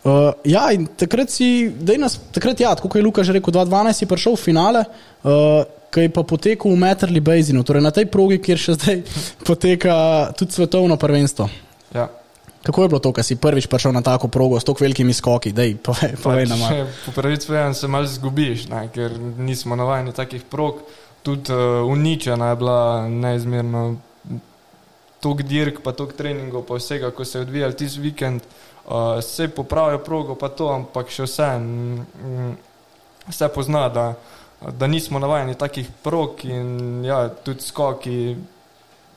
Uh, 0.01 0.33
ja, 0.49 0.63
in 0.73 0.87
takrat 0.97 1.29
si, 1.29 1.69
daj 1.69 1.97
nas, 2.01 2.15
takrat 2.33 2.57
ja, 2.57 2.71
kot 2.73 2.95
je 2.97 3.03
Luka 3.05 3.21
že 3.21 3.35
rekel, 3.37 3.53
2012 3.53 4.01
si 4.01 4.05
prišel 4.09 4.33
v 4.33 4.41
finale, 4.41 4.81
uh, 4.81 5.61
ki 5.93 6.07
je 6.07 6.09
pa 6.09 6.23
potekel 6.25 6.73
v 6.73 6.79
Meterli 6.81 7.21
Bazinu, 7.21 7.61
torej 7.61 7.85
na 7.85 7.93
tej 7.93 8.09
progi, 8.09 8.39
kjer 8.41 8.57
še 8.57 8.77
zdaj 8.79 8.97
poteka 9.49 9.93
tudi 10.33 10.57
svetovno 10.57 10.97
prvenstvo. 10.97 11.45
Ja. 11.93 12.09
Kako 12.65 12.81
je 12.81 12.89
bilo 12.89 13.01
to, 13.01 13.13
ko 13.13 13.21
si 13.21 13.37
prvič 13.37 13.69
prišel 13.69 13.93
na 13.93 14.01
tako 14.01 14.25
progo 14.25 14.57
s 14.57 14.65
tako 14.65 14.85
velikimi 14.85 15.13
skoki? 15.13 15.53
Dej, 15.53 15.77
povej, 15.85 16.17
povej 16.17 16.49
nam. 16.49 16.65
Pač, 16.65 16.97
po 17.05 17.13
pravici 17.13 17.49
povedano 17.49 17.77
se 17.77 17.85
malo 17.85 18.09
zgubiš, 18.09 18.69
ne, 18.73 18.87
ker 18.89 19.13
nismo 19.37 19.77
navajeni 19.77 20.17
takih 20.17 20.49
prog. 20.49 20.81
Tudi 21.21 21.53
uh, 21.53 21.85
uničena 21.85 22.49
je 22.49 22.57
bila 22.57 23.05
neizmerno. 23.05 24.01
Tok 25.21 25.45
dirk, 25.45 25.85
pa 25.85 25.93
tok 25.93 26.17
treningov, 26.17 26.65
pa 26.65 26.81
vsega, 26.81 27.13
ko 27.13 27.21
se 27.21 27.37
je 27.37 27.45
odvijal 27.45 27.77
tisti 27.77 28.01
vikend, 28.01 28.41
uh, 28.41 28.70
se 29.21 29.47
popravijo 29.47 29.99
progo, 30.03 30.35
pa 30.35 30.49
to, 30.49 30.69
ampak 30.73 31.09
še 31.09 31.27
vse. 31.27 31.47
Mm, 31.59 32.57
vse 33.27 33.47
pozna, 33.55 33.89
da, 33.89 34.13
da 34.71 34.87
nismo 34.87 35.19
navajeni 35.19 35.55
takih 35.55 35.89
prog 36.03 36.45
in 36.45 37.05
ja, 37.05 37.29
tudi 37.29 37.61
skoki. 37.61 38.35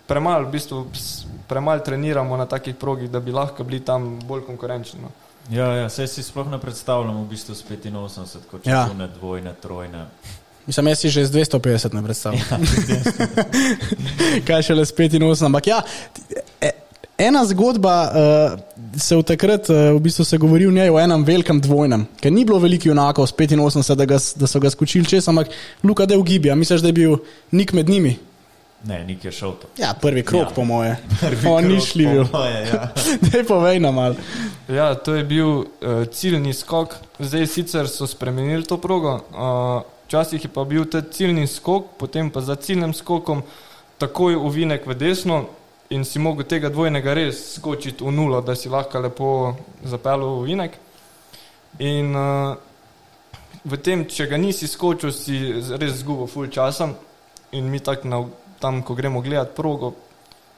Premalo, 0.06 0.44
v 0.44 0.52
bistvu, 0.52 0.86
premalo 1.48 1.80
treniramo 1.80 2.36
na 2.36 2.44
takih 2.46 2.74
progih, 2.76 3.08
da 3.10 3.20
bi 3.20 3.32
lahko 3.32 3.64
bili 3.64 3.80
tam 3.80 4.18
bolj 4.28 4.42
konkurenčni. 4.44 5.00
No. 5.00 5.08
Ja, 5.50 5.66
ja, 5.74 5.88
saj 5.88 6.08
si 6.12 6.22
sploh 6.22 6.48
ne 6.52 6.58
predstavljam 6.60 7.22
v 7.22 7.28
bistvu 7.28 7.54
s 7.54 7.64
85, 7.64 8.44
kot 8.50 8.64
če 8.64 8.70
Ja. 8.70 8.84
ja. 8.84 8.92
ne 8.96 9.08
dvojne, 9.08 9.54
trojne. 9.62 10.06
Mislim, 10.66 10.88
jaz 10.88 10.98
si 10.98 11.08
že 11.08 11.24
z 11.26 11.32
250 11.32 11.94
ne 11.94 12.02
predstavljam. 12.02 12.60
Kaj 14.48 14.62
še 14.62 14.76
le 14.76 14.84
s 14.84 14.92
85, 14.92 15.44
ampak 15.44 15.66
ja. 15.66 15.80
Ena 17.18 17.44
zgodba 17.46 18.10
uh, 18.10 18.60
se 19.00 19.16
v 19.16 19.22
takrat, 19.22 19.68
uh, 19.70 19.94
v 19.94 20.00
bistvu 20.02 20.24
se 20.24 20.38
govori 20.38 20.66
o 20.66 20.70
njej 20.70 20.90
o 20.90 20.98
enem 20.98 21.24
velikem 21.24 21.60
dvojnem, 21.60 22.06
ker 22.20 22.32
ni 22.32 22.44
bilo 22.44 22.58
veliko 22.58 22.88
junakov 22.88 23.26
s 23.26 23.34
85, 23.34 23.94
da, 23.94 24.04
ga, 24.04 24.18
da 24.18 24.46
so 24.50 24.60
ga 24.60 24.70
skočili 24.70 25.06
čez, 25.06 25.28
ampak 25.28 25.54
Luka 25.82 26.06
del 26.06 26.22
Gibija, 26.22 26.54
misliš, 26.54 26.82
da 26.82 26.90
je 26.90 26.92
bil 26.92 27.16
nik 27.52 27.72
med 27.72 27.88
njimi? 27.88 28.16
Ne, 28.84 29.04
nik 29.04 29.24
je 29.24 29.32
šel 29.32 29.54
to. 29.62 29.68
Ja, 29.78 29.94
prvi 30.00 30.22
krok, 30.22 30.50
ja. 30.50 30.54
Po 30.54 30.64
moje. 30.64 30.96
Prvi 31.20 31.48
On 31.48 31.64
ni 31.64 31.80
šljiv. 31.80 32.26
ja. 32.72 32.92
Dej 33.32 33.44
povej 33.48 33.80
nam 33.80 33.94
malo. 33.94 34.14
Ja, 34.68 34.94
to 34.94 35.14
je 35.14 35.24
bil 35.24 35.48
uh, 35.48 35.64
ciljni 36.12 36.52
skok. 36.54 36.94
Zdaj 37.18 37.46
sicer 37.46 37.88
so 37.88 38.06
spremenili 38.06 38.64
to 38.64 38.76
progo. 38.76 39.14
Uh, 39.14 39.82
včasih 40.06 40.44
je 40.44 40.50
pa 40.52 40.64
bil 40.64 40.84
ta 40.84 41.00
ciljni 41.00 41.46
skok, 41.46 41.96
potem 41.98 42.30
pa 42.30 42.40
za 42.40 42.54
ciljnim 42.54 42.92
skokom 42.94 43.42
takoj 43.98 44.36
uvinek 44.36 44.86
v 44.86 44.94
desno 44.94 45.44
in 45.90 46.04
si 46.04 46.18
mogel 46.18 46.46
tega 46.48 46.70
dvojnega 46.72 47.14
res 47.14 47.40
skočiti 47.56 48.04
v 48.04 48.12
nulo, 48.12 48.40
da 48.40 48.54
si 48.54 48.68
lahko 48.68 49.00
lepo 49.00 49.28
zapeljal 49.84 50.40
v 50.40 50.46
vinek. 50.48 50.78
In 51.84 52.14
uh, 52.14 52.54
v 53.64 53.80
tem, 53.82 54.06
če 54.06 54.28
ga 54.30 54.38
nisi 54.40 54.68
skočil, 54.70 55.12
si 55.12 55.38
res 55.76 56.00
zgubil 56.00 56.30
full 56.30 56.48
časa 56.48 56.88
in 57.54 57.68
mi 57.70 57.80
tako 57.80 58.08
na, 58.08 58.22
tam, 58.58 58.82
ko 58.82 58.94
gremo 58.94 59.20
gledat 59.20 59.54
progo, 59.54 59.94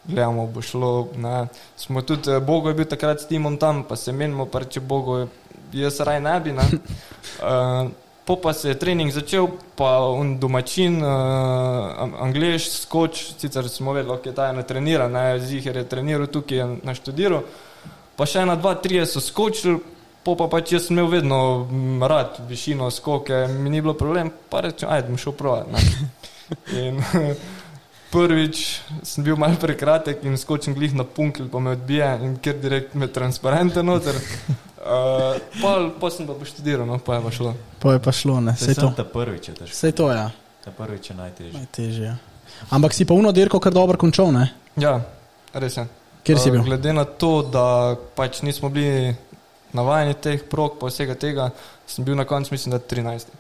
gledamo, 0.07 0.47
bo 0.47 0.63
šlo. 0.63 1.09
Ne. 1.19 1.49
Smo 1.77 2.03
tudi, 2.03 2.31
eh, 2.31 2.41
Bogo 2.41 2.71
je 2.71 2.79
bil 2.79 2.89
takrat 2.89 3.21
s 3.21 3.29
timom 3.29 3.59
tam, 3.59 3.85
pa 3.85 3.97
se 3.97 4.13
menimo, 4.13 4.47
pa 4.47 4.63
če 4.65 4.81
Bogo, 4.81 5.27
jaz 5.75 6.01
raj 6.01 6.21
ne 6.21 6.41
bi. 6.41 6.57
Ne. 6.57 6.67
Uh, 7.43 7.91
Po 8.27 8.37
pa 8.43 8.53
se 8.53 8.69
je 8.69 8.79
trening 8.79 9.13
začel, 9.15 9.47
pa 9.79 10.01
on 10.03 10.33
domačin, 10.43 10.97
uh, 10.99 12.23
angliš, 12.25 12.71
skoč, 12.83 13.21
sicer 13.39 13.69
smo 13.71 13.93
vedeli, 13.95 14.19
da 14.19 14.31
je 14.31 14.35
ta 14.35 14.49
ena 14.51 14.65
trenira, 14.67 15.07
ne, 15.09 15.39
zihar 15.39 15.77
je 15.77 15.85
treniral 15.89 16.27
tukaj, 16.27 16.59
je 16.59 16.67
naštudiral. 16.83 17.45
Pa 18.19 18.27
še 18.27 18.43
ena, 18.43 18.57
dva, 18.59 18.75
tri 18.83 18.99
so 19.07 19.23
skočili, 19.23 19.79
po 20.27 20.35
pa 20.35 20.49
pač 20.51 20.73
jaz 20.75 20.89
sem 20.89 20.99
imel 20.99 21.13
vedno 21.13 21.39
mm, 21.71 22.03
rad 22.03 22.41
višino 22.49 22.91
skoke, 22.91 23.45
mi 23.47 23.71
ni 23.71 23.85
bilo 23.85 23.95
problem, 23.95 24.33
pa 24.51 24.65
rečem, 24.67 24.91
ajde, 24.91 25.13
bom 25.13 25.23
šel 25.23 25.37
provat. 25.39 25.71
In 26.83 26.99
prvič 28.17 28.63
sem 29.03 29.25
bil 29.27 29.39
malce 29.39 29.61
prekratek 29.61 30.23
in 30.25 30.39
skočim 30.39 30.75
glih 30.75 30.95
na 30.95 31.05
punkl, 31.05 31.49
pa 31.53 31.61
me 31.61 31.75
odbije 31.77 32.11
in 32.23 32.37
kjer 32.43 32.59
direkt 32.63 32.95
me 32.95 33.07
transparente 33.13 33.83
noter. 33.83 34.19
Uh, 34.77 35.41
pa, 35.63 35.71
pa 36.01 36.09
sem 36.13 36.27
pa 36.29 36.35
poštudiral, 36.37 36.87
no, 36.87 36.99
pa 37.01 37.17
je 37.17 37.23
pa 37.25 37.31
šlo. 37.33 37.53
Pa 37.81 37.97
je 37.97 38.01
pa 38.05 38.13
šlo, 38.13 38.41
ne, 38.45 38.53
vse 38.53 38.75
to. 38.77 38.93
ta 38.97 39.05
prvič 39.09 39.49
je 39.49 39.55
težko. 39.55 39.73
Vse 39.73 39.93
to. 39.97 40.11
Ja. 40.13 40.31
Ta 40.65 40.71
prvič 40.77 41.11
je 41.11 41.17
najtežji. 41.17 41.55
Najtežje. 41.57 42.05
ja. 42.05 42.17
Ampak 42.71 42.95
si 42.95 43.05
pa 43.09 43.15
uno 43.15 43.33
dirko 43.33 43.61
kar 43.61 43.73
dobro 43.73 43.99
končal, 43.99 44.33
ne? 44.33 44.51
Ja, 44.77 45.01
res 45.57 45.77
je. 45.81 45.87
Kjer 46.27 46.39
si 46.39 46.51
Uh, 46.51 46.59
bil? 46.59 46.63
Glede 46.69 46.93
na 46.93 47.05
to, 47.05 47.43
da 47.43 47.97
pač 48.19 48.43
nismo 48.43 48.69
bili 48.69 49.15
navajeni 49.73 50.15
teh 50.21 50.45
prog, 50.51 50.77
pa 50.81 50.91
vsega 50.91 51.15
tega, 51.15 51.51
sem 51.87 52.05
bil 52.05 52.17
na 52.19 52.25
koncu, 52.29 52.53
mislim, 52.55 52.77
da 52.77 52.81
13. 52.83 53.33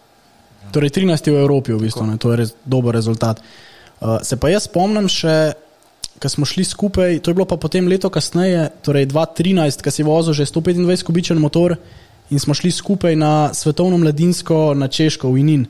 Torej 0.72 0.90
13 0.90 1.30
v 1.30 1.40
Evropi, 1.42 1.72
v 1.76 1.84
bistvu, 1.86 2.06
ne? 2.06 2.16
to 2.18 2.32
je 2.32 2.40
res 2.42 2.54
dober 2.64 2.94
rezultat. 2.94 3.42
Uh, 4.00 4.18
se 4.22 4.36
pa 4.36 4.50
jaz 4.52 4.66
spomnim 4.68 5.08
še, 5.08 5.54
ko 6.22 6.28
smo 6.28 6.44
šli 6.48 6.64
skupaj, 6.64 7.18
to 7.18 7.30
je 7.30 7.34
bilo 7.34 7.44
pa 7.44 7.56
potem 7.56 7.88
leto 7.88 8.10
kasneje, 8.10 8.70
torej 8.82 9.06
2013, 9.06 9.84
ko 9.84 9.90
si 9.90 10.02
vozil 10.02 10.32
že 10.32 10.48
125 10.48 11.04
kubičen 11.04 11.38
motor 11.38 11.76
in 12.30 12.40
smo 12.40 12.54
šli 12.54 12.70
skupaj 12.70 13.16
na 13.16 13.54
svetovno 13.54 13.98
mladinsko 13.98 14.74
na 14.74 14.88
Češko 14.88 15.30
v 15.30 15.38
Inin. 15.38 15.66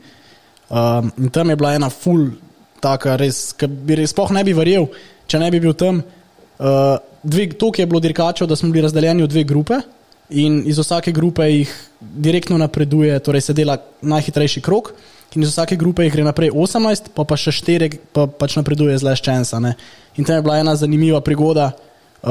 Um, 0.70 1.12
in 1.18 1.30
tam 1.30 1.51
je 1.51 1.57
bila 1.57 1.74
ena 1.74 1.90
full, 1.90 2.30
taka 2.80 3.16
res, 3.16 3.53
ki 3.53 3.66
bi 3.66 3.99
res 3.99 4.14
spoh 4.14 4.30
ne 4.32 4.42
bi 4.44 4.55
verjel, 4.57 4.88
če 5.26 5.38
ne 5.42 5.51
bi 5.51 5.61
bil 5.61 5.74
tam. 5.74 6.01
Uh, 6.57 6.97
dve, 7.22 7.51
toliko 7.53 7.82
je 7.82 7.86
bilo 7.86 8.01
dirkačev, 8.01 8.49
da 8.49 8.57
smo 8.57 8.70
bili 8.70 8.86
razdeljeni 8.86 9.22
v 9.22 9.28
dve 9.28 9.44
grupe 9.44 9.82
in 10.30 10.62
iz 10.66 10.78
vsake 10.78 11.12
grupe 11.12 11.44
jih 11.47 11.70
direktno 12.01 12.59
napreduje, 12.59 13.18
torej 13.22 13.40
se 13.40 13.55
dela 13.55 13.76
najhitrejši 14.03 14.61
krok. 14.61 14.92
In 15.35 15.43
iz 15.43 15.51
vsake 15.51 15.77
grupe 15.77 16.05
jih 16.05 16.12
gre 16.12 16.24
naprej 16.24 16.51
18, 16.51 17.11
pa, 17.14 17.24
pa 17.24 17.37
še 17.37 17.51
4, 17.53 17.99
pa 18.12 18.27
pač 18.27 18.57
napreduje 18.57 18.95
z 18.99 19.03
leščensa. 19.03 19.59
Ne. 19.61 19.74
In 20.16 20.24
tam 20.24 20.37
je 20.37 20.43
bila 20.43 20.59
ena 20.59 20.72
zanimiva 20.77 21.20
prigoda 21.20 21.72
uh, 22.22 22.31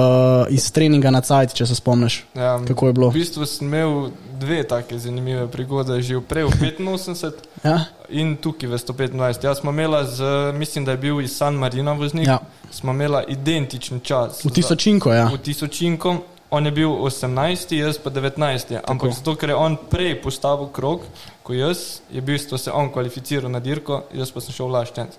iz 0.49 0.71
treninga 0.71 1.11
na 1.11 1.21
Cajt, 1.21 1.53
če 1.53 1.65
se 1.65 1.75
spomniš. 1.75 2.23
Ja, 2.33 2.55
Kako 2.65 2.87
je 2.87 2.93
bilo? 2.93 3.09
V 3.09 3.19
bistvu 3.19 3.45
sem 3.45 3.67
imel 3.67 4.09
dve 4.39 4.63
take 4.63 4.97
zanimive 4.97 5.45
prigode, 5.47 6.01
že 6.01 6.17
prej 6.19 6.49
v 6.49 6.71
85 6.97 7.45
Ja? 7.63 7.85
in 8.09 8.37
tukaj 8.37 8.69
v 8.69 8.77
125. 8.77 9.43
Jaz 9.43 9.59
smo 9.59 9.69
imela, 9.71 10.01
z, 10.05 10.21
mislim, 10.53 10.85
da 10.85 10.91
je 10.91 10.97
bil 10.99 11.21
iz 11.21 11.35
San 11.35 11.55
Marina 11.55 11.93
voznik, 11.93 12.27
Ja. 12.27 12.39
smo 12.71 12.91
imela 12.91 13.23
identičen 13.23 13.99
čas. 13.99 14.41
V 14.45 14.49
tisočinko, 14.49 15.13
ja. 15.13 15.27
V 15.29 15.37
tisočinko. 15.37 16.21
On 16.49 16.65
je 16.65 16.71
bil 16.71 16.89
18, 16.89 17.73
jaz 17.73 17.97
pa 17.97 18.09
19. 18.09 18.75
Ampak 18.85 19.13
zato, 19.13 19.33
ker 19.35 19.49
je 19.49 19.55
on 19.55 19.77
prej 19.89 20.19
postavil 20.21 20.69
krog, 20.73 21.07
kot 21.43 21.55
jaz, 21.57 22.01
je 22.11 22.21
v 22.21 22.25
bistvu 22.25 22.57
se 22.61 22.71
on 22.71 22.91
kvalificiral 22.93 23.51
na 23.51 23.59
dirko, 23.59 24.03
jaz 24.13 24.31
pa 24.31 24.43
sem 24.45 24.53
šel 24.53 24.69
v 24.69 24.75
Laščenc. 24.77 25.17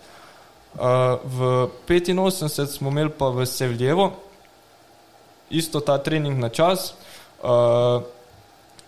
Uh, 0.76 1.16
v 1.24 1.50
85 1.88 2.78
smo 2.78 2.92
imeli 2.92 3.10
pa 3.10 3.32
v 3.32 3.46
Sevljevo 3.48 4.12
isto 5.50 5.80
ta 5.80 5.98
trening 5.98 6.38
na 6.38 6.48
čas. 6.48 6.94
Uh, 7.42 8.02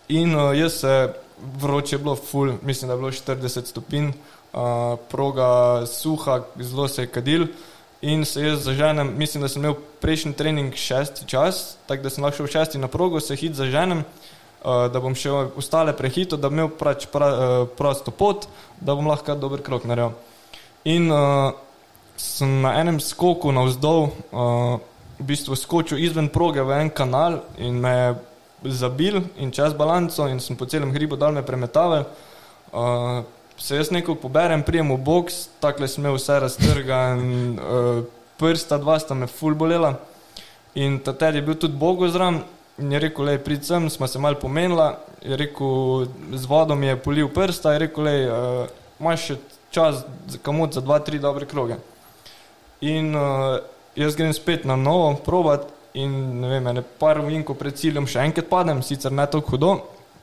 in 0.07 0.35
uh, 0.35 0.57
jaz 0.57 0.79
se 0.79 1.13
vroče 1.61 1.97
bilo, 1.97 2.15
ful, 2.15 2.53
mislim, 2.61 2.87
da 2.87 2.93
je 2.93 2.99
bilo 2.99 3.11
40 3.11 3.65
stopinj, 3.65 4.09
uh, 4.09 4.99
proga 5.09 5.85
suha, 5.85 6.41
zelo 6.59 6.87
se 6.87 7.01
je 7.01 7.07
kadil. 7.07 7.47
In 8.01 8.25
se 8.25 8.41
jaz 8.41 8.63
zaženem, 8.63 9.11
mislim, 9.17 9.41
da 9.43 9.49
sem 9.51 9.63
imel 9.63 9.75
prejšnji 9.99 10.33
trening 10.33 10.75
šesti 10.75 11.27
čas, 11.27 11.75
tako 11.87 12.03
da 12.03 12.09
sem 12.09 12.23
lahko 12.23 12.37
šel 12.37 12.47
šesti 12.47 12.79
na 12.79 12.87
progo, 12.87 13.19
se 13.19 13.35
hit 13.35 13.57
zaženem, 13.59 14.05
uh, 14.63 14.85
da 14.87 15.01
bom 15.03 15.15
še 15.15 15.33
ostale 15.59 15.91
prehito, 15.97 16.37
da 16.39 16.47
bom 16.47 16.61
imel 16.61 16.69
prač 16.79 17.09
pra, 17.11 17.27
uh, 17.27 17.65
prosto 17.77 18.11
pot, 18.15 18.47
da 18.79 18.95
bom 18.95 19.07
lahko 19.07 19.35
dober 19.35 19.59
krok 19.65 19.83
naredil. 19.83 20.15
In 20.87 21.11
uh, 21.11 21.51
sem 22.15 22.61
na 22.63 22.77
enem 22.79 23.01
skoku 23.03 23.51
navzdol 23.51 24.07
uh, 24.07 24.79
v 25.19 25.27
bistvu 25.27 25.59
skočil 25.59 25.99
izven 25.99 26.31
proge 26.31 26.63
v 26.63 26.79
en 26.79 26.89
kanal 26.91 27.41
in 27.59 27.79
me 27.83 27.91
je 28.63 28.71
zabil 28.79 29.19
in 29.43 29.51
čez 29.51 29.75
balanco 29.75 30.27
in 30.27 30.39
sem 30.39 30.55
po 30.55 30.67
celem 30.67 30.95
hribu 30.95 31.19
dal 31.19 31.35
me 31.35 31.43
premetave. 31.43 32.05
Uh, 32.71 33.23
se 33.59 33.75
jaz 33.75 33.91
neko 33.91 34.15
poberem, 34.15 34.63
prijem 34.63 34.93
v 34.93 34.97
boks, 35.03 35.47
takle 35.59 35.87
sem 35.87 36.03
imel 36.03 36.15
vse 36.17 36.39
raztrgan, 36.45 37.19
uh, 37.59 38.05
prsta 38.39 38.79
dva 38.79 38.95
sta 38.99 39.13
me 39.13 39.27
ful 39.27 39.55
bolela 39.55 39.97
in 40.79 40.99
tater 41.03 41.35
je 41.35 41.41
bil 41.43 41.57
tudi 41.59 41.75
Bogo 41.75 42.07
zram 42.07 42.43
in 42.79 42.91
je 42.91 42.99
rekel, 42.99 43.25
lej, 43.25 43.41
prid 43.43 43.65
sem, 43.67 43.89
smo 43.89 44.07
se 44.07 44.19
mal 44.19 44.37
pomenila, 44.39 44.99
je 45.21 45.35
rekel, 45.35 46.05
z 46.31 46.45
vodom 46.47 46.83
je 46.83 46.95
polil 46.95 47.27
prsta, 47.27 47.73
je 47.75 47.79
rekel, 47.83 48.05
lej, 48.07 48.21
uh, 48.31 48.69
imaš 48.99 49.25
še 49.25 49.35
čas 49.75 50.05
za 50.27 50.39
kamot 50.43 50.73
za 50.73 50.81
dva, 50.81 51.01
tri 51.03 51.19
dobre 51.19 51.45
kroge. 51.45 51.75
In 52.79 53.11
uh, 53.11 53.59
jaz 53.99 54.15
grem 54.15 54.31
spet 54.33 54.63
na 54.63 54.79
novo 54.79 55.11
provat 55.25 55.67
in 55.93 56.39
ne 56.39 56.53
vem, 56.53 56.71
ne 56.71 56.83
par 57.01 57.19
vinko 57.25 57.57
pred 57.59 57.75
ciljem 57.75 58.07
še 58.07 58.23
enkrat 58.23 58.47
padem, 58.47 58.79
sicer 58.85 59.11
ne 59.11 59.27
tako 59.27 59.57
hudo, 59.57 59.73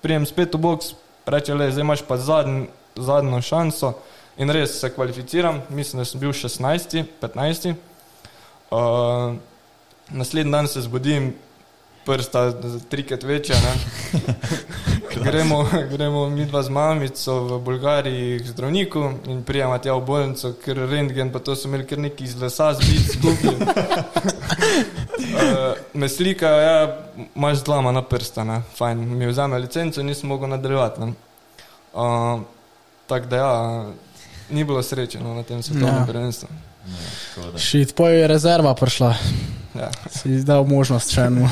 prijem 0.00 0.24
spet 0.24 0.56
v 0.56 0.62
boks, 0.64 0.94
reče 1.28 1.58
le, 1.58 1.68
zdaj 1.74 1.84
imaš 1.84 2.06
pa 2.08 2.16
zadnj, 2.16 2.70
zadnjo 2.96 3.42
šanso 3.42 3.92
in 4.36 4.50
res 4.50 4.80
se 4.80 4.94
kvalificiram, 4.94 5.62
mislim, 5.68 6.00
da 6.00 6.04
sem 6.04 6.20
bil 6.20 6.32
16, 6.32 7.04
15. 7.20 7.74
Uh, 8.70 9.36
naslednji 10.10 10.52
dan 10.52 10.68
se 10.68 10.80
zbudim, 10.80 11.34
prsta 12.06 12.52
trikrat 12.90 13.22
večja. 13.22 13.56
gremo, 15.24 15.68
gremo 15.90 16.28
mi 16.30 16.46
dva 16.46 16.62
z 16.62 16.68
mamico 16.68 17.40
v 17.40 17.58
Bolgariji 17.58 18.40
k 18.40 18.46
zdravniku 18.46 19.10
in 19.26 19.42
prijema 19.44 19.78
tja 19.78 19.94
v 19.94 20.04
bolnico, 20.06 20.52
ker 20.64 20.78
rentgen, 20.90 21.32
pa 21.32 21.38
to 21.38 21.56
so 21.56 21.68
imeli 21.68 21.86
kar 21.86 21.98
neki 21.98 22.24
iz 22.24 22.36
lesa 22.40 22.72
zbiti 22.74 23.18
skupaj. 23.18 23.54
Uh, 25.36 25.74
me 25.94 26.08
slikajo, 26.08 26.60
ja, 26.60 26.96
imaš 27.34 27.64
dlama 27.64 27.92
na 27.92 28.02
prsta, 28.02 28.44
ne. 28.44 28.60
fajn, 28.76 29.00
mi 29.18 29.26
vzame 29.26 29.58
licenco 29.58 30.00
in 30.00 30.06
nisem 30.06 30.28
mogel 30.28 30.48
nadaljevati. 30.48 31.00
ne. 31.00 31.12
Uh, 31.92 32.40
Tako 33.06 33.26
da 33.26 33.36
ja, 33.36 33.84
ni 34.50 34.64
bilo 34.64 34.82
sreče 34.82 35.20
no, 35.20 35.34
na 35.34 35.42
tem 35.42 35.62
svetovnem 35.62 35.94
Ja. 35.94 36.00
ja. 36.00 36.06
prvenstvu. 36.06 36.48
Škoda. 37.32 37.58
Šit, 37.58 37.94
pa 37.96 38.08
je 38.10 38.26
rezerva 38.28 38.74
prišla, 38.74 39.14
Ja. 39.76 39.90
si 40.10 40.30
izdal 40.38 40.64
možnost 40.64 41.12
še 41.12 41.26
eno. 41.28 41.44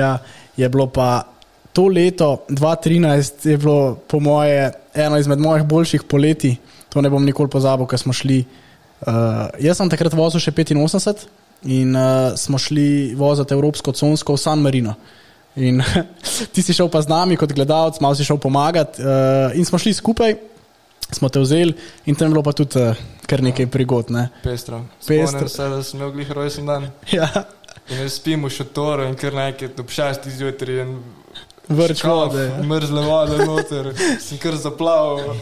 ja, 0.00 0.18
je 0.56 0.68
bilo 0.68 0.86
pa 0.86 1.24
to 1.72 1.88
leto 1.88 2.44
2013, 2.48 3.48
je 3.50 3.58
bilo 3.58 3.96
po 4.06 4.20
moje 4.20 4.72
eno 4.94 5.18
izmed 5.18 5.40
mojih 5.40 5.64
boljših 5.64 6.04
poletij. 6.04 6.56
To 6.92 7.00
ne 7.00 7.10
bom 7.10 7.24
nikoli 7.24 7.48
pozabil, 7.50 7.88
ker 7.88 7.98
smo 7.98 8.12
šli. 8.12 8.44
Uh, 9.02 9.48
jaz 9.58 9.80
sem 9.80 9.88
takrat 9.90 10.14
vozil 10.14 10.40
še 10.40 10.52
85 10.52 11.24
in 11.72 11.96
uh, 11.96 12.36
smo 12.38 12.60
šli 12.60 13.16
voziti 13.18 13.56
Evropsko 13.56 13.94
consko 13.96 14.36
v 14.36 14.42
San 14.42 14.60
Marino. 14.62 14.94
In 15.56 15.82
ti 16.52 16.62
si 16.62 16.72
šel 16.72 16.88
pa 16.88 17.02
z 17.02 17.12
nami 17.12 17.36
kot 17.36 17.52
gledalec, 17.52 18.00
malo 18.00 18.16
si 18.16 18.24
šel 18.24 18.40
pomagati 18.40 19.02
uh, 19.02 19.52
in 19.58 19.64
smo 19.68 19.78
šli 19.78 19.92
skupaj, 19.94 20.36
smo 21.12 21.28
te 21.28 21.40
vzeli 21.40 21.74
in 22.08 22.16
tam 22.16 22.30
je 22.30 22.32
bilo 22.32 22.42
pa 22.42 22.52
tudi 22.56 22.80
uh, 22.80 22.96
kar 23.26 23.42
nekaj 23.44 23.66
prigod. 23.66 24.10
Ne? 24.10 24.28
Pestro. 24.42 24.84
Pestro. 25.06 25.48
Se, 25.48 25.68
da 25.68 25.82
sem 25.82 26.00
imel 26.00 26.14
glih 26.16 26.30
rojsten 26.30 26.66
dan. 26.66 26.88
Ja, 27.16 27.28
In 27.90 27.98
jaz 27.98 28.14
spim 28.20 28.44
v 28.46 28.50
šotoru 28.52 29.08
in 29.08 29.16
kar 29.18 29.34
nekaj 29.34 29.72
ob 29.80 29.90
šesti 29.90 30.30
zjutraj. 30.30 30.82
in 30.84 31.00
vrč 31.68 32.04
vode. 32.04 32.44
Mrzle 32.62 33.02
vode 33.06 33.46
noter, 33.46 33.90
sem 34.20 34.38
kar 34.38 34.56
zaplaval. 34.56 35.34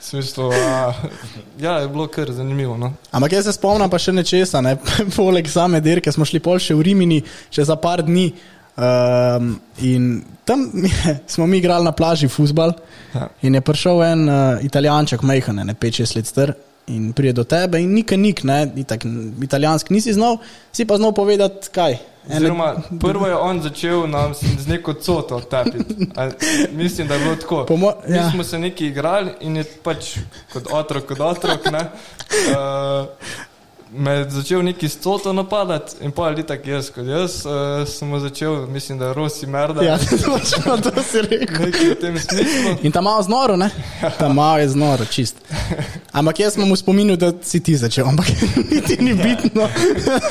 Smišlo, 0.00 0.50
a, 0.52 0.94
ja, 1.60 1.78
je 1.80 1.88
bilo 1.88 2.06
kar 2.06 2.32
zanimivo. 2.32 2.76
No. 2.76 2.92
Ampak 3.10 3.32
jaz 3.32 3.44
se 3.48 3.52
spomnim 3.52 3.90
pa 3.90 3.98
še 3.98 4.12
nečesa, 4.12 4.60
ne? 4.60 4.76
poleg 5.16 5.48
same 5.48 5.80
dirke 5.80 6.12
smo 6.12 6.24
šli 6.28 6.40
pol 6.40 6.60
še 6.62 6.76
v 6.76 6.86
Rimini, 6.88 7.22
še 7.50 7.66
za 7.68 7.76
par 7.76 8.04
dni. 8.06 8.32
Um, 8.74 9.60
in 9.78 10.22
tam 10.44 10.72
smo 11.26 11.46
mi 11.46 11.58
igrali 11.58 11.84
na 11.84 11.92
plaži 11.92 12.28
futbal. 12.28 12.72
Ja. 13.14 13.28
In 13.42 13.54
je 13.54 13.60
prišel 13.60 14.02
en 14.04 14.28
uh, 14.28 14.34
italijanček, 14.62 15.22
majhen, 15.22 15.56
ne 15.56 15.74
5-6 15.74 16.16
let 16.16 16.26
star, 16.26 16.52
in 16.86 17.12
pride 17.12 17.32
do 17.32 17.44
tebe 17.44 17.78
in 17.78 17.92
nik, 17.92 18.10
nik, 18.10 18.42
ne, 18.42 18.72
itak, 18.76 19.04
italijanski 19.42 19.94
nisi 19.94 20.12
znal, 20.12 20.38
si 20.72 20.84
pa 20.84 20.96
znal 20.96 21.12
povedati 21.12 21.68
kaj. 21.68 21.98
Ene- 22.24 22.36
Oziroma, 22.36 22.74
prvo 23.00 23.26
je 23.26 23.36
on 23.36 23.62
začel 23.62 24.06
nam 24.08 24.32
z 24.34 24.66
neko 24.66 24.94
coto 24.94 25.40
tepiti. 25.40 26.06
A 26.16 26.30
Mislim, 26.72 27.08
da 27.08 27.14
je 27.14 27.20
bilo 27.20 27.36
tako. 27.36 27.64
Po 27.66 27.74
mo- 27.74 27.94
Mi 28.08 28.16
ja. 28.16 28.30
smo 28.30 28.44
se 28.44 28.58
neki 28.58 28.86
igrali 28.86 29.30
in 29.40 29.56
je 29.56 29.64
pač 29.82 30.16
kot 30.52 30.66
otrok, 30.72 31.06
kot 31.06 31.20
otrok. 31.20 31.70
Ne, 31.72 31.80
uh, 31.80 33.06
me 33.94 34.10
je 34.10 34.30
začel 34.30 34.62
neki 34.62 34.88
s 34.88 34.98
coto 34.98 35.32
napadati 35.32 35.92
in 36.00 36.10
pa 36.10 36.22
ali 36.22 36.46
tako 36.46 36.70
jaz, 36.70 36.90
kot 36.90 37.06
jaz, 37.06 37.46
uh, 37.46 37.88
sem 37.88 38.20
začel, 38.20 38.66
mislim, 38.66 38.98
da 38.98 39.06
je 39.06 39.14
Rosi 39.14 39.46
Merda. 39.46 39.82
Ja, 39.82 39.98
točno 40.24 40.76
to 40.76 41.02
si 41.02 41.22
rekel. 41.22 41.66
Nekaj 41.66 41.90
v 41.90 41.94
tem 42.00 42.18
smislu. 42.18 42.76
In 42.82 42.92
tam 42.92 43.04
malo 43.04 43.22
znoro, 43.22 43.56
ne? 43.56 43.70
Tam 44.18 44.34
malo 44.34 44.58
je 44.58 44.68
znoro, 44.68 45.04
čist. 45.04 45.36
Ampak 46.12 46.40
jaz 46.40 46.54
sem 46.54 46.68
mu 46.68 46.76
spominjal, 46.76 47.16
da 47.16 47.32
si 47.42 47.60
ti 47.60 47.76
začel, 47.76 48.08
ampak 48.08 48.26
niti 48.72 48.96
ni 49.00 49.14
bitno. 49.14 49.68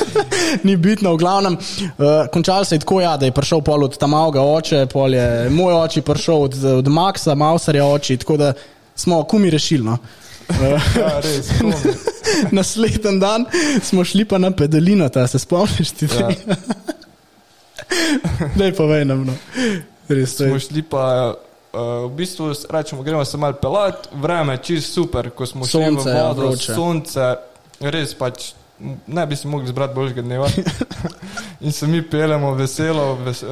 ni 0.67 0.75
bitno, 0.77 1.13
v 1.13 1.17
glavnem. 1.17 1.57
Uh, 1.57 2.27
končal 2.33 2.65
se 2.65 2.75
je 2.75 2.79
tako, 2.79 3.01
ja, 3.01 3.17
da 3.17 3.25
je 3.25 3.31
prišel 3.31 3.61
pol 3.61 3.83
od 3.83 3.97
tam 3.97 4.09
malega 4.09 4.41
oče, 4.41 4.85
pol 4.85 5.13
je 5.13 5.49
moj 5.49 5.73
oče 5.73 6.01
prišel 6.01 6.49
od, 6.49 6.63
od 6.63 6.87
Maxa, 6.87 7.35
Mausarja 7.35 7.85
oči, 7.85 8.17
tako 8.17 8.37
da 8.37 8.53
smo 8.95 9.23
kumi 9.23 9.49
rešili. 9.49 9.83
No. 9.83 9.97
Ja, 10.59 11.19
res. 11.23 11.49
Naslednji 12.57 13.19
dan 13.19 13.45
smo 13.83 14.03
šli 14.05 14.25
pa 14.25 14.37
na 14.37 14.51
pedalino, 14.51 15.09
ta 15.09 15.27
se 15.27 15.39
spomniš 15.39 15.91
ti 15.91 16.07
tega? 16.07 16.29
Ja. 16.47 16.55
Daj 18.59 18.73
povej 18.75 19.05
nam, 19.05 19.25
no. 19.25 19.35
Res, 20.09 20.35
Smo 20.37 20.59
šli 20.59 20.83
pa. 20.83 21.35
Uh, 21.71 22.11
v 22.11 22.15
bistvu 22.19 22.49
rečemo, 22.69 22.99
gremo 23.03 23.23
se 23.25 23.37
malo 23.39 23.55
pelat, 23.55 24.09
vreme 24.11 24.53
je 24.53 24.57
čist 24.57 24.93
super, 24.93 25.29
ko 25.31 25.45
smo 25.47 25.63
šli 25.63 25.71
Sonce, 25.85 26.09
v 26.09 26.15
ja, 26.15 26.25
vodo, 26.27 26.41
vroče. 26.41 26.73
sonce, 26.75 27.27
res 27.79 28.11
pač 28.19 28.49
ne 29.07 29.25
bi 29.27 29.35
si 29.35 29.47
mogli 29.47 29.67
zbrati 29.67 29.95
boljšega 29.95 30.21
dneva. 30.21 30.49
In 31.65 31.71
se 31.71 31.87
mi 31.87 32.01
pelemo 32.01 32.53
veselo, 32.53 33.15
ves, 33.15 33.43
uh, 33.43 33.49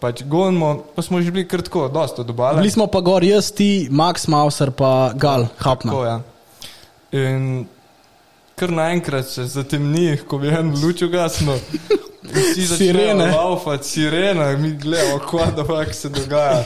pač 0.00 0.22
gonimo, 0.22 0.84
pa 0.94 1.02
smo 1.02 1.22
že 1.22 1.30
bili 1.30 1.48
kar 1.48 1.62
tako, 1.62 1.88
dosta 1.88 2.22
dobale. 2.22 2.60
Bili 2.60 2.70
smo 2.70 2.86
pa 2.86 3.00
gor, 3.00 3.24
jaz, 3.24 3.52
ti, 3.52 3.88
Max 3.90 4.28
Mauser, 4.28 4.70
pa 4.70 5.12
Gal, 5.14 5.46
Hapna. 5.58 5.92
Tako, 5.92 6.04
ja. 6.04 6.20
In 7.12 7.66
kar 8.58 8.72
naenkrat 8.74 9.28
se 9.28 9.46
zatemni, 9.46 10.16
ko 10.28 10.38
bi 10.38 10.48
en 10.52 10.74
luč 10.82 11.02
ugasnil. 11.02 11.60
Vsi 12.34 12.66
Sirene. 12.76 13.30
laufati, 13.32 13.88
sirene, 13.88 14.56
mi 14.56 14.74
gledamo, 14.76 15.18
kaj 15.30 15.52
da 15.56 15.64
fakt 15.64 15.94
se 15.94 16.08
dogaja. 16.08 16.64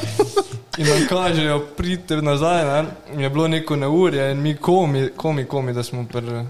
In 0.78 0.88
nam 0.88 1.06
kažejo, 1.08 1.58
pridite 1.76 2.16
nazaj, 2.16 2.64
ne? 2.64 3.22
je 3.22 3.30
bilo 3.30 3.48
neko 3.48 3.76
neurje 3.76 4.30
in 4.32 4.40
mi 4.42 4.56
komi, 4.56 5.08
komi, 5.16 5.44
komi 5.44 5.72
da 5.72 5.82
smo 5.82 6.06
pr, 6.12 6.20
pr, 6.20 6.44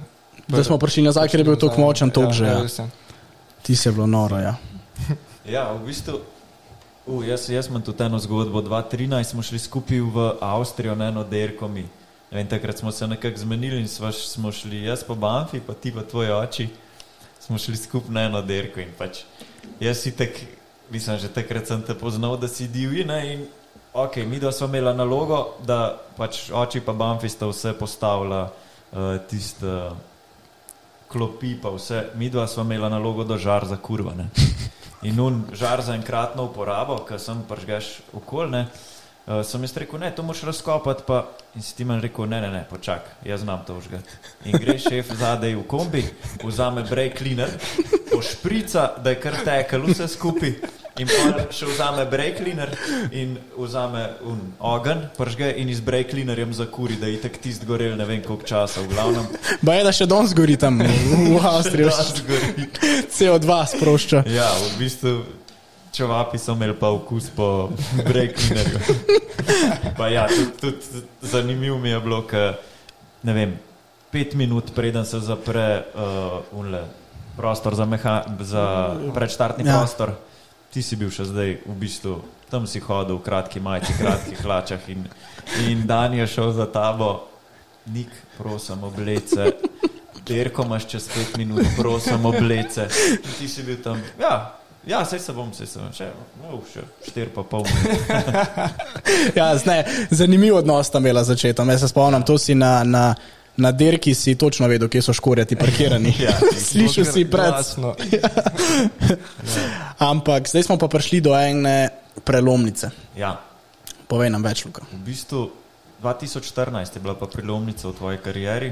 Da 0.57 0.65
smo 0.65 0.79
prišli 0.79 1.03
nazaj, 1.03 1.29
ker 1.33 1.41
je 1.41 1.45
bil 1.45 1.57
tako 1.57 1.81
močen 1.81 2.11
tok 2.11 2.33
že. 2.33 2.45
Ja. 2.45 2.59
je. 2.61 2.87
Ti 3.63 3.77
si 3.77 3.89
je 3.89 3.93
bilo 3.93 4.07
noro, 4.07 4.39
ja. 4.39 4.57
Ja, 5.47 5.73
v 5.75 5.87
bistvu. 5.87 6.21
Uh, 7.07 7.27
jaz, 7.27 7.49
jaz 7.51 7.67
imam 7.67 7.83
tudi 7.83 8.05
eno 8.05 8.19
zgodbo. 8.19 8.63
2013 8.63 9.25
smo 9.25 9.43
šli 9.43 9.59
skupaj 9.59 10.01
v 10.01 10.27
Avstrijo 10.41 10.95
na 10.95 11.09
eno 11.11 11.25
derko 11.25 11.69
mi. 11.69 11.83
Ne 12.31 12.39
Vem, 12.39 12.47
takrat 12.49 12.79
smo 12.79 12.93
se 12.93 13.07
nekako 13.07 13.39
zmenili 13.39 13.81
in 13.81 13.89
sva, 13.89 14.13
smo 14.13 14.53
šli 14.53 14.85
jaz 14.85 15.03
pa 15.05 15.15
Banfi, 15.15 15.61
pa 15.61 15.75
ti 15.75 15.93
pa 15.93 16.03
tvoji 16.03 16.31
oči. 16.31 16.69
Smo 17.41 17.59
šli 17.59 17.77
skupaj 17.77 18.15
na 18.15 18.23
eno 18.23 18.43
derko 18.43 18.81
in 18.81 18.95
pač 18.99 19.25
jaz 19.81 19.99
si 19.99 20.15
tak, 20.17 20.31
mislim, 20.91 21.19
že 21.19 21.29
takrat 21.29 21.67
sem 21.67 21.83
te 21.83 21.95
poznal, 21.95 22.37
da 22.37 22.49
si 22.49 22.69
divji. 22.69 23.05
Ne, 23.05 23.19
in 23.35 23.45
ok, 23.93 24.17
mi 24.17 24.39
dva 24.39 24.53
smo 24.53 24.71
imela 24.71 24.95
nalogo, 24.95 25.59
da 25.67 25.99
pač 26.17 26.51
oči 26.55 26.81
pa 26.81 26.93
Banfi 26.93 27.29
sta 27.29 27.51
vse 27.51 27.75
postavila 27.75 28.47
uh, 28.47 29.19
tiste. 29.29 29.67
Uh, 29.67 30.12
klopi, 31.13 31.55
pa 31.63 31.71
vse, 31.75 32.07
mi 32.15 32.31
dva 32.31 32.47
smo 32.47 32.65
imela 32.65 32.89
nalogo, 32.89 33.25
da 33.25 33.39
žar 33.39 33.67
za 33.69 33.77
kurva. 33.77 34.15
Ne. 34.17 34.31
In 35.03 35.21
un 35.21 35.45
žar 35.53 35.83
za 35.83 35.95
enkratno 35.95 36.49
uporabo, 36.49 37.03
ki 37.09 37.19
sem 37.19 37.45
pržgeš 37.49 37.99
okolje. 38.17 38.67
Uh, 39.23 39.39
sem 39.47 39.63
jaz 39.63 39.77
rekel, 39.79 40.01
ne, 40.03 40.09
to 40.11 40.23
moš 40.27 40.41
razkopati, 40.43 41.05
pa 41.07 41.21
in 41.55 41.63
si 41.63 41.77
ti 41.79 41.85
meni 41.87 42.03
rekel, 42.03 42.27
ne, 42.27 42.41
ne, 42.43 42.49
ne, 42.51 42.63
počak, 42.71 43.07
jaz 43.23 43.45
znam 43.45 43.63
to 43.67 43.77
užgati. 43.79 44.17
In 44.51 44.59
gre 44.59 44.75
šef 44.83 45.13
zadaj 45.15 45.55
v 45.55 45.63
kombi, 45.71 46.03
vzame 46.43 46.83
brake 46.89 47.21
cleaner, 47.21 47.53
pošprica, 48.11 48.89
da 48.99 49.15
je 49.15 49.21
kar 49.23 49.39
tekel 49.45 49.87
vse 49.87 50.09
skupaj. 50.11 50.57
In 51.01 51.09
pa 51.09 51.47
še 51.49 51.71
vzame 51.71 52.05
brake 52.11 52.37
cleaner 52.43 52.69
in 53.17 53.39
vzame 53.57 54.03
un 54.29 54.41
ogen, 54.61 55.07
pržge 55.17 55.49
in 55.57 55.71
iz 55.73 55.81
brake 55.81 56.11
cleanerjem 56.11 56.53
zakuri, 56.53 56.99
da 57.01 57.09
je 57.09 57.17
itak 57.17 57.39
tist 57.41 57.65
gorel 57.65 57.97
ne 57.97 58.05
vem 58.05 58.21
koliko 58.25 58.45
časa, 58.45 58.85
v 58.85 58.93
glavnem. 58.93 59.25
Ba 59.65 59.79
je, 59.79 59.87
da 59.89 59.93
še 59.97 60.07
danes 60.11 60.35
gori 60.37 60.59
tam 60.61 60.83
v 60.85 61.39
Avstriji, 61.53 61.89
Da 61.89 62.05
zgori. 62.11 62.67
CO2 63.09 63.57
sprošča. 63.73 64.25
Ja, 64.29 64.51
v 64.53 64.75
bistvu 64.83 65.15
čevapi 65.93 66.41
so 66.41 66.53
imeli 66.53 66.77
pa 66.77 66.93
okus 66.93 67.31
po 67.33 67.73
breakingerju. 68.05 68.81
Pa 69.99 70.09
ja, 70.09 70.25
tudi, 70.29 70.53
tudi 70.61 71.03
zanimivo 71.21 71.77
mi 71.79 71.91
je 71.91 72.01
bilo, 72.01 72.23
ker 72.25 72.57
ne 73.29 73.33
vem, 73.37 73.51
pet 74.13 74.35
minut 74.35 74.73
preden 74.75 75.05
se 75.05 75.21
zapre 75.21 75.85
uh, 75.93 76.41
unle, 76.57 76.85
prostor 77.37 77.75
za, 77.77 77.85
meha, 77.85 78.23
za 78.41 78.65
predštartni 79.13 79.67
ja. 79.69 79.77
prostor, 79.77 80.15
ti 80.73 80.83
si 80.83 80.97
bil 80.97 81.13
še 81.13 81.29
zdaj 81.29 81.51
v 81.69 81.75
bistvu. 81.77 82.17
Tam 82.49 82.65
si 82.69 82.81
hodil 82.81 83.21
v 83.21 83.25
kratki 83.25 83.61
majici, 83.61 83.93
kratkih 83.97 84.41
hlačah 84.45 84.89
in, 84.93 85.05
in 85.69 85.85
dan 85.89 86.17
je 86.17 86.27
šel 86.29 86.53
za 86.57 86.67
tabo, 86.69 87.29
nik, 87.93 88.09
prosim, 88.39 88.81
oblece. 88.85 89.53
Derko 90.23 90.65
imaš 90.65 90.87
čez 90.89 91.09
pet 91.13 91.37
minut, 91.41 91.65
prosim, 91.77 92.25
oblece. 92.25 92.89
In 93.13 93.33
ti 93.39 93.49
si 93.49 93.65
bil 93.67 93.81
tam, 93.85 94.01
ja, 94.21 94.55
ja 94.87 95.05
sej 95.09 95.21
se 95.21 95.33
bom, 95.33 95.53
sej 95.53 95.69
se 95.69 95.81
bom, 95.81 95.93
še, 95.97 96.09
no, 96.41 96.61
še 96.69 96.85
štir 97.09 97.33
pa 97.37 97.45
pol. 97.45 97.69
Ja, 99.37 99.53
ne, 99.69 99.85
zanimiv 100.11 100.57
odnos 100.63 100.89
tam 100.91 101.05
imela 101.05 101.23
začetom. 101.25 101.69
Jaz 101.69 101.85
se 101.85 101.89
spomnim, 101.93 102.25
to 102.27 102.39
si 102.41 102.57
na, 102.59 102.81
na, 102.85 103.13
na 103.57 103.73
derki 103.73 104.15
si 104.15 104.35
točno 104.35 104.69
vedel, 104.69 104.89
kje 104.89 105.03
so 105.03 105.13
škorjati 105.13 105.57
parkirani. 105.57 106.15
Ja, 106.25 106.39
Slišal 106.71 107.05
si 107.05 107.25
pred. 107.25 107.53
Glasno. 107.53 107.95
Ampak 110.13 110.49
zdaj 110.49 110.63
smo 110.63 110.79
pa 110.79 110.89
prišli 110.89 111.21
do 111.21 111.37
ene 111.37 111.89
prelomnice. 112.25 112.91
Ja, 113.17 113.41
Povej 114.13 114.29
nam 114.29 114.45
več, 114.45 114.67
Luka. 114.69 114.85
v 114.93 115.01
bistvu 115.09 115.49
2014 116.05 116.97
je 116.97 117.01
bila 117.01 117.15
pa 117.17 117.25
prelomnica 117.25 117.89
v 117.89 117.97
tvoji 117.97 118.19
karieri 118.21 118.69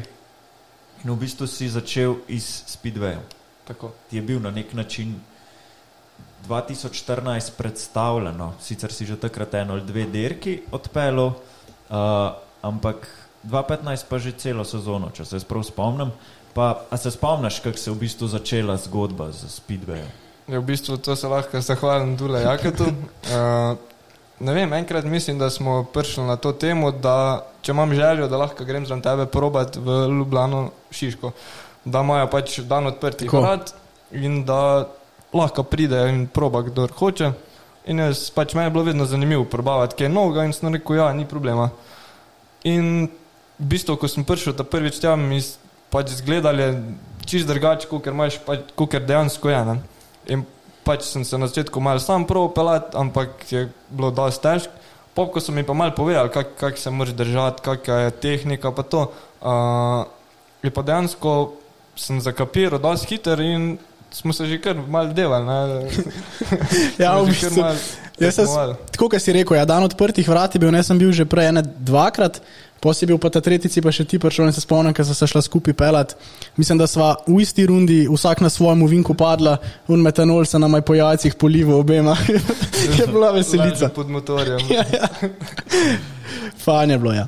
in 1.00 1.08
v 1.08 1.16
bistvu 1.16 1.48
si 1.48 1.64
začel 1.64 2.28
iz 2.28 2.44
Speedwaya. 2.68 3.24
Tako. 3.64 3.94
Ti 4.10 4.20
je 4.20 4.22
bil 4.22 4.36
na 4.36 4.50
nek 4.52 4.74
način 4.76 5.16
2014 6.44 7.56
predstavljeno, 7.56 8.52
sicer 8.60 8.92
si 8.92 9.06
že 9.06 9.16
takrat 9.16 9.54
eno 9.54 9.72
ali 9.78 9.86
dve 9.86 10.04
derki 10.12 10.60
odpeljal, 10.72 11.32
uh, 11.32 12.36
ampak 12.60 13.08
2015 13.44 14.04
pa 14.08 14.18
že 14.18 14.32
celo 14.32 14.64
sezono, 14.64 15.10
če 15.10 15.24
se 15.24 15.40
prav 15.48 15.64
spomnim. 15.64 16.12
Pa, 16.54 16.82
a 16.90 16.96
se 16.96 17.10
spomniš, 17.10 17.60
kako 17.62 17.78
se 17.78 17.90
je 17.90 17.94
v 17.94 17.98
bistvu 17.98 18.26
začela 18.28 18.76
zgodba 18.76 19.30
z 19.32 19.46
Speedwayem? 19.46 20.10
Ja, 20.50 20.58
v 20.58 20.66
bistvu 20.66 20.98
to 20.98 21.14
se 21.16 21.28
lahko 21.30 21.60
zahvalim 21.60 22.16
Dule 22.16 22.42
Jaketu. 22.42 22.90
Uh, 22.90 23.78
ne 24.46 24.54
vem, 24.54 24.72
enkrat 24.72 25.04
mislim, 25.04 25.38
da 25.38 25.50
smo 25.50 25.84
prišli 25.84 26.24
na 26.24 26.36
to 26.36 26.52
temo, 26.52 26.90
da 26.90 27.46
če 27.62 27.70
imam 27.72 27.94
željo, 27.94 28.28
da 28.28 28.36
lahko 28.36 28.64
grem 28.64 28.86
zraven 28.86 29.02
tebe 29.02 29.26
probat 29.26 29.76
v 29.76 30.00
Ljubljano 30.10 30.70
Šiško, 30.90 31.30
da 31.84 32.02
imajo 32.02 32.26
pač 32.30 32.58
dan 32.66 32.90
odprtih 32.90 33.30
Tako. 33.30 33.40
vrat 33.40 33.74
in 34.10 34.42
da 34.44 34.88
lahko 35.32 35.62
pride 35.62 36.08
in 36.10 36.26
proba, 36.26 36.64
kdo 36.66 36.88
hoče. 36.98 37.32
In 37.86 38.02
jaz 38.02 38.26
pač 38.34 38.54
meni 38.54 38.66
je 38.66 38.74
bilo 38.74 38.84
vedno 38.84 39.06
zanimivo 39.06 39.44
probavati 39.44 39.96
kaj 40.02 40.10
novega 40.10 40.44
in 40.44 40.52
sem 40.52 40.74
rekel, 40.74 40.96
ja, 40.96 41.12
ni 41.14 41.24
problema. 41.28 41.70
In 42.64 43.08
v 43.60 43.68
bistvu, 43.68 43.96
ko 44.00 44.08
sem 44.08 44.24
prišel 44.24 44.56
ta 44.56 44.64
prvič 44.64 45.00
tja, 45.02 45.16
mi 45.20 45.40
pač 45.92 46.16
izgledali 46.16 46.72
čist 47.28 47.48
drugače, 47.50 47.88
kot 47.90 48.08
imaš, 48.08 48.40
pač, 48.46 48.72
kot 48.78 48.96
dejansko 48.96 49.52
je. 49.52 49.60
Ne? 49.68 49.76
In 50.32 50.44
pač 50.86 51.04
sem 51.06 51.24
se 51.24 51.38
na 51.38 51.50
začetku 51.50 51.80
malo 51.80 52.00
sam 52.00 52.24
prav 52.24 52.50
pelat, 52.56 52.94
ampak 52.96 53.44
je 53.50 53.68
bilo 53.90 54.10
dosti 54.14 54.42
težko. 54.42 54.76
Pop, 55.10 55.32
ko 55.34 55.42
so 55.42 55.52
mi 55.52 55.66
pa 55.66 55.74
malo 55.74 55.92
povedali, 55.92 56.30
kako 56.30 56.54
kak 56.56 56.78
se 56.78 56.90
moraš 56.90 57.16
držati, 57.18 57.62
kakšna 57.66 57.96
je 58.06 58.10
tehnika, 58.22 58.70
pa 58.72 58.82
to. 58.86 59.10
Uh, 59.42 60.06
je 60.62 60.70
pa 60.70 60.84
dejansko 60.86 61.60
sem 61.98 62.20
zakapiral 62.22 62.80
dosti 62.80 63.16
hiter 63.16 63.40
in 63.40 63.78
smo 64.10 64.32
se 64.32 64.46
že 64.46 64.60
kar 64.60 64.76
malo 64.88 65.12
delali. 65.12 65.44
Ja, 67.02 67.18
v 67.18 67.30
bistvu, 67.30 67.64
jaz 68.20 68.34
sem, 68.36 68.46
tako 68.92 69.08
kot 69.10 69.22
si 69.22 69.32
rekel, 69.32 69.56
ja, 69.56 69.64
dan 69.64 69.84
odprtih 69.86 70.26
vrat 70.28 70.54
je 70.54 70.60
bil, 70.60 70.70
ne 70.74 70.82
sem 70.84 70.98
bil 70.98 71.12
že 71.12 71.24
prej 71.24 71.50
ene 71.50 71.62
dvakrat, 71.62 72.40
potem 72.80 72.98
si 72.98 73.06
bil 73.06 73.18
pa 73.20 73.30
ta 73.30 73.40
tretjici, 73.44 73.82
pa 73.84 73.92
še 73.92 74.04
ti 74.08 74.18
prišel 74.18 74.48
in 74.48 74.56
se 74.56 74.64
spomnim, 74.64 74.94
ker 74.96 75.06
so 75.06 75.14
se 75.14 75.28
šla 75.30 75.42
skupaj 75.44 75.76
pelat. 75.76 76.16
Mislim, 76.56 76.80
da 76.80 76.88
sva 76.90 77.12
v 77.28 77.40
isti 77.44 77.66
rundi 77.68 78.02
vsak 78.08 78.40
na 78.40 78.50
svojem 78.50 78.86
vinku 78.88 79.14
padla, 79.14 79.58
un 79.88 80.02
metanol 80.02 80.44
se 80.48 80.58
nam 80.58 80.80
je 80.80 80.82
po 80.82 80.96
jajcih 80.96 81.36
polival 81.36 81.84
obema. 81.84 82.16
je 82.98 83.06
bila 83.06 83.32
veselica. 83.36 83.90
Lažje 83.90 83.94
pod 83.94 84.08
motorjem. 84.08 84.60
Ja, 84.70 84.84
ja. 84.92 85.08
Fajn 86.64 86.90
je 86.90 86.98
bilo. 86.98 87.12
Ja. 87.12 87.26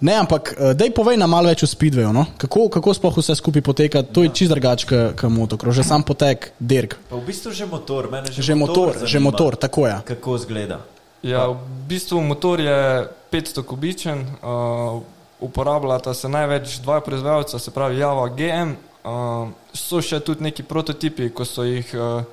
Ne, 0.00 0.16
ampak 0.16 0.56
uh, 0.56 0.72
dej 0.72 0.94
povej 0.96 1.20
nam 1.20 1.28
malo 1.28 1.52
več 1.52 1.60
o 1.64 1.68
speedwayu. 1.68 2.08
No? 2.16 2.24
Kako, 2.40 2.70
kako 2.72 2.94
sploh 2.96 3.18
vse 3.20 3.36
skupaj 3.36 3.64
poteka? 3.64 4.00
To 4.00 4.24
je 4.24 4.32
čist 4.32 4.52
drugače 4.52 4.88
kot 4.88 5.28
motokro, 5.28 5.74
že 5.76 5.84
sam 5.84 6.04
potek, 6.08 6.54
dirk. 6.56 6.96
Pa 7.10 7.20
v 7.20 7.24
bistvu 7.28 7.52
že 7.52 7.68
motor, 7.68 8.08
mene 8.08 8.32
že, 8.32 8.40
Že 8.40 8.56
motor, 8.56 8.96
že 8.96 9.04
zanima, 9.04 9.28
motor, 9.28 9.60
tako 9.60 9.84
je. 9.88 10.00
Kako 10.08 10.38
zgleda? 10.40 10.80
Ja, 11.22 11.52
v 11.52 11.60
bistvu 11.88 12.20
motor 12.24 12.60
je 12.60 13.08
500 13.32 13.62
kubičen, 13.62 14.24
uh, 14.42 15.02
uporabljata 15.40 16.14
se 16.14 16.28
največ 16.28 16.78
dva 16.80 17.00
proizvajalca, 17.00 17.58
se 17.58 17.70
pravi 17.70 17.98
Java 17.98 18.28
GM. 18.28 18.72
Uh, 19.04 19.48
so 19.72 20.00
še 20.04 20.20
tudi 20.20 20.44
neki 20.44 20.64
prototipi, 20.68 21.30
ko 21.32 21.44
so 21.48 21.64
jih 21.64 21.88
uh, 21.96 22.24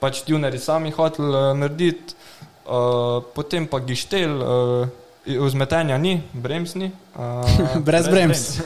pač 0.00 0.22
tuneri 0.24 0.60
sami 0.60 0.92
hoteli 0.92 1.28
uh, 1.28 1.50
narediti, 1.56 2.16
uh, 2.64 3.20
potem 3.36 3.68
pa 3.68 3.80
gištel, 3.84 4.36
uh, 4.40 4.88
vzmetenja 5.24 5.98
ni, 5.98 6.20
brems 6.32 6.76
ni. 6.76 6.92
Uh, 7.14 7.78
Brez 7.78 8.08
brems. 8.10 8.58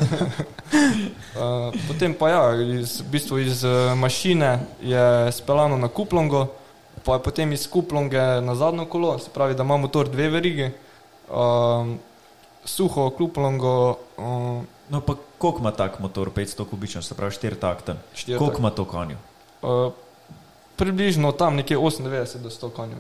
Uh, 1.37 1.69
potem 1.89 2.15
pa 2.17 2.31
ja, 2.33 2.43
iz, 2.81 3.03
v 3.05 3.11
bistvu 3.13 3.43
iz 3.45 3.61
uh, 3.61 3.93
mašine 3.93 4.55
je 4.81 5.33
speljano 5.37 5.77
na 5.77 5.91
kuplongo, 5.93 6.47
pa 7.05 7.15
je 7.15 7.23
potem 7.23 7.53
iz 7.53 7.67
kuplonge 7.71 8.19
na 8.41 8.55
zadnjo 8.55 8.85
kolo, 8.87 9.19
se 9.19 9.31
pravi, 9.35 9.55
da 9.55 9.63
ima 9.63 9.77
motor 9.77 10.09
dve 10.09 10.29
verigi, 10.29 10.71
um, 11.31 11.99
suho 12.65 13.11
kuplongo, 13.11 13.99
um, 14.17 14.67
No, 14.91 15.01
pa 15.01 15.15
koliko 15.39 15.59
ima 15.61 15.71
tak 15.71 15.99
motor, 16.01 16.31
500 16.31 16.65
kubičen, 16.65 17.03
se 17.03 17.15
pravi 17.15 17.33
4 17.33 17.55
takten? 17.61 17.97
Štiri 18.15 18.39
Koliko 18.39 18.53
takten. 18.57 18.63
ima 18.63 18.71
to 18.71 18.85
konju? 18.85 19.17
uh, 19.63 19.93
približno 20.77 21.33
tam 21.33 21.57
nekje 21.57 21.77
98 21.79 22.39
do 22.39 22.51
100 22.51 22.71
konjev. 22.71 22.99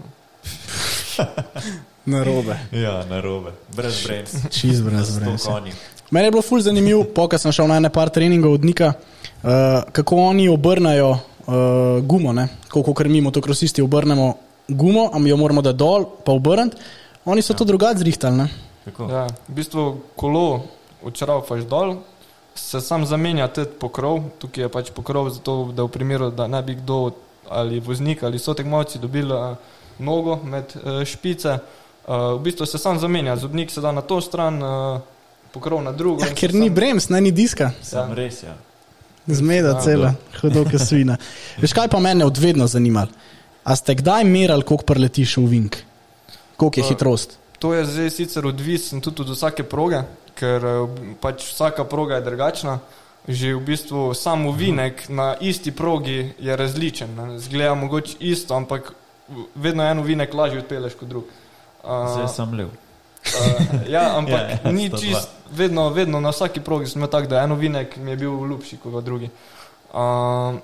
Na 2.04 2.24
robe. 2.24 2.58
Ja, 2.72 3.04
na 3.04 3.20
robe, 3.20 3.52
brez 3.76 4.04
brems. 4.06 4.30
Čist 4.60 4.82
brez 4.82 5.18
konji. 5.46 5.72
Meni 6.10 6.26
je 6.26 6.30
bilo 6.30 6.42
ful 6.42 6.60
zanimivo, 6.60 7.04
pokaj 7.04 7.38
sem 7.38 7.52
šel 7.52 7.68
na 7.68 7.76
ene 7.76 7.90
par 7.90 8.08
treningov 8.08 8.52
od 8.52 8.64
Nika, 8.64 8.92
uh, 8.92 9.50
kako 9.92 10.16
oni 10.16 10.48
obrnajo 10.48 11.18
uh, 11.48 12.04
gumo, 12.04 12.32
ne? 12.32 12.48
koliko 12.68 12.94
kar 12.94 13.08
mi 13.08 13.20
motokrosisti 13.20 13.82
obrnemo 13.82 14.34
gumo, 14.68 15.10
a 15.12 15.18
mi 15.18 15.30
jo 15.30 15.36
moramo 15.36 15.62
da 15.62 15.72
dol, 15.72 16.04
pa 16.24 16.32
obrniti. 16.32 16.76
Oni 17.24 17.42
so 17.42 17.52
ja. 17.52 17.56
to 17.56 17.64
drugače 17.64 17.98
zrihtali. 17.98 18.36
Ne? 18.36 18.48
Kako? 18.84 19.08
Ja, 19.10 19.26
v 19.48 19.54
bistvu 19.54 19.96
kolo 20.16 20.62
učravaš 21.02 21.64
dol, 21.68 21.96
se 22.54 22.80
sam 22.80 23.06
zamenja 23.06 23.48
tudi 23.48 23.70
pokrov, 23.80 24.22
tukaj 24.38 24.64
je 24.64 24.68
pač 24.68 24.90
pokrov 24.90 25.30
zato, 25.30 25.72
da 25.72 25.84
v 25.84 25.92
primeru, 25.92 26.30
da 26.30 26.46
ne 26.46 26.62
bi 26.62 26.74
kdo 26.74 27.10
ali 27.48 27.80
voznik 27.80 28.22
ali 28.22 28.38
so 28.38 28.52
tekmovci 28.54 28.98
dobili 28.98 29.32
uh, 29.32 29.56
nogo 29.98 30.36
med 30.44 30.74
uh, 30.76 31.04
špice, 31.04 31.58
uh, 31.58 32.14
v 32.36 32.42
bistvu 32.44 32.66
se 32.66 32.78
sam 32.78 32.98
zamenja, 32.98 33.36
zobnik 33.36 33.70
se 33.70 33.80
da 33.80 33.92
na 33.92 34.00
to 34.00 34.20
stran, 34.20 34.62
uh, 34.62 35.00
pokrov 35.52 35.82
na 35.82 35.92
drugo. 35.92 36.24
Ja, 36.24 36.34
ker 36.34 36.54
ni 36.54 36.68
sam- 36.68 36.74
brems, 36.74 37.08
ne 37.08 37.20
ni 37.20 37.32
diska. 37.32 37.70
Sam 37.82 38.12
res, 38.12 38.42
ja. 38.42 38.56
Zmeda 39.28 39.68
Ja, 39.68 39.80
cela, 39.80 40.14
hudo 40.40 40.64
kot 40.64 40.80
svina. 40.80 41.16
Veš 41.60 41.72
kaj 41.76 41.88
pa 41.92 42.00
mene 42.00 42.24
od 42.24 42.38
vedno 42.40 42.66
zanimalo? 42.66 43.12
A 43.64 43.76
ste 43.76 43.94
kdaj 43.94 44.24
merali, 44.24 44.64
koliko 44.64 44.84
preletiš 44.88 45.36
v 45.36 45.46
vink? 45.46 45.76
Koliko 46.56 46.80
je 46.80 46.84
Uh, 46.84 46.88
hitrost? 46.88 47.36
To 47.58 47.74
je 47.74 47.84
zdaj 47.84 48.10
sicer 48.10 48.46
odvisno 48.46 49.00
tudi 49.00 49.22
od 49.22 49.28
vsake 49.34 49.62
proge, 49.66 50.00
ker 50.38 50.64
eh, 50.64 51.02
pač 51.20 51.44
vsaka 51.52 51.84
proga 51.84 52.14
je 52.16 52.24
drugačna. 52.30 52.78
Že 53.28 53.58
v 53.58 53.60
bistvu 53.60 54.14
sam 54.14 54.46
uvinek 54.46 55.08
na 55.12 55.34
isti 55.40 55.68
progi 55.70 56.32
je 56.40 56.56
različen. 56.56 57.12
ne. 57.14 57.38
Zgleda 57.38 57.74
mogoče 57.74 58.16
isto, 58.20 58.56
ampak 58.56 58.92
vedno 59.54 59.84
en 59.84 59.98
uvinek 59.98 60.34
lažje 60.34 60.62
odpeleš 60.64 60.94
kot 60.94 61.08
drug. 61.08 61.24
Uh, 61.84 62.08
Zdaj 62.14 62.28
sem 62.32 62.54
lev. 62.56 62.68
uh, 62.68 63.90
ja, 63.90 64.16
ampak 64.16 64.40
Ja, 64.48 64.58
ja, 64.64 64.72
ni 64.72 64.88
102. 64.88 65.00
čist, 65.00 65.28
vedno, 65.50 65.88
vedno 65.88 66.20
na 66.20 66.30
vsaki 66.30 66.60
progi 66.60 66.86
smo 66.86 67.06
tako, 67.06 67.26
da 67.26 67.42
en 67.42 67.52
uvinek 67.52 67.96
mi 67.96 68.10
je 68.10 68.16
bil 68.16 68.46
ljubši 68.46 68.76
kot 68.82 69.04
drugi. 69.04 69.30
Uh, 69.92 70.58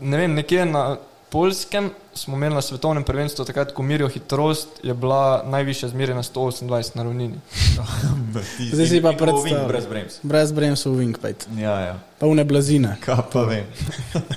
ne 0.00 0.16
vem, 0.16 0.34
nekje 0.34 0.66
na 0.66 0.96
Polskem 1.30 1.90
smo 2.14 2.36
imeli 2.36 2.54
na 2.54 2.62
svetovnem 2.62 3.04
prvenstvu, 3.04 3.44
takrat, 3.44 3.72
ko 3.72 3.82
merijo 3.82 4.08
hitrost, 4.08 4.68
je 4.82 4.94
bila 4.94 5.42
najvišja 5.46 5.88
zmerjena 5.88 6.22
128 6.22 6.96
na 6.96 7.02
ravnini. 7.02 7.34
Zdaj 8.72 8.86
si 8.86 9.02
pa 9.02 9.12
predstavljaj. 9.12 9.66
Brez 9.68 9.86
brems. 9.86 10.18
Brez 10.22 10.52
bremsov 10.52 10.94
v 10.96 11.12
pejt. 11.22 11.48
Ja, 11.58 11.80
ja. 11.80 11.98
pa 12.18 12.26
une 12.26 12.44
blazine. 12.44 12.96
Kaj 13.04 13.22
pa 13.32 13.42
vem. 13.42 13.66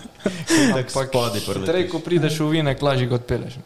Tako 0.75 1.05
spodi 1.05 1.39
Hitreje, 1.39 1.87
ko 1.89 1.99
prideš 1.99 2.39
v 2.39 2.49
vinek, 2.49 2.81
lažje 2.81 3.07
ga 3.07 3.15
odpeleš. 3.15 3.59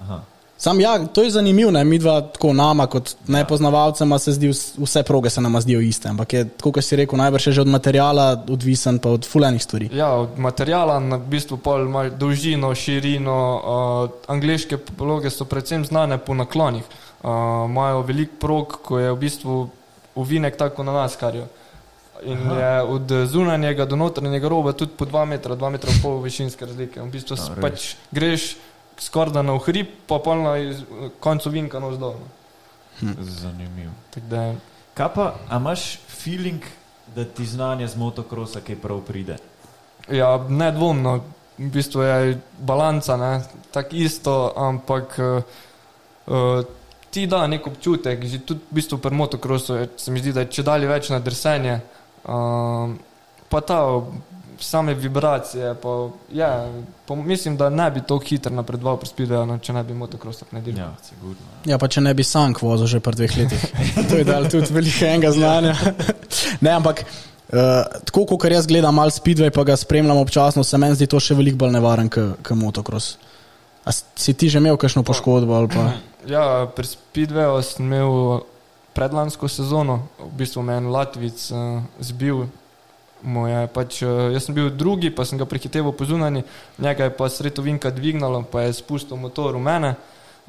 Aha. 0.00 0.20
Sam 0.60 0.80
ja, 0.80 1.06
to 1.06 1.22
je 1.22 1.30
zanimivo, 1.30 1.70
ne? 1.70 1.84
mi 1.84 1.98
dva 1.98 2.20
tako 2.20 2.52
nama 2.52 2.84
kot 2.86 3.14
nepoznavalcema 3.26 4.18
se 4.18 4.32
zdi, 4.32 4.48
vs- 4.48 4.76
vse 4.78 5.02
proge 5.02 5.30
se 5.30 5.40
nama 5.40 5.60
zdijo 5.60 5.80
iste, 5.80 6.08
ampak 6.08 6.32
je, 6.32 6.42
tako 6.48 6.72
kot 6.76 6.84
si 6.84 6.96
rekel, 7.00 7.16
najbrž 7.18 7.48
že 7.48 7.60
od 7.60 7.66
materijala 7.72 8.44
odvisen, 8.48 8.98
pa 8.98 9.08
od 9.08 9.24
fulenih 9.24 9.62
stvari. 9.62 9.88
Ja, 9.92 10.10
od 10.20 10.36
materijala 10.38 10.98
na 11.00 11.18
bistvu 11.18 11.56
pol 11.56 11.86
imaš 11.88 12.12
dolžino, 12.20 12.74
širino. 12.74 13.38
Uh, 13.56 14.10
angliške 14.28 14.76
pologe 14.76 15.30
so 15.30 15.48
predvsem 15.48 15.84
znane 15.84 16.18
po 16.18 16.36
naklonih. 16.36 16.84
Uh, 16.84 17.30
imajo 17.64 18.02
velik 18.02 18.36
prog, 18.40 18.76
ko 18.84 18.98
je 18.98 19.12
v 19.12 19.16
bistvu 19.16 19.68
uvinek 20.14 20.60
tako 20.60 20.84
na 20.84 20.92
nas, 20.92 21.16
kar 21.16 21.34
je. 21.34 21.46
In 22.28 22.36
Aha. 22.36 22.60
je 22.60 22.82
od 22.82 23.12
zunanjega 23.32 23.88
do 23.88 23.96
notranjega 23.96 24.48
roba 24.48 24.72
tudi 24.72 24.92
po 24.92 25.08
2 25.08 25.24
metra, 25.24 25.56
2 25.56 25.70
metra 25.70 25.88
in 25.88 26.02
pol 26.02 26.20
višinske 26.20 26.66
razlike. 26.66 27.00
V 27.00 27.08
bistvu 27.08 27.36
A, 27.40 27.56
pač 27.60 27.94
greš 28.12 28.56
skoraj 29.00 29.32
da 29.32 29.42
na 29.42 29.58
hrib, 29.58 29.86
pa 30.06 30.18
pa 30.18 30.34
na 30.36 30.58
iz- 30.58 30.84
koncu 31.20 31.50
vinka 31.50 31.80
navzdol. 31.80 32.14
no. 33.00 33.14
Zanimivo. 33.18 33.92
Tako 34.10 34.26
da 34.26 34.42
je- 34.42 34.56
Kaj 34.94 35.08
pa, 35.14 35.34
a 35.48 35.56
imaš 35.56 35.98
feeling, 36.08 36.60
da 37.08 37.24
ti 37.24 37.46
znanje 37.46 37.86
z 37.86 37.96
motokrosa 37.96 38.60
kaj 38.60 38.76
prav 38.76 39.00
pride? 39.00 39.36
Ja, 40.08 40.38
nedvomno, 40.40 41.20
v 41.58 41.68
bistvu 41.68 42.02
je 42.02 42.38
balanca, 42.58 43.16
ne, 43.16 43.42
tako 43.70 43.88
isto, 43.92 44.34
ampak 44.56 45.18
uh, 46.26 46.64
ti 47.10 47.26
da 47.26 47.46
nek 47.46 47.66
občutek, 47.66 48.24
že 48.24 48.38
tudi 48.40 48.60
v 48.62 48.74
bistvu 48.74 48.98
pri 48.98 49.10
motokrosu 49.12 49.74
je, 49.74 49.88
se 49.96 50.10
mi 50.10 50.20
zdi, 50.20 50.32
da 50.32 50.40
je 50.40 50.46
če 50.48 50.62
dalje 50.62 50.86
več 50.86 51.08
na 51.08 51.18
drsenje, 51.18 51.80
uh, 52.24 52.90
pa 53.48 53.60
ta 53.60 53.80
same 54.64 54.94
vibracije, 54.94 55.74
pa, 55.82 56.08
ja, 56.32 56.68
pa 57.06 57.14
mislim, 57.14 57.56
da 57.56 57.70
ne 57.70 57.90
bi 57.90 58.00
tako 58.00 58.24
hitro 58.24 58.52
napredoval 58.54 58.98
pri 59.00 59.08
speedwayu, 59.08 59.46
no, 59.46 59.58
če 59.58 59.72
ne 59.72 59.82
bi 59.84 59.94
motokros 59.94 60.42
tako 60.42 60.56
naredil. 60.56 60.78
Ja, 60.78 60.90
sigurno. 61.04 61.48
Ja, 61.68 61.78
pa 61.78 61.88
če 61.88 62.04
ne 62.04 62.14
bi 62.14 62.24
sank 62.24 62.62
vozil 62.62 62.90
že 62.90 63.00
pred 63.00 63.18
dveh 63.20 63.36
letih. 63.38 63.64
to 64.10 64.20
je 64.20 64.28
dal 64.28 64.48
tudi 64.52 64.72
velikega 64.74 65.32
znanja. 65.32 65.74
ne, 66.64 66.70
ampak 66.76 67.02
uh, 67.04 68.02
tako, 68.04 68.26
kot 68.36 68.46
jaz 68.52 68.68
gledam 68.70 68.94
mal 69.00 69.12
speedway, 69.14 69.52
pa 69.54 69.64
ga 69.64 69.76
spremljam 69.80 70.20
občasno, 70.20 70.64
se 70.64 70.78
meni 70.78 70.98
zdi 70.98 71.08
to 71.10 71.20
še 71.20 71.38
veliko 71.38 71.64
bolj 71.64 71.74
nevaren 71.78 72.12
kot 72.12 72.54
motocross. 72.56 73.16
A 73.84 73.92
si 73.96 74.36
ti 74.36 74.52
že 74.52 74.60
imel 74.60 74.76
kakšno 74.76 75.02
poškodbo 75.02 75.56
ali 75.56 75.72
pa? 75.72 75.90
Ja, 76.28 76.68
pri 76.68 76.84
Speedwayu 76.84 77.62
sem 77.64 77.86
imel 77.88 78.42
predlansko 78.92 79.48
sezono, 79.48 80.02
v 80.20 80.34
bistvu 80.36 80.60
me 80.60 80.74
je 80.76 80.80
en 80.82 80.88
Latvic 80.92 81.38
uh, 81.48 81.80
zbil. 81.96 82.44
Moje, 83.22 83.66
pač, 83.74 84.00
uh, 84.02 84.30
jaz 84.32 84.46
sem 84.46 84.54
bil 84.56 84.70
drugi, 84.72 85.10
pa 85.12 85.26
sem 85.28 85.38
ga 85.38 85.44
prehiteval 85.44 85.92
po 85.92 86.06
zunanji, 86.08 86.40
njega 86.78 87.04
je 87.04 87.12
pa 87.16 87.28
sredovinka 87.28 87.90
dvignalo, 87.92 88.42
pa 88.48 88.64
je 88.64 88.78
spustil 88.80 89.20
motor 89.20 89.58
v 89.58 89.60
mene 89.60 89.94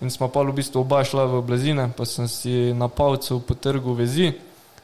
in 0.02 0.10
smo 0.10 0.28
pa 0.28 0.42
v 0.42 0.54
bistvu 0.54 0.82
oba 0.82 1.04
šla 1.06 1.26
v 1.30 1.42
blazine, 1.46 1.92
pa 1.94 2.06
sem 2.06 2.28
si 2.28 2.74
na 2.74 2.90
palcu 2.90 3.40
potrgal 3.40 3.94
vezi. 3.94 4.34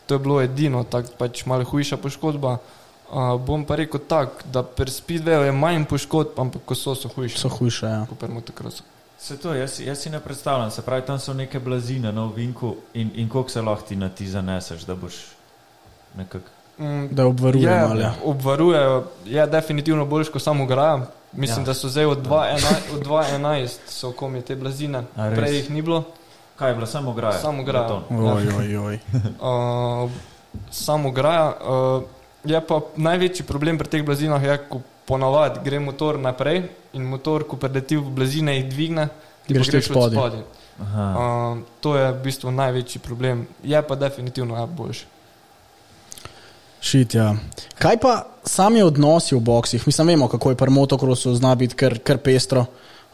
To 0.05 0.15
je 0.15 0.19
bilo 0.19 0.41
edino, 0.41 0.83
tako 0.83 1.17
pač 1.17 1.45
malo 1.45 1.65
hujša 1.65 1.97
poškodba. 1.97 2.59
Uh, 3.07 3.39
bom 3.39 3.63
pa 3.65 3.75
rekel 3.79 4.03
tako, 4.03 4.43
da 4.51 4.63
pri 4.63 4.91
Speedwayu 4.91 5.47
je 5.47 5.55
manj 5.55 5.87
poškodb, 5.87 6.35
ampak 6.39 6.61
ko 6.67 6.75
so, 6.75 6.95
so 6.95 7.07
hujše. 7.07 7.39
So 7.39 7.49
hujše. 7.49 7.85
Ja. 7.87 8.05
Kot 8.09 8.19
pri 8.19 8.31
motokrosu. 8.31 8.83
Se 9.17 9.39
to, 9.39 9.55
jaz, 9.55 9.79
jaz 9.79 10.03
si 10.03 10.11
ne 10.13 10.19
predstavljam, 10.19 10.71
se 10.71 10.83
pravi, 10.85 11.07
tam 11.07 11.19
so 11.19 11.33
neke 11.33 11.59
blazine 11.59 12.11
na 12.11 12.23
ovinku 12.23 12.75
in, 12.93 13.11
in 13.15 13.29
koliko 13.29 13.49
se 13.49 13.61
lahko 13.61 13.87
ti 13.87 13.95
na 13.95 14.09
ti 14.09 14.27
zaneseš, 14.27 14.85
da 14.85 14.95
boš 14.95 15.15
nekako. 16.15 16.56
Mm, 16.79 17.07
Da 17.11 17.25
obvaruje 17.25 17.63
Je, 17.63 17.79
malo. 17.81 17.99
Ja. 17.99 18.13
obvarujejo, 18.23 19.03
je 19.25 19.47
definitivno 19.47 20.05
boljš 20.05 20.29
kot 20.29 20.41
samo 20.41 20.65
graja. 20.65 20.97
Mislim, 21.33 21.57
Ja. 21.57 21.61
ja. 21.61 21.65
da 21.65 21.73
so 21.73 21.89
zdaj 21.89 22.05
od 22.05 22.27
2.11 22.27 22.73
od 22.93 23.05
2.11 23.05 23.67
so 23.87 24.11
komi 24.11 24.41
te 24.41 24.55
blazine, 24.55 25.03
prej 25.35 25.55
jih 25.55 25.71
ni 25.71 25.81
bilo. 25.81 26.03
Kaj 26.55 26.69
je 26.69 26.75
bila 26.75 26.87
samo 26.87 27.13
graja? 27.13 27.33
Samo 27.33 27.63
graja. 27.63 28.01
Oj, 28.09 28.47
oj, 28.59 28.77
oj. 28.77 28.99
Uh, 30.03 30.09
samo 30.71 31.11
graja. 31.11 31.53
Uh, 31.61 32.03
je 32.43 32.61
pa 32.61 32.79
največji 32.95 33.45
problem 33.45 33.77
pri 33.77 33.87
teh 33.87 34.05
blazinah, 34.05 34.43
je, 34.43 34.57
ko 34.69 34.79
ponavadi 35.05 35.59
gre 35.63 35.79
motor 35.79 36.19
naprej 36.19 36.63
in 36.93 37.03
motor, 37.03 37.43
ko 37.43 37.57
preleti 37.57 37.97
v 37.97 38.09
blazine, 38.09 38.55
jih 38.55 38.69
dvigne, 38.69 39.07
ti 39.47 39.53
pa 39.53 39.59
Greš 39.59 39.67
od 39.75 39.83
spodaj. 39.83 40.41
Uh, 40.79 41.57
to 41.81 41.95
je 41.97 42.11
v 42.11 42.23
bistvu 42.23 42.51
največji 42.51 43.01
problem. 43.01 43.47
Je 43.63 43.81
pa 43.81 43.95
definitivno 43.95 44.55
ja, 44.57 44.65
boljši. 44.65 45.05
Šit, 46.81 47.15
ja. 47.15 47.35
Kaj 47.79 47.97
pa 48.01 48.25
sami 48.45 48.81
odnosi 48.81 49.35
v 49.35 49.39
boksih? 49.39 49.87
Mislim, 49.87 50.07
vemo, 50.07 50.27
kako 50.27 50.53
je 50.53 50.59
pri 50.59 50.71
motokrosu, 50.71 51.35
zna 51.35 51.55
biti 51.55 51.75
kar, 51.75 51.99
kar 51.99 52.17
pestro. 52.17 52.65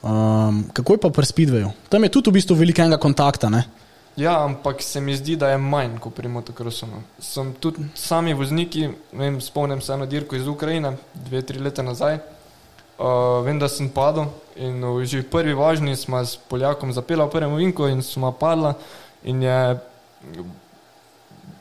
Um, 0.04 0.66
kako 0.74 0.94
je 0.94 1.00
pa 1.00 1.10
pri 1.10 1.26
speedwayu? 1.26 1.72
Tam 1.90 2.04
je 2.04 2.12
tudi 2.12 2.30
v 2.30 2.34
bistvu 2.34 2.56
velikega 2.60 2.98
kontakta. 2.98 3.50
Ne? 3.50 3.64
Ja, 4.16 4.44
ampak 4.44 4.82
se 4.82 5.02
mi 5.02 5.16
zdi, 5.16 5.36
da 5.36 5.50
je 5.50 5.58
manj 5.58 5.98
kot 6.00 6.14
pri 6.14 6.28
motokrosu. 6.28 6.86
no. 6.86 7.02
Sem 7.20 7.54
tudi 7.54 7.86
sami 7.96 8.34
vozniki, 8.34 8.90
vem, 9.12 9.42
spomnim 9.42 9.82
se 9.82 9.94
eno 9.94 10.06
dirko 10.06 10.36
iz 10.36 10.48
Ukrajine, 10.48 10.98
dve, 11.14 11.42
tri 11.42 11.60
leta 11.60 11.82
nazaj. 11.82 12.20
Uh, 13.00 13.42
vem, 13.46 13.60
da 13.60 13.68
sem 13.68 13.90
padel 13.90 14.28
in 14.56 14.84
že 15.06 15.22
v 15.22 15.30
prvi 15.30 15.54
vožnji 15.54 15.96
smo 15.96 16.22
s 16.22 16.38
Poljakom 16.38 16.94
zapela 16.94 17.26
v 17.26 17.32
prvem 17.32 17.56
vinku 17.56 17.88
in 17.88 18.04
smo 18.04 18.32
padla. 18.32 18.76
In 19.24 19.42
je, 19.42 19.80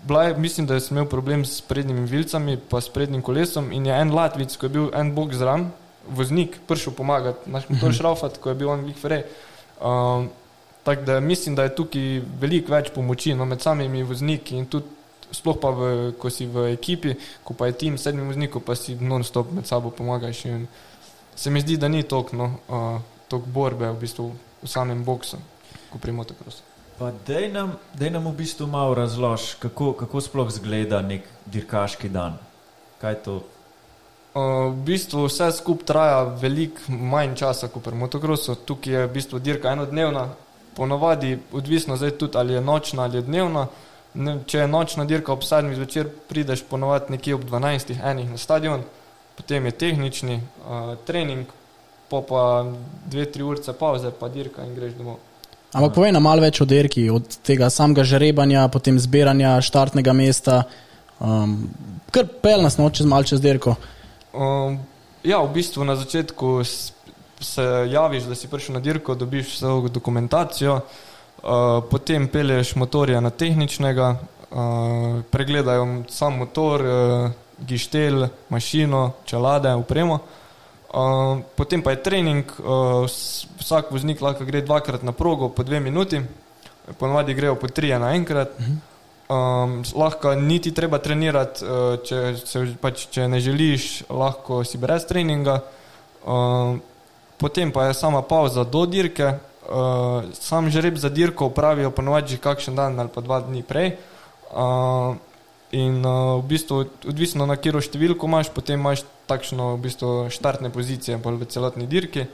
je, 0.08 0.34
mislim, 0.38 0.66
da 0.66 0.80
sem 0.80 0.96
imel 0.96 1.08
problem 1.08 1.44
s 1.44 1.60
prednjimi 1.60 2.06
vilcami, 2.06 2.58
pa 2.68 2.80
s 2.80 2.88
prednjim 2.88 3.22
kolesom. 3.22 3.72
In 3.72 3.86
je 3.86 3.94
en 3.94 4.14
Latvic, 4.14 4.56
ko 4.56 4.66
je 4.66 4.70
bil 4.70 4.90
en 4.94 5.14
bog 5.14 5.34
zraven, 5.34 5.70
voznik, 6.08 6.58
prišel 6.66 6.92
pomagati, 6.92 7.50
naš 7.50 7.68
motor 7.68 7.94
šraufat, 7.94 8.38
ko 8.42 8.50
je 8.50 8.58
bil 8.58 8.70
on 8.70 8.84
Vikfrej. 8.84 9.24
Um, 9.80 10.30
Tako 10.82 11.02
da 11.02 11.20
mislim, 11.20 11.54
da 11.54 11.62
je 11.62 11.74
tukaj 11.74 12.22
veliko 12.40 12.72
več 12.72 12.90
pomoči 12.94 13.34
no, 13.34 13.44
med 13.46 13.62
samimi 13.62 14.02
vozniki 14.02 14.56
in 14.58 14.66
tudi 14.66 14.86
sploh 15.32 15.56
pa, 15.62 15.70
v, 15.70 15.90
ko 16.18 16.30
si 16.30 16.46
v 16.46 16.72
ekipi, 16.72 17.14
ko 17.44 17.54
pa 17.54 17.68
je 17.70 17.78
tim 17.84 17.98
sedmih 17.98 18.26
voznikov, 18.26 18.64
pa 18.66 18.74
si 18.76 18.96
non-stop 18.98 19.52
med 19.54 19.66
sabo 19.66 19.92
pomagaš. 19.94 20.44
In 20.50 20.66
se 21.36 21.50
mi 21.50 21.62
zdi, 21.62 21.78
da 21.78 21.88
ni 21.88 22.02
toliko 22.02 22.36
no, 22.36 22.50
uh, 22.66 22.98
tok 23.30 23.46
borbe 23.46 23.86
v, 23.92 24.00
bistvu 24.02 24.28
v 24.62 24.68
samem 24.68 25.04
boksu, 25.06 25.38
kot 25.92 26.02
pri 26.02 26.12
motokrosu. 26.12 26.71
Pa 27.02 27.10
dej 27.26 27.50
nam, 27.50 27.74
dej 27.98 28.14
nam 28.14 28.30
v 28.30 28.46
bistvu 28.46 28.66
malo 28.70 28.94
razlož, 28.94 29.58
kako, 29.58 29.90
kako 29.98 30.20
sploh 30.22 30.50
zgleda 30.54 31.00
nek 31.02 31.26
dirkaški 31.50 32.06
dan. 32.06 32.36
Kaj 33.02 33.10
je 33.10 33.18
to? 33.24 33.34
Uh, 34.38 34.70
v 34.70 34.84
bistvu 34.86 35.24
vse 35.26 35.48
skupaj 35.50 35.86
traja 35.86 36.20
veliko 36.22 36.94
manj 36.94 37.34
časa 37.42 37.66
kot 37.74 37.82
pri 37.82 37.98
motokrosu. 37.98 38.54
Tukaj 38.54 38.94
je 38.94 39.00
v 39.08 39.10
bistvu 39.16 39.40
dirka 39.42 39.72
enodnevna, 39.74 40.28
ponovadi 40.78 41.40
odvisno 41.50 41.98
zdaj 41.98 42.14
tudi 42.22 42.38
ali 42.38 42.54
je 42.54 42.60
nočna 42.60 43.02
ali 43.02 43.18
je 43.18 43.26
dnevna. 43.26 43.66
Ne, 44.14 44.36
če 44.46 44.62
je 44.62 44.70
nočna 44.70 45.04
dirka 45.04 45.34
ob 45.34 45.42
7 45.42 45.74
zvečer, 45.74 46.06
prideš 46.30 46.62
ponovadi 46.70 47.18
nekje 47.18 47.34
ob 47.34 47.42
12 47.50 47.98
enih 47.98 48.30
na 48.30 48.38
stadion, 48.38 48.86
potem 49.34 49.66
je 49.66 49.74
tehnični 49.74 50.38
uh, 50.38 50.94
trening, 51.02 51.50
po 52.06 52.22
pa 52.22 52.62
2-3 53.10 53.42
urce 53.42 53.74
pauze, 53.74 54.14
pa 54.14 54.30
dirka 54.30 54.62
in 54.62 54.78
greš 54.78 54.94
domov. 54.94 55.18
Ampak 55.72 55.94
povej 55.96 56.12
nam 56.12 56.26
malo 56.28 56.44
več 56.44 56.60
o 56.60 56.66
dirki, 56.68 57.06
od 57.08 57.24
tega 57.40 57.70
samega 57.72 58.04
žrebanja, 58.04 58.66
potem 58.68 58.98
zbiranja 59.00 59.56
štartnega 59.64 60.12
mesta. 60.12 60.64
Um, 61.16 61.70
kar 62.12 62.28
pel 62.44 62.60
nas 62.60 62.76
noč 62.76 63.00
čez 63.00 63.08
mal 63.08 63.24
čez 63.24 63.40
dirko. 63.40 63.78
Um, 64.36 64.76
ja, 65.24 65.40
v 65.40 65.48
bistvu 65.54 65.86
na 65.88 65.96
začetku 65.96 66.60
se 67.40 67.64
javiš, 67.88 68.28
da 68.28 68.36
si 68.36 68.52
prišel 68.52 68.76
na 68.76 68.84
dirko, 68.84 69.16
dobiš 69.16 69.56
vso 69.56 69.88
dokumentacijo, 69.88 70.76
uh, 70.76 71.80
potem 71.88 72.28
pelješ 72.28 72.74
motorja 72.76 73.24
na 73.24 73.32
tehničnega, 73.32 74.10
uh, 74.12 75.24
pregledajo 75.32 76.04
sam 76.12 76.36
motor, 76.44 76.84
uh, 76.84 77.64
gištel, 77.64 78.28
mašino, 78.52 79.12
čelade, 79.24 79.72
upremo. 79.80 80.20
Uh, 80.20 80.41
potem 81.56 81.80
pa 81.82 81.90
je 81.96 82.02
trening, 82.04 82.44
uh, 82.60 83.04
vs- 83.08 83.48
vsak 83.58 83.90
voznik 83.90 84.20
lahko 84.20 84.44
gre 84.44 84.60
dvakrat 84.60 85.02
na 85.02 85.12
progo 85.12 85.48
po 85.48 85.64
dve 85.64 85.80
minuti, 85.80 86.20
ponovadi 86.98 87.34
grejo 87.34 87.56
po 87.56 87.68
trije 87.68 87.98
naenkrat. 87.98 88.52
Um, 89.32 89.80
s- 89.84 89.94
lahko 89.96 90.34
niti 90.34 90.74
treba 90.76 90.98
trenirati, 90.98 91.64
uh, 91.64 91.96
če, 92.04 92.36
se, 92.44 92.76
pač, 92.76 93.06
če 93.08 93.28
ne 93.28 93.40
želiš, 93.40 94.04
lahko 94.12 94.60
si 94.68 94.76
brez 94.76 95.06
treninga. 95.08 95.62
Um, 96.26 96.82
potem 97.40 97.72
pa 97.72 97.88
je 97.88 97.94
sama 97.96 98.20
pauza 98.22 98.64
do 98.64 98.84
dirke. 98.86 99.38
Uh, 99.62 100.28
sam 100.36 100.68
žreb 100.70 100.98
za 100.98 101.08
dirko 101.08 101.46
upravijo 101.48 101.90
ponovadi 101.90 102.34
že 102.34 102.42
kakšen 102.42 102.74
dan 102.76 102.98
ali 103.00 103.08
pa 103.08 103.20
dva 103.24 103.40
dni 103.40 103.62
prej. 103.62 103.96
Uh, 104.52 105.16
in 105.72 106.04
uh, 106.04 106.36
v 106.42 106.44
bistvu, 106.52 106.84
odvisno 107.08 107.46
na 107.48 107.56
katero 107.56 107.80
številko 107.80 108.28
imaš, 108.28 108.52
potem 108.52 108.76
imaš 108.76 109.06
takšno 109.32 109.74
v 109.76 109.82
bistvu 109.88 110.10
štartne 110.28 110.68
pozicije 110.68 111.16
bolj 111.16 111.40
v 111.40 111.48
celotni 111.48 111.88
dirki. 111.88 112.28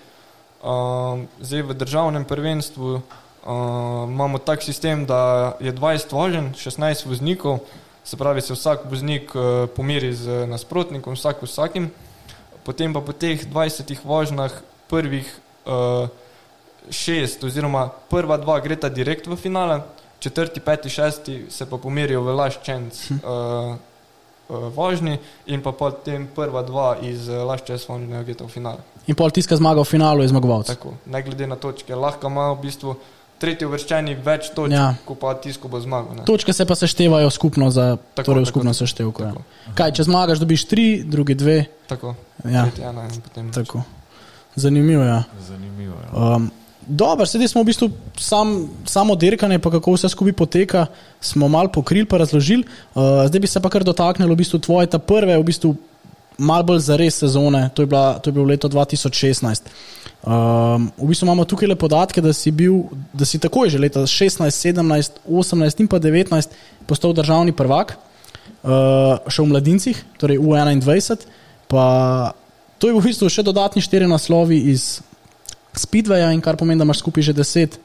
Uh, 0.58 1.22
zdaj 1.38 1.70
v 1.70 1.76
državnem 1.78 2.26
prvenstvu 2.26 2.88
uh, 2.98 3.02
imamo 4.10 4.42
tak 4.42 4.66
sistem, 4.66 5.06
da 5.06 5.54
je 5.62 5.70
20 5.70 6.10
voženj, 6.10 6.48
16 6.58 7.06
voznikov, 7.06 7.62
se 8.02 8.18
pravi, 8.18 8.42
se 8.42 8.58
vsak 8.58 8.90
voznik 8.90 9.30
uh, 9.38 9.70
pomeri 9.70 10.10
z 10.10 10.48
nasprotnikom, 10.50 11.14
vsak 11.14 11.46
vsakim. 11.46 11.92
Potem 12.66 12.90
pa 12.90 13.00
po 13.00 13.14
teh 13.14 13.38
20 13.38 14.02
vožnjah 14.02 14.50
prvih 14.90 15.30
uh, 15.64 16.10
šest 16.90 17.44
oziroma 17.44 17.88
prva 18.10 18.36
dva 18.42 18.58
greta 18.60 18.90
direkt 18.90 19.30
v 19.30 19.38
finale, 19.38 19.82
četrti, 20.18 20.60
peti, 20.60 20.90
šesti 20.90 21.46
se 21.50 21.70
pa 21.70 21.78
pomerijo 21.78 22.26
v 22.26 22.34
last 22.34 22.66
chance 22.66 23.14
uh, 23.14 23.78
vožnji 24.48 25.18
in 25.46 25.60
pa 25.60 25.72
potem 25.72 26.26
prva 26.26 26.62
dva 26.62 26.96
iz 26.98 27.28
last 27.28 27.66
chance 27.66 27.84
vožnje 27.84 28.24
greta 28.24 28.44
v 28.44 28.48
finale. 28.50 28.80
In 29.06 29.14
pol 29.14 29.30
tiska 29.30 29.54
zmaga 29.54 29.80
v 29.80 29.88
finalu 29.88 30.20
je 30.20 30.28
zmagovalec. 30.28 30.66
Tako, 30.68 30.94
ne 31.06 31.22
glede 31.22 31.46
na 31.46 31.56
točke, 31.56 31.94
lahko 31.94 32.26
ima 32.26 32.50
v 32.50 32.60
bistvu 32.60 32.96
tretji 33.38 33.64
uvrščeni 33.64 34.16
več 34.16 34.50
točk, 34.50 34.68
Ja. 34.68 34.78
ja. 34.78 34.94
kot 35.04 35.18
pa 35.18 35.34
tisto 35.34 35.64
bo 35.64 35.78
zmagal. 35.78 36.12
ne. 36.12 36.24
Točke 36.24 36.52
se 36.52 36.64
pa 36.64 36.74
seštevajo 36.74 37.30
skupno, 37.30 37.70
za, 37.70 37.96
Tako, 38.14 38.26
torej 38.26 38.42
tako, 38.42 38.50
skupno 38.50 38.70
tako. 38.70 38.78
seštevko. 38.80 39.22
Ja. 39.22 39.28
Tako, 39.30 39.42
Kaj, 39.74 39.92
če 39.92 40.02
zmagaš, 40.04 40.38
dobiš 40.38 40.64
tri, 40.64 41.02
drugi 41.02 41.34
dve. 41.34 41.64
tako. 41.86 42.14
Ja, 42.44 42.64
Tretji 42.64 42.84
ena 42.84 43.04
in 43.04 43.20
potem 43.20 43.52
tako. 43.52 43.82
Zanimivo 44.54 45.02
je. 45.02 45.08
Ja. 45.08 45.22
Zanimivo 45.40 45.94
je. 45.94 46.08
Um, 46.12 46.50
Dobro, 46.88 47.26
sedaj 47.28 47.52
smo 47.52 47.60
v 47.62 47.68
bistvu 47.68 47.90
sam, 48.16 48.68
samo 48.88 49.12
dirkanje, 49.14 49.58
pa 49.60 49.70
kako 49.70 49.92
vse 49.92 50.08
skupaj 50.08 50.32
poteka, 50.32 50.86
smo 51.20 51.48
malo 51.48 51.68
pokrili, 51.68 52.08
pa 52.08 52.16
razložili. 52.16 52.64
Uh, 52.94 53.28
zdaj 53.28 53.40
bi 53.40 53.46
se 53.46 53.60
pa 53.60 53.68
kar 53.68 53.84
dotaknili 53.84 54.32
v 54.32 54.40
bistvu 54.40 54.58
tvoje 54.58 54.88
ta 54.88 54.98
prve, 54.98 55.36
v 55.36 55.44
bistvu 55.44 55.74
malo 56.38 56.64
bolj 56.64 56.80
za 56.86 56.96
res 56.96 57.18
sezone, 57.20 57.68
to 57.74 57.82
je, 57.82 57.86
bila, 57.86 58.18
to 58.18 58.30
je 58.30 58.32
bilo 58.32 58.46
leto 58.48 58.68
2016. 58.68 59.68
Um, 60.24 60.88
v 60.96 61.10
bistvu 61.10 61.28
imamo 61.28 61.44
tukaj 61.44 61.68
le 61.68 61.76
podatke, 61.76 62.24
da 62.24 62.32
si, 62.32 62.50
bil, 62.50 62.86
da 63.12 63.28
si 63.28 63.38
takoj 63.38 63.68
že 63.68 63.78
leta 63.78 64.06
16, 64.06 64.48
17, 64.48 65.20
18 65.28 65.84
in 65.84 65.90
pa 65.92 66.00
19 66.00 66.56
postal 66.88 67.12
državni 67.12 67.52
prvak, 67.52 67.98
uh, 68.64 69.20
še 69.28 69.44
v 69.44 69.50
mladincih, 69.52 70.00
torej 70.16 70.40
v 70.40 70.56
21. 70.56 71.28
Pa 71.68 71.84
to 72.80 72.88
je 72.88 72.96
v 72.96 73.04
bistvu 73.04 73.28
še 73.28 73.44
dodatni 73.44 73.84
štiri 73.84 74.08
naslovi 74.08 74.72
iz 74.72 75.04
Speedwaya, 75.74 76.32
in 76.32 76.40
kar 76.40 76.56
pomeni, 76.56 76.78
da 76.78 76.84
imaš 76.84 76.98
skupaj 76.98 77.22
že 77.22 77.32
deset 77.32 77.78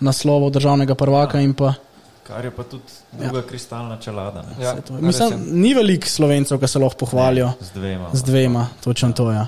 naslovov 0.00 0.50
državnega 0.50 0.94
prvaka. 0.94 1.40
in 1.40 1.54
Pa, 1.54 1.74
Kar 2.22 2.44
je 2.44 2.50
pa 2.50 2.62
tudi 2.62 2.88
druga 3.12 3.38
ja. 3.38 3.42
kristalna 3.42 3.98
čelada. 3.98 4.42
Ne? 4.42 4.64
Ja, 4.64 4.70
je. 4.70 4.82
Mislim, 4.98 5.34
ni 5.52 5.74
veliko 5.74 6.08
slovencev, 6.08 6.58
ki 6.58 6.68
se 6.68 6.78
lahko 6.78 6.96
pohvalijo 6.98 7.50
Z 7.60 7.70
dvema. 7.74 8.08
z 8.12 8.22
dvema, 8.22 8.68
točno 8.80 9.12
to 9.12 9.30
je. 9.30 9.36
Ja. 9.36 9.46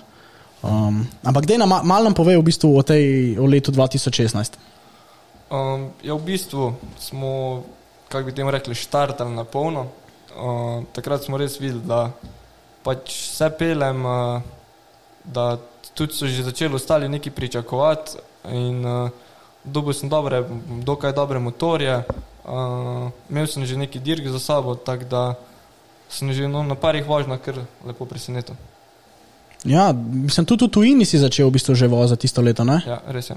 Um, 0.62 1.06
ampak 1.22 1.46
dej 1.46 1.58
nam 1.58 1.68
ma- 1.68 1.82
malo 1.82 2.04
nam 2.04 2.14
pove 2.14 2.36
v 2.36 2.42
bistvu 2.42 2.76
o, 2.76 2.82
tej, 2.82 3.38
o 3.38 3.46
letu 3.46 3.72
2016. 3.72 4.56
Um, 5.48 5.88
ja, 6.02 6.12
v 6.12 6.20
bistvu 6.20 6.74
smo, 6.98 7.62
kako 8.08 8.26
bi 8.26 8.32
temu 8.34 8.50
rekli, 8.50 8.74
štartali 8.74 9.30
na 9.30 9.44
polno. 9.44 9.86
Uh, 10.32 10.84
takrat 10.92 11.24
smo 11.24 11.38
res 11.38 11.56
videli, 11.56 11.80
da 11.80 12.10
pač 12.82 13.08
vse 13.30 13.48
pelem, 13.50 14.04
uh, 14.04 14.42
da 15.24 15.56
tudi 15.96 16.12
so 16.12 16.28
že 16.28 16.44
začeli 16.44 16.74
ostali 16.74 17.08
neki 17.08 17.30
pričakovati. 17.30 18.20
In 18.52 18.84
uh, 18.86 19.10
dobil 19.64 19.94
sem 19.96 20.08
dobre, 20.08 20.44
dokaj 20.84 21.12
dobre 21.12 21.40
motorje, 21.40 22.04
uh, 22.44 23.10
imel 23.30 23.46
sem 23.48 23.64
že 23.66 23.76
neki 23.76 23.98
dirk 23.98 24.28
za 24.28 24.38
sabo, 24.38 24.76
tako 24.76 25.04
da 25.04 25.34
sem 26.08 26.32
že 26.32 26.48
no, 26.48 26.62
na 26.62 26.76
parih 26.76 27.02
vožnjah 27.02 27.40
kar 27.40 27.64
lepo 27.86 28.04
presenetil. 28.06 28.54
Ja, 29.64 29.90
mislim, 29.96 30.46
tudi 30.46 30.68
v 30.68 30.70
tujini 30.70 31.04
si 31.04 31.18
začel 31.18 31.48
v 31.48 31.58
bistvu 31.58 31.74
že 31.74 31.88
voziti 31.88 32.28
tisto 32.28 32.44
leto. 32.44 32.62
Ne? 32.62 32.78
Ja, 32.86 33.00
res 33.08 33.32
je. 33.32 33.36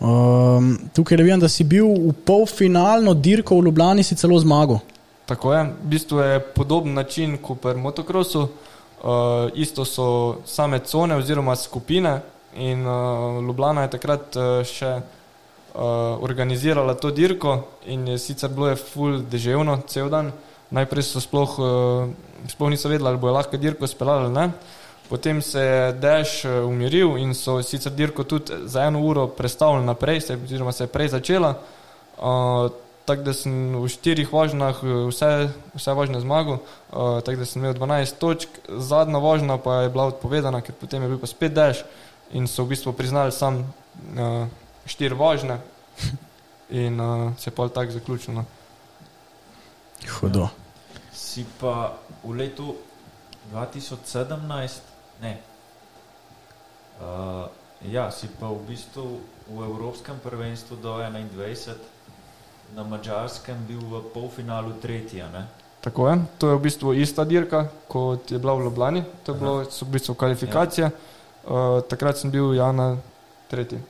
Um, 0.00 0.80
tukaj 0.96 1.20
vidim, 1.20 1.38
da 1.38 1.48
si 1.48 1.62
bil 1.62 1.84
v 1.84 2.16
polfinalno 2.24 3.14
dirko 3.14 3.60
v 3.60 3.68
Ljubljani, 3.68 4.02
si 4.02 4.16
celo 4.16 4.40
zmagal. 4.40 4.80
Tako 5.28 5.52
je, 5.52 5.60
v 5.68 5.86
bistvu 5.92 6.18
je 6.18 6.40
podoben 6.56 6.96
način 6.96 7.36
kot 7.38 7.60
pri 7.60 7.76
motokrosu. 7.76 8.48
Uh, 8.48 8.69
isto 9.54 9.84
so 9.84 10.36
same 10.44 10.78
cone 10.84 11.16
oziroma 11.16 11.56
skupine 11.56 12.20
in 12.54 12.86
uh, 12.86 13.42
Ljubljana 13.44 13.82
je 13.82 13.90
takrat 13.90 14.36
uh, 14.36 14.64
še 14.66 14.90
uh, 14.96 16.22
organizirala 16.22 16.94
to 16.94 17.10
dirko 17.10 17.62
in 17.86 18.08
je 18.08 18.18
sicer 18.18 18.50
bilo 18.50 18.68
je 18.68 18.76
full 18.76 19.22
deževno 19.22 19.78
cel 19.86 20.10
dan. 20.10 20.32
Najprej 20.70 21.02
so 21.02 21.20
sploh, 21.22 21.56
uh, 21.58 22.10
sploh 22.50 22.70
niso 22.70 22.90
vedeli, 22.90 23.08
ali 23.08 23.18
bo 23.18 23.32
lahko 23.32 23.56
dirko 23.56 23.86
speljali 23.86 24.26
ali 24.26 24.34
ne. 24.34 24.50
Potem 25.08 25.42
se 25.42 25.60
je 25.60 25.92
dež 25.92 26.44
umiril 26.66 27.16
in 27.18 27.34
so 27.34 27.62
sicer 27.62 27.92
dirko 27.92 28.24
tudi 28.24 28.52
za 28.64 28.84
eno 28.86 29.00
uro 29.02 29.26
prestavili 29.26 29.86
naprej, 29.86 30.20
se, 30.20 30.38
oziroma 30.44 30.72
se 30.72 30.84
je 30.84 30.92
prej 30.92 31.08
začela. 31.08 31.54
Uh, 32.18 32.70
tako 33.04 33.22
da 33.22 33.32
sem 33.34 33.52
v 33.74 33.88
štirih 33.88 34.32
vožnjah 34.32 34.82
eh, 34.82 34.94
vse, 35.10 35.50
vse 35.74 35.92
vožnje 35.92 36.20
zmagal, 36.20 36.60
uh, 36.60 37.20
tako 37.24 37.42
da 37.42 37.46
sem 37.46 37.62
imel 37.64 37.74
12 37.74 38.18
točk, 38.18 38.48
zadnja 38.68 39.18
vožnja 39.18 39.58
pa 39.58 39.82
je 39.82 39.90
bila 39.90 40.10
odpovedana, 40.12 40.60
ker 40.60 40.74
potem 40.74 41.02
je 41.02 41.08
bil 41.08 41.18
pa 41.18 41.26
spet 41.26 41.54
dež 41.54 41.84
in 42.30 42.46
so 42.46 42.64
v 42.64 42.76
bistvu 42.76 42.92
priznali 42.92 43.32
sam 43.32 43.64
uh, 43.64 44.46
štiri 44.86 45.14
vožnje. 45.14 45.58
in 46.70 47.00
uh, 47.00 47.36
se 47.38 47.50
je 47.50 47.54
pa 47.54 47.68
tako 47.68 47.92
zaključilo. 47.92 48.34
no. 48.36 48.44
Hudo. 50.08 50.48
Si 51.12 51.44
pa 51.60 51.98
v 52.24 52.30
letu 52.30 52.76
2017, 53.52 54.80
ne. 55.20 55.38
Uh, 57.00 57.48
ja, 57.90 58.10
si 58.10 58.28
pa 58.28 58.46
v 58.48 58.60
bistvu 58.68 59.20
v 59.50 59.58
Evropskem 59.64 60.20
prvenstvu 60.22 60.76
do 60.76 61.00
21 61.00 61.74
na 62.74 62.84
Mačarskem 62.84 63.58
bil 63.68 63.80
v 63.80 64.02
polfinalu 64.14 64.72
tretji. 64.82 65.22
a 65.22 65.28
Ne? 65.28 65.46
Tako 65.80 66.08
je, 66.08 66.14
to 66.38 66.50
je 66.50 66.56
v 66.56 66.60
bistvu 66.60 66.92
ista 66.92 67.24
dirka, 67.24 67.68
kot 67.88 68.30
je 68.30 68.38
bila 68.38 68.54
v 68.54 68.68
Ljubljani, 68.68 69.04
to 69.24 69.34
bilo, 69.34 69.64
so 69.64 69.84
v 69.84 69.96
bistvu 69.96 70.14
kvalifikacije. 70.14 70.90
Uh, 71.40 71.80
takrat 71.88 72.20
sem 72.20 72.30
bil 72.30 72.52
Jana 72.54 72.96
tretji. 73.48 73.80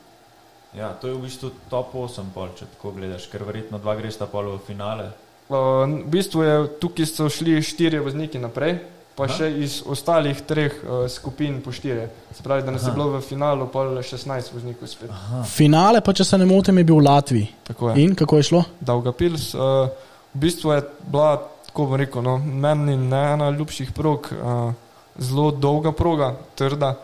Ja, 0.75 0.95
to 0.95 1.11
je 1.11 1.15
v 1.15 1.27
bistvu 1.27 1.51
top 1.71 1.95
8, 1.95 2.31
pol, 2.31 2.55
če 2.55 2.71
tako 2.77 2.95
gledaš, 2.95 3.27
ker 3.27 3.43
verjetno 3.43 3.83
dva 3.83 3.97
gresta 3.99 4.31
pol 4.31 4.55
v 4.55 4.63
finale. 4.63 5.11
Uh, 5.51 5.83
v 5.83 6.07
bistvu 6.07 6.47
je 6.47 6.55
tukaj 6.79 7.11
so 7.11 7.27
šli 7.27 7.59
štirje 7.59 7.99
vozniki 8.01 8.39
naprej, 8.39 8.79
pa 9.21 9.29
Aha. 9.29 9.37
Še 9.37 9.49
iz 9.61 9.75
ostalih 9.85 10.39
treh 10.49 10.73
uh, 10.81 11.05
skupin 11.13 11.59
po 11.61 11.73
štirje. 11.77 12.07
Se 12.33 12.43
pravi, 12.43 12.65
da 12.65 12.73
nas 12.73 12.87
je 12.87 12.89
Aha. 12.89 12.97
bilo 12.97 13.19
v 13.19 13.21
finalu 13.21 13.69
pa 13.69 13.85
16 14.01 14.55
voznikov 14.55 14.89
spet. 14.89 15.13
Aha. 15.13 15.43
Finale, 15.45 16.01
pa 16.01 16.15
če 16.17 16.25
se 16.25 16.39
ne 16.41 16.49
motim, 16.49 16.81
je 16.81 16.87
bil 16.89 16.97
v 17.03 17.05
Latviji. 17.05 17.51
Tako 17.69 17.91
je. 17.91 18.05
In 18.05 18.17
kako 18.17 18.41
je 18.41 18.49
šlo? 18.49 18.65
Dolga 18.81 19.13
pils. 19.13 19.51
Uh, 19.53 19.93
v 20.33 20.45
bistvu 20.47 20.73
je 20.73 20.85
bila, 21.05 21.35
tako 21.69 21.91
bom 21.91 22.01
rekel, 22.01 22.25
no, 22.25 22.39
meni 22.41 22.97
ne 22.97 23.23
ena 23.35 23.51
ljubših 23.53 23.93
prog, 23.93 24.31
uh, 24.33 24.73
zelo 25.21 25.51
dolga 25.53 25.93
proga, 25.93 26.33
trda. 26.57 26.95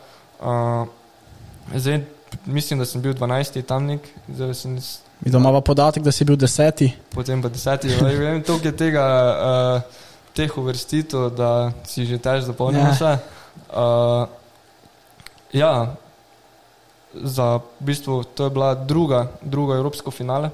Uh, 0.41 0.89
zdaj, 1.75 2.01
mislim, 2.47 2.81
da 2.81 2.89
sem 2.89 3.05
bil 3.05 3.13
12. 3.13 3.61
tam 3.69 3.93
nek, 3.93 4.09
zdaj 4.29 4.55
sem 4.55 4.81
Mi 5.21 5.31
doma 5.33 5.49
imamo 5.49 5.61
podatek, 5.61 6.03
da 6.05 6.13
si 6.13 6.25
bil 6.25 6.37
deseti. 6.37 6.91
potem 7.15 7.43
pa 7.43 7.49
10. 7.49 8.03
Ne 8.03 8.17
vem, 8.17 8.43
toliko 8.43 8.69
je 8.69 8.77
tega, 8.77 9.05
uh, 9.05 10.03
teh 10.37 10.53
uvrstitev, 10.59 11.31
da 11.33 11.73
si 11.89 12.05
že 12.05 12.21
tež 12.21 12.45
zapolnil 12.45 12.85
Ja. 12.85 12.93
vse. 12.93 13.13
Uh, 13.73 14.29
ja, 15.53 15.97
za 17.17 17.65
v 17.81 17.81
bistvu 17.81 18.25
to 18.37 18.45
je 18.45 18.51
bila 18.53 18.75
druga, 18.75 19.33
druga 19.41 19.81
evropsko 19.81 20.11
finale. 20.11 20.51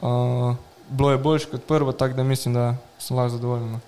Uh, 0.00 0.54
bilo 0.88 1.10
je 1.10 1.18
boljše 1.18 1.50
kot 1.50 1.62
prvo, 1.66 1.92
tako 1.92 2.14
da 2.14 2.22
mislim, 2.22 2.54
da 2.54 2.74
sem 2.98 3.16
lahko 3.16 3.36
zadovoljen. 3.36 3.72
no. 3.72 3.80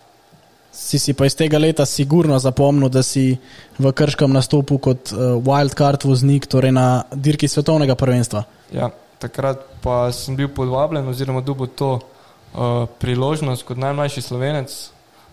Si 0.74 0.98
si 0.98 1.14
pa 1.14 1.26
iz 1.26 1.36
tega 1.38 1.58
leta 1.58 1.86
sigurno 1.86 2.38
zapomnil, 2.38 2.88
da 2.90 3.02
si 3.02 3.38
v 3.78 3.92
Krškem 3.92 4.32
nastopil 4.32 4.78
kot 4.82 5.12
uh, 5.12 5.38
wildcard 5.38 6.02
voznik, 6.02 6.46
torej 6.50 6.74
na 6.74 7.04
dirki 7.14 7.48
svetovnega 7.48 7.94
prvenstva. 7.94 8.42
Ja, 8.74 8.90
takrat 9.22 9.62
pa 9.82 10.10
sem 10.12 10.34
bil 10.36 10.50
podvabljen 10.50 11.06
oziroma 11.08 11.40
dobil 11.46 11.70
to 11.70 12.00
uh, 12.00 12.90
priložnost 12.98 13.62
kot 13.62 13.78
najmlajši 13.78 14.22
slovenec, 14.22 14.74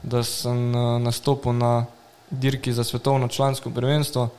da 0.03 0.23
sem 0.23 0.75
uh, 0.75 1.01
nastopil 1.01 1.53
na 1.53 1.85
dirki 2.31 2.73
za 2.73 2.83
svetovno 2.83 3.27
člansko 3.27 3.69
prvenstvo. 3.69 4.29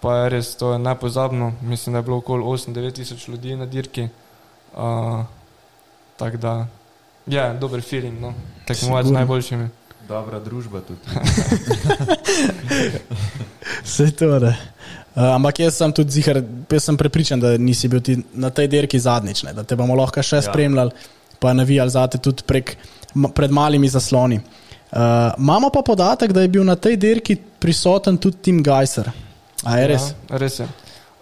Pa 0.00 0.16
je 0.16 0.28
res 0.28 0.56
to 0.56 0.72
je 0.72 0.78
nepozabno, 0.78 1.52
mislim, 1.62 1.92
da 1.92 1.98
je 1.98 2.02
bilo 2.02 2.16
okoli 2.16 2.44
8-9 2.44 2.92
tisoč 2.92 3.28
ljudi 3.28 3.56
na 3.56 3.66
dirki. 3.66 4.08
Uh, 4.74 5.24
Tako 6.16 6.36
da, 6.36 6.66
ja, 7.26 7.54
dober 7.54 7.82
feeling, 7.82 8.20
no. 8.20 8.34
tekmovati 8.66 9.08
z 9.08 9.12
najboljšimi. 9.12 9.68
Dobra 10.08 10.40
družba 10.40 10.80
tudi. 10.80 11.00
Vse 13.84 14.10
to 14.10 14.24
je. 14.24 14.40
Uh, 14.40 15.22
ampak 15.34 15.60
jaz 15.60 15.76
sem 15.76 15.92
tudi 15.92 16.10
zihar, 16.10 16.42
jaz 16.70 16.84
sem 16.84 16.96
prepričan, 16.96 17.40
da 17.40 17.56
nisi 17.58 17.88
bil 17.88 18.00
ti 18.00 18.16
na 18.34 18.50
tej 18.50 18.68
dirki 18.68 19.00
zadnjič, 19.00 19.42
ne? 19.42 19.52
da 19.52 19.64
te 19.64 19.76
bomo 19.76 19.94
lahko 19.94 20.22
še 20.22 20.36
Ja. 20.36 20.42
ja. 20.42 20.50
spremljali, 20.50 20.90
pa 21.38 21.52
navijali 21.52 21.90
zate 21.90 22.18
tudi 22.18 22.42
prek, 22.46 22.76
pred 23.34 23.50
malimi 23.50 23.88
zasloni. 23.88 24.36
Uh, 24.36 24.61
imamo 24.92 25.70
pa 25.72 25.82
podatek, 25.82 26.32
da 26.32 26.42
je 26.44 26.48
bil 26.48 26.64
na 26.64 26.76
tej 26.76 26.96
dirki 26.96 27.36
prisoten 27.36 28.18
tudi 28.18 28.36
Tim 28.42 28.62
Geiser. 28.62 29.12
A 29.64 29.78
je 29.78 29.86
res? 29.86 30.08
Ja, 30.30 30.38
res 30.42 30.58
je. 30.58 30.66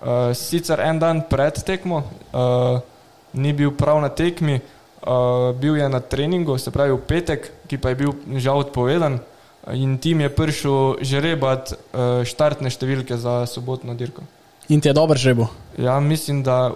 Uh, 0.00 0.32
sicer 0.32 0.80
en 0.80 0.98
dan 0.98 1.20
pred 1.28 1.60
tekmo, 1.60 2.00
uh, 2.32 2.80
ni 3.36 3.52
bil 3.52 3.74
prav 3.76 4.00
na 4.00 4.08
tekmi, 4.08 4.56
uh, 4.56 5.52
bil 5.60 5.76
je 5.76 5.88
na 5.92 6.00
treningu, 6.00 6.56
se 6.58 6.72
pravi 6.72 6.94
v 6.96 7.02
petek, 7.04 7.50
ki 7.68 7.76
pa 7.76 7.92
je 7.92 7.98
bil 8.00 8.14
žal 8.40 8.64
odpovedan. 8.64 9.20
In 9.76 9.98
tim 10.00 10.24
je 10.24 10.30
prišel 10.32 11.04
žrebat 11.04 11.74
uh, 11.76 12.24
štartne 12.24 12.72
številke 12.72 13.20
za 13.20 13.44
sobotno 13.44 13.92
dirko. 13.94 14.24
In 14.72 14.80
ti 14.80 14.88
je 14.88 14.96
dober 14.96 15.20
že 15.20 15.36
bo. 15.36 15.50
Ja, 15.76 16.00
mislim, 16.00 16.40
da, 16.42 16.72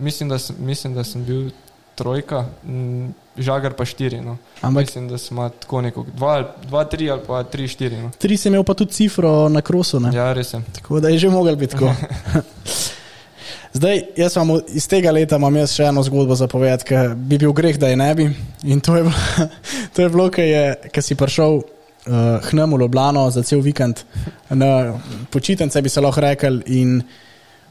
mislim, 0.00 0.32
da, 0.32 0.38
sem, 0.40 0.56
mislim, 0.58 0.94
da 0.96 1.04
sem 1.04 1.20
bil 1.24 1.52
trojka, 2.00 2.46
m, 2.64 3.12
žagar 3.36 3.72
pa 3.72 3.84
štiri. 3.84 4.20
No. 4.20 4.36
Ampak 4.60 4.86
Mislim, 4.86 5.08
da 5.08 5.18
smo 5.18 5.48
tako 5.48 5.80
neko, 5.80 6.06
dva, 6.08 6.34
dva, 6.62 6.84
tri 6.84 7.10
ali 7.10 7.20
pa 7.26 7.42
tri, 7.42 7.68
štiri. 7.68 7.96
No. 7.96 8.10
tri 8.18 8.36
si 8.36 8.48
imel 8.48 8.62
pa 8.62 8.74
tudi 8.74 8.92
cifro 8.92 9.48
na 9.48 9.60
krosu. 9.60 10.00
Ne? 10.00 10.14
Ja, 10.14 10.32
res 10.32 10.52
je. 10.52 10.62
Tako 10.72 11.00
da 11.00 11.08
je 11.08 11.18
že 11.18 11.28
mogel 11.28 11.56
biti 11.56 11.72
tako. 11.72 11.90
Zdaj, 13.72 14.02
jaz 14.16 14.36
vam 14.36 14.48
iz 14.68 14.86
tega 14.86 15.10
leta 15.10 15.34
imam 15.36 15.56
jaz 15.56 15.72
še 15.74 15.82
eno 15.84 16.02
zgodbo 16.02 16.34
za 16.34 16.46
povedati, 16.46 16.84
ki 16.84 16.94
bi 17.16 17.38
bil 17.38 17.52
greh, 17.52 17.74
da 17.74 17.88
je 17.88 17.96
ne 17.96 18.14
bi. 18.14 18.26
In 18.62 18.78
to 18.80 18.94
je 18.94 19.02
bilo, 19.02 19.14
to 19.92 20.02
je 20.02 20.08
bilo, 20.08 20.30
ki 20.30 20.42
je- 20.42 20.76
ki 20.92 21.02
si 21.02 21.14
prišel 21.14 21.58
uh, 21.58 21.64
hnem 22.44 22.70
v 22.70 22.80
Ljubljano 22.80 23.30
za 23.30 23.42
cel 23.42 23.58
vikend, 23.60 24.04
na 24.48 24.94
počitnice 25.26 25.82
bi 25.82 25.88
se 25.88 26.00
lahko 26.00 26.20
rekel. 26.20 26.62
In 26.66 27.02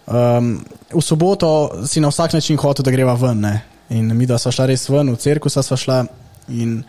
um, 0.05 0.59
v 0.91 1.01
soboto 1.01 1.53
si 1.88 2.03
na 2.03 2.11
vsak 2.11 2.34
način 2.34 2.57
hotel, 2.57 2.84
da 2.84 2.91
greva 2.91 3.14
ven. 3.16 3.39
Ne? 3.39 3.61
In 3.90 4.18
mi, 4.18 4.26
da 4.26 4.38
smo 4.38 4.52
šla 4.52 4.70
res 4.72 4.88
ven, 4.90 5.12
v 5.12 5.20
cirkus 5.20 5.58
smo 5.60 5.78
šla. 5.78 6.04
In 6.54 6.82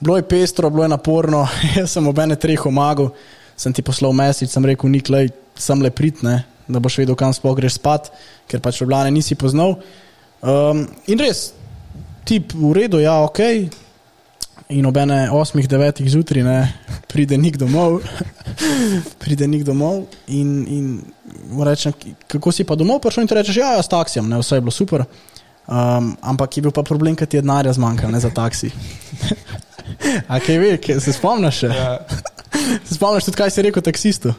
bilo 0.00 0.16
je 0.16 0.26
pestro, 0.28 0.70
bilo 0.70 0.84
je 0.84 0.92
naporno, 0.92 1.46
jaz 1.76 1.96
sem 1.96 2.06
obene 2.08 2.36
treh 2.36 2.66
omagal, 2.66 3.12
sem 3.56 3.72
ti 3.72 3.82
poslal 3.82 4.12
mesič, 4.12 4.50
sem 4.52 4.64
rekel, 4.64 4.90
niklej, 4.92 5.30
sem 5.56 5.80
le 5.82 5.90
pritne, 5.94 6.42
da 6.68 6.80
boš 6.80 6.98
vedel, 7.02 7.16
kam 7.16 7.32
sploh 7.36 7.56
greš 7.56 7.78
spat, 7.78 8.10
ker 8.50 8.62
pač 8.64 8.80
Ljubljane 8.80 9.12
nisi 9.14 9.36
poznal. 9.38 9.78
Um, 10.44 10.84
in 11.08 11.20
res, 11.20 11.52
tip 12.28 12.52
v 12.56 12.72
redu, 12.76 13.00
ja, 13.00 13.20
ok. 13.24 13.40
In 14.72 14.86
ob 14.88 14.96
ene 14.96 15.26
osmih, 15.32 15.66
devetih 15.68 16.08
zjutraj 16.08 16.44
ne, 16.44 16.58
pride 17.10 17.36
nik 17.36 17.58
domov, 17.60 18.00
pride 19.22 19.48
nik 19.50 19.64
domov 19.66 20.06
in, 20.32 20.50
in 20.72 20.86
rečem, 21.64 21.92
kako 22.30 22.52
si 22.52 22.64
pa 22.64 22.76
domov 22.76 23.02
prišel 23.04 23.26
in 23.26 23.30
ti 23.30 23.36
rečeš, 23.36 23.60
ja, 23.60 23.74
ja, 23.76 23.84
s 23.84 23.92
taksijem, 23.92 24.28
ne, 24.30 24.40
vse 24.40 24.56
je 24.56 24.64
bilo 24.64 24.72
super. 24.72 25.04
Um, 25.64 26.12
ampak 26.20 26.56
je 26.56 26.62
bil 26.62 26.74
pa 26.76 26.82
problem, 26.84 27.16
ker 27.16 27.26
ti 27.26 27.38
je 27.38 27.42
denarja 27.42 27.72
zmanjkalo 27.72 28.12
ne, 28.12 28.20
za 28.20 28.30
taksi. 28.34 28.68
A 30.32 30.40
kaj 30.40 30.58
ve, 30.60 30.76
kaj, 30.80 31.00
se 31.00 31.12
spomniš? 31.16 31.62
Še? 31.64 31.72
Ja, 31.72 31.90
Se 32.84 32.94
spomniš 32.94 33.24
tudi, 33.24 33.36
kaj 33.36 33.50
si 33.50 33.62
rekel 33.66 33.82
taksistu? 33.82 34.34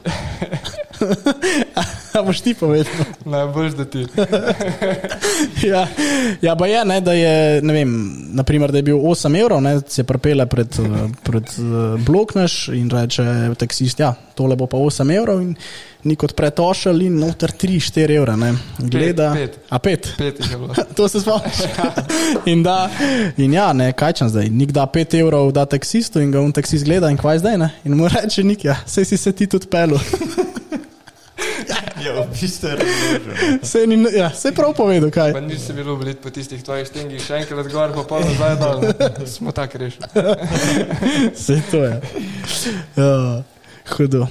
A 2.20 2.22
boš 2.24 2.42
ti 2.42 2.54
povedal? 2.54 2.94
najbolj 3.26 3.74
da 3.76 3.86
ti. 3.86 4.06
ja, 5.72 5.88
ja, 6.42 6.56
pa 6.56 6.68
je, 6.68 6.86
ne, 6.86 7.02
da 7.02 7.14
je, 7.14 7.62
ne 7.62 7.74
vem, 7.74 7.92
naprimer, 8.32 8.72
da 8.72 8.78
je 8.78 8.84
bil 8.84 8.98
8 8.98 9.40
evrov, 9.42 9.62
ne, 9.62 9.80
se 9.88 10.04
prepele 10.04 10.46
pred, 10.46 10.80
pred 11.24 11.52
blok 12.06 12.36
naš 12.36 12.68
in 12.68 12.90
reče 12.90 13.26
taksist, 13.60 14.00
ja, 14.00 14.14
tole 14.36 14.56
bo 14.56 14.68
pa 14.68 14.78
8 14.78 15.12
evrov 15.18 15.42
in 15.42 15.56
ni 16.06 16.16
kot 16.16 16.36
pretošel 16.38 17.02
in 17.02 17.18
noter 17.20 17.52
3-4 17.52 18.16
evra, 18.16 18.36
ne, 18.38 18.54
gleda. 18.78 19.32
pet. 19.34 19.60
A 19.70 19.80
pet. 19.80 20.10
Pet 20.18 20.40
jih 20.40 20.52
je 20.52 20.58
bilo. 20.58 20.74
To 20.98 21.08
se 21.10 21.22
spomniš. 21.22 21.66
in, 22.46 22.64
da, 22.64 22.90
in 23.38 23.54
ja, 23.54 23.74
ne, 23.74 23.92
kaj 23.94 24.14
čem 24.14 24.30
zdaj. 24.30 24.50
Nik 24.50 24.72
da 24.72 24.86
5 24.94 25.20
evrov, 25.20 25.52
da 25.52 25.66
taksistu 25.66 26.22
in 26.22 26.32
ga 26.32 26.42
on 26.42 26.54
taksist 26.54 26.86
gleda 26.86 27.10
in 27.10 27.18
kaj 27.18 27.42
zdaj, 27.42 27.58
ne. 27.58 27.72
In 27.84 27.98
mu 27.98 28.08
reče, 28.08 28.44
nik, 28.44 28.66
ja, 28.70 28.78
sej 28.86 29.06
si 29.06 29.18
se 29.18 29.34
ti 29.34 29.50
tudi 29.50 29.68
pelu. 29.68 30.00
Ja, 32.06 32.22
v 32.22 32.28
bistvu 32.30 32.70
je 32.70 32.76
razložen. 32.76 33.60
Sej, 33.64 33.88
ni, 33.90 33.98
ja, 34.14 34.30
sej 34.30 34.54
prav 34.54 34.76
povedal, 34.78 35.10
kaj. 35.10 35.34
Pa 35.34 35.42
nisi 35.42 35.74
bil 35.74 35.90
oblit 35.90 36.22
po 36.22 36.30
tistih 36.30 36.62
tvojih 36.62 36.86
stengih, 36.86 37.22
še 37.22 37.42
enkrat 37.42 37.70
gor, 37.74 37.96
pa 37.98 38.04
pol 38.06 38.22
nazaj 38.22 38.56
dol. 38.62 38.86
Smo 39.26 39.50
tako 39.56 39.82
rešili. 39.82 40.06
Vse 41.38 41.58
to 41.72 41.82
je. 41.82 41.96
Ja, 43.00 43.42
hudo. 43.98 44.30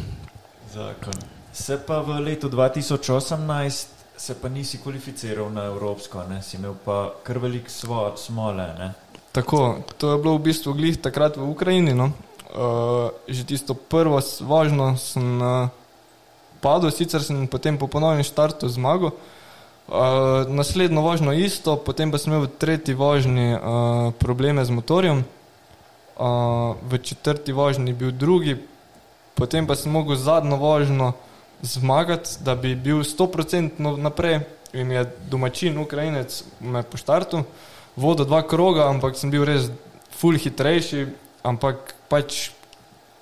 Zakon. 0.74 1.18
Se 1.54 1.78
pa 1.82 1.98
v 2.06 2.22
letu 2.22 2.50
2018 2.50 3.94
se 4.16 4.34
pa 4.38 4.48
nisi 4.48 4.78
kvalificiral 4.78 5.50
na 5.50 5.66
Evropsko, 5.66 6.22
ne? 6.30 6.42
si 6.42 6.56
imel 6.56 6.78
pa 6.84 7.10
kar 7.26 7.38
velik 7.42 7.70
svo, 7.70 8.14
smole. 8.16 8.70
Ne? 8.78 8.92
Tako, 9.34 9.82
to 9.98 10.14
je 10.14 10.22
bilo 10.22 10.38
v 10.38 10.46
bistvu 10.50 10.78
glih 10.78 10.98
takrat 11.02 11.36
v 11.36 11.50
Ukrajini. 11.50 11.94
No. 11.94 12.14
Uh, 12.54 13.10
že 13.26 13.42
tisto 13.42 13.74
prvo 13.74 14.22
vožnjo 14.22 14.94
sem 14.94 15.42
uh, 15.42 15.66
padel, 16.64 16.88
sicer 16.88 17.20
sem 17.20 17.44
potem 17.44 17.76
po 17.76 17.84
ponovnem 17.84 18.24
štartu 18.24 18.72
zmagal. 18.72 19.12
Uh, 19.84 20.48
naslednjo 20.48 21.04
vožnjo 21.04 21.36
isto, 21.36 21.76
potem 21.76 22.08
pa 22.08 22.16
sem 22.16 22.32
imel 22.32 22.48
v 22.48 22.56
tretji 22.56 22.96
vožnji 22.96 23.52
uh, 23.52 24.16
probleme 24.16 24.64
z 24.64 24.72
motorjem, 24.72 25.20
uh, 25.20 26.72
v 26.80 26.96
četrti 27.04 27.52
vožnji 27.52 27.92
bil 27.92 28.08
drugi, 28.08 28.56
potem 29.36 29.68
pa 29.68 29.76
sem 29.76 29.92
mogel 29.92 30.16
zadnjo 30.16 30.56
vožnjo 30.56 31.12
zmagati, 31.60 32.40
da 32.40 32.56
bi 32.56 32.72
bil 32.72 33.04
100% 33.04 33.76
naprej, 34.00 34.40
in 34.72 34.88
je 34.88 35.04
domačin, 35.28 35.76
Ukrajinec, 35.78 36.32
me 36.64 36.80
po 36.80 36.96
štartu, 36.96 37.44
vodil 37.92 38.24
dva 38.24 38.40
kroga, 38.40 38.88
ampak 38.88 39.20
sem 39.20 39.28
bil 39.28 39.44
res 39.44 39.68
ful 40.16 40.40
hitrejši, 40.40 41.12
ampak 41.44 41.92
pač 42.08 42.56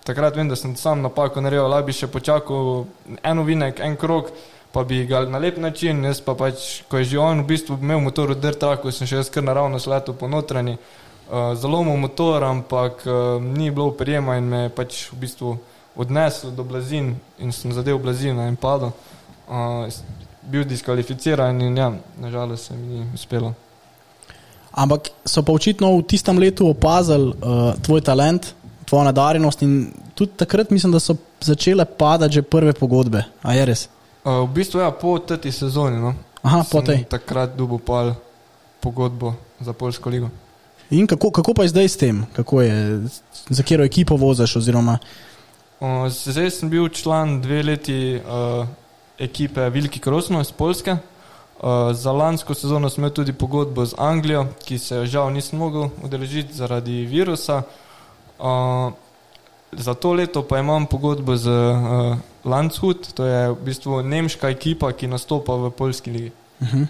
takrat 0.05 0.37
vem, 0.37 0.49
da 0.49 0.57
sem 0.57 0.77
sam 0.77 1.03
napako 1.03 1.41
naredil, 1.41 1.69
lahko 1.71 1.87
bi 1.87 1.97
še 1.97 2.09
počakal 2.11 2.87
en 3.23 3.45
vinek, 3.47 3.81
en 3.81 3.97
krog, 3.97 4.33
pa 4.73 4.85
bi 4.89 5.03
ga 5.07 5.25
na 5.29 5.39
lep 5.39 5.59
način, 5.61 6.05
jaz 6.05 6.23
pa 6.25 6.35
pač, 6.35 6.83
ko 6.89 6.99
je 6.99 7.13
že 7.13 7.19
on 7.21 7.43
v 7.43 7.51
bistvu 7.53 7.77
imel 7.81 8.01
motor 8.01 8.33
v 8.33 8.41
dirt 8.41 8.61
traku, 8.61 8.91
sem 8.91 9.07
še 9.07 9.21
jaz 9.21 9.31
kar 9.31 9.45
naravno 9.45 9.79
sletel 9.79 10.17
po 10.17 10.29
notranji, 10.29 10.79
uh, 10.79 11.53
zalomil 11.55 12.01
motor, 12.01 12.45
ampak 12.49 13.05
uh, 13.07 13.37
ni 13.43 13.71
bilo 13.71 13.93
prijema 13.93 14.39
in 14.41 14.49
me 14.49 14.63
je 14.65 14.75
pač 14.75 15.05
v 15.13 15.21
bistvu 15.27 15.59
odnesel 15.97 16.55
do 16.57 16.65
blazin 16.65 17.15
in 17.39 17.53
sem 17.53 17.73
zadev 17.73 18.01
blazino 18.01 18.49
in 18.49 18.57
padel. 18.57 18.95
Uh, 19.47 19.87
bil 20.43 20.65
diskvalificiran 20.65 21.61
in 21.63 21.77
ja, 21.77 21.93
nažalost 22.19 22.67
se 22.67 22.75
mi 22.75 22.87
ni 22.87 23.07
uspelo. 23.15 23.53
Ampak 24.73 25.11
so 25.25 25.43
pa 25.43 25.53
očitno 25.53 25.93
v 25.99 26.03
tistem 26.09 26.39
letu 26.39 26.67
opazili 26.69 27.29
uh, 27.29 27.75
tvoj 27.85 28.01
talent, 28.01 28.55
tvojo 28.93 29.05
nadarjenost 29.05 29.63
in 29.63 29.87
tudi 30.15 30.33
takrat 30.37 30.71
mislim, 30.71 30.93
da 30.93 31.01
so 31.01 31.15
začele 31.41 31.85
padati 31.85 32.35
že 32.35 32.43
prve 32.43 32.73
pogodbe. 32.73 33.25
A 33.43 33.55
je 33.55 33.65
res? 33.65 33.89
Uh, 34.25 34.45
v 34.45 34.53
bistvu 34.53 34.81
ja, 34.85 34.91
po 34.93 35.17
tej 35.19 35.53
sezoni. 35.53 35.97
No, 35.97 36.13
Aha, 36.43 36.61
po 36.71 36.83
tej. 36.85 37.07
Takrat 37.09 37.57
dubo 37.57 37.79
pal 37.79 38.13
pogodbo 38.85 39.33
za 39.61 39.73
Polsko 39.73 40.11
ligo. 40.13 40.29
In 40.91 41.07
kako, 41.09 41.31
kako 41.31 41.55
pa 41.55 41.65
je 41.65 41.73
zdaj 41.73 41.89
s 41.89 41.97
tem? 41.97 42.27
Kako 42.37 42.61
je, 42.63 43.01
za 43.49 43.63
katero 43.63 43.85
ekipo 43.85 44.17
voziš? 44.21 44.57
Oziroma... 44.61 44.99
Uh, 45.81 46.05
zdaj 46.13 46.51
sem 46.51 46.69
bil 46.69 46.89
član 46.93 47.41
dve 47.41 47.63
leti 47.63 48.21
uh, 48.21 48.67
ekipe 49.19 49.71
Vilki 49.71 50.01
Krosno 50.05 50.41
iz 50.41 50.53
Polske. 50.53 50.93
Uh, 51.63 51.97
za 51.97 52.13
lansko 52.13 52.55
sezono 52.55 52.91
sem 52.93 53.01
imel 53.01 53.15
tudi 53.17 53.33
pogodbo 53.33 53.87
z 53.87 53.97
Anglijo, 53.99 54.51
ki 54.69 54.79
se 54.79 55.07
žal 55.07 55.33
nisem 55.33 55.59
mogel 55.59 55.89
udeležiti 56.05 56.53
zaradi 56.55 57.07
virusa. 57.09 57.63
Uh, 57.65 57.82
za 59.73 59.95
to 59.95 60.13
leto 60.13 60.43
pa 60.43 60.59
imam 60.59 60.87
pogodbo 60.87 61.37
z 61.37 61.49
uh, 61.49 62.17
Landshut, 62.45 63.13
to 63.15 63.25
je 63.25 63.49
v 63.49 63.57
bistvu 63.65 64.03
nemška 64.03 64.51
ekipa, 64.51 64.93
ki 64.93 65.07
nastopa 65.07 65.55
v 65.57 65.71
Polski 65.71 66.11
ligi. 66.11 66.33
Uh 66.61 66.69
-huh. 66.69 66.87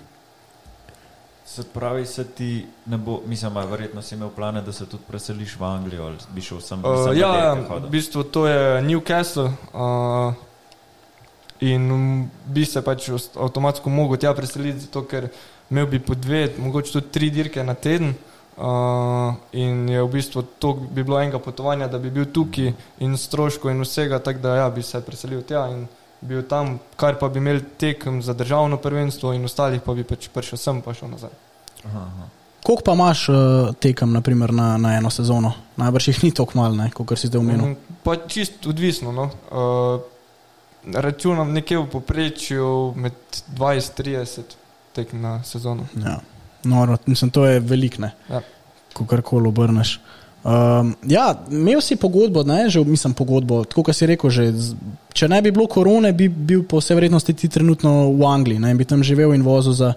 Se 1.45 1.62
pravi, 1.62 2.07
se 2.07 2.24
ti 2.24 2.66
ne 2.86 2.97
bo, 2.97 3.20
mislim, 3.26 3.55
da 3.55 3.64
verjetno 3.64 4.03
si 4.03 4.14
imel 4.14 4.30
plane, 4.30 4.62
da 4.62 4.72
se 4.72 4.86
tudi 4.86 5.05
preseliš 5.09 5.57
v 5.59 5.64
Anglijo 5.64 6.05
ali 6.05 6.16
bi 6.34 6.40
šel 6.40 6.61
sem. 6.61 6.84
Uh, 6.84 7.16
ja, 7.16 7.36
ja 7.36 7.55
v 7.55 7.90
bistvu 7.90 8.22
to 8.22 8.47
je 8.47 8.82
Newcastle. 8.82 9.51
Uh, 9.72 10.34
In 11.62 12.28
bi 12.47 12.64
se 12.64 12.82
pač 12.82 13.11
avtomatsko 13.36 13.90
mogel 13.90 14.16
tja 14.16 14.34
preseliti, 14.34 14.78
zato 14.78 15.05
ker 15.07 15.28
imel 15.70 15.86
bi 15.86 15.99
po 15.99 16.14
dve, 16.14 16.51
mogoče 16.59 16.93
tudi 16.93 17.07
tri 17.09 17.30
dirke 17.30 17.64
na 17.64 17.74
teden. 17.74 18.09
Uh, 18.09 18.32
in 19.53 19.89
je 19.89 20.03
v 20.03 20.09
bistvu 20.13 20.43
to 20.59 20.75
bi 20.75 21.03
bilo 21.03 21.21
enega 21.21 21.39
potovanja, 21.39 21.89
da 21.89 21.99
bi 21.99 22.11
bil 22.11 22.27
tukaj 22.33 22.73
in 23.01 23.17
stroško 23.17 23.71
in 23.71 23.81
vsega, 23.81 24.19
tako 24.19 24.39
da 24.39 24.57
ja, 24.57 24.71
bi 24.71 24.83
se 24.83 25.01
preselil 25.01 25.43
tja 25.43 25.67
in 25.73 25.87
bil 26.21 26.43
tam, 26.49 26.79
kar 26.97 27.19
pa 27.19 27.29
bi 27.29 27.41
imel 27.41 27.61
tekem 27.79 28.23
za 28.23 28.35
državno 28.35 28.77
prvenstvo 28.77 29.33
in 29.33 29.45
ostalih 29.45 29.81
pa 29.83 29.95
bi 29.95 30.05
pač 30.05 30.29
prišel 30.29 30.59
sem 30.59 30.83
pa 30.83 30.95
šel 30.95 31.11
nazaj. 31.11 31.35
Aha, 31.85 31.99
aha. 31.99 32.29
Koliko 32.63 32.83
pa 32.85 32.93
imaš 32.93 33.29
uh, 33.29 33.37
tekem 33.75 34.13
naprimer, 34.13 34.53
na, 34.55 34.77
na 34.79 34.95
eno 34.97 35.11
sezono? 35.11 35.53
Najbrž 35.77 36.09
jih 36.09 36.25
ni 36.25 36.31
tako 36.31 36.59
malo, 36.61 36.87
kot 36.95 37.19
si 37.19 37.27
zdaj 37.27 37.41
omenil. 37.41 37.65
Um, 37.65 37.99
pa 38.05 38.15
čist 38.17 38.67
odvisno. 38.71 39.13
No. 39.13 39.31
Uh, 39.51 40.93
računam 40.95 41.53
nekje 41.53 41.79
v 41.79 41.89
poprečju 41.91 42.93
med 42.97 43.19
20-30 43.59 44.55
tekem 44.93 45.21
na 45.21 45.43
sezono. 45.43 45.89
Ja. 45.97 46.21
No, 46.65 46.99
mislim, 47.07 47.31
to 47.31 47.47
je 47.47 47.61
veliko, 47.61 48.09
ja. 48.31 48.41
ko 48.93 49.07
karkoli 49.07 49.49
obrneš. 49.49 50.01
Um, 50.43 50.97
ja, 51.07 51.35
imel 51.51 51.81
si 51.81 51.97
pogodbo, 51.97 52.43
ne, 52.43 52.67
že 52.71 52.83
mislim 52.85 53.15
pogodbo, 53.15 53.65
tako 53.65 53.85
kot 53.87 53.95
si 53.97 54.07
rekel, 54.11 54.31
že, 54.31 54.49
če 55.15 55.29
ne 55.31 55.39
bi 55.43 55.53
bilo 55.55 55.69
korone, 55.71 56.11
bi 56.13 56.27
bil 56.27 56.65
po 56.67 56.81
vsej 56.83 56.99
vrednosti 56.99 57.35
ti 57.39 57.49
trenutno 57.49 58.11
v 58.11 58.27
Angliji 58.27 58.59
ne, 58.59 58.73
in 58.75 58.81
bi 58.81 58.85
tam 58.85 59.05
živel 59.07 59.37
in 59.37 59.47
vozil 59.47 59.77
za 59.79 59.93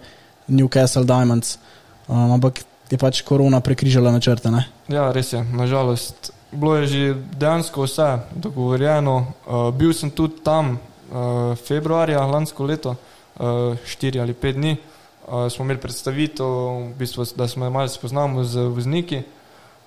Newcastle 0.47 1.05
Diamonds. 1.05 1.57
Um, 2.05 2.37
ampak 2.37 2.61
je 2.93 2.97
pač 3.01 3.23
korona 3.25 3.57
prekrižala 3.65 4.13
načrte. 4.13 4.53
Ne? 4.53 4.67
Ja, 4.93 5.09
res 5.09 5.33
je, 5.33 5.41
nažalost. 5.41 6.29
Bilo 6.53 6.75
je 6.77 6.87
že 6.87 7.15
dejansko 7.41 7.89
vse 7.89 8.11
dogovorjeno. 8.37 9.15
Uh, 9.49 9.71
bil 9.73 9.97
sem 9.97 10.13
tudi 10.13 10.45
tam 10.45 10.77
uh, 10.77 11.57
februarja 11.57 12.21
lansko 12.21 12.69
leto, 12.69 12.93
uh, 12.93 13.73
štiri 13.81 14.21
ali 14.21 14.37
pet 14.37 14.61
dni. 14.61 14.77
Uh, 14.77 14.94
uh, 15.27 15.51
smo 15.51 15.65
imeli 15.65 15.81
predstavitev, 15.81 16.45
v 16.45 16.93
bistvu, 16.97 17.25
da 17.35 17.47
smo 17.47 17.69
malo 17.69 17.87
spoznali 17.87 18.45
z 18.45 18.67
vozniki. 18.69 19.23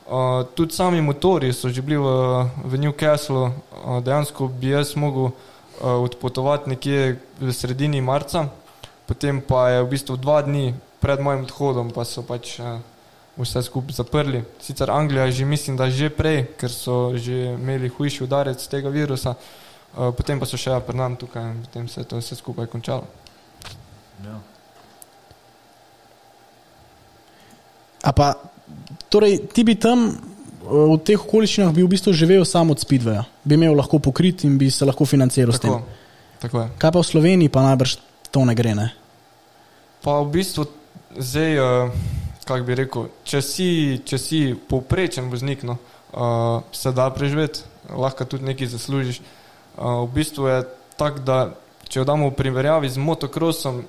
Uh, 0.09 0.47
tudi 0.55 0.72
sami 0.72 1.01
motori 1.01 1.53
so 1.53 1.68
že 1.68 1.82
bili 1.82 2.01
v, 2.01 2.09
v 2.64 2.78
Newcastlu, 2.80 3.43
uh, 3.45 4.01
dejansko 4.01 4.49
bi 4.49 4.72
jaz 4.72 4.97
mogel 4.97 5.28
uh, 5.28 5.32
odpotovati 5.84 6.70
nekje 6.70 7.20
v 7.41 7.53
sredini 7.53 8.01
marca, 8.01 8.49
potem 9.07 9.41
pa 9.41 9.68
je 9.68 9.82
v 9.84 9.91
bistvu 9.93 10.16
dva 10.16 10.41
dni 10.43 10.74
pred 11.01 11.20
mojim 11.20 11.45
odhodom, 11.45 11.93
pa 11.93 12.09
so 12.09 12.24
pač 12.24 12.57
uh, 12.57 12.80
vse 13.36 13.62
skupaj 13.62 14.01
zaprli. 14.01 14.43
Sicer 14.59 14.91
Anglija 14.91 15.28
je 15.28 15.32
že, 15.32 15.45
mislim, 15.45 15.76
da 15.76 15.91
že 15.91 16.09
prej, 16.11 16.57
ker 16.57 16.72
so 16.72 17.12
že 17.14 17.55
imeli 17.55 17.93
hujši 17.93 18.24
udarec 18.24 18.59
tega 18.64 18.89
virusa, 18.89 19.36
uh, 19.36 20.09
potem 20.16 20.41
pa 20.41 20.49
so 20.49 20.57
še 20.57 20.72
ja, 20.72 20.80
pred 20.80 20.97
nami 20.97 21.20
tukaj 21.20 21.53
in 21.53 21.61
potem 21.68 21.84
se 21.84 22.01
je 22.01 22.09
to 22.09 22.16
vse 22.16 22.32
skupaj 22.32 22.66
končalo. 22.66 23.05
Ja. 24.24 24.57
A 28.03 28.12
pa, 28.14 28.34
torej, 29.09 29.40
ti 29.53 29.64
bi 29.64 29.74
tam 29.74 30.12
v 30.68 30.99
teh 31.01 31.16
okoliščinah 31.16 31.72
bil 31.72 31.88
v 31.88 31.96
bistvu 31.96 32.12
živel 32.12 32.44
samo 32.44 32.76
od 32.76 32.82
Speedwaya, 32.82 33.24
bi 33.44 33.57
imel 33.57 33.76
lahko 33.78 33.99
pokrit 34.03 34.44
in 34.44 34.59
bi 34.61 34.68
se 34.70 34.84
lahko 34.84 35.09
financiral 35.09 35.57
tako, 35.57 35.59
s 35.59 35.64
tem. 35.64 36.07
Tako 36.44 36.61
je. 36.61 36.66
Kaj 36.78 36.92
pa 36.92 37.01
v 37.01 37.09
Sloveniji, 37.09 37.53
pa 37.53 37.64
najbrž 37.64 37.96
to 38.30 38.44
ne 38.44 38.55
gre? 38.55 38.74
Ne? 38.76 38.92
Pa 40.05 40.20
v 40.20 40.28
bistvu 40.36 40.68
zdaj, 41.16 41.53
uh, 41.59 41.90
kako 42.44 42.64
bi 42.68 42.76
rekel, 42.78 43.09
če 43.24 43.40
si, 43.42 43.68
če 44.05 44.20
si 44.20 44.40
povprečen 44.55 45.32
voznik, 45.32 45.64
no, 45.64 45.78
uh, 46.12 46.61
se 46.72 46.92
da 46.92 47.09
preživeti, 47.11 47.64
lahko 47.88 48.28
tudi 48.28 48.46
nekaj 48.53 48.74
zaslužiš. 48.76 49.22
Uh, 49.78 50.05
v 50.05 50.12
bistvu 50.20 50.53
je 50.53 50.59
tako, 51.01 51.24
da 51.24 51.38
če 51.88 52.03
jo 52.03 52.05
damo 52.05 52.28
v 52.28 52.36
primerjavi 52.36 52.90
z 52.92 53.01
motokrosom, 53.01 53.82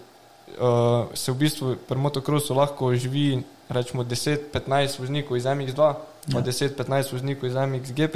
uh, 0.60 1.08
se 1.14 1.32
v 1.32 1.36
bistvu 1.36 1.76
pri 1.88 1.98
motokrosu 1.98 2.54
lahko 2.54 2.94
živi 2.96 3.44
rečemo 3.70 4.04
10-15 4.04 5.00
voznikov 5.00 5.38
iz 5.38 5.46
MX2, 5.46 5.94
pa 6.34 6.40
ja. 6.40 6.44
10-15 6.44 7.14
voznikov 7.14 7.50
iz 7.50 7.56
MXGP. 7.56 8.16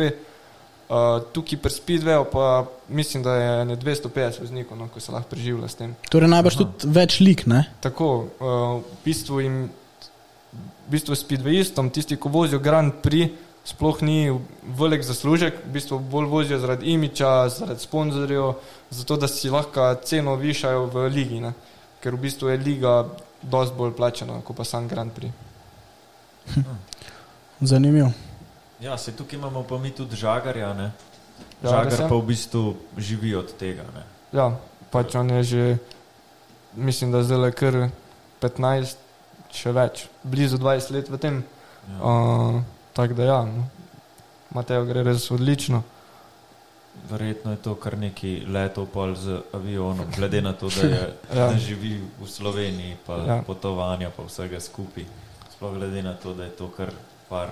Uh, 0.83 1.23
tukaj 1.31 1.57
pri 1.63 1.71
Speedwayu 1.71 2.25
pa 2.31 2.65
mislim, 2.89 3.23
da 3.23 3.35
je 3.35 3.65
ne 3.65 3.75
250 3.75 4.41
voznikov, 4.41 4.77
no, 4.77 4.87
ko 4.87 4.99
se 4.99 5.11
lahko 5.11 5.29
preživlja 5.29 5.67
s 5.67 5.79
tem. 5.79 5.95
Torej 6.11 6.29
najbrž 6.29 6.57
tudi 6.59 6.91
več 6.91 7.19
lik, 7.23 7.45
ne? 7.47 7.63
Tako, 7.81 8.09
uh, 8.27 8.83
v 8.83 8.99
bistvu 9.05 9.39
jim, 9.41 9.57
v 10.51 10.91
bistvu 10.91 11.15
Speedwayistom, 11.15 11.89
tisti, 11.89 12.19
ko 12.19 12.29
vozijo 12.29 12.59
Grand 12.59 12.99
Prix, 13.01 13.31
sploh 13.63 14.01
ni 14.03 14.27
velik 14.75 15.05
zaslužek, 15.07 15.63
v 15.63 15.77
bistvu 15.77 16.01
bolj 16.11 16.27
vozijo 16.27 16.59
zaradi 16.59 16.91
imiča, 16.91 17.47
zaradi 17.49 17.79
sponzorjev, 17.79 18.53
zato 18.91 19.17
da 19.17 19.27
si 19.31 19.49
lahko 19.49 19.93
ceno 20.03 20.35
višajo 20.35 20.89
v 20.91 21.07
ligi, 21.07 21.39
ne? 21.39 21.53
Ker 22.03 22.17
v 22.17 22.25
bistvu 22.27 22.51
je 22.51 22.59
liga 22.59 22.93
dosti 23.41 23.77
bolj 23.77 23.95
plačena, 23.95 24.41
kot 24.43 24.59
pa 24.59 24.67
sam 24.67 24.87
Grand 24.91 25.13
Prix. 25.15 25.31
Zanimivo. 27.71 28.11
Ja, 28.83 28.97
se 28.97 29.15
tukaj 29.15 29.39
imamo 29.39 29.63
pa 29.63 29.77
mi 29.79 29.91
tudi 29.95 30.19
žagarja, 30.19 30.73
ne? 30.75 30.91
Žagar 31.63 31.93
ja, 31.95 32.07
pa 32.11 32.15
v 32.15 32.27
bistvu 32.27 32.75
živi 32.97 33.31
od 33.39 33.55
tega. 33.55 33.87
Ne? 33.95 34.03
Ja, 34.35 34.51
pač 34.91 35.15
on 35.15 35.31
je 35.31 35.43
že, 35.43 35.63
mislim, 36.75 37.15
da 37.15 37.23
zdaj 37.23 37.39
le 37.39 37.51
kar 37.55 37.79
15, 38.43 38.99
še 39.53 39.71
več, 39.71 40.07
blizu 40.23 40.59
20 40.59 40.91
let 40.91 41.09
v 41.09 41.21
tem. 41.21 41.43
Ja. 41.87 41.99
Uh, 42.03 42.63
Tako 42.93 43.13
da 43.13 43.23
ja, 43.23 43.41
no. 43.45 43.65
Mateo 44.53 44.85
gre 44.85 45.03
res 45.03 45.31
odlično. 45.33 45.81
Verjetno 47.09 47.51
je 47.51 47.57
to 47.57 47.75
kar 47.75 47.97
neki 47.97 48.45
letov 48.47 48.87
pol 48.93 49.15
z 49.15 49.41
avionom, 49.53 50.05
glede 50.15 50.41
na 50.41 50.53
to, 50.53 50.69
da, 50.69 50.87
je, 50.87 51.01
ja. 51.37 51.47
da 51.51 51.57
živi 51.57 51.99
v 52.19 52.27
Sloveniji, 52.27 52.97
pa 53.05 53.17
ja. 53.17 53.41
potovanja, 53.47 54.11
pa 54.15 54.23
vsega 54.23 54.59
skupaj. 54.59 55.03
Sploh 55.55 55.75
glede 55.75 56.03
na 56.03 56.13
to, 56.13 56.33
da 56.33 56.47
je 56.47 56.55
to 56.55 56.69
kar 56.77 56.93
par, 57.29 57.51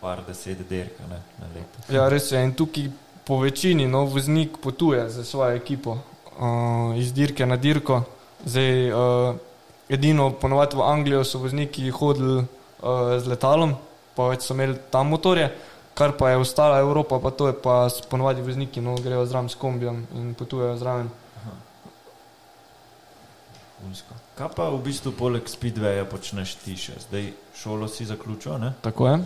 par 0.00 0.22
deset 0.28 0.62
derk 0.68 1.00
na 1.08 1.18
leto. 1.54 1.92
Ja, 1.92 2.08
res 2.08 2.30
je. 2.32 2.44
In 2.44 2.54
tukaj 2.54 2.90
po 3.26 3.40
večini 3.40 3.88
no, 3.88 4.04
voznik 4.04 4.58
potuje 4.62 5.08
za 5.10 5.24
svojo 5.24 5.56
ekipo 5.56 5.98
uh, 6.38 6.98
iz 6.98 7.12
dirke 7.12 7.46
na 7.46 7.56
dirko. 7.56 8.02
Zdaj, 8.44 8.92
uh, 8.92 9.34
edino 9.88 10.30
ponovadi 10.30 10.76
v 10.76 10.82
Anglijo 10.82 11.24
so 11.24 11.38
vozniki 11.38 11.90
hodili 11.90 12.38
uh, 12.38 13.18
z 13.18 13.26
letalom, 13.26 13.74
pa 14.16 14.30
več 14.32 14.46
so 14.46 14.54
imeli 14.54 14.78
tam 14.90 15.12
motorje 15.12 15.50
kar 15.98 16.12
pa 16.14 16.30
je 16.30 16.36
ostala 16.36 16.78
Evropa, 16.78 17.18
pa 17.18 17.30
to 17.30 17.46
je 17.50 17.54
pa 17.62 17.88
ponovadi 18.10 18.42
vozniki, 18.42 18.80
no 18.80 18.94
grejo 18.94 19.26
zraven 19.26 19.48
s 19.48 19.58
kombijem 19.58 20.06
in 20.14 20.34
potujejo 20.34 20.76
zraven. 20.78 21.10
Kaj 24.38 24.48
pa 24.54 24.68
v 24.70 24.78
bistvu 24.82 25.10
poleg 25.18 25.50
speedwaya 25.50 26.06
počneš 26.06 26.54
ti 26.62 26.76
še? 26.78 26.94
Zdaj 27.02 27.32
šolo 27.58 27.88
si 27.90 28.06
zaključil, 28.06 28.58
ne? 28.62 28.72
Tako 28.82 29.08
je. 29.08 29.16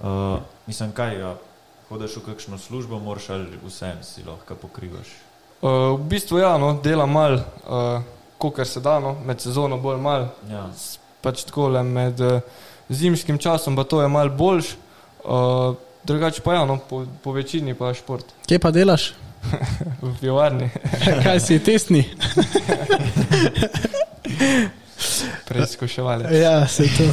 Uh, 0.00 0.38
mislim, 0.66 0.92
kaj, 0.94 1.18
ja, 1.18 1.32
hodiš 1.88 2.16
v 2.20 2.22
kakšno 2.30 2.58
službo, 2.58 2.98
moraš 3.02 3.30
ali 3.34 3.58
vsem 3.66 3.98
si 4.06 4.22
lahko 4.26 4.54
pokrivaš. 4.54 5.10
Uh, 5.60 5.98
v 5.98 6.06
bistvu 6.14 6.38
ja, 6.38 6.54
no, 6.58 6.76
delam 6.82 7.10
mal, 7.10 7.40
uh, 7.66 8.06
kolikor 8.38 8.66
se 8.66 8.80
da, 8.80 8.98
no, 9.02 9.16
med 9.26 9.42
sezono 9.42 9.78
bolj 9.82 9.98
mal, 9.98 10.30
Ja. 10.50 10.68
pač 11.22 11.42
tako 11.50 11.68
le 11.74 11.82
med 11.82 12.22
uh, 12.22 12.38
zimskim 12.88 13.38
časom, 13.38 13.74
pa 13.76 13.84
to 13.84 14.02
je 14.02 14.08
mal 14.08 14.30
boljš. 14.30 14.74
Uh, 14.74 14.89
drugače 16.04 16.40
pa 16.42 16.54
ja, 16.54 16.64
no, 16.64 16.78
po, 16.78 17.06
po 17.22 17.32
večini 17.32 17.74
pa 17.74 17.94
šport 17.94 18.24
Kje 18.48 18.58
pa 18.58 18.70
delaš? 18.70 19.12
v 20.02 20.14
pivovarni, 20.20 20.70
Kaj 21.24 21.40
si 21.40 21.58
testni? 21.58 22.04
preizkuševali. 25.48 26.38
Ja, 26.38 26.68
se 26.68 26.82
to, 26.82 27.04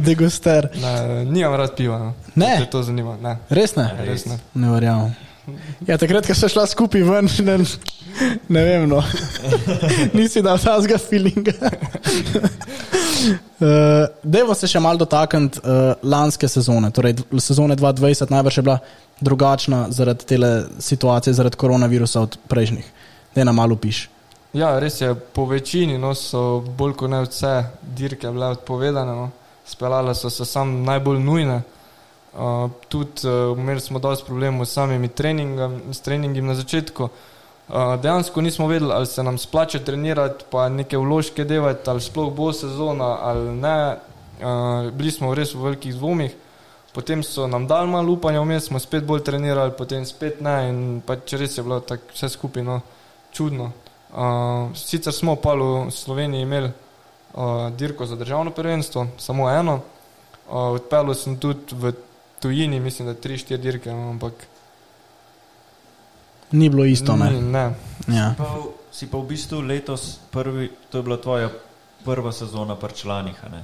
deguster. 0.00 0.68
Ne, 0.74 1.24
nimam 1.24 1.54
rad 1.54 1.76
piva. 1.76 1.98
No. 1.98 2.14
Ne? 2.34 2.56
Če 2.58 2.64
te 2.64 2.70
to 2.70 2.82
zanima. 2.82 3.16
Ne, 3.22 3.36
Res 3.50 3.74
ne? 3.76 3.88
res 4.06 4.26
ne. 4.28 4.38
Ne 4.54 4.70
verjamem. 4.70 5.14
Ja, 5.86 5.98
takrat, 5.98 6.26
ko 6.26 6.34
so 6.36 6.48
šla 6.50 6.66
skupaj 6.70 7.02
ven, 7.06 7.28
ne, 7.48 7.58
ne 8.48 8.64
vem, 8.64 8.88
no. 8.90 9.02
nisi 10.16 10.42
dal 10.42 10.58
tazga 10.58 10.98
feelinga. 10.98 11.52
uh, 11.66 11.70
Devo 14.22 14.54
se 14.54 14.68
še 14.70 14.80
malo 14.82 14.98
dotakniti 15.02 15.60
uh, 15.62 15.68
lanske 16.02 16.48
sezone, 16.48 16.90
torej 16.94 17.14
sezone 17.38 17.76
2020 17.76 18.30
najbrž 18.36 18.56
je 18.60 18.66
bila 18.68 18.78
drugačna 19.20 19.86
zaradi 19.90 20.26
te 20.26 20.36
situacije, 20.78 21.34
zaradi 21.34 21.56
koronavirusa 21.56 22.20
od 22.20 22.38
prejšnjih. 22.48 22.86
Da 23.34 23.44
nam 23.44 23.60
malo 23.60 23.76
piš. 23.76 24.08
Ja, 24.52 24.78
res 24.82 25.00
je, 25.00 25.14
po 25.14 25.44
večini 25.46 25.98
no, 25.98 26.14
so 26.18 26.60
bolj 26.78 26.96
kot 26.98 27.10
ne 27.10 27.20
vse 27.22 27.52
dirke 27.82 28.30
bile 28.34 28.46
odpovedane, 28.56 29.12
no. 29.14 29.30
speljale 29.66 30.14
so 30.14 30.30
se 30.30 30.44
sam 30.44 30.82
najbolj 30.82 31.20
nujne. 31.22 31.62
Uh, 32.30 32.70
tudi 32.88 33.26
uh, 33.26 33.58
imeli 33.58 33.80
smo 33.80 33.98
dosti 33.98 34.26
problemov 34.26 34.66
s 34.66 34.72
samimi 34.72 35.08
treningom, 35.08 35.80
s 35.92 36.00
treningom 36.00 36.46
na 36.46 36.54
začetku. 36.54 37.08
Uh, 37.68 37.96
dejansko 38.02 38.40
nismo 38.40 38.66
vedeli, 38.66 38.92
ali 38.92 39.06
se 39.06 39.22
nam 39.22 39.38
splača 39.38 39.78
trenirati, 39.78 40.44
pa 40.50 40.68
neke 40.68 40.98
vložke 40.98 41.44
delati, 41.44 41.90
ali 41.90 42.00
sploh 42.00 42.32
bo 42.34 42.52
sezona 42.52 43.18
ali 43.22 43.50
ne. 43.50 43.96
Uh, 44.42 44.92
bili 44.92 45.10
smo 45.10 45.34
res 45.34 45.54
v 45.54 45.62
velikih 45.62 45.94
dvomih. 45.94 46.34
Potem 46.92 47.22
so 47.22 47.46
nam 47.46 47.66
dali 47.66 47.90
malo 47.90 48.12
upanja, 48.12 48.40
vmes 48.40 48.66
smo 48.66 48.78
spet 48.78 49.04
bolj 49.06 49.22
trenirali, 49.22 49.74
potem 49.78 50.06
spet 50.06 50.40
ne. 50.40 50.56
In 50.68 50.78
pač 51.06 51.34
res 51.38 51.58
je 51.58 51.62
bilo 51.62 51.80
tako 51.80 52.14
vse 52.14 52.28
skupaj 52.28 52.62
no, 52.62 52.80
čudno. 53.32 53.72
Uh, 54.10 54.70
sicer 54.74 55.14
smo 55.14 55.36
pa 55.36 55.54
v 55.54 55.90
Sloveniji 55.90 56.42
imeli 56.42 56.70
uh, 56.70 57.70
dirko 57.74 58.06
za 58.06 58.16
državno 58.16 58.50
prvenstvo, 58.50 59.06
samo 59.18 59.50
eno. 59.50 59.80
Uh, 60.50 60.74
odpeljal 60.78 61.14
sem 61.14 61.38
tudi 61.38 61.74
v 61.74 61.92
tujini, 62.40 62.80
mislim, 62.80 63.08
da 63.08 63.14
tri, 63.14 63.38
štiri 63.38 63.62
dirke, 63.62 63.90
ampak 63.90 64.32
Ni 66.52 66.68
bilo 66.68 66.84
isto, 66.84 67.16
ne. 67.16 67.30
ni, 67.30 67.40
ne. 67.40 67.74
Ja. 68.08 68.34
Pa, 68.38 68.44
v- 68.44 68.72
si 68.90 69.06
pa 69.06 69.18
v 69.18 69.28
bistvu 69.28 69.60
letos 69.62 70.18
prvi, 70.30 70.70
to 70.90 70.98
je 70.98 71.02
bila 71.02 71.16
tvoja 71.16 71.50
prva 72.04 72.32
sezona 72.32 72.74
pri 72.76 72.94
članih, 72.94 73.38
a 73.44 73.48
ne? 73.48 73.62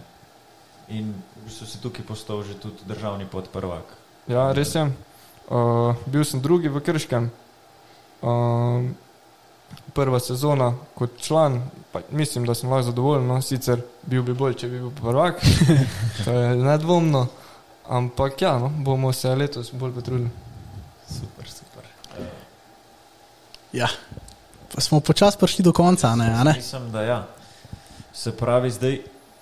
In 0.89 1.11
v 1.11 1.49
bistvu 1.49 1.67
si 1.67 1.81
tukaj 1.83 2.07
postal 2.07 2.45
že 2.47 2.55
tudi 2.55 2.87
državni 2.87 3.27
podprvak. 3.27 3.83
Ja, 4.31 4.53
res 4.53 4.75
je. 4.75 4.87
Uh, 5.47 5.99
bil 6.07 6.23
sem 6.23 6.39
drugi 6.41 6.69
v 6.71 6.79
Krškem. 6.79 7.31
Uh, 8.23 8.87
prva 9.93 10.21
sezona 10.21 10.75
kot 10.95 11.19
član, 11.19 11.63
pa 11.93 12.01
mislim, 12.11 12.47
da 12.47 12.55
sem 12.55 12.71
lahko 12.71 12.87
zadovoljen, 12.87 13.27
no, 13.27 13.43
sicer 13.43 13.83
bil 14.07 14.23
bi 14.23 14.35
bolj, 14.35 14.55
če 14.63 14.69
bi 14.69 14.79
bil 14.79 14.93
prvak, 14.95 15.43
to 16.25 16.31
je 16.31 16.55
nedvomno, 16.57 17.27
ampak 17.89 18.43
ja, 18.43 18.59
no, 18.59 18.69
bomo 18.69 19.13
se 19.13 19.35
letos 19.35 19.73
bolj 19.73 19.95
potrudili. 19.95 20.31
Super, 21.09 21.49
super. 21.49 21.85
ja. 23.73 23.89
Pa 24.75 24.81
smo 24.81 25.01
počasi 25.01 25.39
prišli 25.39 25.65
do 25.65 25.73
konca, 25.73 26.17
ne? 26.17 26.27
a 26.35 26.45
ne? 26.45 26.55
Mislim, 26.57 26.91
da 26.93 27.03
ja. 27.03 27.27
Se 28.13 28.33
pravi, 28.37 28.71
zdaj 28.71 28.99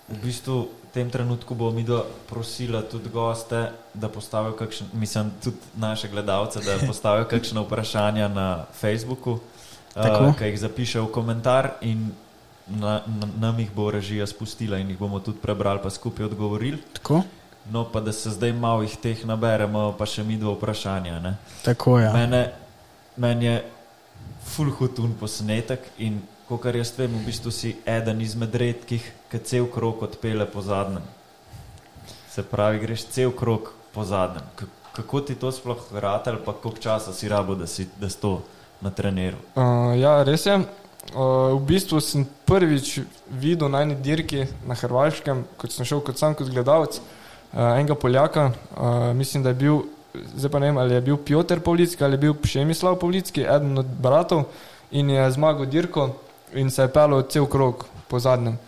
v 0.09 0.17
bistvu 0.21 0.69
v 0.69 0.89
tem 0.93 1.11
trenutku 1.11 1.55
bomo 1.55 1.73
mi 1.73 1.83
do 1.83 2.05
prosila 2.29 2.83
tudi 2.83 3.09
goste, 3.09 3.73
da 3.95 4.09
postavijo 4.09 4.55
kakšen, 4.55 4.93
mislim, 4.93 5.33
tudi 5.43 5.57
naše 5.75 6.09
gledalce, 6.09 6.61
da 6.61 6.79
postavijo 6.87 7.25
kakšne 7.31 7.65
vprašanja 7.65 8.29
na 8.29 8.67
Facebooku, 8.81 9.41
Tako. 9.95 10.29
uh, 10.29 10.37
ki 10.39 10.53
jih 10.53 10.61
zapišejo 10.61 11.09
v 11.09 11.13
komentar 11.15 11.73
in 11.81 12.13
na, 12.67 13.03
na, 13.07 13.29
nam 13.39 13.59
jih 13.59 13.71
bo 13.75 13.91
režija 13.91 14.27
spustila 14.27 14.79
in 14.79 14.91
jih 14.91 14.99
bomo 14.99 15.21
tudi 15.21 15.39
prebrali, 15.39 15.81
pa 15.83 15.91
skupaj 15.91 16.27
odgovorili. 16.27 16.79
Tako, 16.93 17.23
No, 17.71 17.85
pa 17.93 18.01
da 18.01 18.13
se 18.13 18.31
zdaj 18.31 18.53
malo 18.53 18.83
jih 18.83 18.97
teh 19.01 19.25
naberemo, 19.25 19.95
pa 19.99 20.07
še 20.07 20.23
mi 20.25 20.37
dva 20.37 20.53
vprašanja. 20.53 21.19
Ne? 21.25 21.37
tako 21.65 21.99
ja. 21.99 22.13
Mene, 22.13 22.53
meni 23.17 23.47
je 23.47 23.57
full 24.45 24.71
hutun 24.79 25.15
posnetek 25.21 25.89
in 25.99 26.21
kar 26.63 26.77
jaz 26.77 26.93
vem, 26.99 27.11
v 27.11 27.25
bistvu 27.27 27.51
si 27.51 27.73
eden 27.89 28.21
izmed 28.21 28.55
redkih, 28.55 29.03
ki 29.33 29.39
cel 29.49 29.67
krok 29.73 30.05
odpele 30.07 30.47
po 30.47 30.63
zadnjem. 30.63 31.03
Se 32.31 32.45
pravi, 32.47 32.79
greš 32.85 33.09
cel 33.11 33.33
krok 33.35 33.73
po 33.95 34.05
zadnjem. 34.05 34.45
K 34.55 34.69
kako 34.95 35.21
ti 35.21 35.35
to 35.35 35.51
sploh 35.53 35.81
vrata 35.91 36.31
ali 36.31 36.39
pa 36.45 36.53
koliko 36.53 36.81
časa 36.81 37.13
si 37.13 37.29
rabo, 37.29 37.55
da 37.55 37.67
si 37.67 37.89
da 37.99 38.09
to 38.09 38.43
na 38.81 38.91
treneru? 38.91 39.41
Uh, 39.57 39.91
ja, 39.99 40.23
res 40.23 40.47
je. 40.47 40.55
Uh, 40.55 41.57
v 41.57 41.65
bistvu 41.67 41.99
sem 42.01 42.23
prvič 42.47 43.01
videl 43.29 43.69
na 43.69 43.83
eni 43.83 43.97
dirki 43.99 44.47
na 44.69 44.77
Hrvaškem, 44.79 45.43
kot 45.59 45.75
sem 45.75 45.89
šel 45.89 46.05
kot 46.05 46.21
sam 46.21 46.37
kot 46.39 46.47
gledalec, 46.47 47.01
uh, 47.01 47.24
enega 47.55 47.95
Poljaka, 47.95 48.51
uh, 48.77 49.17
mislim, 49.17 49.43
da 49.43 49.49
je 49.49 49.55
bil, 49.55 49.79
zdaj 50.35 50.51
pa 50.51 50.59
ne 50.59 50.67
vem, 50.67 50.79
ali 50.79 50.95
je 50.95 51.01
bil 51.01 51.17
Piotr 51.17 51.61
Pavlicki 51.61 52.05
ali 52.05 52.15
je 52.15 52.19
bil 52.19 52.35
Šemislav 52.45 52.99
Pavlicki, 52.99 53.43
eden 53.43 53.79
od 53.79 53.87
bratov 53.87 54.45
in 54.91 55.11
je 55.11 55.31
zmagal 55.31 55.67
dirko 55.67 56.11
in 56.55 56.71
se 56.71 56.83
je 56.83 56.93
pelil 56.93 57.23
cel 57.23 57.47
krog 57.47 57.87
po 58.09 58.19
zadnjem. 58.19 58.59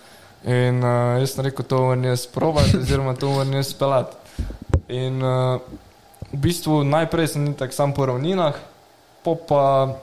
In 0.45 0.79
uh, 0.85 1.19
jaz 1.21 1.35
sem 1.35 1.45
rekel, 1.45 1.65
to 1.67 1.83
moram 1.83 2.05
jaz 2.05 2.27
provati, 2.27 2.77
oziroma 2.79 3.15
to 3.15 3.31
moram 3.31 3.53
jaz 3.53 3.71
speljati. 3.75 4.17
In 4.89 5.23
uh, 5.23 5.61
v 6.33 6.39
bistvu 6.43 6.85
najprej 6.85 7.29
sem 7.35 7.55
tako 7.55 7.75
sam 7.75 7.95
po 7.95 8.07
ravninah, 8.07 8.55
pa 9.23 9.97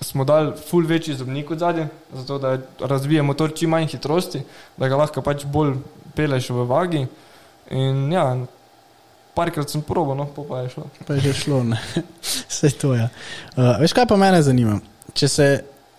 smo 0.00 0.24
dali 0.24 0.52
ful 0.68 0.86
večji 0.86 1.14
zobnik 1.14 1.50
od 1.50 1.58
zadnje, 1.58 1.88
zato 2.12 2.38
da 2.38 2.58
razvije 2.80 3.22
motor 3.22 3.52
čim 3.56 3.70
manj 3.70 3.86
hitrosti, 3.86 4.42
da 4.76 4.88
ga 4.88 4.96
lahko 4.96 5.22
pač 5.22 5.44
bolj 5.44 5.76
peleš 6.16 6.50
v 6.50 6.64
vagi. 6.68 7.06
In 7.70 8.12
ja, 8.12 8.24
parkrat 9.34 9.70
sem 9.70 9.82
probo, 9.82 10.14
no, 10.14 10.26
pa 10.26 10.64
je 10.64 10.74
šlo. 10.74 10.88
Pa 11.06 11.14
je 11.14 11.20
že 11.28 11.32
šlo, 11.44 11.62
ne. 11.64 11.78
Vse 12.50 12.70
to 12.78 12.94
je. 12.94 13.08
Uh, 13.56 13.76
veš, 13.80 13.96
kaj 13.96 14.08
pa 14.10 14.18
mene 14.20 14.42
zanima? 14.44 14.80
Če 15.14 15.28
se 15.30 15.48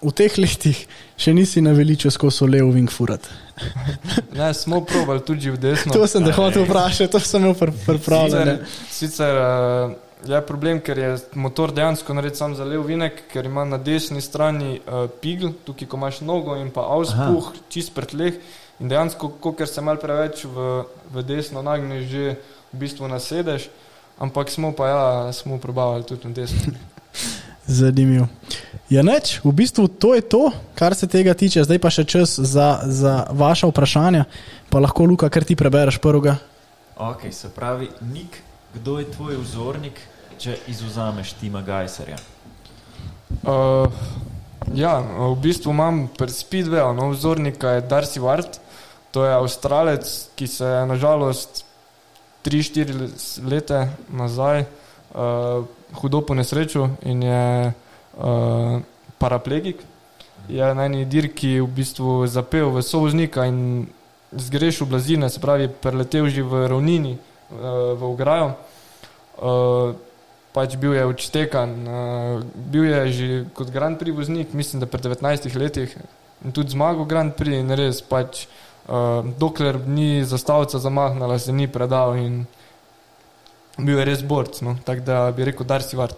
v 0.06 0.12
teh 0.14 0.38
letih 0.38 0.80
še 1.18 1.34
nisi 1.34 1.64
naveličal 1.66 2.14
skozi 2.14 2.48
levo 2.50 2.72
wing 2.76 2.92
furat. 2.92 3.26
Ne, 4.36 4.50
smo 4.52 4.82
probali 4.84 5.22
tudi 5.24 5.48
v 5.48 5.56
desno. 5.56 5.94
To 5.96 6.04
sem 6.12 6.26
te 6.26 6.34
hotel 6.36 6.66
vprašati, 6.68 7.08
to 7.08 7.22
sem 7.24 7.40
imel 7.40 7.56
pr- 7.56 7.72
pripravljeno. 7.86 8.58
Sicer, 8.92 8.92
sicer 8.92 9.38
uh, 9.40 9.94
je 10.28 10.42
problem, 10.46 10.82
ker 10.84 11.00
je 11.00 11.14
motor 11.40 11.72
dejansko 11.76 12.14
narejen 12.18 12.36
sam 12.36 12.56
za 12.56 12.68
lev 12.68 12.84
vinek, 12.88 13.26
ker 13.32 13.48
ima 13.48 13.64
na 13.66 13.80
desni 13.80 14.22
strani 14.22 14.80
uh, 14.80 15.06
pigl, 15.22 15.54
tukaj 15.66 15.88
ko 15.88 16.00
imaš 16.02 16.22
nogo 16.28 16.58
in 16.60 16.72
pa 16.76 16.84
auspuh, 16.98 17.54
čist 17.72 17.96
pred 17.96 18.12
tleh. 18.12 18.40
In 18.80 18.92
dejansko, 18.92 19.32
ker 19.56 19.68
se 19.68 19.82
mal 19.82 20.00
preveč 20.02 20.44
v, 20.44 20.84
v 21.14 21.24
desno 21.24 21.64
nagneš, 21.64 22.04
že 22.12 22.24
v 22.74 22.76
bistvu 22.84 23.08
nasedeš. 23.08 23.70
Ampak 24.20 24.52
smo 24.52 24.72
pa 24.72 24.88
ja, 24.88 25.34
smo 25.36 25.60
probavali 25.60 26.04
tudi 26.04 26.28
na 26.28 26.34
desno. 26.36 26.76
Zanimivo. 27.68 28.28
Ja, 28.90 29.02
neč, 29.02 29.40
v 29.42 29.52
bistvu 29.56 29.88
to 29.90 30.14
je 30.14 30.22
to, 30.22 30.52
kar 30.78 30.94
se 30.94 31.08
tega 31.08 31.34
tiče. 31.34 31.64
Zdaj 31.66 31.80
pa 31.82 31.90
še 31.90 32.06
čas 32.06 32.38
za, 32.38 32.86
za 32.86 33.26
vaše 33.34 33.66
vprašanja. 33.72 34.28
Pa 34.70 34.84
lahko, 34.84 35.08
Luka, 35.10 35.32
kar 35.34 35.48
ti 35.48 35.58
prebereš 35.58 35.98
prvega. 36.04 36.38
Ok, 36.96 37.32
se 37.32 37.50
pravi, 37.50 37.90
Nik, 38.12 38.38
kdo 38.76 39.00
je 39.00 39.10
tvoj 39.12 39.40
vzornik, 39.42 39.98
če 40.40 40.60
izuzameš 40.70 41.34
Tima 41.40 41.64
Gajserja? 41.66 42.20
Uh, 43.42 43.90
ja, 44.78 45.00
v 45.02 45.34
bistvu 45.42 45.74
imam 45.74 46.06
pri 46.14 46.32
Speedwayu, 46.32 46.94
no, 46.96 47.10
vzornika 47.12 47.76
je 47.76 47.88
Darcy 47.90 48.22
Ward, 48.22 48.62
to 49.16 49.24
je 49.24 49.34
avstralec, 49.34 50.30
ki 50.36 50.48
se 50.48 50.66
je 50.66 50.86
nažalost 50.86 51.66
3-4 52.44 53.48
leta 53.48 53.88
nazaj 54.12 54.66
uh, 54.68 55.64
hudo 56.02 56.20
ponesrečil 56.22 56.90
in 57.08 57.24
je 57.24 57.72
uh, 57.72 58.82
paraplegik. 59.18 59.80
Je 60.52 60.68
na 60.76 60.86
eni 60.86 61.06
dirki 61.08 61.62
v 61.62 61.68
bistvu 61.68 62.28
zapel 62.28 62.68
v 62.76 62.84
sovoznika 62.84 63.48
in 63.48 63.88
zgrešil 64.36 64.84
blazine, 64.84 65.32
se 65.32 65.40
pravi, 65.40 65.72
preletel 65.72 66.28
že 66.28 66.44
v 66.44 66.68
ravnini, 66.68 67.16
uh, 67.16 67.96
v 67.96 68.04
ograjo. 68.04 68.52
Uh, 69.40 69.96
pač 70.52 70.76
bil 70.76 70.92
je 70.92 71.08
odštekan, 71.08 71.72
uh, 71.88 72.44
bil 72.52 72.84
je 72.84 73.00
že 73.16 73.28
kot 73.56 73.72
Grand 73.72 73.96
Prix 73.96 74.12
voznik, 74.12 74.52
mislim, 74.52 74.84
da 74.84 74.92
pred 74.92 75.08
19 75.08 75.56
letih, 75.56 75.96
in 76.44 76.52
tudi 76.52 76.76
zmagal 76.76 77.08
Grand 77.08 77.32
Prix 77.32 77.64
in 77.64 77.72
res 77.72 78.04
pač, 78.04 78.44
uh, 78.44 78.65
dokler 79.38 79.88
ni 79.88 80.26
zastavica 80.26 80.80
zamahnala, 80.80 81.40
se 81.40 81.54
ni 81.54 81.68
predal 81.68 82.18
in 82.18 82.46
bil 83.78 84.00
je 84.00 84.06
res 84.06 84.22
borc, 84.24 84.62
no, 84.62 84.78
tako 84.86 85.02
da 85.02 85.32
bi 85.36 85.46
rekel, 85.50 85.66
dar 85.66 85.84
si 85.84 85.98
vart. 85.98 86.16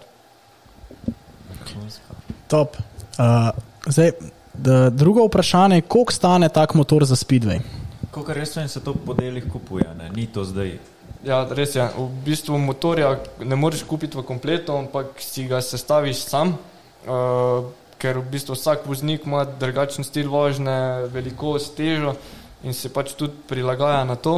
Top. 2.48 2.78
Uh, 3.18 3.50
zdaj, 3.88 4.12
da, 4.54 4.90
drugo 4.90 5.26
vprašanje, 5.26 5.82
koliko 5.82 6.14
stane 6.14 6.50
tak 6.50 6.74
motor 6.74 7.06
za 7.06 7.16
Speedway? 7.16 7.60
Kako 8.12 8.34
res 8.34 8.56
vem, 8.56 8.68
se 8.68 8.84
to 8.84 8.94
po 8.94 9.14
delih 9.14 9.48
kupuje, 9.52 9.88
ne? 9.98 10.10
ni 10.16 10.28
to 10.28 10.44
zdaj. 10.44 10.78
Ja, 11.26 11.42
res 11.50 11.76
je. 11.76 11.84
V 11.98 12.08
bistvu 12.26 12.58
motorja 12.62 13.18
ne 13.44 13.56
moreš 13.56 13.84
kupiti 13.88 14.18
v 14.18 14.24
kompletu, 14.24 14.78
ampak 14.78 15.18
si 15.24 15.48
ga 15.50 15.62
sestaviš 15.62 16.24
sam, 16.30 16.56
uh, 17.08 17.68
ker 17.98 18.20
v 18.22 18.28
bistvu 18.32 18.56
vsak 18.56 18.86
voznik 18.86 19.26
ima 19.26 19.46
drugačen 19.46 20.06
stil 20.06 20.30
vožnje, 20.30 21.08
velikost, 21.14 21.74
težo 21.80 22.16
in 22.64 22.74
se 22.74 22.90
pač 22.94 23.14
tudi 23.18 23.36
prilagaja 23.48 24.04
na 24.04 24.16
to. 24.16 24.36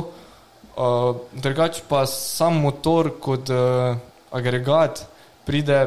Uh, 0.79 1.15
drugače 1.33 1.83
pa 1.87 2.05
sam 2.07 2.61
motor 2.63 3.11
kot 3.19 3.49
uh, 3.51 3.97
agregat 4.31 5.03
pride 5.45 5.79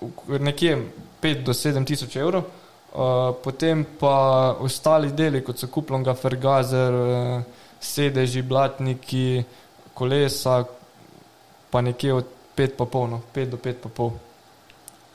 v 0.00 0.38
nekje 0.40 0.76
5 1.20 1.44
do 1.44 1.52
7 1.52 1.84
tisoč 1.84 2.16
evrov. 2.16 2.44
Uh, 2.90 3.34
potem 3.42 3.84
pa 3.84 4.56
ostali 4.58 5.12
deli, 5.14 5.44
kot 5.46 5.60
so 5.60 5.68
kuplonga, 5.70 6.14
fergazer, 6.18 6.94
uh, 6.94 7.42
sedeži, 7.80 8.42
blatniki, 8.42 9.44
kolesa, 9.94 10.64
pa 11.70 11.80
nekje 11.80 12.14
od 12.14 12.32
5,5 12.56 13.10
no, 13.10 13.20
5 13.34 13.50
do 13.50 13.56
5,5. 13.56 14.10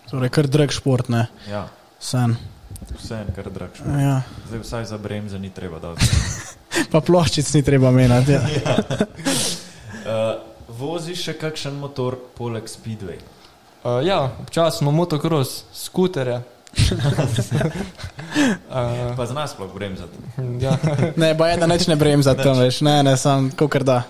Torej, 0.09 0.29
kar 0.29 0.47
drag 0.47 0.71
šport, 0.71 1.09
ne? 1.09 1.25
Ja, 1.49 1.65
Sen. 1.99 2.37
vse 2.97 3.15
en 3.15 3.33
kar 3.35 3.49
drag. 3.51 3.69
šport. 3.75 3.99
Ja. 4.01 4.21
Zdaj 4.47 4.59
vsaj 4.59 4.85
za 4.85 4.97
bremze 4.97 5.39
ni 5.39 5.49
treba 5.49 5.79
dati. 5.79 6.05
Pa 6.91 7.01
ploščic 7.01 7.53
ni 7.53 7.63
treba 7.63 7.91
menjati. 7.91 8.31
Ja. 8.31 8.41
Uh, 10.05 10.11
voziš 10.69 11.23
še 11.25 11.33
kakšen 11.33 11.73
motor 11.81 12.13
poleg 12.37 12.67
Speedway? 12.69 13.17
Uh, 13.81 14.05
ja, 14.05 14.29
občasno 14.43 14.91
motocross, 14.93 15.63
skuterje. 15.73 16.43
uh, 18.69 19.17
Pa 19.17 19.25
znaš 19.25 19.49
sploh 19.55 19.73
bremzati. 19.73 20.17
ja. 20.61 20.77
Ne, 21.15 21.37
pa 21.37 21.47
je, 21.47 21.57
da 21.57 21.65
neč 21.67 21.87
ne 21.87 21.95
brem 21.95 22.21
za 22.21 22.35
tam, 22.37 22.59
veš, 22.61 22.81
ne, 22.85 23.03
ne, 23.03 23.17
sam, 23.17 23.49
kakor 23.57 23.83
da, 23.83 24.03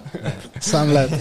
sam 0.59 0.91
let. 0.91 1.15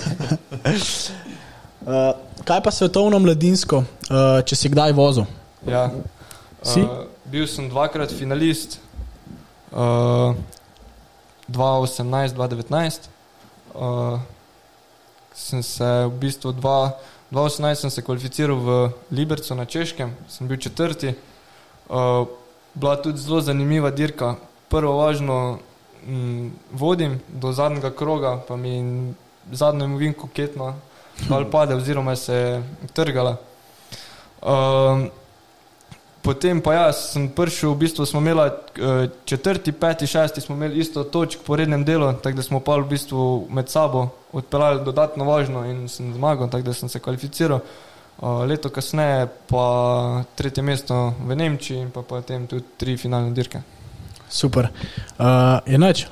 Uh, 1.87 2.19
kaj 2.45 2.63
pa 2.65 2.71
svetovno 2.75 3.19
mladinsko, 3.23 3.85
uh, 4.11 4.43
če 4.43 4.57
si 4.57 4.69
kdaj 4.75 4.91
vozil? 4.99 5.31
Ja. 5.71 5.91
Si? 6.67 6.83
Uh, 6.83 7.14
bil 7.25 7.47
sem 7.49 7.69
dvakrat 7.69 8.13
finalist, 8.13 8.79
uh, 9.73 10.35
2018, 11.49 12.35
2019. 12.35 13.09
Uh, 13.75 14.21
sem 15.35 15.63
se 15.63 15.85
v 16.07 16.13
bistvu 16.19 16.53
dva, 16.53 16.95
2018 17.33 17.81
sem 17.81 17.91
se 17.91 18.03
kvalificiral 18.03 18.57
v 18.57 18.93
Libercu 19.11 19.55
na 19.55 19.65
Češkem, 19.65 20.15
sem 20.29 20.49
bil 20.49 20.57
četrti. 20.57 21.15
Uh, 21.89 22.29
bila 22.75 22.97
tudi 22.97 23.19
zelo 23.19 23.41
zanimiva 23.41 23.91
dirka. 23.91 24.37
Prvo 24.69 24.97
važno 24.97 25.59
m, 26.07 26.53
vodim 26.73 27.21
do 27.29 27.53
zadnjega 27.53 27.91
kroga, 27.91 28.41
pa 28.49 28.57
mi 28.57 29.15
zadnjo 29.53 29.89
movinko 29.89 30.29
ketno 30.33 30.75
ali 31.35 31.51
pade 31.51 31.75
oziroma 31.75 32.17
se 32.17 32.35
je 32.35 32.63
trgala. 32.93 33.37
Um, 34.43 35.11
Potem 36.25 36.57
pa 36.65 36.73
jaz 36.73 37.13
sem 37.13 37.27
prišel, 37.29 37.75
v 37.75 37.85
bistvu 37.85 38.07
smo 38.09 38.21
imeli 38.25 38.49
eh, 38.49 39.09
četrti, 39.29 39.73
peti, 39.77 40.07
šesti, 40.09 40.41
smo 40.41 40.57
imeli 40.57 40.81
isto 40.81 41.05
točk 41.05 41.45
po 41.45 41.57
rednem 41.57 41.85
delu, 41.85 42.13
tako 42.17 42.37
da 42.37 42.43
smo 42.43 42.61
pa 42.65 42.79
v 42.81 42.89
bistvu 42.89 43.47
med 43.53 43.69
sabo 43.69 44.07
odpeljali 44.33 44.85
dodatno 44.85 45.25
važno 45.29 45.67
in 45.69 45.85
sem 45.89 46.15
zmagal, 46.15 46.49
tako 46.49 46.65
da 46.65 46.73
sem 46.73 46.89
se 46.89 47.01
kvalificiral. 47.01 47.61
Eh, 47.61 48.27
Leto 48.49 48.71
kasneje 48.73 49.27
pa 49.51 50.25
tretje 50.35 50.63
mesto 50.65 51.13
v 51.21 51.37
Nemčiji 51.37 51.83
in 51.83 51.91
pa 51.93 52.01
potem 52.03 52.47
tudi 52.49 52.65
tri 52.81 52.97
finalne 52.97 53.35
dirke. 53.37 53.61
Super. 54.29 54.71
Uh, 55.19 55.61
je 55.67 55.79
noč, 55.79 56.07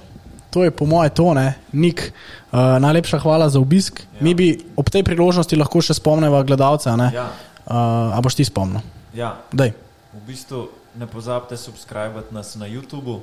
to 0.53 0.63
je 0.65 0.71
po 0.71 0.85
moje 0.87 1.11
tone, 1.11 1.55
Nik. 1.73 2.13
Uh, 2.53 2.77
najlepša 2.79 3.19
hvala 3.19 3.49
za 3.49 3.59
obisk. 3.59 4.05
Ja. 4.05 4.21
Mi 4.21 4.35
bi 4.35 4.51
ob 4.77 4.93
tej 4.93 5.03
priložnosti 5.03 5.57
lahko 5.57 5.81
še 5.81 5.97
spomnili 5.97 6.45
gledalce. 6.45 6.93
Ja. 6.93 7.09
Ja, 7.15 7.31
Uh, 7.63 8.11
a 8.11 8.19
boš 8.19 8.35
ti 8.35 8.45
spomnil? 8.45 8.83
ja. 9.15 9.39
Daj. 9.55 9.71
V 10.13 10.21
bistvu 10.27 10.69
ne 10.95 11.07
pozabite 11.07 11.57
subskrbiti 11.57 12.35
nas 12.35 12.55
na 12.55 12.69
YouTubu, 12.69 13.21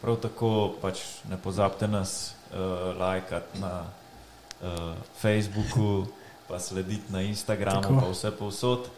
prav 0.00 0.16
tako 0.16 0.72
pač 0.80 1.02
ne 1.28 1.36
pozabite 1.36 1.88
nas 1.88 2.32
uh, 2.52 2.96
lajkati 2.96 3.60
na 3.60 3.84
uh, 3.84 4.94
Facebooku, 5.20 6.06
pa 6.48 6.58
slediti 6.58 7.12
na 7.12 7.20
Instagramu, 7.20 7.82
Tako. 7.82 8.00
pa 8.00 8.08
vse 8.10 8.30
povsod. 8.30 8.88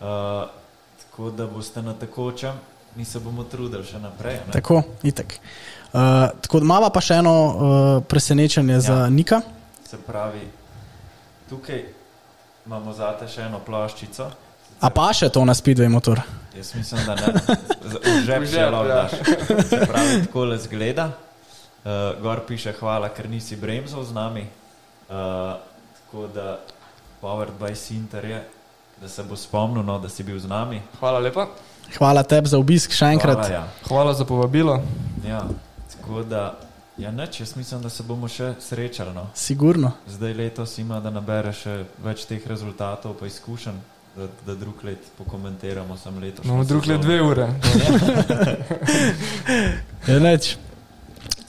Uh, 0.00 0.06
tako 1.02 1.30
da 1.30 1.46
boste 1.46 1.82
na 1.82 1.94
tekočem, 1.94 2.54
mi 2.94 3.04
se 3.04 3.20
bomo 3.20 3.44
trudili 3.44 3.84
še 3.84 3.98
naprej. 3.98 4.38
Ne? 4.46 4.52
Tako, 4.52 4.82
itek. 5.02 5.40
Uh, 5.92 6.30
tako, 6.40 6.60
mava 6.62 6.90
pa 6.94 7.02
še 7.02 7.18
eno 7.18 7.34
uh, 7.34 8.02
presenečenje 8.06 8.78
ja. 8.78 8.80
za 8.80 8.96
Nika. 9.10 9.40
Se 9.84 9.98
pravi, 9.98 10.46
tukaj 11.50 11.82
imamo 12.66 12.92
zate 12.94 13.26
še 13.28 13.48
eno 13.48 13.58
ploščico. 13.66 14.30
A 14.80 14.90
pa 14.94 15.08
še 15.12 15.30
to 15.34 15.44
na 15.44 15.54
Speedway 15.54 15.90
motor? 15.90 16.22
Jaz 16.56 16.74
mislim, 16.74 17.00
da 17.06 17.14
ne. 17.14 17.32
V 17.82 18.24
žep 18.26 18.44
žep, 18.50 18.70
lahko 18.72 18.86
ja. 18.86 18.94
daš. 18.94 19.12
Se 19.68 19.80
pravi, 19.86 20.20
tako 20.26 20.44
le 20.44 20.58
zgleda. 20.58 21.08
Uh, 21.08 22.18
gor 22.22 22.42
piše 22.46 22.72
hvala, 22.80 23.08
ker 23.14 23.30
nisi 23.30 23.56
bremzal 23.56 24.04
z 24.04 24.14
nami. 24.14 24.44
Uh, 25.08 25.56
tako 25.98 26.26
da 26.34 26.58
Powered 27.22 27.58
by 27.58 27.74
Sinter 27.74 28.24
je, 28.24 28.42
da 29.00 29.08
se 29.08 29.22
bo 29.22 29.36
spomnil, 29.36 29.82
no, 29.82 29.98
da 29.98 30.08
si 30.08 30.22
bil 30.22 30.38
z 30.38 30.50
nami. 30.50 30.82
Hvala 31.00 31.18
lepa, 31.18 31.48
Hvala 31.96 32.22
tebi 32.22 32.48
za 32.48 32.58
obisk 32.60 32.92
še 32.92 33.14
enkrat. 33.16 33.40
Hvala, 33.40 33.54
ja. 33.54 33.64
hvala 33.88 34.14
za 34.14 34.24
povabilo. 34.28 34.82
ja. 35.24 35.42
Tako 35.88 36.22
da, 36.22 36.58
ja, 36.98 37.10
neč, 37.10 37.40
jaz 37.40 37.56
mislim, 37.56 37.82
da 37.82 37.88
se 37.88 38.02
bomo 38.02 38.28
še 38.28 38.54
srečali. 38.60 39.14
No. 39.14 39.28
Sigurno. 39.34 39.92
Zdaj 40.06 40.34
letos 40.34 40.78
ima, 40.78 41.00
da 41.00 41.10
nabere 41.10 41.52
še 41.52 41.84
več 42.04 42.26
teh 42.28 42.44
rezultatov, 42.46 43.16
pa 43.20 43.26
izkušenj, 43.26 43.80
da, 44.18 44.26
da 44.46 44.54
drug 44.54 44.84
let 44.84 44.98
pokomentiramo 45.18 45.96
sam 45.96 46.18
letos. 46.18 46.46
No, 46.46 46.64
drug 46.64 46.86
let 46.86 47.00
dve 47.00 47.22
ure. 47.22 47.48
Je 50.06 50.20
neč. 50.20 50.56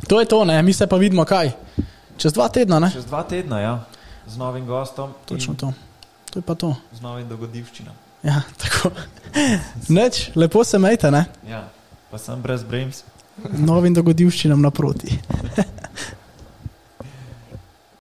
To 0.10 0.20
je 0.20 0.26
to, 0.26 0.46
ne? 0.46 0.64
mi 0.64 0.74
se 0.74 0.88
pa 0.88 0.98
vidimo 0.98 1.26
kaj. 1.26 1.52
Čez 2.18 2.34
dva 2.34 2.48
tedna, 2.50 2.80
ne? 2.80 2.90
Čez 2.92 3.06
dva 3.06 3.24
tedna, 3.24 3.60
ja, 3.60 3.86
z 4.28 4.38
novim 4.38 4.66
gostom. 4.66 5.12
Točno 5.26 5.54
to. 5.54 5.74
To 6.32 6.40
je 6.40 6.44
pa 6.44 6.56
to. 6.56 6.76
Z 6.94 7.02
novim 7.02 7.28
dogodivščinom. 7.30 7.94
Ja, 8.24 8.42
tako. 8.62 8.90
Neč, 9.90 10.32
lepo 10.36 10.64
se 10.64 10.80
majte, 10.80 11.12
ne? 11.12 11.26
Ja, 11.50 11.68
pa 12.10 12.18
sem 12.18 12.42
brez 12.42 12.64
brems. 12.64 13.04
Novim 13.54 13.94
dogodivščinam 13.94 14.62
naproti. 14.62 15.20